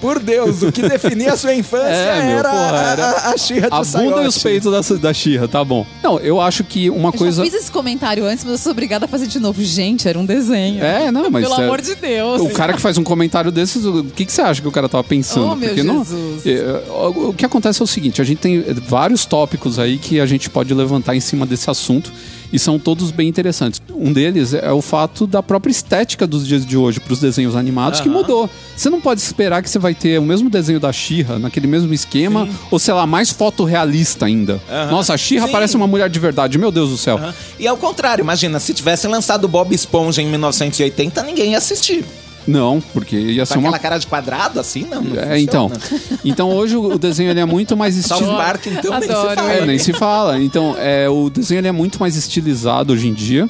por 0.00 0.18
Deus, 0.20 0.62
o 0.62 0.70
que 0.70 0.82
definia 0.82 1.32
a 1.32 1.36
sua 1.36 1.54
infância 1.54 1.86
É, 1.96 2.22
meu, 2.26 2.38
era, 2.38 2.50
porra, 2.50 2.80
a- 2.80 2.90
era 2.92 3.06
a, 3.10 3.30
a 3.32 3.36
Xirra 3.38 3.68
de 3.70 3.74
A 3.76 3.82
bunda 3.82 4.22
e 4.22 4.26
os 4.28 4.34
saiote. 4.34 4.40
peitos 4.42 4.88
da, 4.90 4.96
da 4.96 5.14
Xirra, 5.14 5.48
tá 5.48 5.64
bom. 5.64 5.86
Não, 6.02 6.18
eu 6.20 6.40
acho 6.40 6.62
que 6.64 6.88
uma 6.90 7.08
Eu 7.08 7.12
coisa. 7.14 7.44
já 7.44 7.50
fiz 7.50 7.62
esse 7.62 7.70
comentário 7.70 8.24
antes, 8.26 8.44
mas 8.44 8.52
eu 8.52 8.58
sou 8.58 8.72
obrigada 8.72 9.06
a 9.06 9.08
fazer 9.08 9.26
de 9.26 9.38
novo. 9.38 9.62
Gente, 9.62 9.95
era 10.04 10.18
um 10.18 10.26
desenho. 10.26 10.82
É, 10.82 11.10
não, 11.10 11.30
mas. 11.30 11.48
Pelo 11.48 11.60
é- 11.60 11.64
amor 11.64 11.80
de 11.80 11.94
Deus. 11.94 12.42
O 12.42 12.50
cara 12.50 12.72
que 12.72 12.80
faz 12.80 12.98
um 12.98 13.04
comentário 13.04 13.50
desses, 13.50 13.84
o 13.84 14.04
que, 14.04 14.24
que 14.24 14.32
você 14.32 14.42
acha 14.42 14.60
que 14.60 14.68
o 14.68 14.72
cara 14.72 14.88
tava 14.88 15.04
pensando? 15.04 15.46
Oh, 15.52 15.56
meu 15.56 15.84
não- 15.84 16.04
Jesus. 16.04 16.46
É, 16.46 16.82
o 16.90 17.28
o 17.28 17.34
que 17.34 17.44
acontece 17.44 17.80
é 17.80 17.84
o 17.84 17.86
seguinte: 17.86 18.20
a 18.20 18.24
gente 18.24 18.38
tem 18.38 18.62
vários 18.86 19.24
tópicos 19.24 19.78
aí 19.78 19.98
que 19.98 20.20
a 20.20 20.26
gente 20.26 20.50
pode 20.50 20.72
levantar 20.74 21.14
em 21.14 21.20
cima 21.20 21.46
desse 21.46 21.70
assunto. 21.70 22.12
E 22.52 22.58
são 22.58 22.78
todos 22.78 23.10
bem 23.10 23.28
interessantes. 23.28 23.80
Um 23.94 24.12
deles 24.12 24.54
é 24.54 24.72
o 24.72 24.82
fato 24.82 25.26
da 25.26 25.42
própria 25.42 25.70
estética 25.70 26.26
dos 26.26 26.46
dias 26.46 26.64
de 26.64 26.76
hoje 26.76 27.00
para 27.00 27.12
os 27.12 27.20
desenhos 27.20 27.56
animados 27.56 28.00
que 28.00 28.08
mudou. 28.08 28.48
Você 28.76 28.90
não 28.90 29.00
pode 29.00 29.20
esperar 29.20 29.62
que 29.62 29.70
você 29.70 29.78
vai 29.78 29.94
ter 29.94 30.18
o 30.18 30.22
mesmo 30.22 30.50
desenho 30.50 30.78
da 30.78 30.92
She-Ra 30.92 31.38
naquele 31.38 31.66
mesmo 31.66 31.92
esquema, 31.92 32.48
ou 32.70 32.78
sei 32.78 32.94
lá, 32.94 33.06
mais 33.06 33.30
fotorrealista 33.30 34.26
ainda. 34.26 34.60
Aham. 34.70 34.90
Nossa, 34.90 35.14
a 35.14 35.16
She-Ra 35.16 35.46
Sim. 35.46 35.52
parece 35.52 35.76
uma 35.76 35.86
mulher 35.86 36.10
de 36.10 36.18
verdade, 36.18 36.58
meu 36.58 36.70
Deus 36.70 36.90
do 36.90 36.96
céu. 36.96 37.16
Aham. 37.16 37.34
E 37.58 37.66
ao 37.66 37.76
contrário, 37.76 38.22
imagina, 38.22 38.60
se 38.60 38.74
tivesse 38.74 39.06
lançado 39.06 39.48
Bob 39.48 39.74
Esponja 39.74 40.20
em 40.20 40.26
1980, 40.26 41.22
ninguém 41.22 41.52
ia 41.52 41.58
assistir. 41.58 42.04
Não, 42.46 42.80
porque 42.92 43.16
ia 43.16 43.42
Com 43.42 43.46
ser 43.46 43.58
uma 43.58 43.68
aquela 43.68 43.78
cara 43.78 43.98
de 43.98 44.06
quadrado 44.06 44.58
assim, 44.60 44.86
não. 44.90 45.02
não 45.02 45.20
É, 45.20 45.38
então. 45.38 45.68
funciona. 45.68 46.20
Então 46.24 46.50
hoje 46.50 46.76
o 46.76 46.86
o 46.96 46.98
desenho 46.98 47.30
ele 47.30 47.40
é 47.40 47.44
muito 47.44 47.76
mais 47.76 47.94
South 47.94 48.20
estilizado. 48.20 48.36
Park, 48.42 48.66
então, 48.68 48.92
nem 48.92 49.02
se 49.02 49.10
Adoro 49.12 49.34
fala. 49.34 49.52
É, 49.52 49.66
nem 49.66 49.78
se 49.78 49.92
fala. 49.92 50.38
Então, 50.42 50.74
é, 50.78 51.08
o 51.08 51.28
desenho 51.28 51.58
ele 51.58 51.68
é 51.68 51.72
muito 51.72 51.98
mais 52.00 52.16
estilizado 52.16 52.92
hoje 52.92 53.08
em 53.08 53.12
dia. 53.12 53.48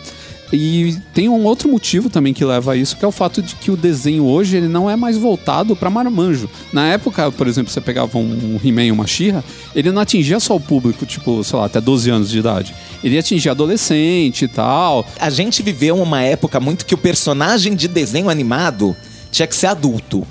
E 0.53 0.97
tem 1.13 1.29
um 1.29 1.45
outro 1.45 1.69
motivo 1.69 2.09
também 2.09 2.33
que 2.33 2.45
leva 2.45 2.73
a 2.73 2.77
isso, 2.77 2.97
que 2.97 3.05
é 3.05 3.09
o 3.09 3.13
fato 3.13 3.43
de 3.43 3.55
que 3.57 3.71
o 3.71 3.77
desenho 3.77 4.25
hoje 4.25 4.57
ele 4.57 4.69
não 4.69 4.89
é 4.89 4.97
mais 4.97 5.17
voltado 5.17 5.75
para 5.75 5.91
marmanjo. 5.91 6.49
Na 6.73 6.87
época, 6.87 7.31
por 7.33 7.47
exemplo, 7.47 7.73
você 7.73 7.81
pegava 7.81 8.17
um 8.19 8.61
He-Man, 8.63 8.93
uma 8.93 9.07
She-Ra, 9.07 9.43
ele 9.75 9.91
não 9.91 10.03
atingia 10.03 10.39
só 10.39 10.55
o 10.55 10.61
público, 10.61 11.05
tipo, 11.05 11.43
sei 11.43 11.59
lá, 11.59 11.67
até 11.67 11.81
12 11.81 12.11
anos 12.11 12.31
de 12.31 12.39
idade. 12.39 12.75
Ele 13.03 13.19
atingia 13.19 13.53
adolescente 13.53 14.45
e 14.45 14.49
tal. 14.49 15.07
A 15.19 15.31
gente 15.31 15.63
viveu 15.63 16.01
uma 16.01 16.23
época 16.23 16.61
muito 16.61 16.87
que 16.87 16.95
o 16.95 16.99
personagem 16.99 17.75
de 17.75 17.89
desenho 17.89 18.29
animado 18.29 18.97
tinha 19.31 19.47
que 19.47 19.57
ser 19.57 19.67
adulto. 19.67 20.27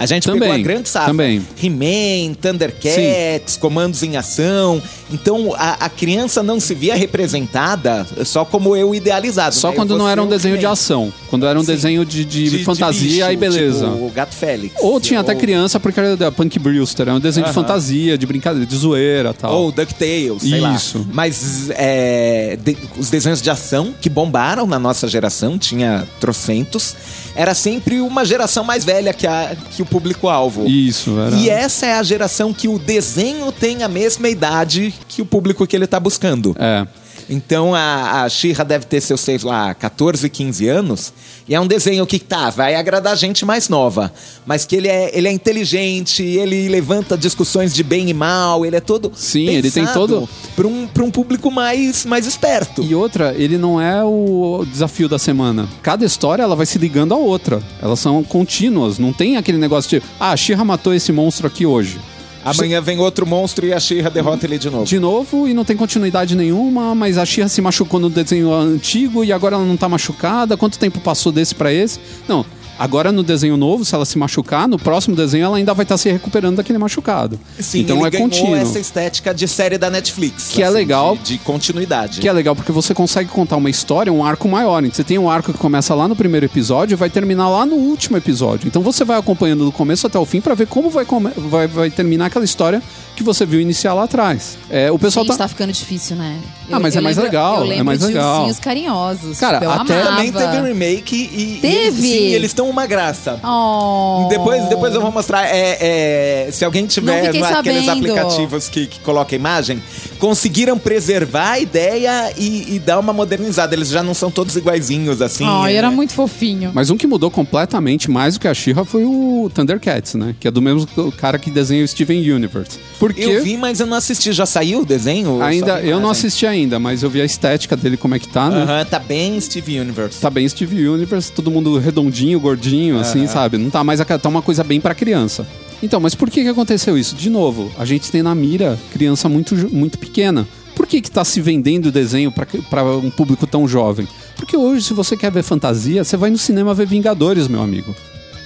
A 0.00 0.06
gente 0.06 0.24
Também, 0.24 0.40
pegou 0.40 0.54
a 0.54 0.58
grande 0.58 0.88
safra. 0.88 1.08
também. 1.10 1.46
He-Man, 1.62 2.32
Thundercats, 2.40 3.58
Comandos 3.58 4.02
em 4.02 4.16
Ação. 4.16 4.82
Então, 5.12 5.52
a, 5.54 5.84
a 5.84 5.88
criança 5.90 6.42
não 6.42 6.58
se 6.58 6.74
via 6.74 6.94
representada 6.96 8.06
só 8.24 8.44
como 8.44 8.74
eu 8.74 8.94
idealizado. 8.94 9.54
Só 9.54 9.68
né? 9.70 9.76
quando 9.76 9.98
não 9.98 10.08
era 10.08 10.22
um 10.22 10.26
desenho 10.26 10.56
de 10.56 10.64
ação. 10.64 11.12
Quando 11.28 11.46
era 11.46 11.58
um 11.58 11.62
Sim. 11.62 11.66
desenho 11.72 12.04
de, 12.06 12.24
de, 12.24 12.64
fantasia 12.64 13.26
bicho, 13.26 13.30
e 13.32 13.36
beleza. 13.36 13.90
Tipo, 13.90 14.06
o 14.06 14.10
Gato 14.10 14.34
Félix. 14.34 14.74
Ou 14.80 14.98
tinha 15.00 15.20
até 15.20 15.34
Ou- 15.34 15.38
criança 15.38 15.78
porque 15.78 16.00
era 16.00 16.16
da 16.16 16.32
Punk 16.32 16.58
Brewster, 16.58 17.06
era 17.08 17.16
um 17.16 17.20
desenho 17.20 17.44
de 17.44 17.50
Aham. 17.50 17.60
fantasia, 17.62 18.16
de 18.16 18.26
brincadeira, 18.26 18.64
de 18.66 18.76
zoeira 18.76 19.34
tal. 19.34 19.52
Ou 19.54 19.70
DuckTales, 19.72 20.42
sei 20.42 20.60
lá. 20.60 20.74
Isso. 20.74 21.06
Mas 21.12 21.68
é, 21.74 22.56
de- 22.64 22.76
os 22.96 23.10
desenhos 23.10 23.42
de 23.42 23.50
ação 23.50 23.92
que 24.00 24.08
bombaram 24.08 24.66
na 24.66 24.78
nossa 24.78 25.06
geração, 25.06 25.58
tinha 25.58 26.06
trocentos, 26.18 26.96
era 27.40 27.54
sempre 27.54 28.02
uma 28.02 28.22
geração 28.22 28.62
mais 28.62 28.84
velha 28.84 29.14
que, 29.14 29.26
a, 29.26 29.56
que 29.70 29.80
o 29.80 29.86
público-alvo. 29.86 30.66
Isso, 30.66 31.18
era. 31.18 31.34
E 31.36 31.48
essa 31.48 31.86
é 31.86 31.94
a 31.94 32.02
geração 32.02 32.52
que 32.52 32.68
o 32.68 32.78
desenho 32.78 33.50
tem 33.50 33.82
a 33.82 33.88
mesma 33.88 34.28
idade 34.28 34.92
que 35.08 35.22
o 35.22 35.24
público 35.24 35.66
que 35.66 35.74
ele 35.74 35.86
tá 35.86 35.98
buscando. 35.98 36.54
É. 36.58 36.86
Então 37.32 37.74
a, 37.76 38.24
a 38.24 38.28
She-Ra 38.28 38.64
deve 38.64 38.86
ter 38.86 39.00
seus, 39.00 39.20
sei 39.20 39.38
lá, 39.38 39.72
14, 39.72 40.28
15 40.28 40.66
anos. 40.68 41.12
E 41.48 41.54
é 41.54 41.60
um 41.60 41.66
desenho 41.66 42.04
que, 42.04 42.18
tá, 42.18 42.50
vai 42.50 42.74
agradar 42.74 43.16
gente 43.16 43.44
mais 43.44 43.68
nova. 43.68 44.12
Mas 44.44 44.64
que 44.64 44.74
ele 44.74 44.88
é, 44.88 45.16
ele 45.16 45.28
é 45.28 45.32
inteligente, 45.32 46.22
ele 46.24 46.68
levanta 46.68 47.16
discussões 47.16 47.72
de 47.72 47.82
bem 47.84 48.10
e 48.10 48.14
mal, 48.14 48.66
ele 48.66 48.74
é 48.76 48.80
todo. 48.80 49.12
Sim, 49.14 49.46
ele 49.48 49.70
tem 49.70 49.86
todo- 49.86 50.28
Para 50.56 50.66
um, 50.66 50.86
pra 50.88 51.04
um 51.04 51.10
público 51.10 51.50
mais, 51.52 52.04
mais 52.04 52.26
esperto. 52.26 52.82
E 52.82 52.94
outra, 52.96 53.32
ele 53.38 53.56
não 53.56 53.80
é 53.80 54.02
o 54.04 54.64
desafio 54.70 55.08
da 55.08 55.18
semana. 55.18 55.68
Cada 55.82 56.04
história 56.04 56.42
ela 56.42 56.56
vai 56.56 56.66
se 56.66 56.78
ligando 56.78 57.14
à 57.14 57.16
outra. 57.16 57.62
Elas 57.80 58.00
são 58.00 58.24
contínuas. 58.24 58.98
Não 58.98 59.12
tem 59.12 59.36
aquele 59.36 59.58
negócio 59.58 59.88
de, 60.00 60.06
ah, 60.18 60.32
a 60.32 60.36
She-Ra 60.36 60.64
matou 60.64 60.92
esse 60.92 61.12
monstro 61.12 61.46
aqui 61.46 61.64
hoje. 61.64 62.00
Amanhã 62.44 62.80
vem 62.80 62.98
outro 62.98 63.26
monstro 63.26 63.66
e 63.66 63.72
a 63.72 63.80
She-Ra 63.80 64.08
derrota 64.08 64.46
ele 64.46 64.58
de 64.58 64.70
novo. 64.70 64.84
De 64.84 64.98
novo, 64.98 65.46
e 65.46 65.54
não 65.54 65.64
tem 65.64 65.76
continuidade 65.76 66.34
nenhuma, 66.34 66.94
mas 66.94 67.18
a 67.18 67.24
She-Ra 67.24 67.48
se 67.48 67.60
machucou 67.60 68.00
no 68.00 68.08
desenho 68.08 68.52
antigo 68.52 69.24
e 69.24 69.32
agora 69.32 69.56
ela 69.56 69.64
não 69.64 69.76
tá 69.76 69.88
machucada. 69.88 70.56
Quanto 70.56 70.78
tempo 70.78 71.00
passou 71.00 71.30
desse 71.30 71.54
pra 71.54 71.72
esse? 71.72 72.00
Não. 72.28 72.44
Agora 72.80 73.12
no 73.12 73.22
desenho 73.22 73.58
novo, 73.58 73.84
se 73.84 73.94
ela 73.94 74.06
se 74.06 74.16
machucar, 74.16 74.66
no 74.66 74.78
próximo 74.78 75.14
desenho 75.14 75.44
ela 75.44 75.58
ainda 75.58 75.74
vai 75.74 75.82
estar 75.82 75.98
se 75.98 76.10
recuperando 76.10 76.56
daquele 76.56 76.78
machucado. 76.78 77.38
Sim, 77.58 77.80
então 77.80 78.06
é 78.06 78.10
contínuo. 78.10 78.56
essa 78.56 78.78
estética 78.78 79.34
de 79.34 79.46
série 79.46 79.76
da 79.76 79.90
Netflix. 79.90 80.44
assim, 80.44 80.54
Que 80.54 80.62
é 80.62 80.70
legal. 80.70 81.14
De, 81.14 81.34
de 81.34 81.38
continuidade. 81.40 82.22
Que 82.22 82.26
é 82.26 82.32
legal 82.32 82.56
porque 82.56 82.72
você 82.72 82.94
consegue 82.94 83.28
contar 83.28 83.56
uma 83.56 83.68
história, 83.68 84.10
um 84.10 84.24
arco 84.24 84.48
maior. 84.48 84.82
Então, 84.82 84.96
Você 84.96 85.04
tem 85.04 85.18
um 85.18 85.28
arco 85.28 85.52
que 85.52 85.58
começa 85.58 85.94
lá 85.94 86.08
no 86.08 86.16
primeiro 86.16 86.46
episódio 86.46 86.94
e 86.94 86.96
vai 86.96 87.10
terminar 87.10 87.50
lá 87.50 87.66
no 87.66 87.74
último 87.76 88.16
episódio. 88.16 88.66
Então 88.66 88.80
você 88.80 89.04
vai 89.04 89.18
acompanhando 89.18 89.66
do 89.66 89.72
começo 89.72 90.06
até 90.06 90.18
o 90.18 90.24
fim 90.24 90.40
pra 90.40 90.54
ver 90.54 90.66
como 90.66 90.88
vai, 90.88 91.04
vai, 91.36 91.66
vai 91.66 91.90
terminar 91.90 92.26
aquela 92.26 92.46
história 92.46 92.82
que 93.20 93.24
você 93.24 93.44
viu 93.44 93.60
iniciar 93.60 93.92
lá 93.92 94.04
atrás. 94.04 94.56
É, 94.70 94.90
o 94.90 94.98
pessoal 94.98 95.24
Gente, 95.24 95.36
tá. 95.36 95.44
tá 95.44 95.48
ficando 95.48 95.72
difícil, 95.72 96.16
né? 96.16 96.38
Ah, 96.72 96.78
mas 96.80 96.96
é 96.96 97.00
mais 97.00 97.18
legal, 97.18 97.58
Eu 97.58 97.64
é 97.64 97.68
lembro 97.68 97.84
mais 97.84 98.00
de 98.00 98.06
legal. 98.06 98.36
ursinhos 98.38 98.58
carinhosos. 98.58 99.38
Cara, 99.38 99.58
tipo, 99.58 99.64
eu 99.70 99.70
até 99.70 100.00
amava. 100.00 100.16
Também 100.16 100.32
teve 100.32 100.68
remake 100.68 101.16
e. 101.16 101.56
e 101.56 101.60
Teve? 101.60 102.00
sim, 102.02 102.28
eles 102.32 102.50
estão 102.50 102.68
uma 102.70 102.86
graça. 102.86 103.38
Oh. 103.44 104.26
Depois, 104.30 104.64
depois 104.68 104.94
eu 104.94 105.00
vou 105.00 105.12
mostrar. 105.12 105.46
É, 105.46 106.46
é, 106.46 106.50
se 106.50 106.64
alguém 106.64 106.86
tiver 106.86 107.30
sabendo. 107.42 107.90
aplicativos 107.90 108.68
que, 108.68 108.86
que 108.86 109.00
coloca 109.00 109.34
imagem, 109.34 109.82
conseguiram 110.20 110.78
preservar 110.78 111.52
a 111.52 111.58
ideia 111.58 112.32
e, 112.36 112.76
e 112.76 112.78
dar 112.78 112.98
uma 112.98 113.12
modernizada. 113.12 113.74
Eles 113.74 113.88
já 113.88 114.02
não 114.02 114.14
são 114.14 114.30
todos 114.30 114.54
iguaizinhos 114.54 115.22
assim. 115.22 115.44
Ai, 115.44 115.74
é. 115.74 115.76
era 115.76 115.90
muito 115.90 116.12
fofinho. 116.12 116.70
Mas 116.74 116.90
um 116.90 116.96
que 116.96 117.06
mudou 117.06 117.30
completamente 117.30 118.10
mais 118.10 118.34
do 118.34 118.40
que 118.40 118.46
a 118.46 118.54
She-Ra 118.54 118.84
foi 118.84 119.04
o 119.04 119.50
Thundercats, 119.52 120.14
né? 120.14 120.36
Que 120.38 120.46
é 120.46 120.50
do 120.50 120.60
mesmo 120.60 120.86
cara 121.12 121.38
que 121.38 121.50
desenha 121.50 121.82
o 121.82 121.88
Steven 121.88 122.30
Universe. 122.30 122.78
Porque 122.98 123.22
Eu 123.22 123.42
vi, 123.42 123.56
mas 123.56 123.80
eu 123.80 123.86
não 123.86 123.96
assisti. 123.96 124.32
Já 124.32 124.44
saiu 124.44 124.82
o 124.82 124.84
desenho? 124.84 125.42
Ainda 125.42 125.80
eu 125.80 125.98
não 125.98 126.10
assisti 126.10 126.46
ainda, 126.46 126.78
mas 126.78 127.02
eu 127.02 127.08
vi 127.08 127.22
a 127.22 127.24
estética 127.24 127.74
dele 127.74 127.96
como 127.96 128.14
é 128.14 128.18
que 128.18 128.28
tá, 128.28 128.50
né? 128.50 128.62
Aham, 128.62 128.84
tá 128.84 128.98
bem 128.98 129.40
Steve 129.40 129.80
Universe. 129.80 130.20
Tá 130.20 130.28
bem 130.28 130.46
Steve 130.46 130.86
Universe, 130.86 131.32
todo 131.32 131.50
mundo 131.50 131.78
redondinho, 131.78 132.38
gordinho, 132.38 132.98
assim, 133.00 133.26
sabe? 133.26 133.56
Não 133.56 133.70
tá 133.70 133.82
mais 133.82 134.00
tá 134.00 134.28
uma 134.28 134.42
coisa 134.42 134.62
bem 134.62 134.80
pra 134.80 134.94
criança. 134.94 135.46
Então, 135.82 135.98
mas 136.00 136.14
por 136.14 136.30
que 136.30 136.42
que 136.42 136.48
aconteceu 136.48 136.96
isso? 136.98 137.14
De 137.14 137.30
novo, 137.30 137.70
a 137.78 137.84
gente 137.84 138.10
tem 138.10 138.22
na 138.22 138.34
mira 138.34 138.78
criança 138.92 139.28
muito, 139.28 139.54
muito 139.74 139.98
pequena. 139.98 140.46
Por 140.76 140.86
que 140.86 141.00
que 141.00 141.10
tá 141.10 141.24
se 141.24 141.40
vendendo 141.40 141.86
o 141.86 141.92
desenho 141.92 142.32
pra 142.32 142.84
um 142.96 143.10
público 143.10 143.46
tão 143.46 143.66
jovem? 143.68 144.06
Porque 144.36 144.56
hoje, 144.56 144.84
se 144.84 144.94
você 144.94 145.16
quer 145.16 145.30
ver 145.30 145.42
fantasia, 145.42 146.04
você 146.04 146.16
vai 146.16 146.30
no 146.30 146.38
cinema 146.38 146.74
ver 146.74 146.86
Vingadores, 146.86 147.48
meu 147.48 147.62
amigo. 147.62 147.94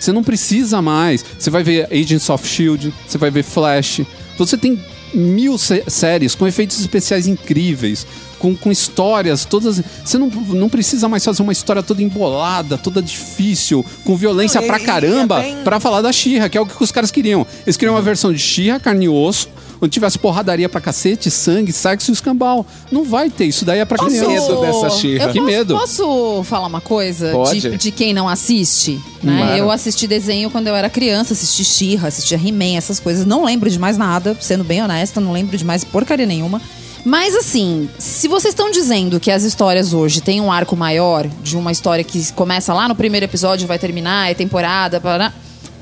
Você 0.01 0.12
não 0.12 0.22
precisa 0.22 0.82
mais. 0.82 1.24
Você 1.39 1.51
vai 1.51 1.62
ver 1.62 1.87
Agents 1.93 2.28
of 2.28 2.47
Shield, 2.47 2.93
você 3.07 3.18
vai 3.18 3.30
ver 3.30 3.43
Flash. 3.43 4.03
Você 4.37 4.57
tem 4.57 4.78
mil 5.14 5.57
sé- 5.57 5.85
séries 5.87 6.35
com 6.35 6.47
efeitos 6.47 6.80
especiais 6.80 7.26
incríveis, 7.28 8.05
com, 8.45 8.55
com 8.55 8.70
histórias 8.70 9.47
todas. 9.47 9.80
Você 10.05 10.18
não, 10.18 10.26
não 10.28 10.68
precisa 10.68 11.09
mais 11.09 11.24
fazer 11.24 11.42
uma 11.42 11.53
história 11.53 11.82
toda 11.82 12.03
embolada, 12.03 12.76
toda 12.76 13.01
difícil, 13.01 13.82
com 14.05 14.14
violência 14.16 14.61
Não, 14.61 14.66
e- 14.66 14.68
pra 14.68 14.78
e 14.78 14.82
é 14.82 14.84
caramba, 14.84 15.40
bem- 15.40 15.57
pra 15.64 15.80
falar 15.80 16.03
da 16.03 16.12
Xirra, 16.12 16.49
que 16.51 16.59
é 16.59 16.61
o 16.61 16.66
que 16.66 16.82
os 16.84 16.92
caras 16.92 17.11
queriam. 17.11 17.47
Eles 17.64 17.78
queriam 17.78 17.95
uma 17.95 18.03
versão 18.03 18.30
de 18.34 18.38
Xirra, 18.38 18.78
carne 18.78 19.07
e 19.07 19.09
osso, 19.09 19.49
onde 19.80 19.90
tivesse 19.90 20.18
porradaria 20.18 20.68
pra 20.68 20.78
cacete, 20.78 21.30
sangue, 21.30 21.72
sexo 21.72 22.11
e 22.11 22.12
escambau. 22.14 22.66
Não 22.92 23.03
vai 23.03 23.30
ter, 23.30 23.47
isso 23.47 23.64
daí 23.64 23.78
é 23.78 23.84
pra 23.86 23.97
Posso- 23.97 24.11
criança. 24.11 24.28
medo 24.28 24.61
dessa 24.61 24.90
She-Ra. 24.90 25.24
Eu 25.24 25.32
Que 25.32 25.38
posso, 25.38 25.51
medo. 25.51 25.74
Posso 25.78 26.45
falar 26.45 26.66
uma 26.66 26.80
coisa 26.82 27.30
Pode. 27.32 27.61
de, 27.61 27.76
de 27.78 27.90
quem 27.90 28.12
não 28.12 28.28
assiste? 28.28 29.01
Né? 29.22 29.38
Claro. 29.38 29.57
Eu 29.57 29.70
assisti 29.70 30.07
desenho 30.07 30.51
quando 30.51 30.66
eu 30.66 30.76
era 30.76 30.90
criança, 30.90 31.32
assisti 31.32 31.64
She-Ra, 31.64 32.09
assistia 32.09 32.36
He-Man, 32.38 32.76
essas 32.76 33.01
coisas. 33.01 33.24
Não 33.24 33.42
lembro 33.42 33.70
de 33.70 33.78
mais 33.78 33.97
nada, 33.97 34.36
sendo 34.38 34.62
bem 34.64 34.82
honesta, 34.82 35.18
não 35.18 35.32
lembro 35.32 35.57
de 35.57 35.64
mais 35.64 35.82
porcaria 35.82 36.26
nenhuma. 36.26 36.61
Mas 37.05 37.35
assim, 37.35 37.89
se 37.99 38.27
vocês 38.27 38.53
estão 38.53 38.71
dizendo 38.71 39.21
que 39.21 39.31
as 39.31 39.43
histórias 39.43 39.93
hoje 39.93 40.23
têm 40.23 40.41
um 40.41 40.51
arco 40.51 40.75
maior, 40.75 41.29
de 41.43 41.57
uma 41.57 41.71
história 41.71 42.03
que 42.03 42.33
começa 42.33 42.73
lá 42.73 42.89
no 42.89 42.95
primeiro 42.95 43.25
episódio, 43.25 43.69
vai 43.69 43.79
terminar, 43.79 44.31
é 44.31 44.35
temporada, 44.35 44.99
parará, 45.01 45.33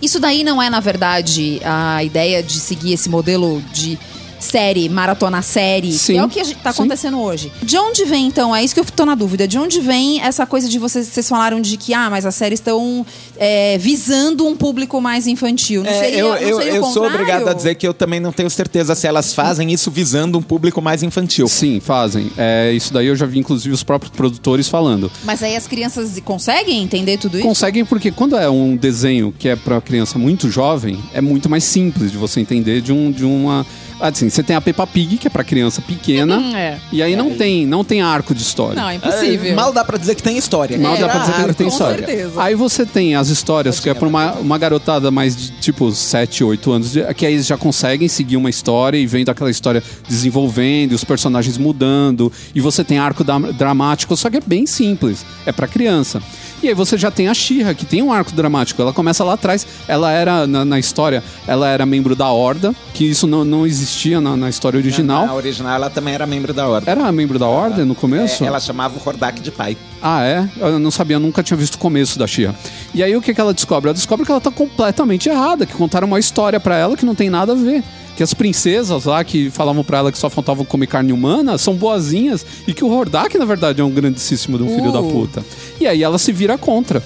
isso 0.02 0.18
daí 0.18 0.42
não 0.42 0.60
é, 0.60 0.68
na 0.68 0.80
verdade, 0.80 1.60
a 1.64 2.02
ideia 2.02 2.42
de 2.42 2.58
seguir 2.58 2.92
esse 2.92 3.08
modelo 3.08 3.62
de 3.72 3.96
série, 4.42 4.88
maratona 4.88 5.42
série, 5.42 5.92
Sim, 5.92 6.14
que 6.14 6.18
é 6.18 6.24
o 6.24 6.28
que 6.28 6.40
a 6.40 6.44
gente 6.44 6.58
tá 6.58 6.72
sim. 6.72 6.80
acontecendo 6.80 7.18
hoje. 7.20 7.52
De 7.62 7.76
onde 7.78 8.04
vem, 8.04 8.26
então, 8.26 8.54
é 8.54 8.62
isso 8.62 8.74
que 8.74 8.80
eu 8.80 8.84
tô 8.84 9.04
na 9.06 9.14
dúvida, 9.14 9.46
de 9.46 9.58
onde 9.58 9.80
vem 9.80 10.20
essa 10.20 10.44
coisa 10.46 10.68
de 10.68 10.78
vocês, 10.78 11.06
vocês 11.06 11.28
falaram 11.28 11.60
de 11.60 11.76
que, 11.76 11.94
ah, 11.94 12.08
mas 12.10 12.26
as 12.26 12.34
séries 12.34 12.58
estão 12.60 13.04
é, 13.36 13.78
visando 13.78 14.46
um 14.46 14.56
público 14.56 15.00
mais 15.00 15.26
infantil. 15.26 15.82
Não 15.82 15.90
É, 15.90 16.00
seria, 16.00 16.18
eu 16.18 16.28
não 16.28 16.36
eu, 16.36 16.56
seria 16.58 16.72
o 16.72 16.76
eu 16.76 16.84
sou 16.84 17.06
obrigado 17.06 17.48
a 17.48 17.52
dizer 17.52 17.74
que 17.74 17.86
eu 17.86 17.94
também 17.94 18.20
não 18.20 18.32
tenho 18.32 18.50
certeza 18.50 18.94
se 18.94 19.06
elas 19.06 19.32
fazem 19.34 19.72
isso 19.72 19.90
visando 19.90 20.38
um 20.38 20.42
público 20.42 20.80
mais 20.82 21.02
infantil. 21.02 21.48
Sim, 21.48 21.80
fazem. 21.80 22.30
É, 22.36 22.72
isso 22.72 22.92
daí 22.92 23.06
eu 23.06 23.16
já 23.16 23.26
vi, 23.26 23.38
inclusive, 23.38 23.74
os 23.74 23.82
próprios 23.82 24.12
produtores 24.12 24.68
falando. 24.68 25.10
Mas 25.24 25.42
aí 25.42 25.56
as 25.56 25.66
crianças 25.66 26.20
conseguem 26.24 26.82
entender 26.82 27.18
tudo 27.18 27.38
isso? 27.38 27.46
Conseguem 27.46 27.84
porque 27.84 28.10
quando 28.10 28.36
é 28.36 28.48
um 28.48 28.76
desenho 28.76 29.32
que 29.38 29.48
é 29.48 29.56
pra 29.56 29.80
criança 29.80 30.18
muito 30.18 30.50
jovem, 30.50 30.98
é 31.12 31.20
muito 31.20 31.48
mais 31.48 31.64
simples 31.64 32.10
de 32.10 32.16
você 32.18 32.40
entender 32.40 32.80
de, 32.80 32.92
um, 32.92 33.10
de 33.10 33.24
uma 33.24 33.66
Assim, 34.02 34.28
você 34.28 34.42
tem 34.42 34.56
a 34.56 34.60
Peppa 34.60 34.86
Pig, 34.86 35.16
que 35.16 35.26
é 35.28 35.30
pra 35.30 35.44
criança 35.44 35.80
pequena. 35.80 36.36
Hum, 36.38 36.56
é. 36.56 36.78
E 36.90 37.02
aí 37.02 37.14
não 37.16 37.30
tem, 37.36 37.64
não 37.64 37.84
tem 37.84 38.02
arco 38.02 38.34
de 38.34 38.42
história. 38.42 38.74
Não, 38.80 38.88
é 38.88 38.96
impossível. 38.96 39.52
É, 39.52 39.54
mal 39.54 39.72
dá 39.72 39.84
pra 39.84 39.96
dizer 39.96 40.14
que 40.16 40.22
tem 40.22 40.36
história. 40.36 40.76
Mal 40.78 40.96
dá 40.98 41.08
pra 41.08 41.18
dizer 41.20 41.32
que 41.48 41.54
tem 41.54 41.66
com 41.68 41.72
história. 41.72 42.04
certeza. 42.06 42.42
Aí 42.42 42.54
você 42.54 42.84
tem 42.84 43.14
as 43.14 43.28
histórias 43.28 43.78
que 43.80 43.88
é 43.88 43.94
pra 43.94 44.08
uma, 44.08 44.32
uma 44.34 44.58
garotada 44.58 45.10
mais 45.10 45.36
de 45.36 45.50
tipo 45.60 45.90
7, 45.92 46.42
8 46.42 46.72
anos, 46.72 46.92
de- 46.92 47.14
que 47.14 47.24
aí 47.24 47.34
eles 47.34 47.46
já 47.46 47.56
conseguem 47.56 48.08
seguir 48.08 48.36
uma 48.36 48.50
história 48.50 48.98
e 48.98 49.06
vendo 49.06 49.28
aquela 49.28 49.50
história 49.50 49.82
desenvolvendo, 50.08 50.92
e 50.92 50.94
os 50.94 51.04
personagens 51.04 51.56
mudando, 51.58 52.32
e 52.54 52.60
você 52.60 52.82
tem 52.82 52.98
arco 52.98 53.22
da- 53.22 53.38
dramático, 53.38 54.16
só 54.16 54.28
que 54.30 54.36
é 54.38 54.40
bem 54.44 54.66
simples, 54.66 55.24
é 55.46 55.52
pra 55.52 55.66
criança. 55.68 56.20
E 56.62 56.68
aí 56.68 56.74
você 56.74 56.96
já 56.96 57.10
tem 57.10 57.26
a 57.26 57.34
Shira, 57.34 57.74
que 57.74 57.84
tem 57.84 58.00
um 58.02 58.12
arco 58.12 58.32
dramático. 58.32 58.80
Ela 58.80 58.92
começa 58.92 59.24
lá 59.24 59.32
atrás, 59.34 59.66
ela 59.88 60.12
era, 60.12 60.46
na, 60.46 60.64
na 60.64 60.78
história, 60.78 61.22
ela 61.46 61.68
era 61.68 61.84
membro 61.84 62.14
da 62.14 62.30
Horda, 62.30 62.72
que 62.94 63.04
isso 63.04 63.26
não, 63.26 63.44
não 63.44 63.66
existia 63.66 64.20
na, 64.20 64.36
na 64.36 64.48
história 64.48 64.78
original. 64.78 65.26
Na 65.26 65.34
original 65.34 65.74
ela 65.74 65.90
também 65.90 66.14
era 66.14 66.24
membro 66.24 66.54
da 66.54 66.68
Ordem. 66.68 66.88
Era 66.88 67.10
membro 67.10 67.36
da 67.36 67.48
Horda 67.48 67.84
no 67.84 67.96
começo? 67.96 68.44
É, 68.44 68.46
ela 68.46 68.60
chamava 68.60 68.96
o 68.96 69.02
Hordak 69.04 69.40
de 69.40 69.50
pai. 69.50 69.76
Ah, 70.00 70.22
é? 70.22 70.48
Eu 70.56 70.78
não 70.78 70.92
sabia, 70.92 71.18
nunca 71.18 71.42
tinha 71.42 71.56
visto 71.56 71.74
o 71.74 71.78
começo 71.78 72.16
da 72.16 72.28
Xirra. 72.28 72.54
E 72.94 73.02
aí 73.02 73.16
o 73.16 73.20
que, 73.20 73.34
que 73.34 73.40
ela 73.40 73.52
descobre? 73.52 73.88
Ela 73.88 73.94
descobre 73.94 74.24
que 74.24 74.30
ela 74.30 74.40
tá 74.40 74.50
completamente 74.50 75.28
errada, 75.28 75.66
que 75.66 75.74
contaram 75.74 76.06
uma 76.06 76.18
história 76.20 76.60
pra 76.60 76.76
ela 76.76 76.96
que 76.96 77.04
não 77.04 77.14
tem 77.14 77.28
nada 77.28 77.52
a 77.52 77.56
ver. 77.56 77.82
Que 78.16 78.22
as 78.22 78.34
princesas 78.34 79.04
lá 79.06 79.24
que 79.24 79.50
falavam 79.50 79.82
pra 79.82 79.98
ela 79.98 80.12
que 80.12 80.18
só 80.18 80.28
faltavam 80.28 80.64
comer 80.64 80.86
carne 80.86 81.12
humana 81.12 81.56
são 81.56 81.74
boazinhas 81.74 82.44
e 82.66 82.74
que 82.74 82.84
o 82.84 82.90
Hordak, 82.92 83.38
na 83.38 83.44
verdade, 83.46 83.80
é 83.80 83.84
um 83.84 83.90
grandíssimo 83.90 84.58
de 84.58 84.64
um 84.64 84.68
filho 84.74 84.90
Uh. 84.90 84.92
da 84.92 85.02
puta. 85.02 85.44
E 85.80 85.86
aí 85.86 86.02
ela 86.02 86.18
se 86.18 86.30
vira 86.32 86.58
contra. 86.58 87.02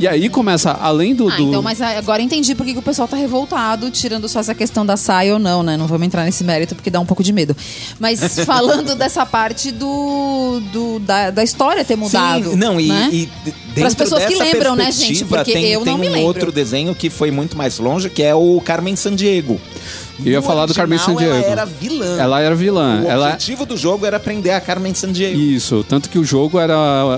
E 0.00 0.06
aí 0.06 0.28
começa, 0.28 0.70
além 0.70 1.12
do. 1.12 1.28
Ah, 1.28 1.36
do- 1.36 1.42
então, 1.42 1.60
mas 1.60 1.82
agora 1.82 2.22
entendi 2.22 2.54
por 2.54 2.64
que 2.64 2.70
o 2.78 2.82
pessoal 2.82 3.08
tá 3.08 3.16
revoltado, 3.16 3.90
tirando 3.90 4.28
só 4.28 4.38
essa 4.38 4.54
questão 4.54 4.86
da 4.86 4.96
saia 4.96 5.32
ou 5.32 5.40
não, 5.40 5.60
né? 5.64 5.76
Não 5.76 5.88
vamos 5.88 6.06
entrar 6.06 6.24
nesse 6.24 6.44
mérito 6.44 6.76
porque 6.76 6.88
dá 6.88 7.00
um 7.00 7.04
pouco 7.06 7.20
de 7.22 7.32
medo. 7.32 7.56
Mas 7.98 8.20
falando 8.46 8.94
dessa 8.94 9.26
parte 9.26 9.72
do, 9.72 10.60
do- 10.72 10.98
da, 11.00 11.30
da 11.32 11.42
história 11.42 11.84
ter 11.84 11.96
mudado. 11.96 12.50
Sim, 12.50 12.56
não, 12.56 12.80
e, 12.80 12.86
né? 12.88 13.08
e 13.12 13.26
dentro 13.26 13.80
Pras 13.80 13.94
pessoas 13.96 14.24
que 14.24 14.36
lembram, 14.36 14.76
né, 14.76 14.92
gente? 14.92 15.24
Porque 15.24 15.52
tem, 15.52 15.64
eu 15.66 15.80
tem 15.80 15.92
não 15.92 15.98
um 15.98 16.00
me 16.00 16.08
lembro. 16.08 16.26
outro 16.28 16.52
desenho 16.52 16.94
que 16.94 17.10
foi 17.10 17.32
muito 17.32 17.56
mais 17.56 17.78
longe, 17.80 18.08
que 18.08 18.22
é 18.22 18.34
o 18.34 18.60
Carmen 18.64 18.94
Sandiego. 18.94 19.60
Eu 20.24 20.32
ia 20.32 20.42
falar 20.42 20.66
do 20.66 20.74
Carmen 20.74 20.98
Sandiego. 20.98 21.32
Ela 21.32 21.44
era 21.46 21.64
vilã. 21.64 22.16
Ela 22.18 22.40
era 22.40 22.54
vilã. 22.54 23.02
O 23.02 23.08
Ela- 23.08 23.26
objetivo 23.28 23.64
do 23.64 23.76
jogo 23.76 24.04
era 24.04 24.18
prender 24.18 24.52
a 24.52 24.60
Carmen 24.60 24.92
Sandiego. 24.94 25.38
Isso, 25.38 25.84
tanto 25.88 26.08
que 26.08 26.18
o 26.18 26.24
jogo 26.24 26.58
era 26.58 26.74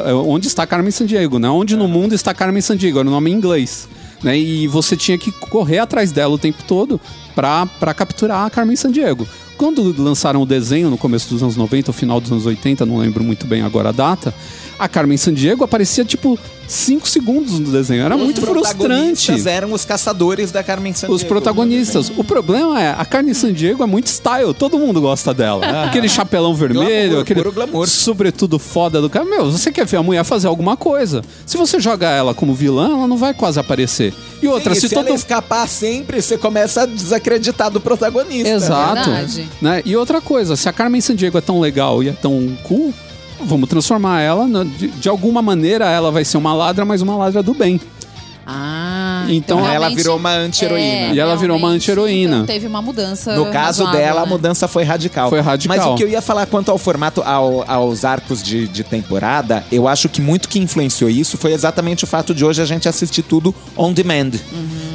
é, 0.06 0.12
onde 0.12 0.46
está 0.46 0.66
Carmen 0.66 0.90
Sandiego, 0.90 1.38
né? 1.38 1.48
Onde 1.48 1.76
no 1.76 1.88
mundo 1.88 2.14
está 2.14 2.34
Carmen 2.34 2.60
Sandiego, 2.62 2.98
era 2.98 3.08
o 3.08 3.10
nome 3.10 3.30
em 3.30 3.34
inglês. 3.34 3.88
Né? 4.22 4.38
E 4.38 4.66
você 4.68 4.96
tinha 4.96 5.16
que 5.16 5.32
correr 5.32 5.78
atrás 5.78 6.12
dela 6.12 6.34
o 6.34 6.38
tempo 6.38 6.62
todo 6.68 7.00
pra 7.34 7.66
capturar 7.94 8.44
a 8.46 8.50
Carmen 8.50 8.76
Sandiego. 8.76 9.26
Quando 9.60 9.94
lançaram 10.02 10.40
o 10.40 10.46
desenho 10.46 10.88
no 10.88 10.96
começo 10.96 11.28
dos 11.28 11.42
anos 11.42 11.54
90, 11.54 11.90
ou 11.90 11.92
final 11.92 12.18
dos 12.18 12.32
anos 12.32 12.46
80, 12.46 12.86
não 12.86 12.96
lembro 12.96 13.22
muito 13.22 13.46
bem 13.46 13.60
agora 13.60 13.90
a 13.90 13.92
data, 13.92 14.32
a 14.78 14.88
Carmen 14.88 15.18
Sandiego 15.18 15.62
aparecia 15.62 16.02
tipo 16.02 16.38
5 16.66 17.06
segundos 17.06 17.58
no 17.58 17.70
desenho. 17.70 18.02
Era 18.02 18.16
muito 18.16 18.38
os 18.38 18.48
frustrante. 18.48 18.76
protagonistas 18.78 19.44
eram 19.44 19.72
os 19.74 19.84
caçadores 19.84 20.50
da 20.50 20.62
Carmen 20.62 20.94
Sandiego. 20.94 21.14
Os 21.14 21.22
protagonistas. 21.22 22.10
O 22.16 22.24
problema 22.24 22.80
é, 22.80 22.94
a 22.96 23.04
Carmen 23.04 23.34
Sandiego 23.34 23.82
é 23.82 23.86
muito 23.86 24.06
style, 24.06 24.54
todo 24.54 24.78
mundo 24.78 24.98
gosta 24.98 25.34
dela. 25.34 25.66
Aquele 25.84 26.08
chapelão 26.08 26.54
vermelho, 26.54 26.86
Glamour, 26.86 27.20
aquele 27.20 27.42
puro 27.42 27.52
glamour. 27.52 27.86
sobretudo 27.86 28.58
foda 28.58 29.02
do 29.02 29.10
cara. 29.10 29.26
Meu, 29.26 29.52
você 29.52 29.70
quer 29.70 29.84
ver 29.84 29.98
a 29.98 30.02
mulher 30.02 30.24
fazer 30.24 30.46
alguma 30.46 30.74
coisa. 30.74 31.22
Se 31.44 31.58
você 31.58 31.78
joga 31.78 32.08
ela 32.08 32.32
como 32.32 32.54
vilã, 32.54 32.86
ela 32.94 33.06
não 33.06 33.18
vai 33.18 33.34
quase 33.34 33.60
aparecer. 33.60 34.14
E 34.42 34.48
outra, 34.48 34.74
Sim, 34.74 34.80
se, 34.80 34.88
se 34.88 34.94
todo 34.94 35.08
ela 35.08 35.16
escapar 35.16 35.68
sempre, 35.68 36.22
você 36.22 36.38
começa 36.38 36.84
a 36.84 36.86
desacreditar 36.86 37.70
do 37.70 37.82
protagonista. 37.82 38.48
Exato. 38.48 39.10
Verdade. 39.10 39.49
Né? 39.60 39.82
E 39.84 39.96
outra 39.96 40.20
coisa, 40.20 40.56
se 40.56 40.68
a 40.68 40.72
Carmen 40.72 41.00
Sandiego 41.00 41.36
é 41.38 41.40
tão 41.40 41.60
legal 41.60 42.02
e 42.02 42.08
é 42.08 42.12
tão 42.12 42.56
cool, 42.62 42.92
vamos 43.44 43.68
transformar 43.68 44.20
ela, 44.20 44.46
na- 44.46 44.64
de, 44.64 44.88
de 44.88 45.08
alguma 45.08 45.42
maneira 45.42 45.86
ela 45.90 46.10
vai 46.10 46.24
ser 46.24 46.36
uma 46.38 46.52
ladra, 46.54 46.84
mas 46.84 47.02
uma 47.02 47.16
ladra 47.16 47.42
do 47.42 47.52
bem. 47.54 47.80
Ah, 48.52 49.26
Então 49.28 49.58
ela 49.60 49.68
realmente- 49.70 49.96
virou 49.96 50.16
uma 50.16 50.30
anti-heroína. 50.32 50.82
É, 50.84 51.12
E 51.14 51.20
ela 51.20 51.36
virou 51.36 51.56
uma 51.56 51.68
anti-heroína. 51.68 52.36
Então 52.38 52.46
teve 52.46 52.66
uma 52.66 52.82
mudança. 52.82 53.36
No 53.36 53.44
caso 53.46 53.84
razoável, 53.84 53.92
dela, 54.00 54.20
a 54.22 54.24
né? 54.24 54.30
mudança 54.30 54.66
foi 54.66 54.82
radical. 54.82 55.28
Foi 55.28 55.40
radical. 55.40 55.76
Mas 55.76 55.86
o 55.86 55.94
que 55.94 56.02
eu 56.02 56.08
ia 56.08 56.20
falar 56.20 56.46
quanto 56.46 56.68
ao 56.70 56.78
formato, 56.78 57.22
ao- 57.22 57.64
aos 57.70 58.04
arcos 58.04 58.42
de, 58.42 58.66
de 58.66 58.82
temporada, 58.82 59.62
eu 59.70 59.86
acho 59.86 60.08
que 60.08 60.20
muito 60.20 60.48
que 60.48 60.58
influenciou 60.58 61.08
isso 61.08 61.36
foi 61.38 61.52
exatamente 61.52 62.02
o 62.02 62.06
fato 62.08 62.34
de 62.34 62.44
hoje 62.44 62.60
a 62.60 62.64
gente 62.64 62.88
assistir 62.88 63.22
tudo 63.22 63.54
on 63.76 63.92
demand. 63.92 64.30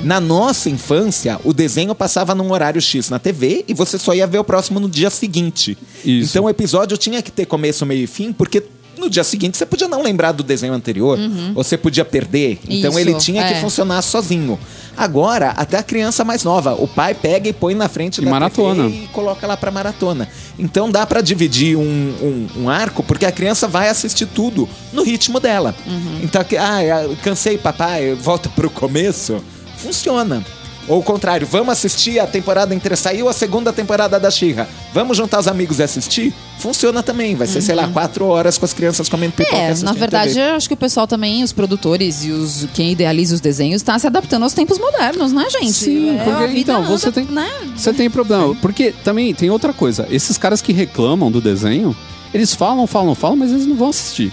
Na 0.06 0.20
nossa 0.22 0.70
infância, 0.70 1.40
o 1.44 1.52
desenho 1.52 1.96
passava 1.96 2.36
num 2.36 2.52
horário 2.52 2.80
X 2.80 3.10
na 3.10 3.18
TV 3.18 3.66
e 3.68 3.74
você 3.74 3.98
só 3.98 4.14
ia 4.14 4.28
ver 4.28 4.38
o 4.38 4.44
próximo 4.44 4.80
no 4.80 4.88
dia 4.88 5.10
seguinte. 5.10 5.76
Isso. 6.06 6.30
Então 6.30 6.44
o 6.44 6.50
episódio 6.50 6.96
tinha 6.96 7.24
que 7.24 7.32
ter 7.32 7.46
começo, 7.48 7.86
meio 7.86 8.04
e 8.04 8.08
fim, 8.08 8.32
porque. 8.32 8.64
No 8.98 9.10
dia 9.10 9.26
seguinte 9.26 9.58
você 9.58 9.66
podia 9.66 9.90
não 9.90 10.02
lembrar 10.02 10.32
do 10.32 10.42
desenho 10.42 10.72
anterior, 10.74 11.20
ou 11.54 11.62
você 11.66 11.78
podia 11.78 12.06
perder. 12.06 12.60
Então 12.70 12.92
Isso, 12.92 13.00
ele 13.00 13.14
tinha 13.16 13.46
que 13.46 13.54
é. 13.56 13.60
funcionar 13.60 14.02
sozinho. 14.02 14.58
Agora, 14.96 15.50
até 15.50 15.78
a 15.78 15.84
criança 15.84 16.24
mais 16.24 16.46
nova, 16.46 16.76
o 16.76 16.88
pai 16.88 17.14
pega 17.14 17.50
e 17.50 17.52
põe 17.54 17.76
na 17.76 17.90
frente 17.90 18.22
E 18.22 18.24
da 18.24 18.32
maratona. 18.32 18.84
TV 18.86 19.04
e 19.04 19.08
coloca 19.08 19.46
lá 19.46 19.58
pra 19.58 19.70
maratona. 19.70 20.30
Então 20.58 20.90
dá 20.90 21.06
pra 21.06 21.20
dividir 21.20 21.76
um, 21.76 21.82
um, 21.82 22.48
um 22.62 22.70
arco, 22.70 23.04
porque 23.04 23.26
a 23.26 23.34
criança 23.34 23.68
vai 23.68 23.90
assistir 23.90 24.28
tudo 24.28 24.68
no 24.94 25.04
ritmo 25.04 25.42
dela. 25.42 25.76
Então, 26.24 26.42
que- 26.46 26.56
ah, 26.56 26.80
cansei, 27.22 27.58
papai, 27.58 28.14
volta 28.14 28.48
pro 28.48 28.70
começo. 28.70 29.44
Funciona. 29.86 30.44
Ou 30.88 31.00
o 31.00 31.04
contrário, 31.04 31.48
vamos 31.48 31.70
assistir 31.74 32.20
a 32.20 32.28
temporada 32.28 32.74
inteira. 32.74 32.96
Saiu 32.96 33.28
a 33.28 33.34
segunda 33.34 33.74
temporada 33.74 34.20
da 34.20 34.30
Xirra. 34.30 34.68
Vamos 34.94 35.18
juntar 35.18 35.40
os 35.40 35.48
amigos 35.48 35.80
e 35.80 35.84
assistir? 35.84 36.34
Funciona 36.60 37.02
também. 37.02 37.36
Vai 37.36 37.48
ser, 37.48 37.62
sei 37.62 37.74
lá, 37.74 37.88
quatro 37.88 38.26
horas 38.26 38.58
com 38.58 38.66
as 38.66 38.74
crianças 38.74 39.10
comendo 39.10 39.34
pipoca. 39.34 39.56
É, 39.58 39.74
na 39.80 39.94
verdade, 39.94 40.36
TV. 40.36 40.52
eu 40.52 40.56
acho 40.56 40.68
que 40.68 40.76
o 40.76 40.78
pessoal 40.78 41.08
também, 41.08 41.44
os 41.44 41.52
produtores 41.52 42.24
e 42.24 42.30
os 42.30 42.68
quem 42.74 42.92
idealiza 42.92 43.34
os 43.34 43.42
desenhos, 43.42 43.82
está 43.82 43.98
se 43.98 44.06
adaptando 44.06 44.44
aos 44.44 44.54
tempos 44.54 44.78
modernos, 44.78 45.34
né, 45.34 45.48
gente? 45.50 45.74
Sim, 45.74 46.20
É, 46.20 46.24
porque 46.24 46.48
vida 46.48 46.74
então, 46.74 46.84
você 46.86 47.08
anda, 47.08 47.22
tem, 47.22 47.26
né? 47.26 47.50
você 47.76 47.92
tem 47.92 48.10
problema. 48.10 48.56
Porque 48.62 48.94
também 49.04 49.34
tem 49.34 49.50
outra 49.50 49.74
coisa. 49.74 50.08
Esses 50.12 50.38
caras 50.38 50.62
que 50.62 50.72
reclamam 50.72 51.32
do 51.32 51.42
desenho, 51.42 51.96
eles 52.32 52.54
falam, 52.54 52.86
falam, 52.86 53.16
falam, 53.16 53.38
mas 53.38 53.52
eles 53.52 53.66
não 53.66 53.76
vão 53.76 53.90
assistir. 53.90 54.32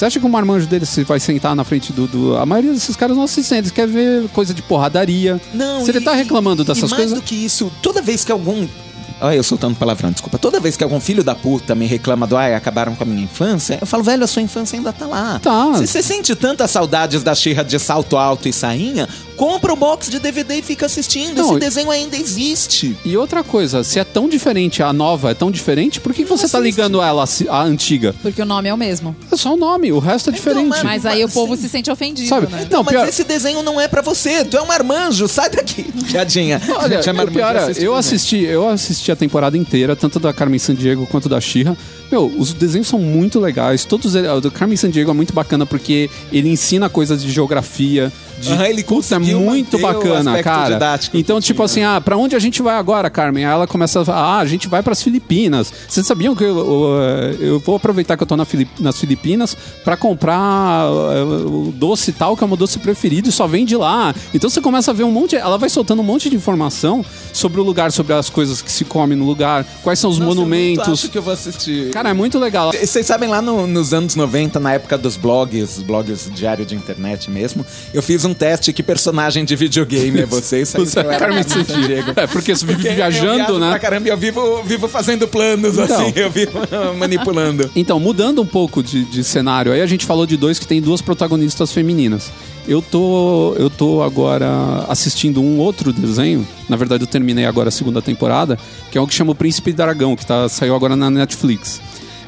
Você 0.00 0.06
acha 0.06 0.18
que 0.18 0.24
o 0.24 0.30
marmanjo 0.30 0.66
deles 0.66 0.88
se 0.88 1.04
vai 1.04 1.20
sentar 1.20 1.54
na 1.54 1.62
frente 1.62 1.92
do, 1.92 2.06
do- 2.06 2.34
A 2.38 2.46
maioria 2.46 2.72
desses 2.72 2.96
caras 2.96 3.14
não 3.14 3.24
assistem, 3.24 3.58
eles 3.58 3.70
querem 3.70 3.92
ver 3.92 4.28
coisa 4.30 4.54
de 4.54 4.62
porradaria. 4.62 5.38
Não, 5.52 5.84
Se 5.84 5.90
ele 5.90 5.98
e- 5.98 6.02
tá 6.02 6.14
reclamando 6.14 6.62
e 6.62 6.64
dessas 6.64 6.88
mais 6.90 7.02
coisas. 7.02 7.18
do 7.18 7.22
que 7.22 7.34
isso, 7.34 7.70
toda 7.82 8.00
vez 8.00 8.24
que 8.24 8.32
algum. 8.32 8.66
Olha, 9.20 9.34
eu 9.36 9.42
soltando 9.42 9.76
palavrão, 9.76 10.10
desculpa. 10.10 10.38
Toda 10.38 10.58
vez 10.60 10.76
que 10.76 10.84
algum 10.84 11.00
filho 11.00 11.22
da 11.22 11.34
puta 11.34 11.74
me 11.74 11.86
reclama 11.86 12.26
do 12.26 12.36
ai, 12.36 12.54
acabaram 12.54 12.94
com 12.94 13.02
a 13.04 13.06
minha 13.06 13.22
infância, 13.24 13.78
eu 13.80 13.86
falo, 13.86 14.02
velho, 14.02 14.24
a 14.24 14.26
sua 14.26 14.42
infância 14.42 14.78
ainda 14.78 14.92
tá 14.92 15.06
lá. 15.06 15.38
Tá. 15.42 15.74
Se 15.76 15.86
você 15.86 16.02
sente 16.02 16.34
tantas 16.34 16.70
saudades 16.70 17.22
da 17.22 17.34
xirra 17.34 17.62
de 17.64 17.78
salto 17.78 18.16
alto 18.16 18.48
e 18.48 18.52
sainha, 18.52 19.08
compra 19.36 19.72
o 19.72 19.76
box 19.76 20.10
de 20.10 20.18
DVD 20.18 20.56
e 20.58 20.62
fica 20.62 20.86
assistindo. 20.86 21.36
Não, 21.38 21.50
Esse 21.52 21.60
desenho 21.60 21.90
ainda 21.90 22.16
existe. 22.16 22.96
E 23.04 23.16
outra 23.16 23.42
coisa, 23.42 23.82
se 23.84 23.98
é 23.98 24.04
tão 24.04 24.28
diferente, 24.28 24.82
a 24.82 24.92
nova 24.92 25.30
é 25.30 25.34
tão 25.34 25.50
diferente, 25.50 26.00
por 26.00 26.12
que, 26.14 26.22
que 26.24 26.28
você 26.28 26.48
tá 26.48 26.58
assiste. 26.58 26.62
ligando 26.62 27.00
ela, 27.02 27.24
a 27.48 27.62
antiga? 27.62 28.14
Porque 28.22 28.40
o 28.42 28.44
nome 28.46 28.68
é 28.68 28.74
o 28.74 28.76
mesmo. 28.76 29.14
É 29.30 29.36
só 29.36 29.54
o 29.54 29.56
nome, 29.56 29.92
o 29.92 29.98
resto 29.98 30.30
é 30.30 30.32
diferente. 30.32 30.68
mas- 30.68 30.82
Mas 30.82 31.06
aí 31.06 31.20
o 31.24 31.26
Mas, 31.26 31.34
povo 31.34 31.56
sim. 31.56 31.62
se 31.62 31.68
sente 31.68 31.90
ofendido, 31.90 32.28
Sabe? 32.28 32.46
né? 32.52 32.66
Não, 32.70 32.82
mas 32.82 32.94
pior- 32.94 33.08
esse 33.08 33.24
desenho 33.24 33.62
não 33.62 33.80
é 33.80 33.86
pra 33.88 34.02
você. 34.02 34.44
Tu 34.44 34.56
é 34.56 34.62
um 34.62 34.66
marmanjo, 34.66 35.26
sai 35.28 35.48
daqui. 35.50 35.84
Piadinha. 36.10 36.60
Olha, 36.76 36.96
Gente, 36.96 37.08
é 37.08 37.12
marmanjo, 37.12 37.36
pior, 37.38 37.56
é, 37.56 37.62
eu 37.62 37.66
desenho. 37.68 37.94
assisti, 37.94 38.36
eu 38.44 38.68
assisti 38.68 39.09
a 39.10 39.16
temporada 39.16 39.56
inteira, 39.56 39.96
tanto 39.96 40.18
da 40.18 40.32
Carmen 40.32 40.58
Sandiego 40.58 41.06
quanto 41.06 41.28
da 41.28 41.40
Xirra. 41.40 41.76
Meu, 42.10 42.26
os 42.26 42.52
desenhos 42.52 42.88
são 42.88 42.98
muito 42.98 43.38
legais. 43.38 43.84
Todos 43.84 44.14
ele- 44.14 44.28
o 44.28 44.40
do 44.40 44.50
Carmen 44.50 44.76
Sandiego 44.76 45.10
é 45.10 45.14
muito 45.14 45.32
bacana 45.32 45.64
porque 45.64 46.10
ele 46.32 46.48
ensina 46.48 46.88
coisas 46.88 47.22
de 47.22 47.30
geografia. 47.30 48.12
De, 48.40 48.52
Aham, 48.52 48.66
ele 48.68 48.82
é 48.82 49.18
muito 49.44 49.78
bacana, 49.78 50.32
cara. 50.42 50.78
Então, 51.18 51.38
tipo 51.42 51.58
tinha, 51.58 51.64
assim, 51.66 51.82
ah, 51.82 52.00
pra 52.00 52.16
onde 52.16 52.34
a 52.34 52.38
gente 52.38 52.62
vai 52.62 52.74
agora, 52.76 53.10
Carmen? 53.10 53.44
Aí 53.44 53.52
ela 53.52 53.66
começa 53.66 54.00
a 54.00 54.04
falar, 54.04 54.18
ah, 54.18 54.38
a 54.38 54.46
gente 54.46 54.66
vai 54.66 54.82
pras 54.82 55.02
Filipinas. 55.02 55.70
Vocês 55.86 56.06
sabiam 56.06 56.34
que 56.34 56.42
eu, 56.42 56.56
eu, 56.58 57.36
eu 57.38 57.58
vou 57.60 57.76
aproveitar 57.76 58.16
que 58.16 58.22
eu 58.22 58.26
tô 58.26 58.36
na 58.38 58.46
Filip- 58.46 58.80
nas 58.80 58.98
Filipinas 58.98 59.54
pra 59.84 59.94
comprar 59.94 60.88
uh, 60.90 61.68
o 61.68 61.72
doce 61.72 62.12
tal, 62.12 62.34
que 62.34 62.42
é 62.42 62.46
o 62.46 62.48
meu 62.48 62.56
doce 62.56 62.78
preferido, 62.78 63.28
e 63.28 63.32
só 63.32 63.46
vem 63.46 63.66
de 63.66 63.76
lá. 63.76 64.14
Então 64.32 64.48
você 64.48 64.60
começa 64.62 64.90
a 64.90 64.94
ver 64.94 65.04
um 65.04 65.12
monte, 65.12 65.36
ela 65.36 65.58
vai 65.58 65.68
soltando 65.68 66.00
um 66.00 66.04
monte 66.04 66.30
de 66.30 66.36
informação 66.36 67.04
sobre 67.34 67.60
o 67.60 67.62
lugar, 67.62 67.92
sobre 67.92 68.14
as 68.14 68.30
coisas 68.30 68.62
que 68.62 68.72
se 68.72 68.86
come 68.86 69.14
no 69.14 69.26
lugar, 69.26 69.66
quais 69.82 69.98
são 69.98 70.08
os 70.08 70.18
Nossa, 70.18 70.30
eu 70.30 70.34
monumentos. 70.34 70.88
acho 70.88 71.10
que 71.10 71.18
eu 71.18 71.22
vou 71.22 71.34
assistir. 71.34 71.90
Cara, 71.90 71.99
é 72.08 72.12
muito 72.14 72.38
legal. 72.38 72.72
Vocês 72.72 73.04
sabem, 73.06 73.28
lá 73.28 73.40
no- 73.42 73.66
nos 73.66 73.92
anos 73.92 74.14
90, 74.16 74.58
na 74.58 74.72
época 74.72 74.96
dos 74.98 75.16
blogs, 75.16 75.82
blogs 75.82 76.30
diário 76.34 76.64
de 76.64 76.74
internet 76.74 77.30
mesmo, 77.30 77.64
eu 77.92 78.02
fiz 78.02 78.24
um 78.24 78.32
teste 78.34 78.72
que 78.72 78.82
personagem 78.82 79.44
de 79.44 79.54
videogame 79.54 80.20
é 80.22 80.26
você. 80.26 80.64
Você 80.64 81.00
que 81.02 81.06
eu 81.06 81.10
é 81.10 81.14
era. 81.14 81.30
É, 82.16 82.26
porque 82.26 82.54
você 82.56 82.64
vive 82.66 82.80
Porque 82.82 82.94
viajando, 82.94 83.58
né? 83.58 83.68
Pra 83.70 83.78
caramba, 83.78 84.08
eu 84.08 84.16
vivo, 84.16 84.62
vivo 84.64 84.88
fazendo 84.88 85.28
planos, 85.28 85.78
Então. 85.78 85.84
assim, 86.06 86.12
eu 86.16 86.30
vivo 86.30 86.52
manipulando. 86.98 87.70
Então, 87.76 88.00
mudando 88.00 88.40
um 88.42 88.46
pouco 88.46 88.82
de, 88.82 89.04
de 89.04 89.22
cenário, 89.22 89.72
aí 89.72 89.80
a 89.82 89.86
gente 89.86 90.06
falou 90.06 90.26
de 90.26 90.36
dois 90.36 90.58
que 90.58 90.66
tem 90.66 90.80
duas 90.80 91.00
protagonistas 91.00 91.20
protagonistas 91.20 91.72
femininas. 91.72 92.30
Eu 92.66 92.80
tô, 92.80 93.54
eu 93.58 93.68
tô 93.68 94.02
agora 94.02 94.48
assistindo 94.88 95.40
um 95.42 95.58
outro 95.58 95.92
desenho. 95.92 96.46
Na 96.68 96.76
verdade, 96.76 97.02
eu 97.04 97.06
terminei 97.06 97.44
agora 97.44 97.68
a 97.68 97.72
segunda 97.72 98.00
temporada, 98.00 98.58
que 98.90 98.96
é 98.96 99.00
o 99.00 99.06
que 99.06 99.14
chama 99.14 99.32
o 99.32 99.34
Príncipe 99.34 99.72
Dragão, 99.72 100.16
que 100.16 100.24
tá, 100.24 100.48
saiu 100.48 100.74
agora 100.74 100.96
na 100.96 101.10
Netflix. 101.10 101.80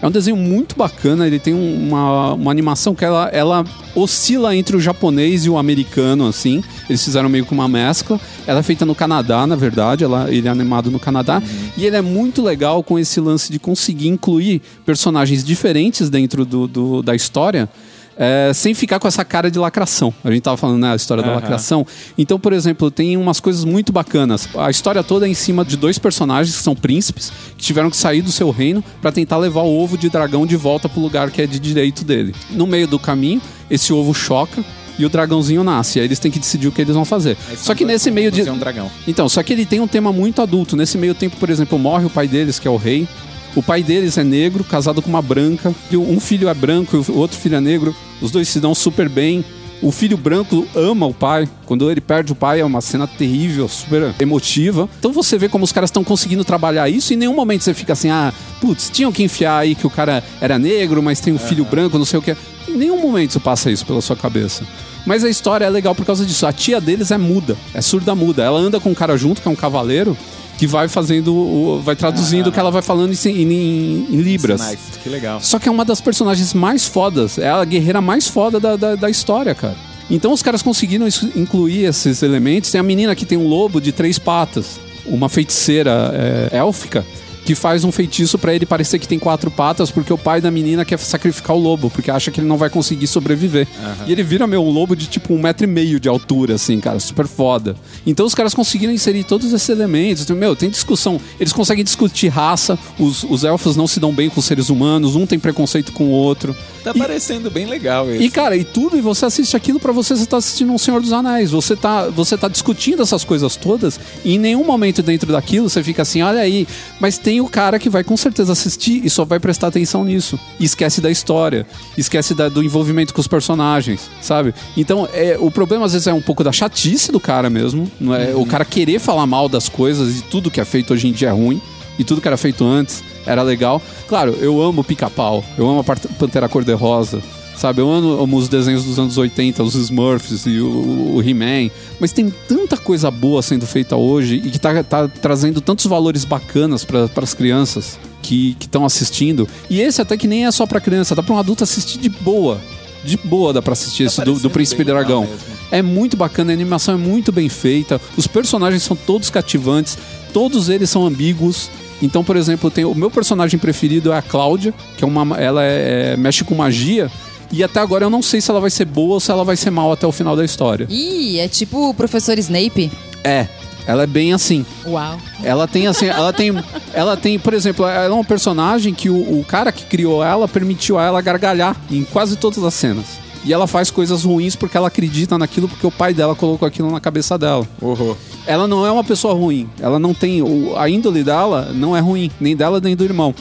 É 0.02 0.06
um 0.06 0.10
desenho 0.10 0.36
muito 0.36 0.76
bacana, 0.76 1.26
ele 1.28 1.38
tem 1.38 1.54
um- 1.54 1.88
uma, 1.88 2.32
uma 2.34 2.50
animação 2.50 2.92
que 2.92 3.04
ela, 3.04 3.28
ela 3.28 3.64
oscila 3.94 4.54
entre 4.56 4.76
o 4.76 4.80
japonês 4.80 5.44
e 5.44 5.48
o 5.50 5.56
americano, 5.56 6.26
assim. 6.26 6.60
Eles 6.90 7.04
fizeram 7.04 7.28
meio 7.28 7.46
que 7.46 7.52
uma 7.52 7.68
mescla. 7.68 8.20
Ela 8.46 8.58
é 8.58 8.62
feita 8.64 8.84
no 8.84 8.96
Canadá, 8.96 9.46
na 9.46 9.54
verdade, 9.54 10.02
ela, 10.02 10.28
ele 10.28 10.48
é 10.48 10.50
animado 10.50 10.90
no 10.90 10.98
Canadá. 10.98 11.40
E 11.76 11.86
ele 11.86 11.94
é 11.94 12.02
muito 12.02 12.42
legal 12.42 12.82
com 12.82 12.98
esse 12.98 13.20
lance 13.20 13.52
de 13.52 13.60
conseguir 13.60 14.08
incluir 14.08 14.60
personagens 14.84 15.44
diferentes 15.44 16.10
dentro 16.10 16.44
do, 16.44 16.66
do- 16.66 17.02
da 17.02 17.14
história. 17.14 17.68
É, 18.16 18.52
sem 18.54 18.74
ficar 18.74 18.98
com 18.98 19.08
essa 19.08 19.24
cara 19.24 19.50
de 19.50 19.58
lacração. 19.58 20.12
A 20.22 20.30
gente 20.30 20.42
tava 20.42 20.56
falando, 20.56 20.80
né, 20.80 20.92
a 20.92 20.96
história 20.96 21.22
da 21.22 21.32
lacração. 21.32 21.86
Então, 22.16 22.38
por 22.38 22.52
exemplo, 22.52 22.90
tem 22.90 23.16
umas 23.16 23.40
coisas 23.40 23.64
muito 23.64 23.92
bacanas. 23.92 24.48
A 24.56 24.70
história 24.70 25.02
toda 25.02 25.26
é 25.26 25.30
em 25.30 25.34
cima 25.34 25.64
de 25.64 25.76
dois 25.76 25.98
personagens 25.98 26.56
que 26.56 26.62
são 26.62 26.74
príncipes, 26.74 27.32
que 27.56 27.64
tiveram 27.64 27.90
que 27.90 27.96
sair 27.96 28.22
do 28.22 28.32
seu 28.32 28.50
reino 28.50 28.82
para 29.00 29.12
tentar 29.12 29.38
levar 29.38 29.62
o 29.62 29.78
ovo 29.78 29.96
de 29.96 30.08
dragão 30.08 30.46
de 30.46 30.56
volta 30.56 30.88
pro 30.88 31.00
lugar 31.00 31.30
que 31.30 31.42
é 31.42 31.46
de 31.46 31.58
direito 31.58 32.04
dele. 32.04 32.34
No 32.50 32.66
meio 32.66 32.86
do 32.86 32.98
caminho, 32.98 33.40
esse 33.70 33.92
ovo 33.92 34.12
choca 34.14 34.64
e 34.98 35.04
o 35.04 35.08
dragãozinho 35.08 35.64
nasce. 35.64 35.98
Aí 35.98 36.06
eles 36.06 36.18
têm 36.18 36.30
que 36.30 36.38
decidir 36.38 36.68
o 36.68 36.72
que 36.72 36.82
eles 36.82 36.94
vão 36.94 37.04
fazer. 37.04 37.36
Aí 37.48 37.56
Só 37.56 37.74
que 37.74 37.84
dois 37.84 37.94
nesse 37.94 38.10
meio 38.10 38.30
de 38.30 38.48
um 38.48 38.58
dragão. 38.58 38.90
então, 39.06 39.28
só 39.28 39.42
que 39.42 39.52
ele 39.52 39.64
tem 39.64 39.80
um 39.80 39.88
tema 39.88 40.12
muito 40.12 40.42
adulto. 40.42 40.76
Nesse 40.76 40.98
meio 40.98 41.14
tempo, 41.14 41.36
por 41.36 41.50
exemplo, 41.50 41.78
morre 41.78 42.04
o 42.04 42.10
pai 42.10 42.28
deles, 42.28 42.58
que 42.58 42.68
é 42.68 42.70
o 42.70 42.76
rei. 42.76 43.08
O 43.54 43.62
pai 43.62 43.82
deles 43.82 44.16
é 44.16 44.24
negro, 44.24 44.64
casado 44.64 45.02
com 45.02 45.10
uma 45.10 45.20
branca. 45.20 45.74
Um 45.92 46.18
filho 46.18 46.48
é 46.48 46.54
branco 46.54 46.96
e 46.96 47.12
o 47.12 47.16
outro 47.16 47.36
filho 47.36 47.56
é 47.56 47.60
negro. 47.60 47.94
Os 48.20 48.30
dois 48.30 48.48
se 48.48 48.58
dão 48.58 48.74
super 48.74 49.08
bem. 49.08 49.44
O 49.82 49.90
filho 49.90 50.16
branco 50.16 50.66
ama 50.74 51.06
o 51.06 51.12
pai. 51.12 51.48
Quando 51.66 51.90
ele 51.90 52.00
perde 52.00 52.32
o 52.32 52.36
pai, 52.36 52.60
é 52.60 52.64
uma 52.64 52.80
cena 52.80 53.06
terrível, 53.06 53.68
super 53.68 54.14
emotiva. 54.20 54.88
Então 54.98 55.12
você 55.12 55.36
vê 55.36 55.48
como 55.48 55.64
os 55.64 55.72
caras 55.72 55.88
estão 55.88 56.04
conseguindo 56.04 56.44
trabalhar 56.44 56.88
isso. 56.88 57.12
E 57.12 57.16
em 57.16 57.18
nenhum 57.18 57.34
momento 57.34 57.62
você 57.62 57.74
fica 57.74 57.92
assim, 57.92 58.08
ah, 58.08 58.32
putz, 58.60 58.88
tinham 58.88 59.12
que 59.12 59.24
enfiar 59.24 59.58
aí 59.58 59.74
que 59.74 59.86
o 59.86 59.90
cara 59.90 60.22
era 60.40 60.58
negro, 60.58 61.02
mas 61.02 61.20
tem 61.20 61.32
um 61.32 61.38
filho 61.38 61.64
branco, 61.64 61.98
não 61.98 62.04
sei 62.04 62.20
o 62.20 62.22
que. 62.22 62.36
Em 62.68 62.76
nenhum 62.76 63.02
momento 63.02 63.32
você 63.32 63.40
passa 63.40 63.70
isso 63.70 63.84
pela 63.84 64.00
sua 64.00 64.16
cabeça. 64.16 64.64
Mas 65.04 65.24
a 65.24 65.28
história 65.28 65.64
é 65.64 65.68
legal 65.68 65.94
por 65.94 66.06
causa 66.06 66.24
disso. 66.24 66.46
A 66.46 66.52
tia 66.52 66.80
deles 66.80 67.10
é 67.10 67.18
muda, 67.18 67.56
é 67.74 67.82
surda 67.82 68.14
muda. 68.14 68.44
Ela 68.44 68.60
anda 68.60 68.78
com 68.78 68.90
um 68.90 68.94
cara 68.94 69.16
junto, 69.16 69.42
que 69.42 69.48
é 69.48 69.50
um 69.50 69.56
cavaleiro, 69.56 70.16
que 70.62 70.66
vai 70.68 70.86
fazendo, 70.86 71.34
o- 71.34 71.80
vai 71.82 71.96
traduzindo 71.96 72.46
o 72.46 72.52
que 72.52 72.60
ela 72.60 72.70
vai 72.70 72.82
falando 72.82 73.12
em, 73.12 73.28
em- 73.28 74.06
em 74.14 74.20
libras. 74.20 74.60
Sinais. 74.60 74.78
Que 75.02 75.08
legal. 75.08 75.40
Só 75.40 75.58
que 75.58 75.68
é 75.68 75.72
uma 75.72 75.84
das 75.84 76.00
personagens 76.00 76.54
mais 76.54 76.86
fodas. 76.86 77.36
É 77.36 77.48
a 77.50 77.64
guerreira 77.64 78.00
mais 78.00 78.28
foda 78.28 78.60
da, 78.60 78.76
da, 78.76 78.94
da 78.94 79.10
história, 79.10 79.56
cara. 79.56 79.74
Então 80.08 80.32
os 80.32 80.40
caras 80.40 80.62
conseguiram 80.62 81.08
incluir 81.34 81.82
esses 81.86 82.22
elementos. 82.22 82.70
Tem 82.70 82.78
a 82.80 82.84
menina 82.84 83.12
que 83.16 83.26
tem 83.26 83.36
um 83.36 83.48
lobo 83.48 83.80
de 83.80 83.90
três 83.90 84.20
patas, 84.20 84.78
uma 85.04 85.28
feiticeira 85.28 86.12
é, 86.52 86.56
élfica. 86.58 87.04
Que 87.44 87.54
faz 87.54 87.82
um 87.84 87.90
feitiço 87.90 88.38
pra 88.38 88.54
ele 88.54 88.64
parecer 88.64 88.98
que 88.98 89.08
tem 89.08 89.18
quatro 89.18 89.50
patas, 89.50 89.90
porque 89.90 90.12
o 90.12 90.18
pai 90.18 90.40
da 90.40 90.50
menina 90.50 90.84
quer 90.84 90.98
sacrificar 90.98 91.56
o 91.56 91.58
lobo, 91.58 91.90
porque 91.90 92.10
acha 92.10 92.30
que 92.30 92.40
ele 92.40 92.46
não 92.46 92.56
vai 92.56 92.70
conseguir 92.70 93.06
sobreviver. 93.06 93.66
E 94.06 94.12
ele 94.12 94.22
vira, 94.22 94.46
meu, 94.46 94.62
um 94.62 94.70
lobo 94.70 94.94
de 94.94 95.06
tipo 95.06 95.34
um 95.34 95.40
metro 95.40 95.64
e 95.64 95.66
meio 95.66 95.98
de 95.98 96.08
altura, 96.08 96.54
assim, 96.54 96.78
cara, 96.78 97.00
super 97.00 97.26
foda. 97.26 97.74
Então 98.06 98.24
os 98.24 98.34
caras 98.34 98.54
conseguiram 98.54 98.92
inserir 98.92 99.24
todos 99.24 99.52
esses 99.52 99.68
elementos. 99.68 100.22
Então, 100.22 100.36
meu, 100.36 100.54
tem 100.54 100.70
discussão. 100.70 101.20
Eles 101.40 101.52
conseguem 101.52 101.84
discutir 101.84 102.28
raça, 102.28 102.78
os, 102.98 103.24
os 103.24 103.44
elfos 103.44 103.76
não 103.76 103.86
se 103.86 103.98
dão 103.98 104.12
bem 104.12 104.28
com 104.30 104.40
os 104.40 104.46
seres 104.46 104.68
humanos, 104.68 105.16
um 105.16 105.26
tem 105.26 105.38
preconceito 105.38 105.92
com 105.92 106.04
o 106.04 106.10
outro. 106.10 106.54
Tá 106.84 106.92
E- 106.94 106.98
parecendo 106.98 107.50
bem 107.50 107.66
legal 107.66 108.10
esse. 108.10 108.24
e, 108.24 108.30
cara, 108.30 108.56
e 108.56 108.64
tudo, 108.64 108.96
e 108.96 109.00
você 109.00 109.24
assiste 109.24 109.56
aquilo 109.56 109.78
pra 109.78 109.92
você, 109.92 110.16
você 110.16 110.26
tá 110.26 110.36
assistindo 110.38 110.72
um 110.72 110.78
Senhor 110.78 111.00
dos 111.00 111.12
Anéis. 111.12 111.50
Você 111.52 111.76
tá, 111.76 112.08
você 112.08 112.36
tá 112.36 112.48
discutindo 112.48 113.02
essas 113.02 113.22
coisas 113.24 113.54
todas, 113.56 114.00
e 114.24 114.34
em 114.34 114.38
nenhum 114.38 114.64
momento 114.64 115.02
dentro 115.02 115.30
daquilo 115.32 115.68
você 115.70 115.82
fica 115.82 116.02
assim, 116.02 116.22
olha 116.22 116.40
aí, 116.40 116.66
mas 116.98 117.18
tem 117.18 117.40
o 117.40 117.48
cara 117.48 117.78
que 117.78 117.88
vai 117.88 118.02
com 118.02 118.16
certeza 118.16 118.52
assistir 118.52 119.00
e 119.04 119.08
só 119.10 119.24
vai 119.24 119.38
prestar 119.38 119.68
atenção 119.68 120.04
nisso. 120.04 120.38
E 120.58 120.64
esquece 120.64 121.00
da 121.00 121.10
história, 121.10 121.66
esquece 121.96 122.34
da- 122.34 122.48
do 122.48 122.62
envolvimento 122.62 123.14
com 123.14 123.20
os 123.20 123.28
personagens, 123.28 124.10
sabe? 124.20 124.54
Então, 124.76 125.08
é, 125.12 125.36
o 125.38 125.50
problema 125.50 125.86
às 125.86 125.92
vezes 125.92 126.06
é 126.08 126.12
um 126.12 126.20
pouco 126.22 126.42
da 126.42 126.50
chatice 126.52 127.12
do 127.12 127.20
cara 127.20 127.48
mesmo, 127.48 127.90
não 128.00 128.14
é? 128.14 128.34
O 128.34 128.44
cara 128.44 128.64
querer 128.64 128.98
falar 128.98 129.26
mal 129.26 129.48
das 129.48 129.68
coisas 129.68 130.18
e 130.18 130.22
tudo 130.22 130.50
que 130.50 130.60
é 130.60 130.64
feito 130.64 130.92
hoje 130.92 131.06
em 131.08 131.12
dia 131.12 131.28
é 131.28 131.32
ruim 131.32 131.60
e 131.98 132.04
tudo 132.04 132.20
que 132.20 132.28
era 132.28 132.36
feito 132.36 132.64
antes 132.64 133.02
era 133.26 133.42
legal. 133.42 133.80
Claro, 134.08 134.36
eu 134.40 134.60
amo 134.60 134.80
o 134.80 134.84
Pica-Pau, 134.84 135.44
eu 135.56 135.68
amo 135.68 135.80
a 135.80 135.84
Pantera 136.18 136.48
Cor-de-Rosa, 136.48 137.22
sabe? 137.56 137.80
Eu 137.80 137.90
amo, 137.90 138.36
os 138.36 138.48
desenhos 138.48 138.84
dos 138.84 138.98
anos 138.98 139.16
80, 139.16 139.62
os 139.62 139.74
Smurfs 139.74 140.46
e 140.46 140.58
o, 140.60 141.14
o 141.16 141.22
He-Man, 141.22 141.70
mas 142.00 142.12
tem 142.12 142.32
tanta 142.48 142.76
coisa 142.76 143.10
boa 143.10 143.42
sendo 143.42 143.66
feita 143.66 143.96
hoje 143.96 144.42
e 144.44 144.50
que 144.50 144.58
tá, 144.58 144.82
tá 144.82 145.08
trazendo 145.08 145.60
tantos 145.60 145.86
valores 145.86 146.24
bacanas 146.24 146.84
para 146.84 147.08
as 147.16 147.34
crianças 147.34 147.98
que 148.22 148.56
estão 148.60 148.84
assistindo. 148.84 149.48
E 149.68 149.80
esse 149.80 150.00
até 150.00 150.16
que 150.16 150.26
nem 150.26 150.46
é 150.46 150.50
só 150.50 150.66
para 150.66 150.80
criança, 150.80 151.14
dá 151.14 151.22
para 151.22 151.34
um 151.34 151.38
adulto 151.38 151.64
assistir 151.64 151.98
de 151.98 152.08
boa. 152.08 152.60
De 153.04 153.16
boa 153.16 153.52
dá 153.52 153.60
pra 153.60 153.72
assistir 153.72 154.04
esse 154.04 154.24
do, 154.24 154.38
do 154.38 154.48
Príncipe 154.48 154.84
Dragão. 154.84 155.28
É 155.70 155.82
muito 155.82 156.16
bacana, 156.16 156.52
a 156.52 156.54
animação 156.54 156.94
é 156.94 156.98
muito 156.98 157.32
bem 157.32 157.48
feita, 157.48 158.00
os 158.16 158.26
personagens 158.26 158.82
são 158.82 158.96
todos 158.96 159.28
cativantes, 159.28 159.98
todos 160.32 160.68
eles 160.68 160.88
são 160.88 161.06
ambíguos. 161.06 161.68
Então, 162.02 162.22
por 162.24 162.36
exemplo, 162.36 162.70
tem 162.70 162.84
o 162.84 162.94
meu 162.94 163.10
personagem 163.10 163.58
preferido 163.58 164.12
é 164.12 164.18
a 164.18 164.22
Cláudia, 164.22 164.74
que 164.98 165.04
é 165.04 165.06
uma 165.06 165.40
ela 165.40 165.62
é- 165.64 166.12
é- 166.12 166.16
mexe 166.16 166.42
com 166.44 166.54
magia. 166.54 167.10
E 167.50 167.62
até 167.62 167.80
agora 167.80 168.04
eu 168.04 168.10
não 168.10 168.22
sei 168.22 168.40
se 168.40 168.50
ela 168.50 168.60
vai 168.60 168.70
ser 168.70 168.84
boa 168.86 169.14
ou 169.14 169.20
se 169.20 169.30
ela 169.30 169.44
vai 169.44 169.56
ser 169.56 169.70
mal 169.70 169.92
até 169.92 170.06
o 170.06 170.12
final 170.12 170.34
da 170.34 170.44
história. 170.44 170.86
Ih, 170.90 171.38
é 171.38 171.46
tipo 171.48 171.90
o 171.90 171.94
professor 171.94 172.36
Snape. 172.38 172.90
É, 173.22 173.46
ela 173.86 174.02
é 174.04 174.06
bem 174.06 174.32
assim. 174.32 174.64
Uau. 174.86 175.18
Ela 175.44 175.68
tem 175.68 175.86
assim, 175.86 176.06
ela 176.06 176.32
tem, 176.32 176.50
ela 176.94 177.16
tem, 177.16 177.38
por 177.38 177.52
exemplo, 177.52 177.86
ela 177.86 178.06
é 178.06 178.18
um 178.18 178.24
personagem 178.24 178.94
que 178.94 179.10
o, 179.10 179.38
o 179.40 179.44
cara 179.46 179.70
que 179.70 179.84
criou 179.84 180.24
ela 180.24 180.48
permitiu 180.48 180.98
a 180.98 181.04
ela 181.04 181.20
gargalhar 181.20 181.76
em 181.90 182.02
quase 182.04 182.36
todas 182.36 182.64
as 182.64 182.72
cenas. 182.74 183.04
E 183.44 183.52
ela 183.52 183.66
faz 183.66 183.90
coisas 183.90 184.22
ruins 184.24 184.54
porque 184.54 184.76
ela 184.76 184.86
acredita 184.88 185.36
naquilo 185.36 185.68
porque 185.68 185.86
o 185.86 185.90
pai 185.90 186.14
dela 186.14 186.34
colocou 186.34 186.66
aquilo 186.66 186.90
na 186.90 187.00
cabeça 187.00 187.36
dela. 187.36 187.66
Horror. 187.80 188.16
Ela 188.46 188.68
não 188.68 188.86
é 188.86 188.90
uma 188.92 189.02
pessoa 189.04 189.34
ruim. 189.34 189.68
Ela 189.80 189.98
não 189.98 190.14
tem 190.14 190.42
o- 190.42 190.76
a 190.76 190.88
índole 190.88 191.24
dela 191.24 191.70
não 191.74 191.96
é 191.96 192.00
ruim, 192.00 192.30
nem 192.40 192.54
dela 192.54 192.80
nem 192.80 192.94
do 192.94 193.04
irmão. 193.04 193.34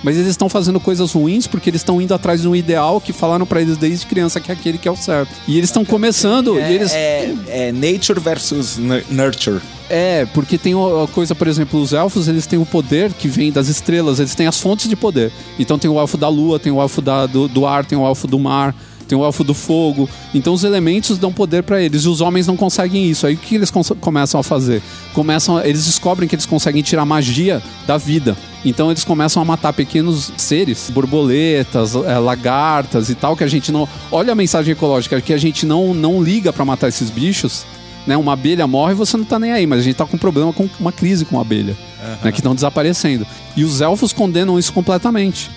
Mas 0.00 0.16
eles 0.16 0.28
estão 0.28 0.48
fazendo 0.48 0.78
coisas 0.78 1.10
ruins 1.10 1.48
porque 1.48 1.68
eles 1.68 1.80
estão 1.80 2.00
indo 2.00 2.14
atrás 2.14 2.40
de 2.40 2.46
um 2.46 2.54
ideal 2.54 3.00
que 3.00 3.12
falaram 3.12 3.44
pra 3.44 3.60
eles 3.60 3.76
desde 3.76 4.06
criança 4.06 4.38
que 4.38 4.48
é 4.52 4.54
aquele 4.54 4.78
que 4.78 4.86
é 4.86 4.90
o 4.92 4.96
certo. 4.96 5.32
E 5.48 5.58
eles 5.58 5.70
estão 5.70 5.84
começando 5.84 6.56
É, 6.56 6.72
eles 6.72 6.92
é, 6.92 7.34
é 7.48 7.72
nature 7.72 8.20
versus 8.20 8.76
nu- 8.76 9.02
nurture. 9.10 9.60
é, 9.90 10.24
porque 10.32 10.56
tem 10.56 10.72
a 10.74 11.08
coisa, 11.08 11.34
por 11.34 11.48
exemplo, 11.48 11.80
os 11.82 11.92
elfos, 11.92 12.28
eles 12.28 12.46
têm 12.46 12.60
o 12.60 12.64
poder 12.64 13.12
que 13.12 13.26
vem 13.26 13.50
das 13.50 13.66
estrelas, 13.66 14.20
eles 14.20 14.36
têm 14.36 14.46
as 14.46 14.60
fontes 14.60 14.88
de 14.88 14.94
poder. 14.94 15.32
Então 15.58 15.76
tem 15.76 15.90
o 15.90 15.98
elfo 15.98 16.16
da 16.16 16.28
lua, 16.28 16.60
tem 16.60 16.70
o 16.70 16.80
elfo 16.80 17.02
da- 17.02 17.26
do, 17.26 17.48
do 17.48 17.66
ar, 17.66 17.84
tem 17.84 17.98
o 17.98 18.06
elfo 18.06 18.28
do 18.28 18.38
mar, 18.38 18.72
tem 19.08 19.18
o 19.18 19.24
elfo 19.24 19.42
do 19.42 19.54
fogo. 19.54 20.08
Então 20.34 20.52
os 20.52 20.62
elementos 20.62 21.18
dão 21.18 21.32
poder 21.32 21.62
pra 21.62 21.80
eles 21.80 22.04
e 22.04 22.08
os 22.08 22.20
homens 22.20 22.46
não 22.46 22.56
conseguem 22.56 23.10
isso. 23.10 23.26
Aí 23.26 23.34
o 23.34 23.38
que 23.38 23.54
eles 23.54 23.72
começam 24.00 24.38
a 24.38 24.42
fazer? 24.42 24.82
Começam, 25.14 25.60
eles 25.64 25.86
descobrem 25.86 26.28
que 26.28 26.34
eles 26.34 26.46
conseguem 26.46 26.82
tirar 26.82 27.04
magia 27.04 27.62
da 27.86 27.96
vida. 27.96 28.36
Então 28.64 28.90
eles 28.90 29.04
começam 29.04 29.40
a 29.40 29.44
matar 29.44 29.72
pequenos 29.72 30.32
seres, 30.36 30.90
borboletas, 30.90 31.94
é, 31.94 32.18
lagartas 32.18 33.08
e 33.08 33.14
tal, 33.14 33.36
que 33.36 33.44
a 33.44 33.48
gente 33.48 33.72
não. 33.72 33.88
Olha 34.12 34.32
a 34.32 34.36
mensagem 34.36 34.72
ecológica, 34.72 35.20
que 35.20 35.32
a 35.32 35.38
gente 35.38 35.64
não, 35.64 35.94
não 35.94 36.22
liga 36.22 36.52
pra 36.52 36.64
matar 36.64 36.88
esses 36.88 37.08
bichos 37.08 37.64
né? 38.08 38.16
Uma 38.16 38.32
abelha 38.32 38.66
morre 38.66 38.92
e 38.92 38.96
você 38.96 39.18
não 39.18 39.24
tá 39.24 39.38
nem 39.38 39.52
aí, 39.52 39.66
mas 39.66 39.80
a 39.80 39.82
gente 39.82 39.96
tá 39.96 40.06
com 40.06 40.16
um 40.16 40.18
problema 40.18 40.50
com 40.50 40.66
uma 40.80 40.90
crise 40.90 41.26
com 41.26 41.38
a 41.38 41.42
abelha, 41.42 41.76
né? 42.24 42.32
Que 42.32 42.38
estão 42.38 42.54
desaparecendo. 42.54 43.26
E 43.54 43.62
os 43.64 43.82
elfos 43.82 44.14
condenam 44.14 44.58
isso 44.58 44.72
completamente. 44.72 45.50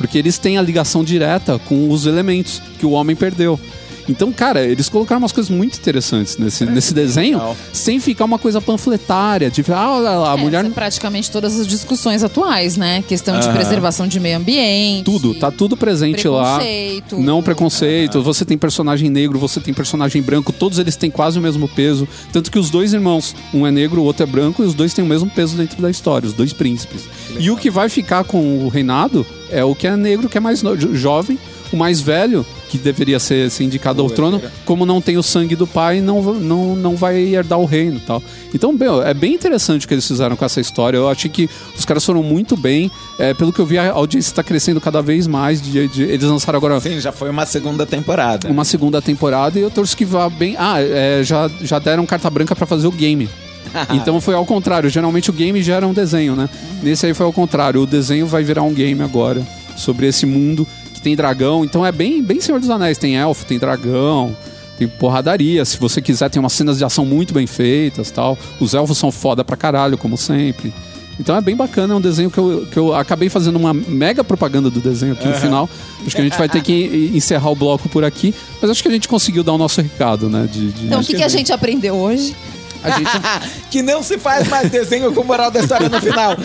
Porque 0.00 0.16
eles 0.16 0.38
têm 0.38 0.56
a 0.56 0.62
ligação 0.62 1.04
direta 1.04 1.58
com 1.58 1.90
os 1.90 2.06
elementos 2.06 2.62
que 2.78 2.86
o 2.86 2.92
homem 2.92 3.14
perdeu. 3.14 3.60
Então, 4.08 4.32
cara, 4.32 4.64
eles 4.64 4.88
colocaram 4.88 5.20
umas 5.20 5.30
coisas 5.30 5.50
muito 5.54 5.78
interessantes 5.78 6.36
nesse, 6.38 6.64
nesse 6.64 6.92
desenho, 6.92 7.36
legal. 7.38 7.56
sem 7.72 8.00
ficar 8.00 8.24
uma 8.24 8.38
coisa 8.38 8.60
panfletária, 8.60 9.48
de 9.50 9.62
ah, 9.72 9.90
olha 9.92 10.10
lá, 10.10 10.32
a 10.34 10.38
É, 10.38 10.40
mulher. 10.40 10.62
são 10.64 10.72
praticamente 10.72 11.30
todas 11.30 11.60
as 11.60 11.66
discussões 11.66 12.24
atuais, 12.24 12.76
né? 12.76 13.04
Questão 13.06 13.38
de 13.38 13.48
preservação 13.50 14.08
de 14.08 14.18
meio 14.18 14.38
ambiente. 14.38 15.04
Tudo, 15.04 15.34
tá 15.34 15.50
tudo 15.52 15.76
presente 15.76 16.26
lá. 16.26 16.56
Preconceito. 16.56 17.18
Não 17.20 17.42
preconceito. 17.42 18.22
Você 18.22 18.44
tem 18.44 18.58
personagem 18.58 19.08
negro, 19.10 19.38
você 19.38 19.60
tem 19.60 19.72
personagem 19.72 20.20
branco, 20.22 20.50
todos 20.50 20.78
eles 20.80 20.96
têm 20.96 21.10
quase 21.10 21.38
o 21.38 21.42
mesmo 21.42 21.68
peso. 21.68 22.08
Tanto 22.32 22.50
que 22.50 22.58
os 22.58 22.68
dois 22.70 22.92
irmãos, 22.92 23.36
um 23.54 23.64
é 23.64 23.70
negro, 23.70 24.00
o 24.00 24.04
outro 24.04 24.24
é 24.24 24.26
branco, 24.26 24.64
e 24.64 24.66
os 24.66 24.74
dois 24.74 24.92
têm 24.92 25.04
o 25.04 25.08
mesmo 25.08 25.30
peso 25.30 25.56
dentro 25.56 25.80
da 25.80 25.90
história, 25.90 26.26
os 26.26 26.32
dois 26.34 26.52
príncipes. 26.52 27.02
E 27.38 27.48
o 27.50 27.56
que 27.56 27.70
vai 27.70 27.88
ficar 27.88 28.24
com 28.24 28.64
o 28.64 28.68
reinado 28.68 29.24
é 29.50 29.64
o 29.64 29.74
que 29.74 29.86
é 29.86 29.96
negro, 29.96 30.28
que 30.28 30.36
é 30.38 30.40
mais 30.40 30.62
no- 30.62 30.76
jo- 30.76 30.94
jovem. 30.94 31.38
O 31.72 31.76
mais 31.76 32.00
velho, 32.00 32.44
que 32.68 32.76
deveria 32.76 33.20
ser, 33.20 33.48
ser 33.48 33.62
indicado 33.62 34.02
ao 34.02 34.10
trono, 34.10 34.42
como 34.64 34.84
não 34.84 35.00
tem 35.00 35.16
o 35.16 35.22
sangue 35.22 35.54
do 35.54 35.68
pai, 35.68 36.00
não, 36.00 36.20
não, 36.34 36.74
não 36.74 36.96
vai 36.96 37.16
herdar 37.20 37.60
o 37.60 37.64
reino 37.64 37.98
e 37.98 38.00
tal. 38.00 38.20
Então, 38.52 38.76
bem, 38.76 38.88
é 39.04 39.14
bem 39.14 39.34
interessante 39.34 39.84
o 39.84 39.88
que 39.88 39.94
eles 39.94 40.04
fizeram 40.04 40.34
com 40.34 40.44
essa 40.44 40.60
história. 40.60 40.96
Eu 40.96 41.08
achei 41.08 41.30
que 41.30 41.48
os 41.78 41.84
caras 41.84 42.04
foram 42.04 42.24
muito 42.24 42.56
bem. 42.56 42.90
É, 43.20 43.32
pelo 43.34 43.52
que 43.52 43.60
eu 43.60 43.66
vi, 43.66 43.78
a 43.78 43.92
audiência 43.92 44.32
está 44.32 44.42
crescendo 44.42 44.80
cada 44.80 45.00
vez 45.00 45.28
mais. 45.28 45.62
De, 45.62 45.86
de- 45.86 46.02
eles 46.02 46.24
lançaram 46.24 46.56
agora 46.56 46.80
Sim, 46.80 46.98
já 46.98 47.12
foi 47.12 47.30
uma 47.30 47.46
segunda 47.46 47.86
temporada. 47.86 48.48
uma 48.50 48.64
segunda 48.64 49.00
temporada 49.00 49.56
e 49.56 49.62
eu 49.62 49.70
torço 49.70 49.96
que 49.96 50.04
vá 50.04 50.28
bem. 50.28 50.56
Ah, 50.58 50.80
é, 50.82 51.22
já, 51.22 51.48
já 51.62 51.78
deram 51.78 52.04
carta 52.04 52.28
branca 52.28 52.56
pra 52.56 52.66
fazer 52.66 52.88
o 52.88 52.90
game. 52.92 53.28
Então 53.90 54.20
foi 54.20 54.34
ao 54.34 54.44
contrário. 54.44 54.88
Geralmente 54.90 55.30
o 55.30 55.32
game 55.32 55.62
gera 55.62 55.86
um 55.86 55.92
desenho, 55.92 56.34
né? 56.34 56.48
Nesse 56.82 57.06
aí 57.06 57.14
foi 57.14 57.26
ao 57.26 57.32
contrário. 57.32 57.80
O 57.82 57.86
desenho 57.86 58.26
vai 58.26 58.42
virar 58.42 58.62
um 58.62 58.72
game 58.74 59.00
agora 59.02 59.42
sobre 59.76 60.06
esse 60.06 60.26
mundo 60.26 60.66
que 60.94 61.00
tem 61.00 61.14
dragão. 61.14 61.64
Então 61.64 61.84
é 61.86 61.92
bem, 61.92 62.22
bem 62.22 62.40
Senhor 62.40 62.60
dos 62.60 62.68
Anéis. 62.70 62.98
Tem 62.98 63.16
elfo, 63.16 63.44
tem 63.44 63.58
dragão, 63.58 64.36
tem 64.78 64.88
porradaria. 64.88 65.64
Se 65.64 65.78
você 65.78 66.00
quiser, 66.02 66.28
tem 66.30 66.40
umas 66.40 66.52
cenas 66.52 66.78
de 66.78 66.84
ação 66.84 67.04
muito 67.06 67.32
bem 67.32 67.46
feitas 67.46 68.10
tal. 68.10 68.36
Os 68.58 68.74
elfos 68.74 68.98
são 68.98 69.12
foda 69.12 69.44
pra 69.44 69.56
caralho, 69.56 69.96
como 69.96 70.16
sempre. 70.16 70.72
Então 71.18 71.36
é 71.36 71.40
bem 71.42 71.54
bacana, 71.54 71.92
é 71.92 71.96
um 71.96 72.00
desenho 72.00 72.30
que 72.30 72.38
eu, 72.38 72.66
que 72.72 72.78
eu 72.78 72.94
acabei 72.94 73.28
fazendo 73.28 73.56
uma 73.56 73.74
mega 73.74 74.24
propaganda 74.24 74.70
do 74.70 74.80
desenho 74.80 75.12
aqui 75.12 75.28
no 75.28 75.34
final. 75.34 75.68
Acho 76.06 76.16
que 76.16 76.20
a 76.22 76.24
gente 76.24 76.38
vai 76.38 76.48
ter 76.48 76.62
que 76.62 76.72
en- 77.12 77.16
encerrar 77.16 77.50
o 77.50 77.54
bloco 77.54 77.90
por 77.90 78.04
aqui, 78.04 78.34
mas 78.60 78.70
acho 78.70 78.80
que 78.82 78.88
a 78.88 78.90
gente 78.90 79.06
conseguiu 79.06 79.42
dar 79.44 79.52
o 79.52 79.58
nosso 79.58 79.82
recado, 79.82 80.30
né? 80.30 80.48
De, 80.50 80.72
de- 80.72 80.86
Então, 80.86 81.00
o 81.00 81.04
que, 81.04 81.14
que 81.14 81.22
a 81.22 81.28
gente 81.28 81.52
aprendeu 81.52 81.94
hoje? 81.94 82.34
A 82.82 82.90
gente 82.90 83.10
que 83.70 83.82
não 83.82 84.02
se 84.02 84.18
faz 84.18 84.48
mais 84.48 84.70
desenho 84.70 85.12
com 85.12 85.22
moral 85.24 85.50
da 85.50 85.60
história 85.60 85.88
no 85.88 86.00
final. 86.00 86.36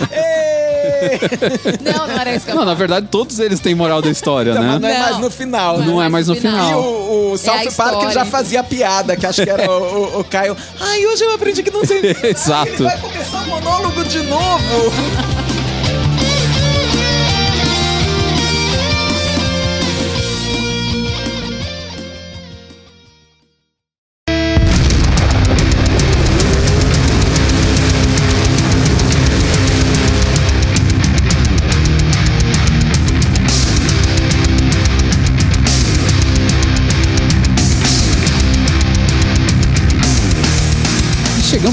Não, 1.81 2.07
não 2.07 2.19
era 2.19 2.35
isso 2.35 2.45
que 2.45 2.51
eu 2.51 2.55
Não, 2.55 2.65
na 2.65 2.73
verdade, 2.73 3.07
todos 3.09 3.39
eles 3.39 3.59
têm 3.59 3.73
moral 3.73 4.01
da 4.01 4.09
história, 4.09 4.51
Então, 4.51 4.63
mas 4.63 4.73
não 4.73 4.79
né? 4.87 4.91
é 4.91 4.97
Não. 4.99 5.03
mais 5.05 5.17
no 5.19 5.31
final. 5.31 5.77
Não 5.79 6.01
é 6.01 6.09
mais 6.09 6.27
no 6.27 6.35
E 6.35 6.39
final. 6.41 6.79
o, 6.79 7.31
o 7.33 7.37
South 7.37 7.47
É 7.47 7.67
a 7.67 7.71
Park 7.71 7.71
história, 7.71 8.11
já 8.11 8.25
fazia 8.25 8.63
piada, 8.63 9.15
que 9.15 9.25
acho 9.25 9.43
que 9.43 9.49
era 9.49 9.69
o, 9.69 10.17
o- 10.17 10.19
o 10.19 10.23
Caio. 10.23 10.55
Ai, 10.79 11.05
hoje 11.07 11.23
eu 11.23 11.33
aprendi 11.33 11.63
que 11.63 11.71
não 11.71 11.83
sei. 11.85 12.15
Exato. 12.23 12.69
Ele 12.69 12.83
vai 12.83 12.97
começar 12.99 13.41
o 13.41 13.47
monólogo 13.47 14.03
de 14.05 14.19
novo. 14.23 14.91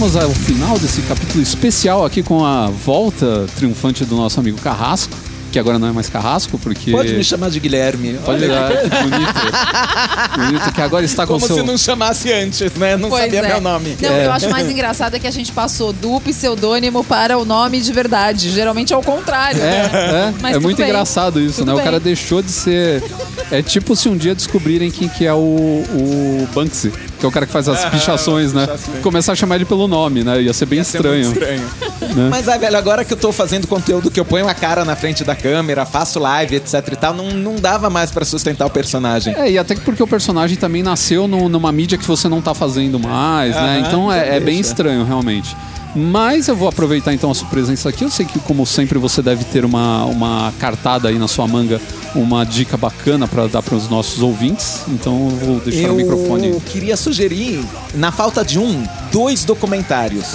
Chegamos 0.02 0.16
ao 0.16 0.30
final 0.30 0.78
desse 0.80 1.00
capítulo 1.02 1.40
especial 1.40 2.04
aqui 2.04 2.24
com 2.24 2.44
a 2.44 2.66
volta 2.66 3.46
triunfante 3.54 4.04
do 4.04 4.16
nosso 4.16 4.40
amigo 4.40 4.58
Carrasco, 4.60 5.14
que 5.52 5.58
agora 5.60 5.78
não 5.78 5.86
é 5.86 5.92
mais 5.92 6.08
Carrasco, 6.08 6.58
porque. 6.58 6.90
Pode 6.90 7.12
me 7.12 7.22
chamar 7.22 7.50
de 7.50 7.60
Guilherme. 7.60 8.14
Pode 8.24 8.48
dar. 8.48 8.68
Bonito. 8.68 10.36
Bonito, 10.36 10.72
que 10.72 10.80
agora 10.80 11.04
está 11.04 11.24
com 11.24 11.34
Como 11.34 11.46
seu. 11.46 11.56
se 11.56 11.62
não 11.62 11.78
chamasse 11.78 12.32
antes, 12.32 12.72
né? 12.74 12.96
Não 12.96 13.10
Pois 13.10 13.24
sabia 13.24 13.40
é. 13.40 13.48
meu 13.48 13.60
nome. 13.60 13.90
Não, 13.90 13.94
o 13.94 13.96
que 13.98 14.24
eu 14.26 14.32
acho 14.32 14.50
mais 14.50 14.68
engraçado 14.68 15.14
é 15.14 15.20
que 15.20 15.26
a 15.26 15.30
gente 15.30 15.52
passou 15.52 15.92
do 15.92 16.20
pseudônimo 16.20 17.04
para 17.04 17.38
o 17.38 17.44
nome 17.44 17.80
de 17.80 17.92
verdade. 17.92 18.50
Geralmente 18.50 18.92
é 18.92 18.96
o 18.96 19.02
contrário. 19.02 19.60
né? 19.60 19.90
É, 19.92 19.96
é, 20.30 20.34
Mas 20.40 20.50
é 20.52 20.54
tudo 20.54 20.62
muito 20.64 20.78
bem. 20.78 20.86
engraçado 20.86 21.40
isso, 21.40 21.58
Tudo 21.58 21.66
né? 21.68 21.72
O 21.74 21.76
bem. 21.76 21.84
cara 21.84 22.00
deixou 22.00 22.42
de 22.42 22.50
ser. 22.50 23.04
É 23.52 23.62
tipo 23.62 23.94
se 23.94 24.08
um 24.08 24.16
dia 24.16 24.34
descobrirem 24.34 24.90
quem 24.90 25.08
que 25.08 25.26
é 25.26 25.34
o, 25.34 25.36
o 25.38 26.48
Banksy, 26.54 26.90
que 27.22 27.26
é 27.26 27.28
o 27.28 27.32
cara 27.32 27.46
que 27.46 27.52
faz 27.52 27.68
as 27.68 27.84
pichações, 27.88 28.52
né? 28.52 28.66
Começar 29.00 29.32
a 29.32 29.34
chamar 29.36 29.54
ele 29.54 29.64
pelo 29.64 29.86
nome, 29.86 30.24
né? 30.24 30.42
Ia 30.42 30.52
ser 30.52 30.66
bem 30.66 30.78
Ia 30.78 30.84
ser 30.84 30.96
estranho. 30.98 31.24
muito 31.26 31.38
estranho. 31.38 31.70
Mas, 32.30 32.48
ai, 32.48 32.58
velho, 32.58 32.76
agora 32.76 33.04
que 33.04 33.12
eu 33.12 33.16
tô 33.16 33.30
fazendo 33.32 33.68
conteúdo 33.68 34.10
que 34.10 34.18
eu 34.18 34.24
ponho 34.24 34.48
a 34.48 34.54
cara 34.54 34.84
na 34.84 34.96
frente 34.96 35.22
da 35.22 35.36
câmera, 35.36 35.86
faço 35.86 36.18
live, 36.18 36.56
etc 36.56 36.74
e 36.92 36.96
tal, 36.96 37.14
não, 37.14 37.30
não 37.30 37.54
dava 37.54 37.88
mais 37.88 38.10
pra 38.10 38.24
sustentar 38.24 38.66
o 38.66 38.70
personagem. 38.70 39.34
É, 39.36 39.48
e 39.52 39.56
até 39.56 39.76
que 39.76 39.80
porque 39.82 40.02
o 40.02 40.06
personagem 40.06 40.56
também 40.56 40.82
nasceu 40.82 41.28
no- 41.28 41.48
numa 41.48 41.70
mídia 41.70 41.96
que 41.96 42.04
você 42.04 42.28
não 42.28 42.42
tá 42.42 42.52
fazendo 42.54 42.98
mais, 42.98 43.54
né? 43.54 43.84
Então 43.86 44.12
é, 44.12 44.36
é 44.36 44.40
bem 44.40 44.56
deixa. 44.56 44.70
estranho, 44.70 45.04
realmente. 45.04 45.56
Mas 45.94 46.48
eu 46.48 46.56
vou 46.56 46.68
aproveitar 46.68 47.12
então 47.12 47.30
a 47.30 47.34
sua 47.34 47.48
presença 47.48 47.88
aqui. 47.88 48.04
Eu 48.04 48.10
sei 48.10 48.24
que, 48.24 48.38
como 48.40 48.64
sempre, 48.66 48.98
você 48.98 49.20
deve 49.20 49.44
ter 49.44 49.64
uma, 49.64 50.04
uma 50.06 50.52
cartada 50.58 51.08
aí 51.08 51.18
na 51.18 51.28
sua 51.28 51.46
manga, 51.46 51.80
uma 52.14 52.44
dica 52.44 52.76
bacana 52.76 53.28
pra 53.28 53.46
dar 53.46 53.62
para 53.62 53.74
os 53.74 53.88
nossos 53.88 54.22
ouvintes. 54.22 54.82
Então 54.88 55.28
eu 55.30 55.36
vou 55.46 55.60
deixar 55.60 55.88
eu 55.88 55.92
o 55.94 55.96
microfone. 55.96 56.60
queria 56.72 56.96
sugerir, 56.96 57.62
na 57.94 58.10
falta 58.10 58.42
de 58.44 58.58
um, 58.58 58.82
dois 59.10 59.44
documentários. 59.44 60.26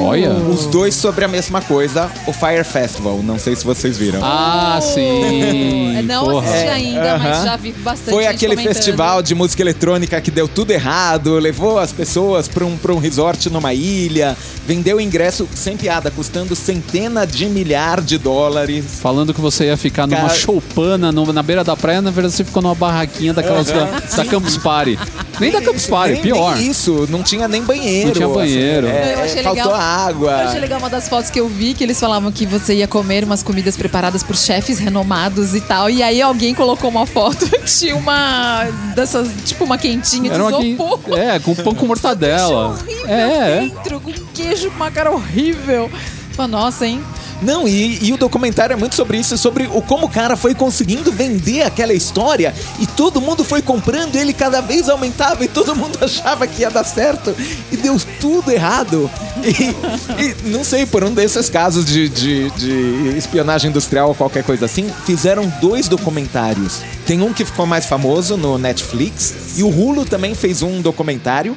Olha. 0.00 0.32
Os 0.32 0.66
dois 0.66 0.94
sobre 0.94 1.24
a 1.24 1.28
mesma 1.28 1.60
coisa, 1.60 2.10
o 2.26 2.32
Fire 2.32 2.64
Festival. 2.64 3.20
Não 3.22 3.38
sei 3.38 3.54
se 3.54 3.64
vocês 3.64 3.96
viram. 3.96 4.20
Ah, 4.22 4.80
sim. 4.82 5.96
É, 5.98 6.02
Não 6.02 6.24
Porra. 6.24 6.48
assisti 6.48 6.68
ainda, 6.68 7.18
mas 7.18 7.44
já 7.44 7.56
vi 7.56 7.72
bastante 7.72 8.10
Foi 8.14 8.24
gente 8.24 8.34
aquele 8.34 8.54
comentando. 8.56 8.74
festival 8.74 9.22
de 9.22 9.34
música 9.34 9.62
eletrônica 9.62 10.20
que 10.20 10.30
deu 10.30 10.48
tudo 10.48 10.72
errado, 10.72 11.38
levou 11.38 11.78
as 11.78 11.92
pessoas 11.92 12.48
para 12.48 12.64
um, 12.64 12.76
pra 12.76 12.92
um 12.92 12.98
resort 12.98 13.48
numa 13.48 13.72
ilha, 13.72 14.36
vendeu 14.66 15.00
ingresso 15.04 15.48
sem 15.54 15.76
piada, 15.76 16.10
custando 16.10 16.54
centenas 16.56 17.30
de 17.30 17.46
milhar 17.46 18.00
de 18.00 18.18
dólares. 18.18 18.84
Falando 19.00 19.32
que 19.34 19.40
você 19.40 19.66
ia 19.66 19.76
ficar 19.76 20.06
numa 20.06 20.22
Cara- 20.22 20.34
choupana 20.34 21.12
no- 21.12 21.32
na 21.32 21.42
beira 21.42 21.62
da 21.64 21.76
praia, 21.76 22.00
na 22.02 22.10
verdade 22.10 22.34
você 22.34 22.44
ficou 22.44 22.62
numa 22.62 22.74
barraquinha 22.74 23.32
daquelas 23.32 23.66
da, 23.66 23.84
da 24.16 24.24
Campus 24.24 24.56
Party. 24.56 24.98
Nem 25.40 25.50
da 25.50 25.60
Campus 25.60 25.86
Party, 25.88 26.12
nem, 26.12 26.22
pior. 26.22 26.54
nem 26.56 26.70
isso, 26.70 27.08
não 27.10 27.20
tinha 27.20 27.48
nem 27.48 27.60
banheiro. 27.60 28.06
Não 28.06 28.14
tinha 28.14 28.28
banheiro. 28.28 28.86
é, 28.86 29.14
Eu 29.14 29.24
achei 29.24 29.42
faltou 29.42 29.64
legal. 29.72 29.80
água. 29.80 30.30
Eu 30.30 30.48
achei 30.48 30.60
legal 30.60 30.78
uma 30.78 30.88
das 30.88 31.08
fotos 31.08 31.28
que 31.28 31.40
eu 31.40 31.48
vi, 31.48 31.74
que 31.74 31.82
eles 31.82 31.98
falavam 31.98 32.30
que 32.30 32.46
você 32.46 32.74
ia 32.74 32.86
comer 32.86 33.24
umas 33.24 33.42
comidas 33.42 33.76
preparadas 33.76 34.22
por 34.22 34.36
chefes 34.36 34.78
renomados 34.78 35.52
e 35.56 35.60
tal. 35.60 35.90
E 35.90 36.04
aí 36.04 36.22
alguém 36.22 36.54
colocou 36.54 36.88
uma 36.88 37.04
foto 37.04 37.50
de 37.66 37.92
uma 37.92 38.64
dessas, 38.94 39.28
tipo 39.44 39.64
uma 39.64 39.76
quentinha 39.76 40.30
de 40.30 40.36
Era 40.40 40.56
que- 40.56 40.66
isopor. 40.68 41.18
É, 41.18 41.36
com 41.40 41.52
pão 41.56 41.74
com 41.74 41.86
mortadela. 41.86 42.78
É, 43.08 43.12
é. 43.12 43.60
dentro, 43.62 43.98
com 44.00 44.12
queijo, 44.32 44.70
com 44.70 44.76
uma 44.76 44.90
cara 44.94 45.10
horrível. 45.10 45.90
Falei, 46.32 46.50
Nossa, 46.52 46.86
hein? 46.86 47.02
Não, 47.42 47.68
e, 47.68 48.06
e 48.06 48.12
o 48.12 48.16
documentário 48.16 48.72
é 48.72 48.76
muito 48.76 48.94
sobre 48.94 49.18
isso, 49.18 49.36
sobre 49.36 49.66
o 49.66 49.82
como 49.82 50.06
o 50.06 50.08
cara 50.08 50.36
foi 50.36 50.54
conseguindo 50.54 51.12
vender 51.12 51.62
aquela 51.62 51.92
história 51.92 52.54
e 52.78 52.86
todo 52.86 53.20
mundo 53.20 53.44
foi 53.44 53.60
comprando, 53.60 54.16
ele 54.16 54.32
cada 54.32 54.60
vez 54.60 54.88
aumentava 54.88 55.44
e 55.44 55.48
todo 55.48 55.74
mundo 55.74 55.98
achava 56.02 56.46
que 56.46 56.62
ia 56.62 56.70
dar 56.70 56.84
certo 56.84 57.34
e 57.70 57.76
deu 57.76 58.00
tudo 58.20 58.50
errado. 58.50 59.10
E, 59.42 60.22
e 60.22 60.48
não 60.48 60.64
sei, 60.64 60.86
por 60.86 61.04
um 61.04 61.12
desses 61.12 61.50
casos 61.50 61.84
de, 61.84 62.08
de, 62.08 62.50
de 62.50 63.18
espionagem 63.18 63.68
industrial 63.68 64.08
ou 64.08 64.14
qualquer 64.14 64.44
coisa 64.44 64.64
assim, 64.64 64.88
fizeram 65.04 65.52
dois 65.60 65.88
documentários. 65.88 66.80
Tem 67.06 67.20
um 67.20 67.32
que 67.32 67.44
ficou 67.44 67.66
mais 67.66 67.84
famoso 67.84 68.36
no 68.36 68.56
Netflix 68.56 69.58
e 69.58 69.62
o 69.62 69.68
Hulu 69.68 70.04
também 70.04 70.34
fez 70.34 70.62
um 70.62 70.80
documentário. 70.80 71.56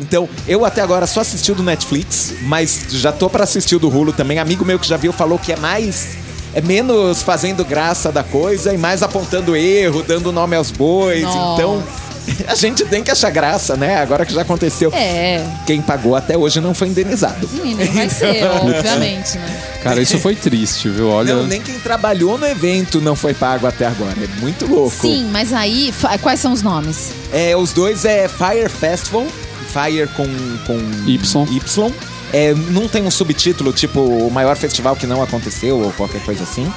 Então, 0.00 0.28
eu 0.48 0.64
até 0.64 0.80
agora 0.80 1.06
só 1.06 1.20
assisti 1.20 1.52
o 1.52 1.54
do 1.54 1.62
Netflix, 1.62 2.34
mas 2.42 2.86
já 2.90 3.12
tô 3.12 3.28
pra 3.28 3.44
assistir 3.44 3.76
o 3.76 3.78
do 3.78 3.88
Hulu 3.88 4.12
também. 4.12 4.38
Amigo 4.38 4.64
meu 4.64 4.78
que 4.78 4.88
já 4.88 4.96
viu 4.96 5.12
falou 5.12 5.38
que 5.38 5.52
é 5.52 5.56
mais. 5.56 6.16
É 6.52 6.60
menos 6.60 7.22
fazendo 7.22 7.64
graça 7.64 8.10
da 8.10 8.24
coisa 8.24 8.74
e 8.74 8.78
mais 8.78 9.02
apontando 9.04 9.54
erro, 9.54 10.02
dando 10.02 10.32
nome 10.32 10.56
aos 10.56 10.72
bois. 10.72 11.22
Nossa. 11.22 11.54
Então, 11.62 11.82
a 12.48 12.54
gente 12.56 12.84
tem 12.86 13.04
que 13.04 13.10
achar 13.10 13.30
graça, 13.30 13.76
né? 13.76 13.98
Agora 14.00 14.26
que 14.26 14.32
já 14.32 14.42
aconteceu. 14.42 14.90
É, 14.92 15.44
Quem 15.66 15.80
pagou 15.80 16.16
até 16.16 16.36
hoje 16.36 16.60
não 16.60 16.74
foi 16.74 16.88
indenizado. 16.88 17.48
e 17.64 17.74
nem 17.74 17.86
vai 17.92 18.08
ser, 18.10 18.44
obviamente, 18.62 19.38
né? 19.38 19.62
Cara, 19.82 20.02
isso 20.02 20.18
foi 20.18 20.34
triste, 20.34 20.88
viu? 20.88 21.08
Olha. 21.08 21.34
Não, 21.36 21.46
nem 21.46 21.60
quem 21.60 21.78
trabalhou 21.78 22.36
no 22.36 22.46
evento 22.46 23.00
não 23.00 23.14
foi 23.16 23.32
pago 23.32 23.66
até 23.66 23.86
agora. 23.86 24.16
É 24.20 24.40
muito 24.40 24.66
louco. 24.66 24.96
Sim, 25.00 25.28
mas 25.30 25.52
aí, 25.52 25.92
quais 26.20 26.40
são 26.40 26.52
os 26.52 26.62
nomes? 26.62 27.12
É, 27.32 27.56
os 27.56 27.72
dois 27.72 28.04
é 28.04 28.28
Fire 28.28 28.68
Festival, 28.68 29.24
Fire 29.70 30.08
com, 30.08 30.26
com 30.66 30.78
Y. 31.06 31.46
Y. 31.50 31.94
É, 32.32 32.54
não 32.54 32.88
tem 32.88 33.02
um 33.02 33.10
subtítulo, 33.10 33.72
tipo 33.72 34.00
o 34.00 34.30
maior 34.30 34.56
festival 34.56 34.94
que 34.94 35.06
não 35.06 35.22
aconteceu 35.22 35.80
ou 35.80 35.92
qualquer 35.92 36.22
coisa 36.24 36.44
assim. 36.44 36.70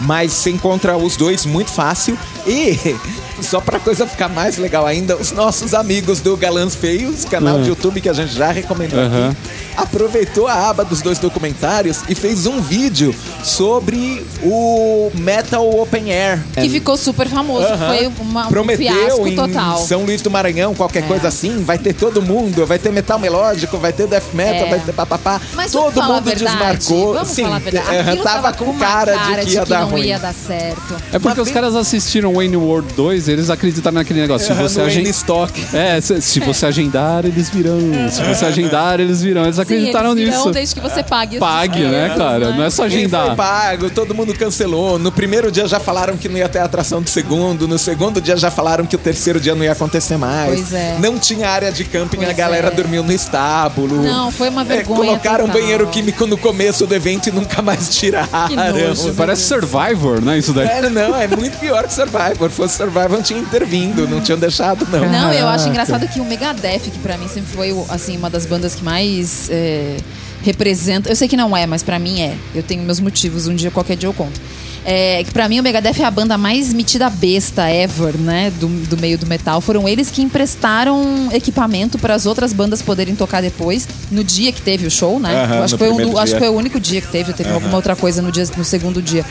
Mas 0.00 0.32
você 0.32 0.50
encontra 0.50 0.96
os 0.96 1.16
dois 1.16 1.44
muito 1.44 1.70
fácil. 1.70 2.18
E 2.46 2.96
só 3.42 3.60
pra 3.60 3.78
coisa 3.80 4.06
ficar 4.06 4.28
mais 4.28 4.56
legal 4.58 4.86
ainda, 4.86 5.16
os 5.16 5.32
nossos 5.32 5.74
amigos 5.74 6.20
do 6.20 6.36
Galãs 6.36 6.74
Feios, 6.74 7.24
canal 7.24 7.56
Ah. 7.58 7.62
de 7.62 7.68
YouTube 7.68 8.00
que 8.00 8.08
a 8.08 8.12
gente 8.12 8.32
já 8.34 8.50
recomendou 8.52 8.98
Aham. 9.00 9.28
aqui, 9.30 9.36
aproveitou 9.76 10.46
a 10.46 10.68
aba 10.70 10.84
dos 10.84 11.00
dois 11.02 11.18
documentários 11.18 12.00
e 12.08 12.14
fez 12.14 12.46
um 12.46 12.60
vídeo 12.60 13.14
sobre 13.42 14.24
o 14.42 15.10
Metal 15.14 15.68
Open 15.80 16.12
Air. 16.12 16.40
Que 16.54 16.68
ficou 16.68 16.96
super 16.96 17.28
famoso. 17.28 17.66
Aham. 17.66 17.88
Foi 17.96 18.12
uma, 18.20 18.46
um 18.46 18.48
Prometeu 18.48 18.86
fiasco 18.94 19.26
em 19.26 19.34
total. 19.36 19.78
São 19.78 20.04
Luís 20.04 20.22
do 20.22 20.30
Maranhão, 20.30 20.74
qualquer 20.74 21.04
É. 21.04 21.06
coisa 21.06 21.28
assim, 21.28 21.62
vai 21.64 21.78
ter 21.78 21.92
todo 21.94 22.20
mundo, 22.22 22.66
vai 22.66 22.78
ter 22.78 22.92
metal 22.92 23.18
melódico, 23.18 23.78
vai 23.78 23.92
ter 23.92 24.06
death 24.06 24.32
metal, 24.34 24.66
É. 24.66 24.70
vai 24.70 24.80
ter 24.80 24.92
papapá. 24.92 25.40
Mas 25.54 25.72
vamos 25.72 25.94
todo 25.94 26.04
mundo 26.06 26.24
verdade. 26.24 26.44
desmarcou. 26.44 27.14
Vamos 27.14 27.28
Sim, 27.28 27.42
falar 27.44 27.56
a 27.56 27.58
verdade. 27.58 27.96
Aquilo 27.96 28.22
tava 28.22 28.52
com 28.52 28.64
uma 28.66 28.78
cara, 28.80 29.16
de 29.16 29.44
que 29.46 29.52
ia 29.54 29.64
dar 29.64 29.80
não 29.80 29.90
ruim. 29.90 30.02
ia 30.02 30.18
dar 30.18 30.34
certo. 30.34 30.94
É 31.12 31.18
porque 31.18 31.38
Mas 31.40 31.48
os 31.48 31.52
caras 31.54 31.74
assistiram 31.76 32.34
Wayne 32.34 32.56
World 32.56 32.92
2, 32.94 33.28
eles 33.32 33.50
acreditaram 33.50 33.94
naquele 33.94 34.20
negócio. 34.20 34.46
Se 34.46 34.52
Aham, 34.52 34.62
você 34.68 34.80
agen- 34.80 35.02
Stock. 35.10 35.66
É, 35.74 36.00
se, 36.00 36.20
se 36.20 36.40
você 36.40 36.66
agendar, 36.66 37.24
eles 37.24 37.48
virão. 37.50 37.78
Se 38.10 38.22
você 38.22 38.44
agendar, 38.46 39.00
eles 39.00 39.22
virão. 39.22 39.44
Eles 39.44 39.58
acreditaram 39.58 40.12
Sim, 40.12 40.18
eles 40.20 40.24
virão 40.30 40.40
nisso. 40.46 40.52
desde 40.52 40.74
que 40.74 40.80
você 40.80 41.02
pague. 41.02 41.36
as 41.36 41.40
Pague, 41.40 41.80
né, 41.84 42.14
cara? 42.16 42.50
né? 42.50 42.56
Não 42.58 42.64
é 42.64 42.70
só 42.70 42.86
E 42.86 42.90
foi 42.90 42.98
agendar. 42.98 43.36
pago, 43.36 43.90
todo 43.90 44.14
mundo 44.14 44.34
cancelou. 44.34 44.98
No 44.98 45.10
primeiro 45.12 45.50
dia 45.50 45.66
já 45.66 45.80
falaram 45.80 46.16
que 46.16 46.28
não 46.28 46.36
ia 46.38 46.48
ter 46.48 46.58
atração 46.60 47.00
do 47.02 47.08
segundo. 47.10 47.66
No 47.66 47.78
segundo 47.78 48.20
dia 48.20 48.36
já 48.36 48.50
falaram 48.50 48.84
que 48.86 48.96
o 48.96 48.98
terceiro 48.98 49.40
dia 49.40 49.54
não 49.54 49.64
ia 49.64 49.72
acontecer 49.72 50.16
mais. 50.16 50.54
Pois 50.54 50.72
é. 50.72 50.96
Não 51.00 51.18
tinha 51.18 51.48
área 51.48 51.70
de 51.72 51.84
camping, 51.84 52.18
Pois 52.18 52.28
a 52.30 52.32
galera 52.32 52.68
é. 52.68 52.70
dormiu 52.70 53.02
no 53.02 53.12
estábulo. 53.12 54.02
Não, 54.02 54.30
foi 54.30 54.48
uma 54.48 54.62
É, 54.62 54.64
vergonha 54.64 54.96
colocaram 55.06 55.46
total. 55.46 55.60
banheiro 55.60 55.86
químico 55.88 56.26
no 56.26 56.36
começo 56.36 56.86
do 56.86 56.94
evento 56.94 57.28
e 57.28 57.32
nunca 57.32 57.60
mais 57.62 57.88
tiraram. 57.90 58.28
Que 58.48 58.56
nojo. 58.56 59.14
Parece 59.14 59.42
Survivor, 59.42 60.20
né? 60.20 60.38
Isso 60.38 60.52
daí. 60.52 60.66
É, 60.68 60.88
não, 60.90 61.14
é 61.16 61.26
muito 61.28 61.58
pior 61.58 61.84
que 61.86 61.92
Survivor. 61.94 62.50
Fosse 62.50 62.76
Survivor, 62.76 63.19
não 63.20 63.22
tinha 63.22 63.38
intervindo, 63.38 64.08
não 64.08 64.20
tinham 64.20 64.38
deixado, 64.38 64.86
não. 64.90 65.00
Não, 65.00 65.32
eu 65.32 65.46
acho 65.46 65.64
Caraca. 65.64 65.68
engraçado 65.68 66.08
que 66.08 66.20
o 66.20 66.24
Megadeth, 66.24 66.90
que 66.90 66.98
pra 66.98 67.18
mim 67.18 67.28
sempre 67.28 67.52
foi 67.52 67.74
assim, 67.90 68.16
uma 68.16 68.30
das 68.30 68.46
bandas 68.46 68.74
que 68.74 68.82
mais 68.82 69.48
é, 69.50 69.98
representa. 70.42 71.10
Eu 71.10 71.16
sei 71.16 71.28
que 71.28 71.36
não 71.36 71.54
é, 71.54 71.66
mas 71.66 71.82
pra 71.82 71.98
mim 71.98 72.22
é. 72.22 72.34
Eu 72.54 72.62
tenho 72.62 72.82
meus 72.82 72.98
motivos, 72.98 73.46
um 73.46 73.54
dia, 73.54 73.70
qualquer 73.70 73.96
dia 73.96 74.08
eu 74.08 74.14
conto. 74.14 74.40
É, 74.82 75.22
que 75.22 75.30
pra 75.30 75.46
mim 75.46 75.60
o 75.60 75.62
Megadeth 75.62 76.00
é 76.00 76.04
a 76.04 76.10
banda 76.10 76.38
mais 76.38 76.72
metida 76.72 77.10
besta 77.10 77.70
ever, 77.70 78.16
né? 78.16 78.50
Do, 78.58 78.66
do 78.86 78.96
meio 78.96 79.18
do 79.18 79.26
metal. 79.26 79.60
Foram 79.60 79.86
eles 79.86 80.10
que 80.10 80.22
emprestaram 80.22 81.28
equipamento 81.30 81.98
para 81.98 82.14
as 82.14 82.24
outras 82.24 82.54
bandas 82.54 82.80
poderem 82.80 83.14
tocar 83.14 83.42
depois, 83.42 83.86
no 84.10 84.24
dia 84.24 84.50
que 84.50 84.62
teve 84.62 84.86
o 84.86 84.90
show, 84.90 85.20
né? 85.20 85.44
Acho, 85.44 85.74
no 85.74 85.78
que 85.78 85.84
foi 85.84 85.90
um 85.92 86.18
acho 86.18 86.32
que 86.32 86.38
foi 86.38 86.48
o 86.48 86.54
único 86.54 86.80
dia 86.80 87.02
que 87.02 87.08
teve, 87.08 87.34
teve 87.34 87.50
alguma 87.50 87.76
outra 87.76 87.94
coisa 87.94 88.22
no, 88.22 88.32
dia, 88.32 88.44
no 88.56 88.64
segundo 88.64 89.02
dia. 89.02 89.26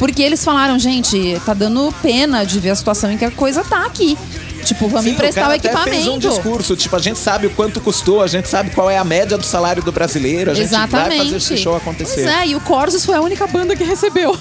Porque 0.00 0.22
eles 0.22 0.42
falaram, 0.42 0.78
gente, 0.78 1.38
tá 1.44 1.52
dando 1.52 1.94
pena 2.00 2.42
de 2.42 2.58
ver 2.58 2.70
a 2.70 2.74
situação 2.74 3.12
em 3.12 3.18
que 3.18 3.24
a 3.26 3.30
coisa 3.30 3.62
tá 3.62 3.84
aqui. 3.84 4.16
Tipo, 4.64 4.88
vamos 4.88 5.04
Sim, 5.04 5.10
emprestar 5.10 5.44
o, 5.44 5.46
cara 5.46 5.56
até 5.58 5.68
equipamento. 5.68 5.90
fez 5.90 6.08
um 6.08 6.18
discurso, 6.18 6.74
tipo, 6.74 6.96
a 6.96 6.98
gente 6.98 7.18
sabe 7.18 7.46
o 7.46 7.50
quanto 7.50 7.82
custou, 7.82 8.22
a 8.22 8.26
gente 8.26 8.48
sabe 8.48 8.70
qual 8.70 8.88
é 8.88 8.96
a 8.96 9.04
média 9.04 9.36
do 9.36 9.44
salário 9.44 9.82
do 9.82 9.92
brasileiro, 9.92 10.52
a 10.52 10.54
gente 10.54 10.64
Exatamente. 10.64 11.08
vai 11.08 11.18
fazer 11.18 11.36
esse 11.36 11.56
show 11.58 11.76
acontecer. 11.76 12.22
Pois 12.24 12.26
é, 12.26 12.46
e 12.46 12.54
o 12.56 12.60
Corsos 12.60 13.04
foi 13.04 13.14
a 13.14 13.20
única 13.20 13.46
banda 13.46 13.76
que 13.76 13.84
recebeu. 13.84 14.34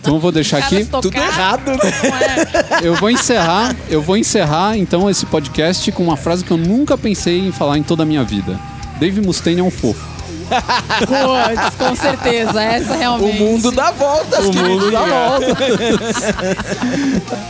Então 0.00 0.14
eu 0.14 0.20
vou 0.20 0.32
deixar 0.32 0.58
aqui. 0.58 0.84
Tudo 0.86 1.14
errado, 1.14 1.72
né? 1.72 2.78
É? 2.82 2.86
Eu 2.86 2.94
vou 2.94 3.10
encerrar, 3.10 3.76
eu 3.90 4.00
vou 4.00 4.16
encerrar 4.16 4.78
então 4.78 5.10
esse 5.10 5.26
podcast 5.26 5.92
com 5.92 6.02
uma 6.02 6.16
frase 6.16 6.44
que 6.44 6.50
eu 6.50 6.56
nunca 6.56 6.96
pensei 6.96 7.40
em 7.40 7.52
falar 7.52 7.76
em 7.76 7.82
toda 7.82 8.04
a 8.04 8.06
minha 8.06 8.24
vida. 8.24 8.58
Dave 8.98 9.20
Mustaine 9.20 9.60
é 9.60 9.64
um 9.64 9.70
fofo. 9.70 10.15
Puts, 10.46 11.74
com 11.78 11.96
certeza, 11.96 12.62
essa 12.62 12.94
O 12.94 12.98
realmente. 12.98 13.38
mundo 13.38 13.70
dá 13.70 13.90
voltas, 13.90 14.46
O 14.46 14.52
mundo 14.52 14.90
dá 14.90 15.02
volta. 15.02 15.56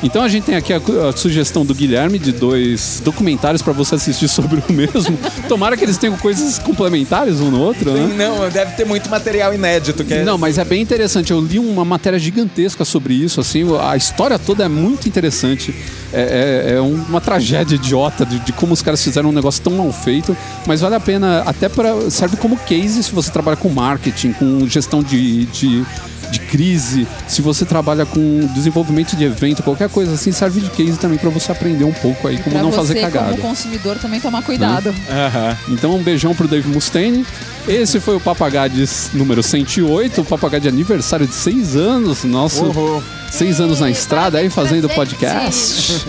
Então 0.02 0.22
a 0.22 0.28
gente 0.28 0.44
tem 0.44 0.56
aqui 0.56 0.72
a, 0.72 0.76
a 1.08 1.16
sugestão 1.16 1.64
do 1.64 1.74
Guilherme 1.74 2.18
de 2.18 2.32
dois 2.32 3.00
documentários 3.04 3.62
pra 3.62 3.72
você 3.72 3.94
assistir 3.96 4.28
sobre 4.28 4.62
o 4.68 4.72
mesmo. 4.72 5.18
Tomara 5.48 5.76
que 5.76 5.84
eles 5.84 5.98
tenham 5.98 6.16
coisas 6.16 6.58
complementares 6.58 7.40
um 7.40 7.50
no 7.50 7.60
outro, 7.60 7.92
né? 7.92 8.14
Não, 8.16 8.48
deve 8.48 8.72
ter 8.72 8.84
muito 8.84 9.08
material 9.10 9.52
inédito. 9.54 10.04
Que 10.04 10.14
é... 10.14 10.24
Não, 10.24 10.38
mas 10.38 10.58
é 10.58 10.64
bem 10.64 10.82
interessante. 10.82 11.30
Eu 11.32 11.40
li 11.40 11.58
uma 11.58 11.84
matéria 11.84 12.18
gigantesca 12.18 12.84
sobre 12.84 13.14
isso. 13.14 13.40
Assim, 13.40 13.64
a 13.80 13.96
história 13.96 14.38
toda 14.38 14.64
é 14.64 14.68
muito 14.68 15.08
interessante. 15.08 15.74
É, 16.12 16.66
é- 16.70 16.74
é 16.76 16.80
uma 16.80 17.20
tragédia 17.20 17.74
idiota 17.74 18.24
de, 18.24 18.38
de 18.40 18.52
como 18.52 18.72
os 18.72 18.82
caras 18.82 19.02
fizeram 19.02 19.30
um 19.30 19.32
negócio 19.32 19.62
tão 19.62 19.74
mal 19.74 19.92
feito. 19.92 20.36
Mas 20.66 20.80
vale 20.80 20.94
a 20.94 21.00
pena 21.00 21.42
até 21.46 21.68
para 21.68 22.10
serve 22.10 22.36
como 22.36 22.56
case 22.56 23.02
se 23.02 23.12
você 23.12 23.30
trabalha 23.30 23.56
com 23.56 23.68
marketing, 23.68 24.32
com 24.32 24.66
gestão 24.68 25.02
de, 25.02 25.46
de, 25.46 25.84
de 26.30 26.40
crise, 26.40 27.06
se 27.26 27.40
você 27.42 27.64
trabalha 27.64 28.04
com 28.06 28.48
desenvolvimento 28.54 29.16
de 29.16 29.24
evento, 29.24 29.62
qualquer 29.62 29.88
coisa 29.88 30.14
assim, 30.14 30.32
serve 30.32 30.60
de 30.60 30.70
case 30.70 30.98
também 30.98 31.18
para 31.18 31.30
você 31.30 31.52
aprender 31.52 31.84
um 31.84 31.92
pouco 31.92 32.28
aí 32.28 32.36
como 32.38 32.50
pra 32.54 32.62
não 32.62 32.70
você, 32.70 32.76
fazer 32.78 33.00
cagada. 33.00 33.30
como 33.30 33.42
consumidor, 33.42 33.96
também 33.98 34.20
tomar 34.20 34.42
cuidado. 34.42 34.94
Aham. 35.10 35.56
Então, 35.68 35.94
um 35.94 36.02
beijão 36.02 36.34
pro 36.34 36.48
Dave 36.48 36.68
Mustaine. 36.68 37.24
Esse 37.68 37.98
foi 37.98 38.14
o 38.16 38.20
Papagades 38.20 39.10
número 39.12 39.42
108, 39.42 40.20
o 40.20 40.24
Papagade 40.24 40.62
de 40.62 40.68
aniversário 40.68 41.26
de 41.26 41.34
seis 41.34 41.74
anos. 41.76 42.22
Nosso 42.24 42.64
Uhul. 42.66 43.02
seis 43.30 43.60
anos 43.60 43.80
na 43.80 43.90
estrada 43.90 44.38
aí 44.38 44.48
fazendo 44.48 44.88
podcast. 44.88 46.06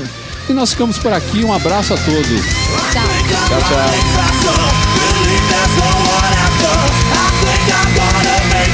E 0.50 0.54
nós 0.54 0.72
ficamos 0.72 0.98
por 0.98 1.12
aqui. 1.12 1.44
Um 1.44 1.52
abraço 1.52 1.94
a 1.94 1.98
todos. 1.98 2.46
Tchau. 2.94 3.04
Tchau, 3.50 3.62
tchau. 8.24 8.37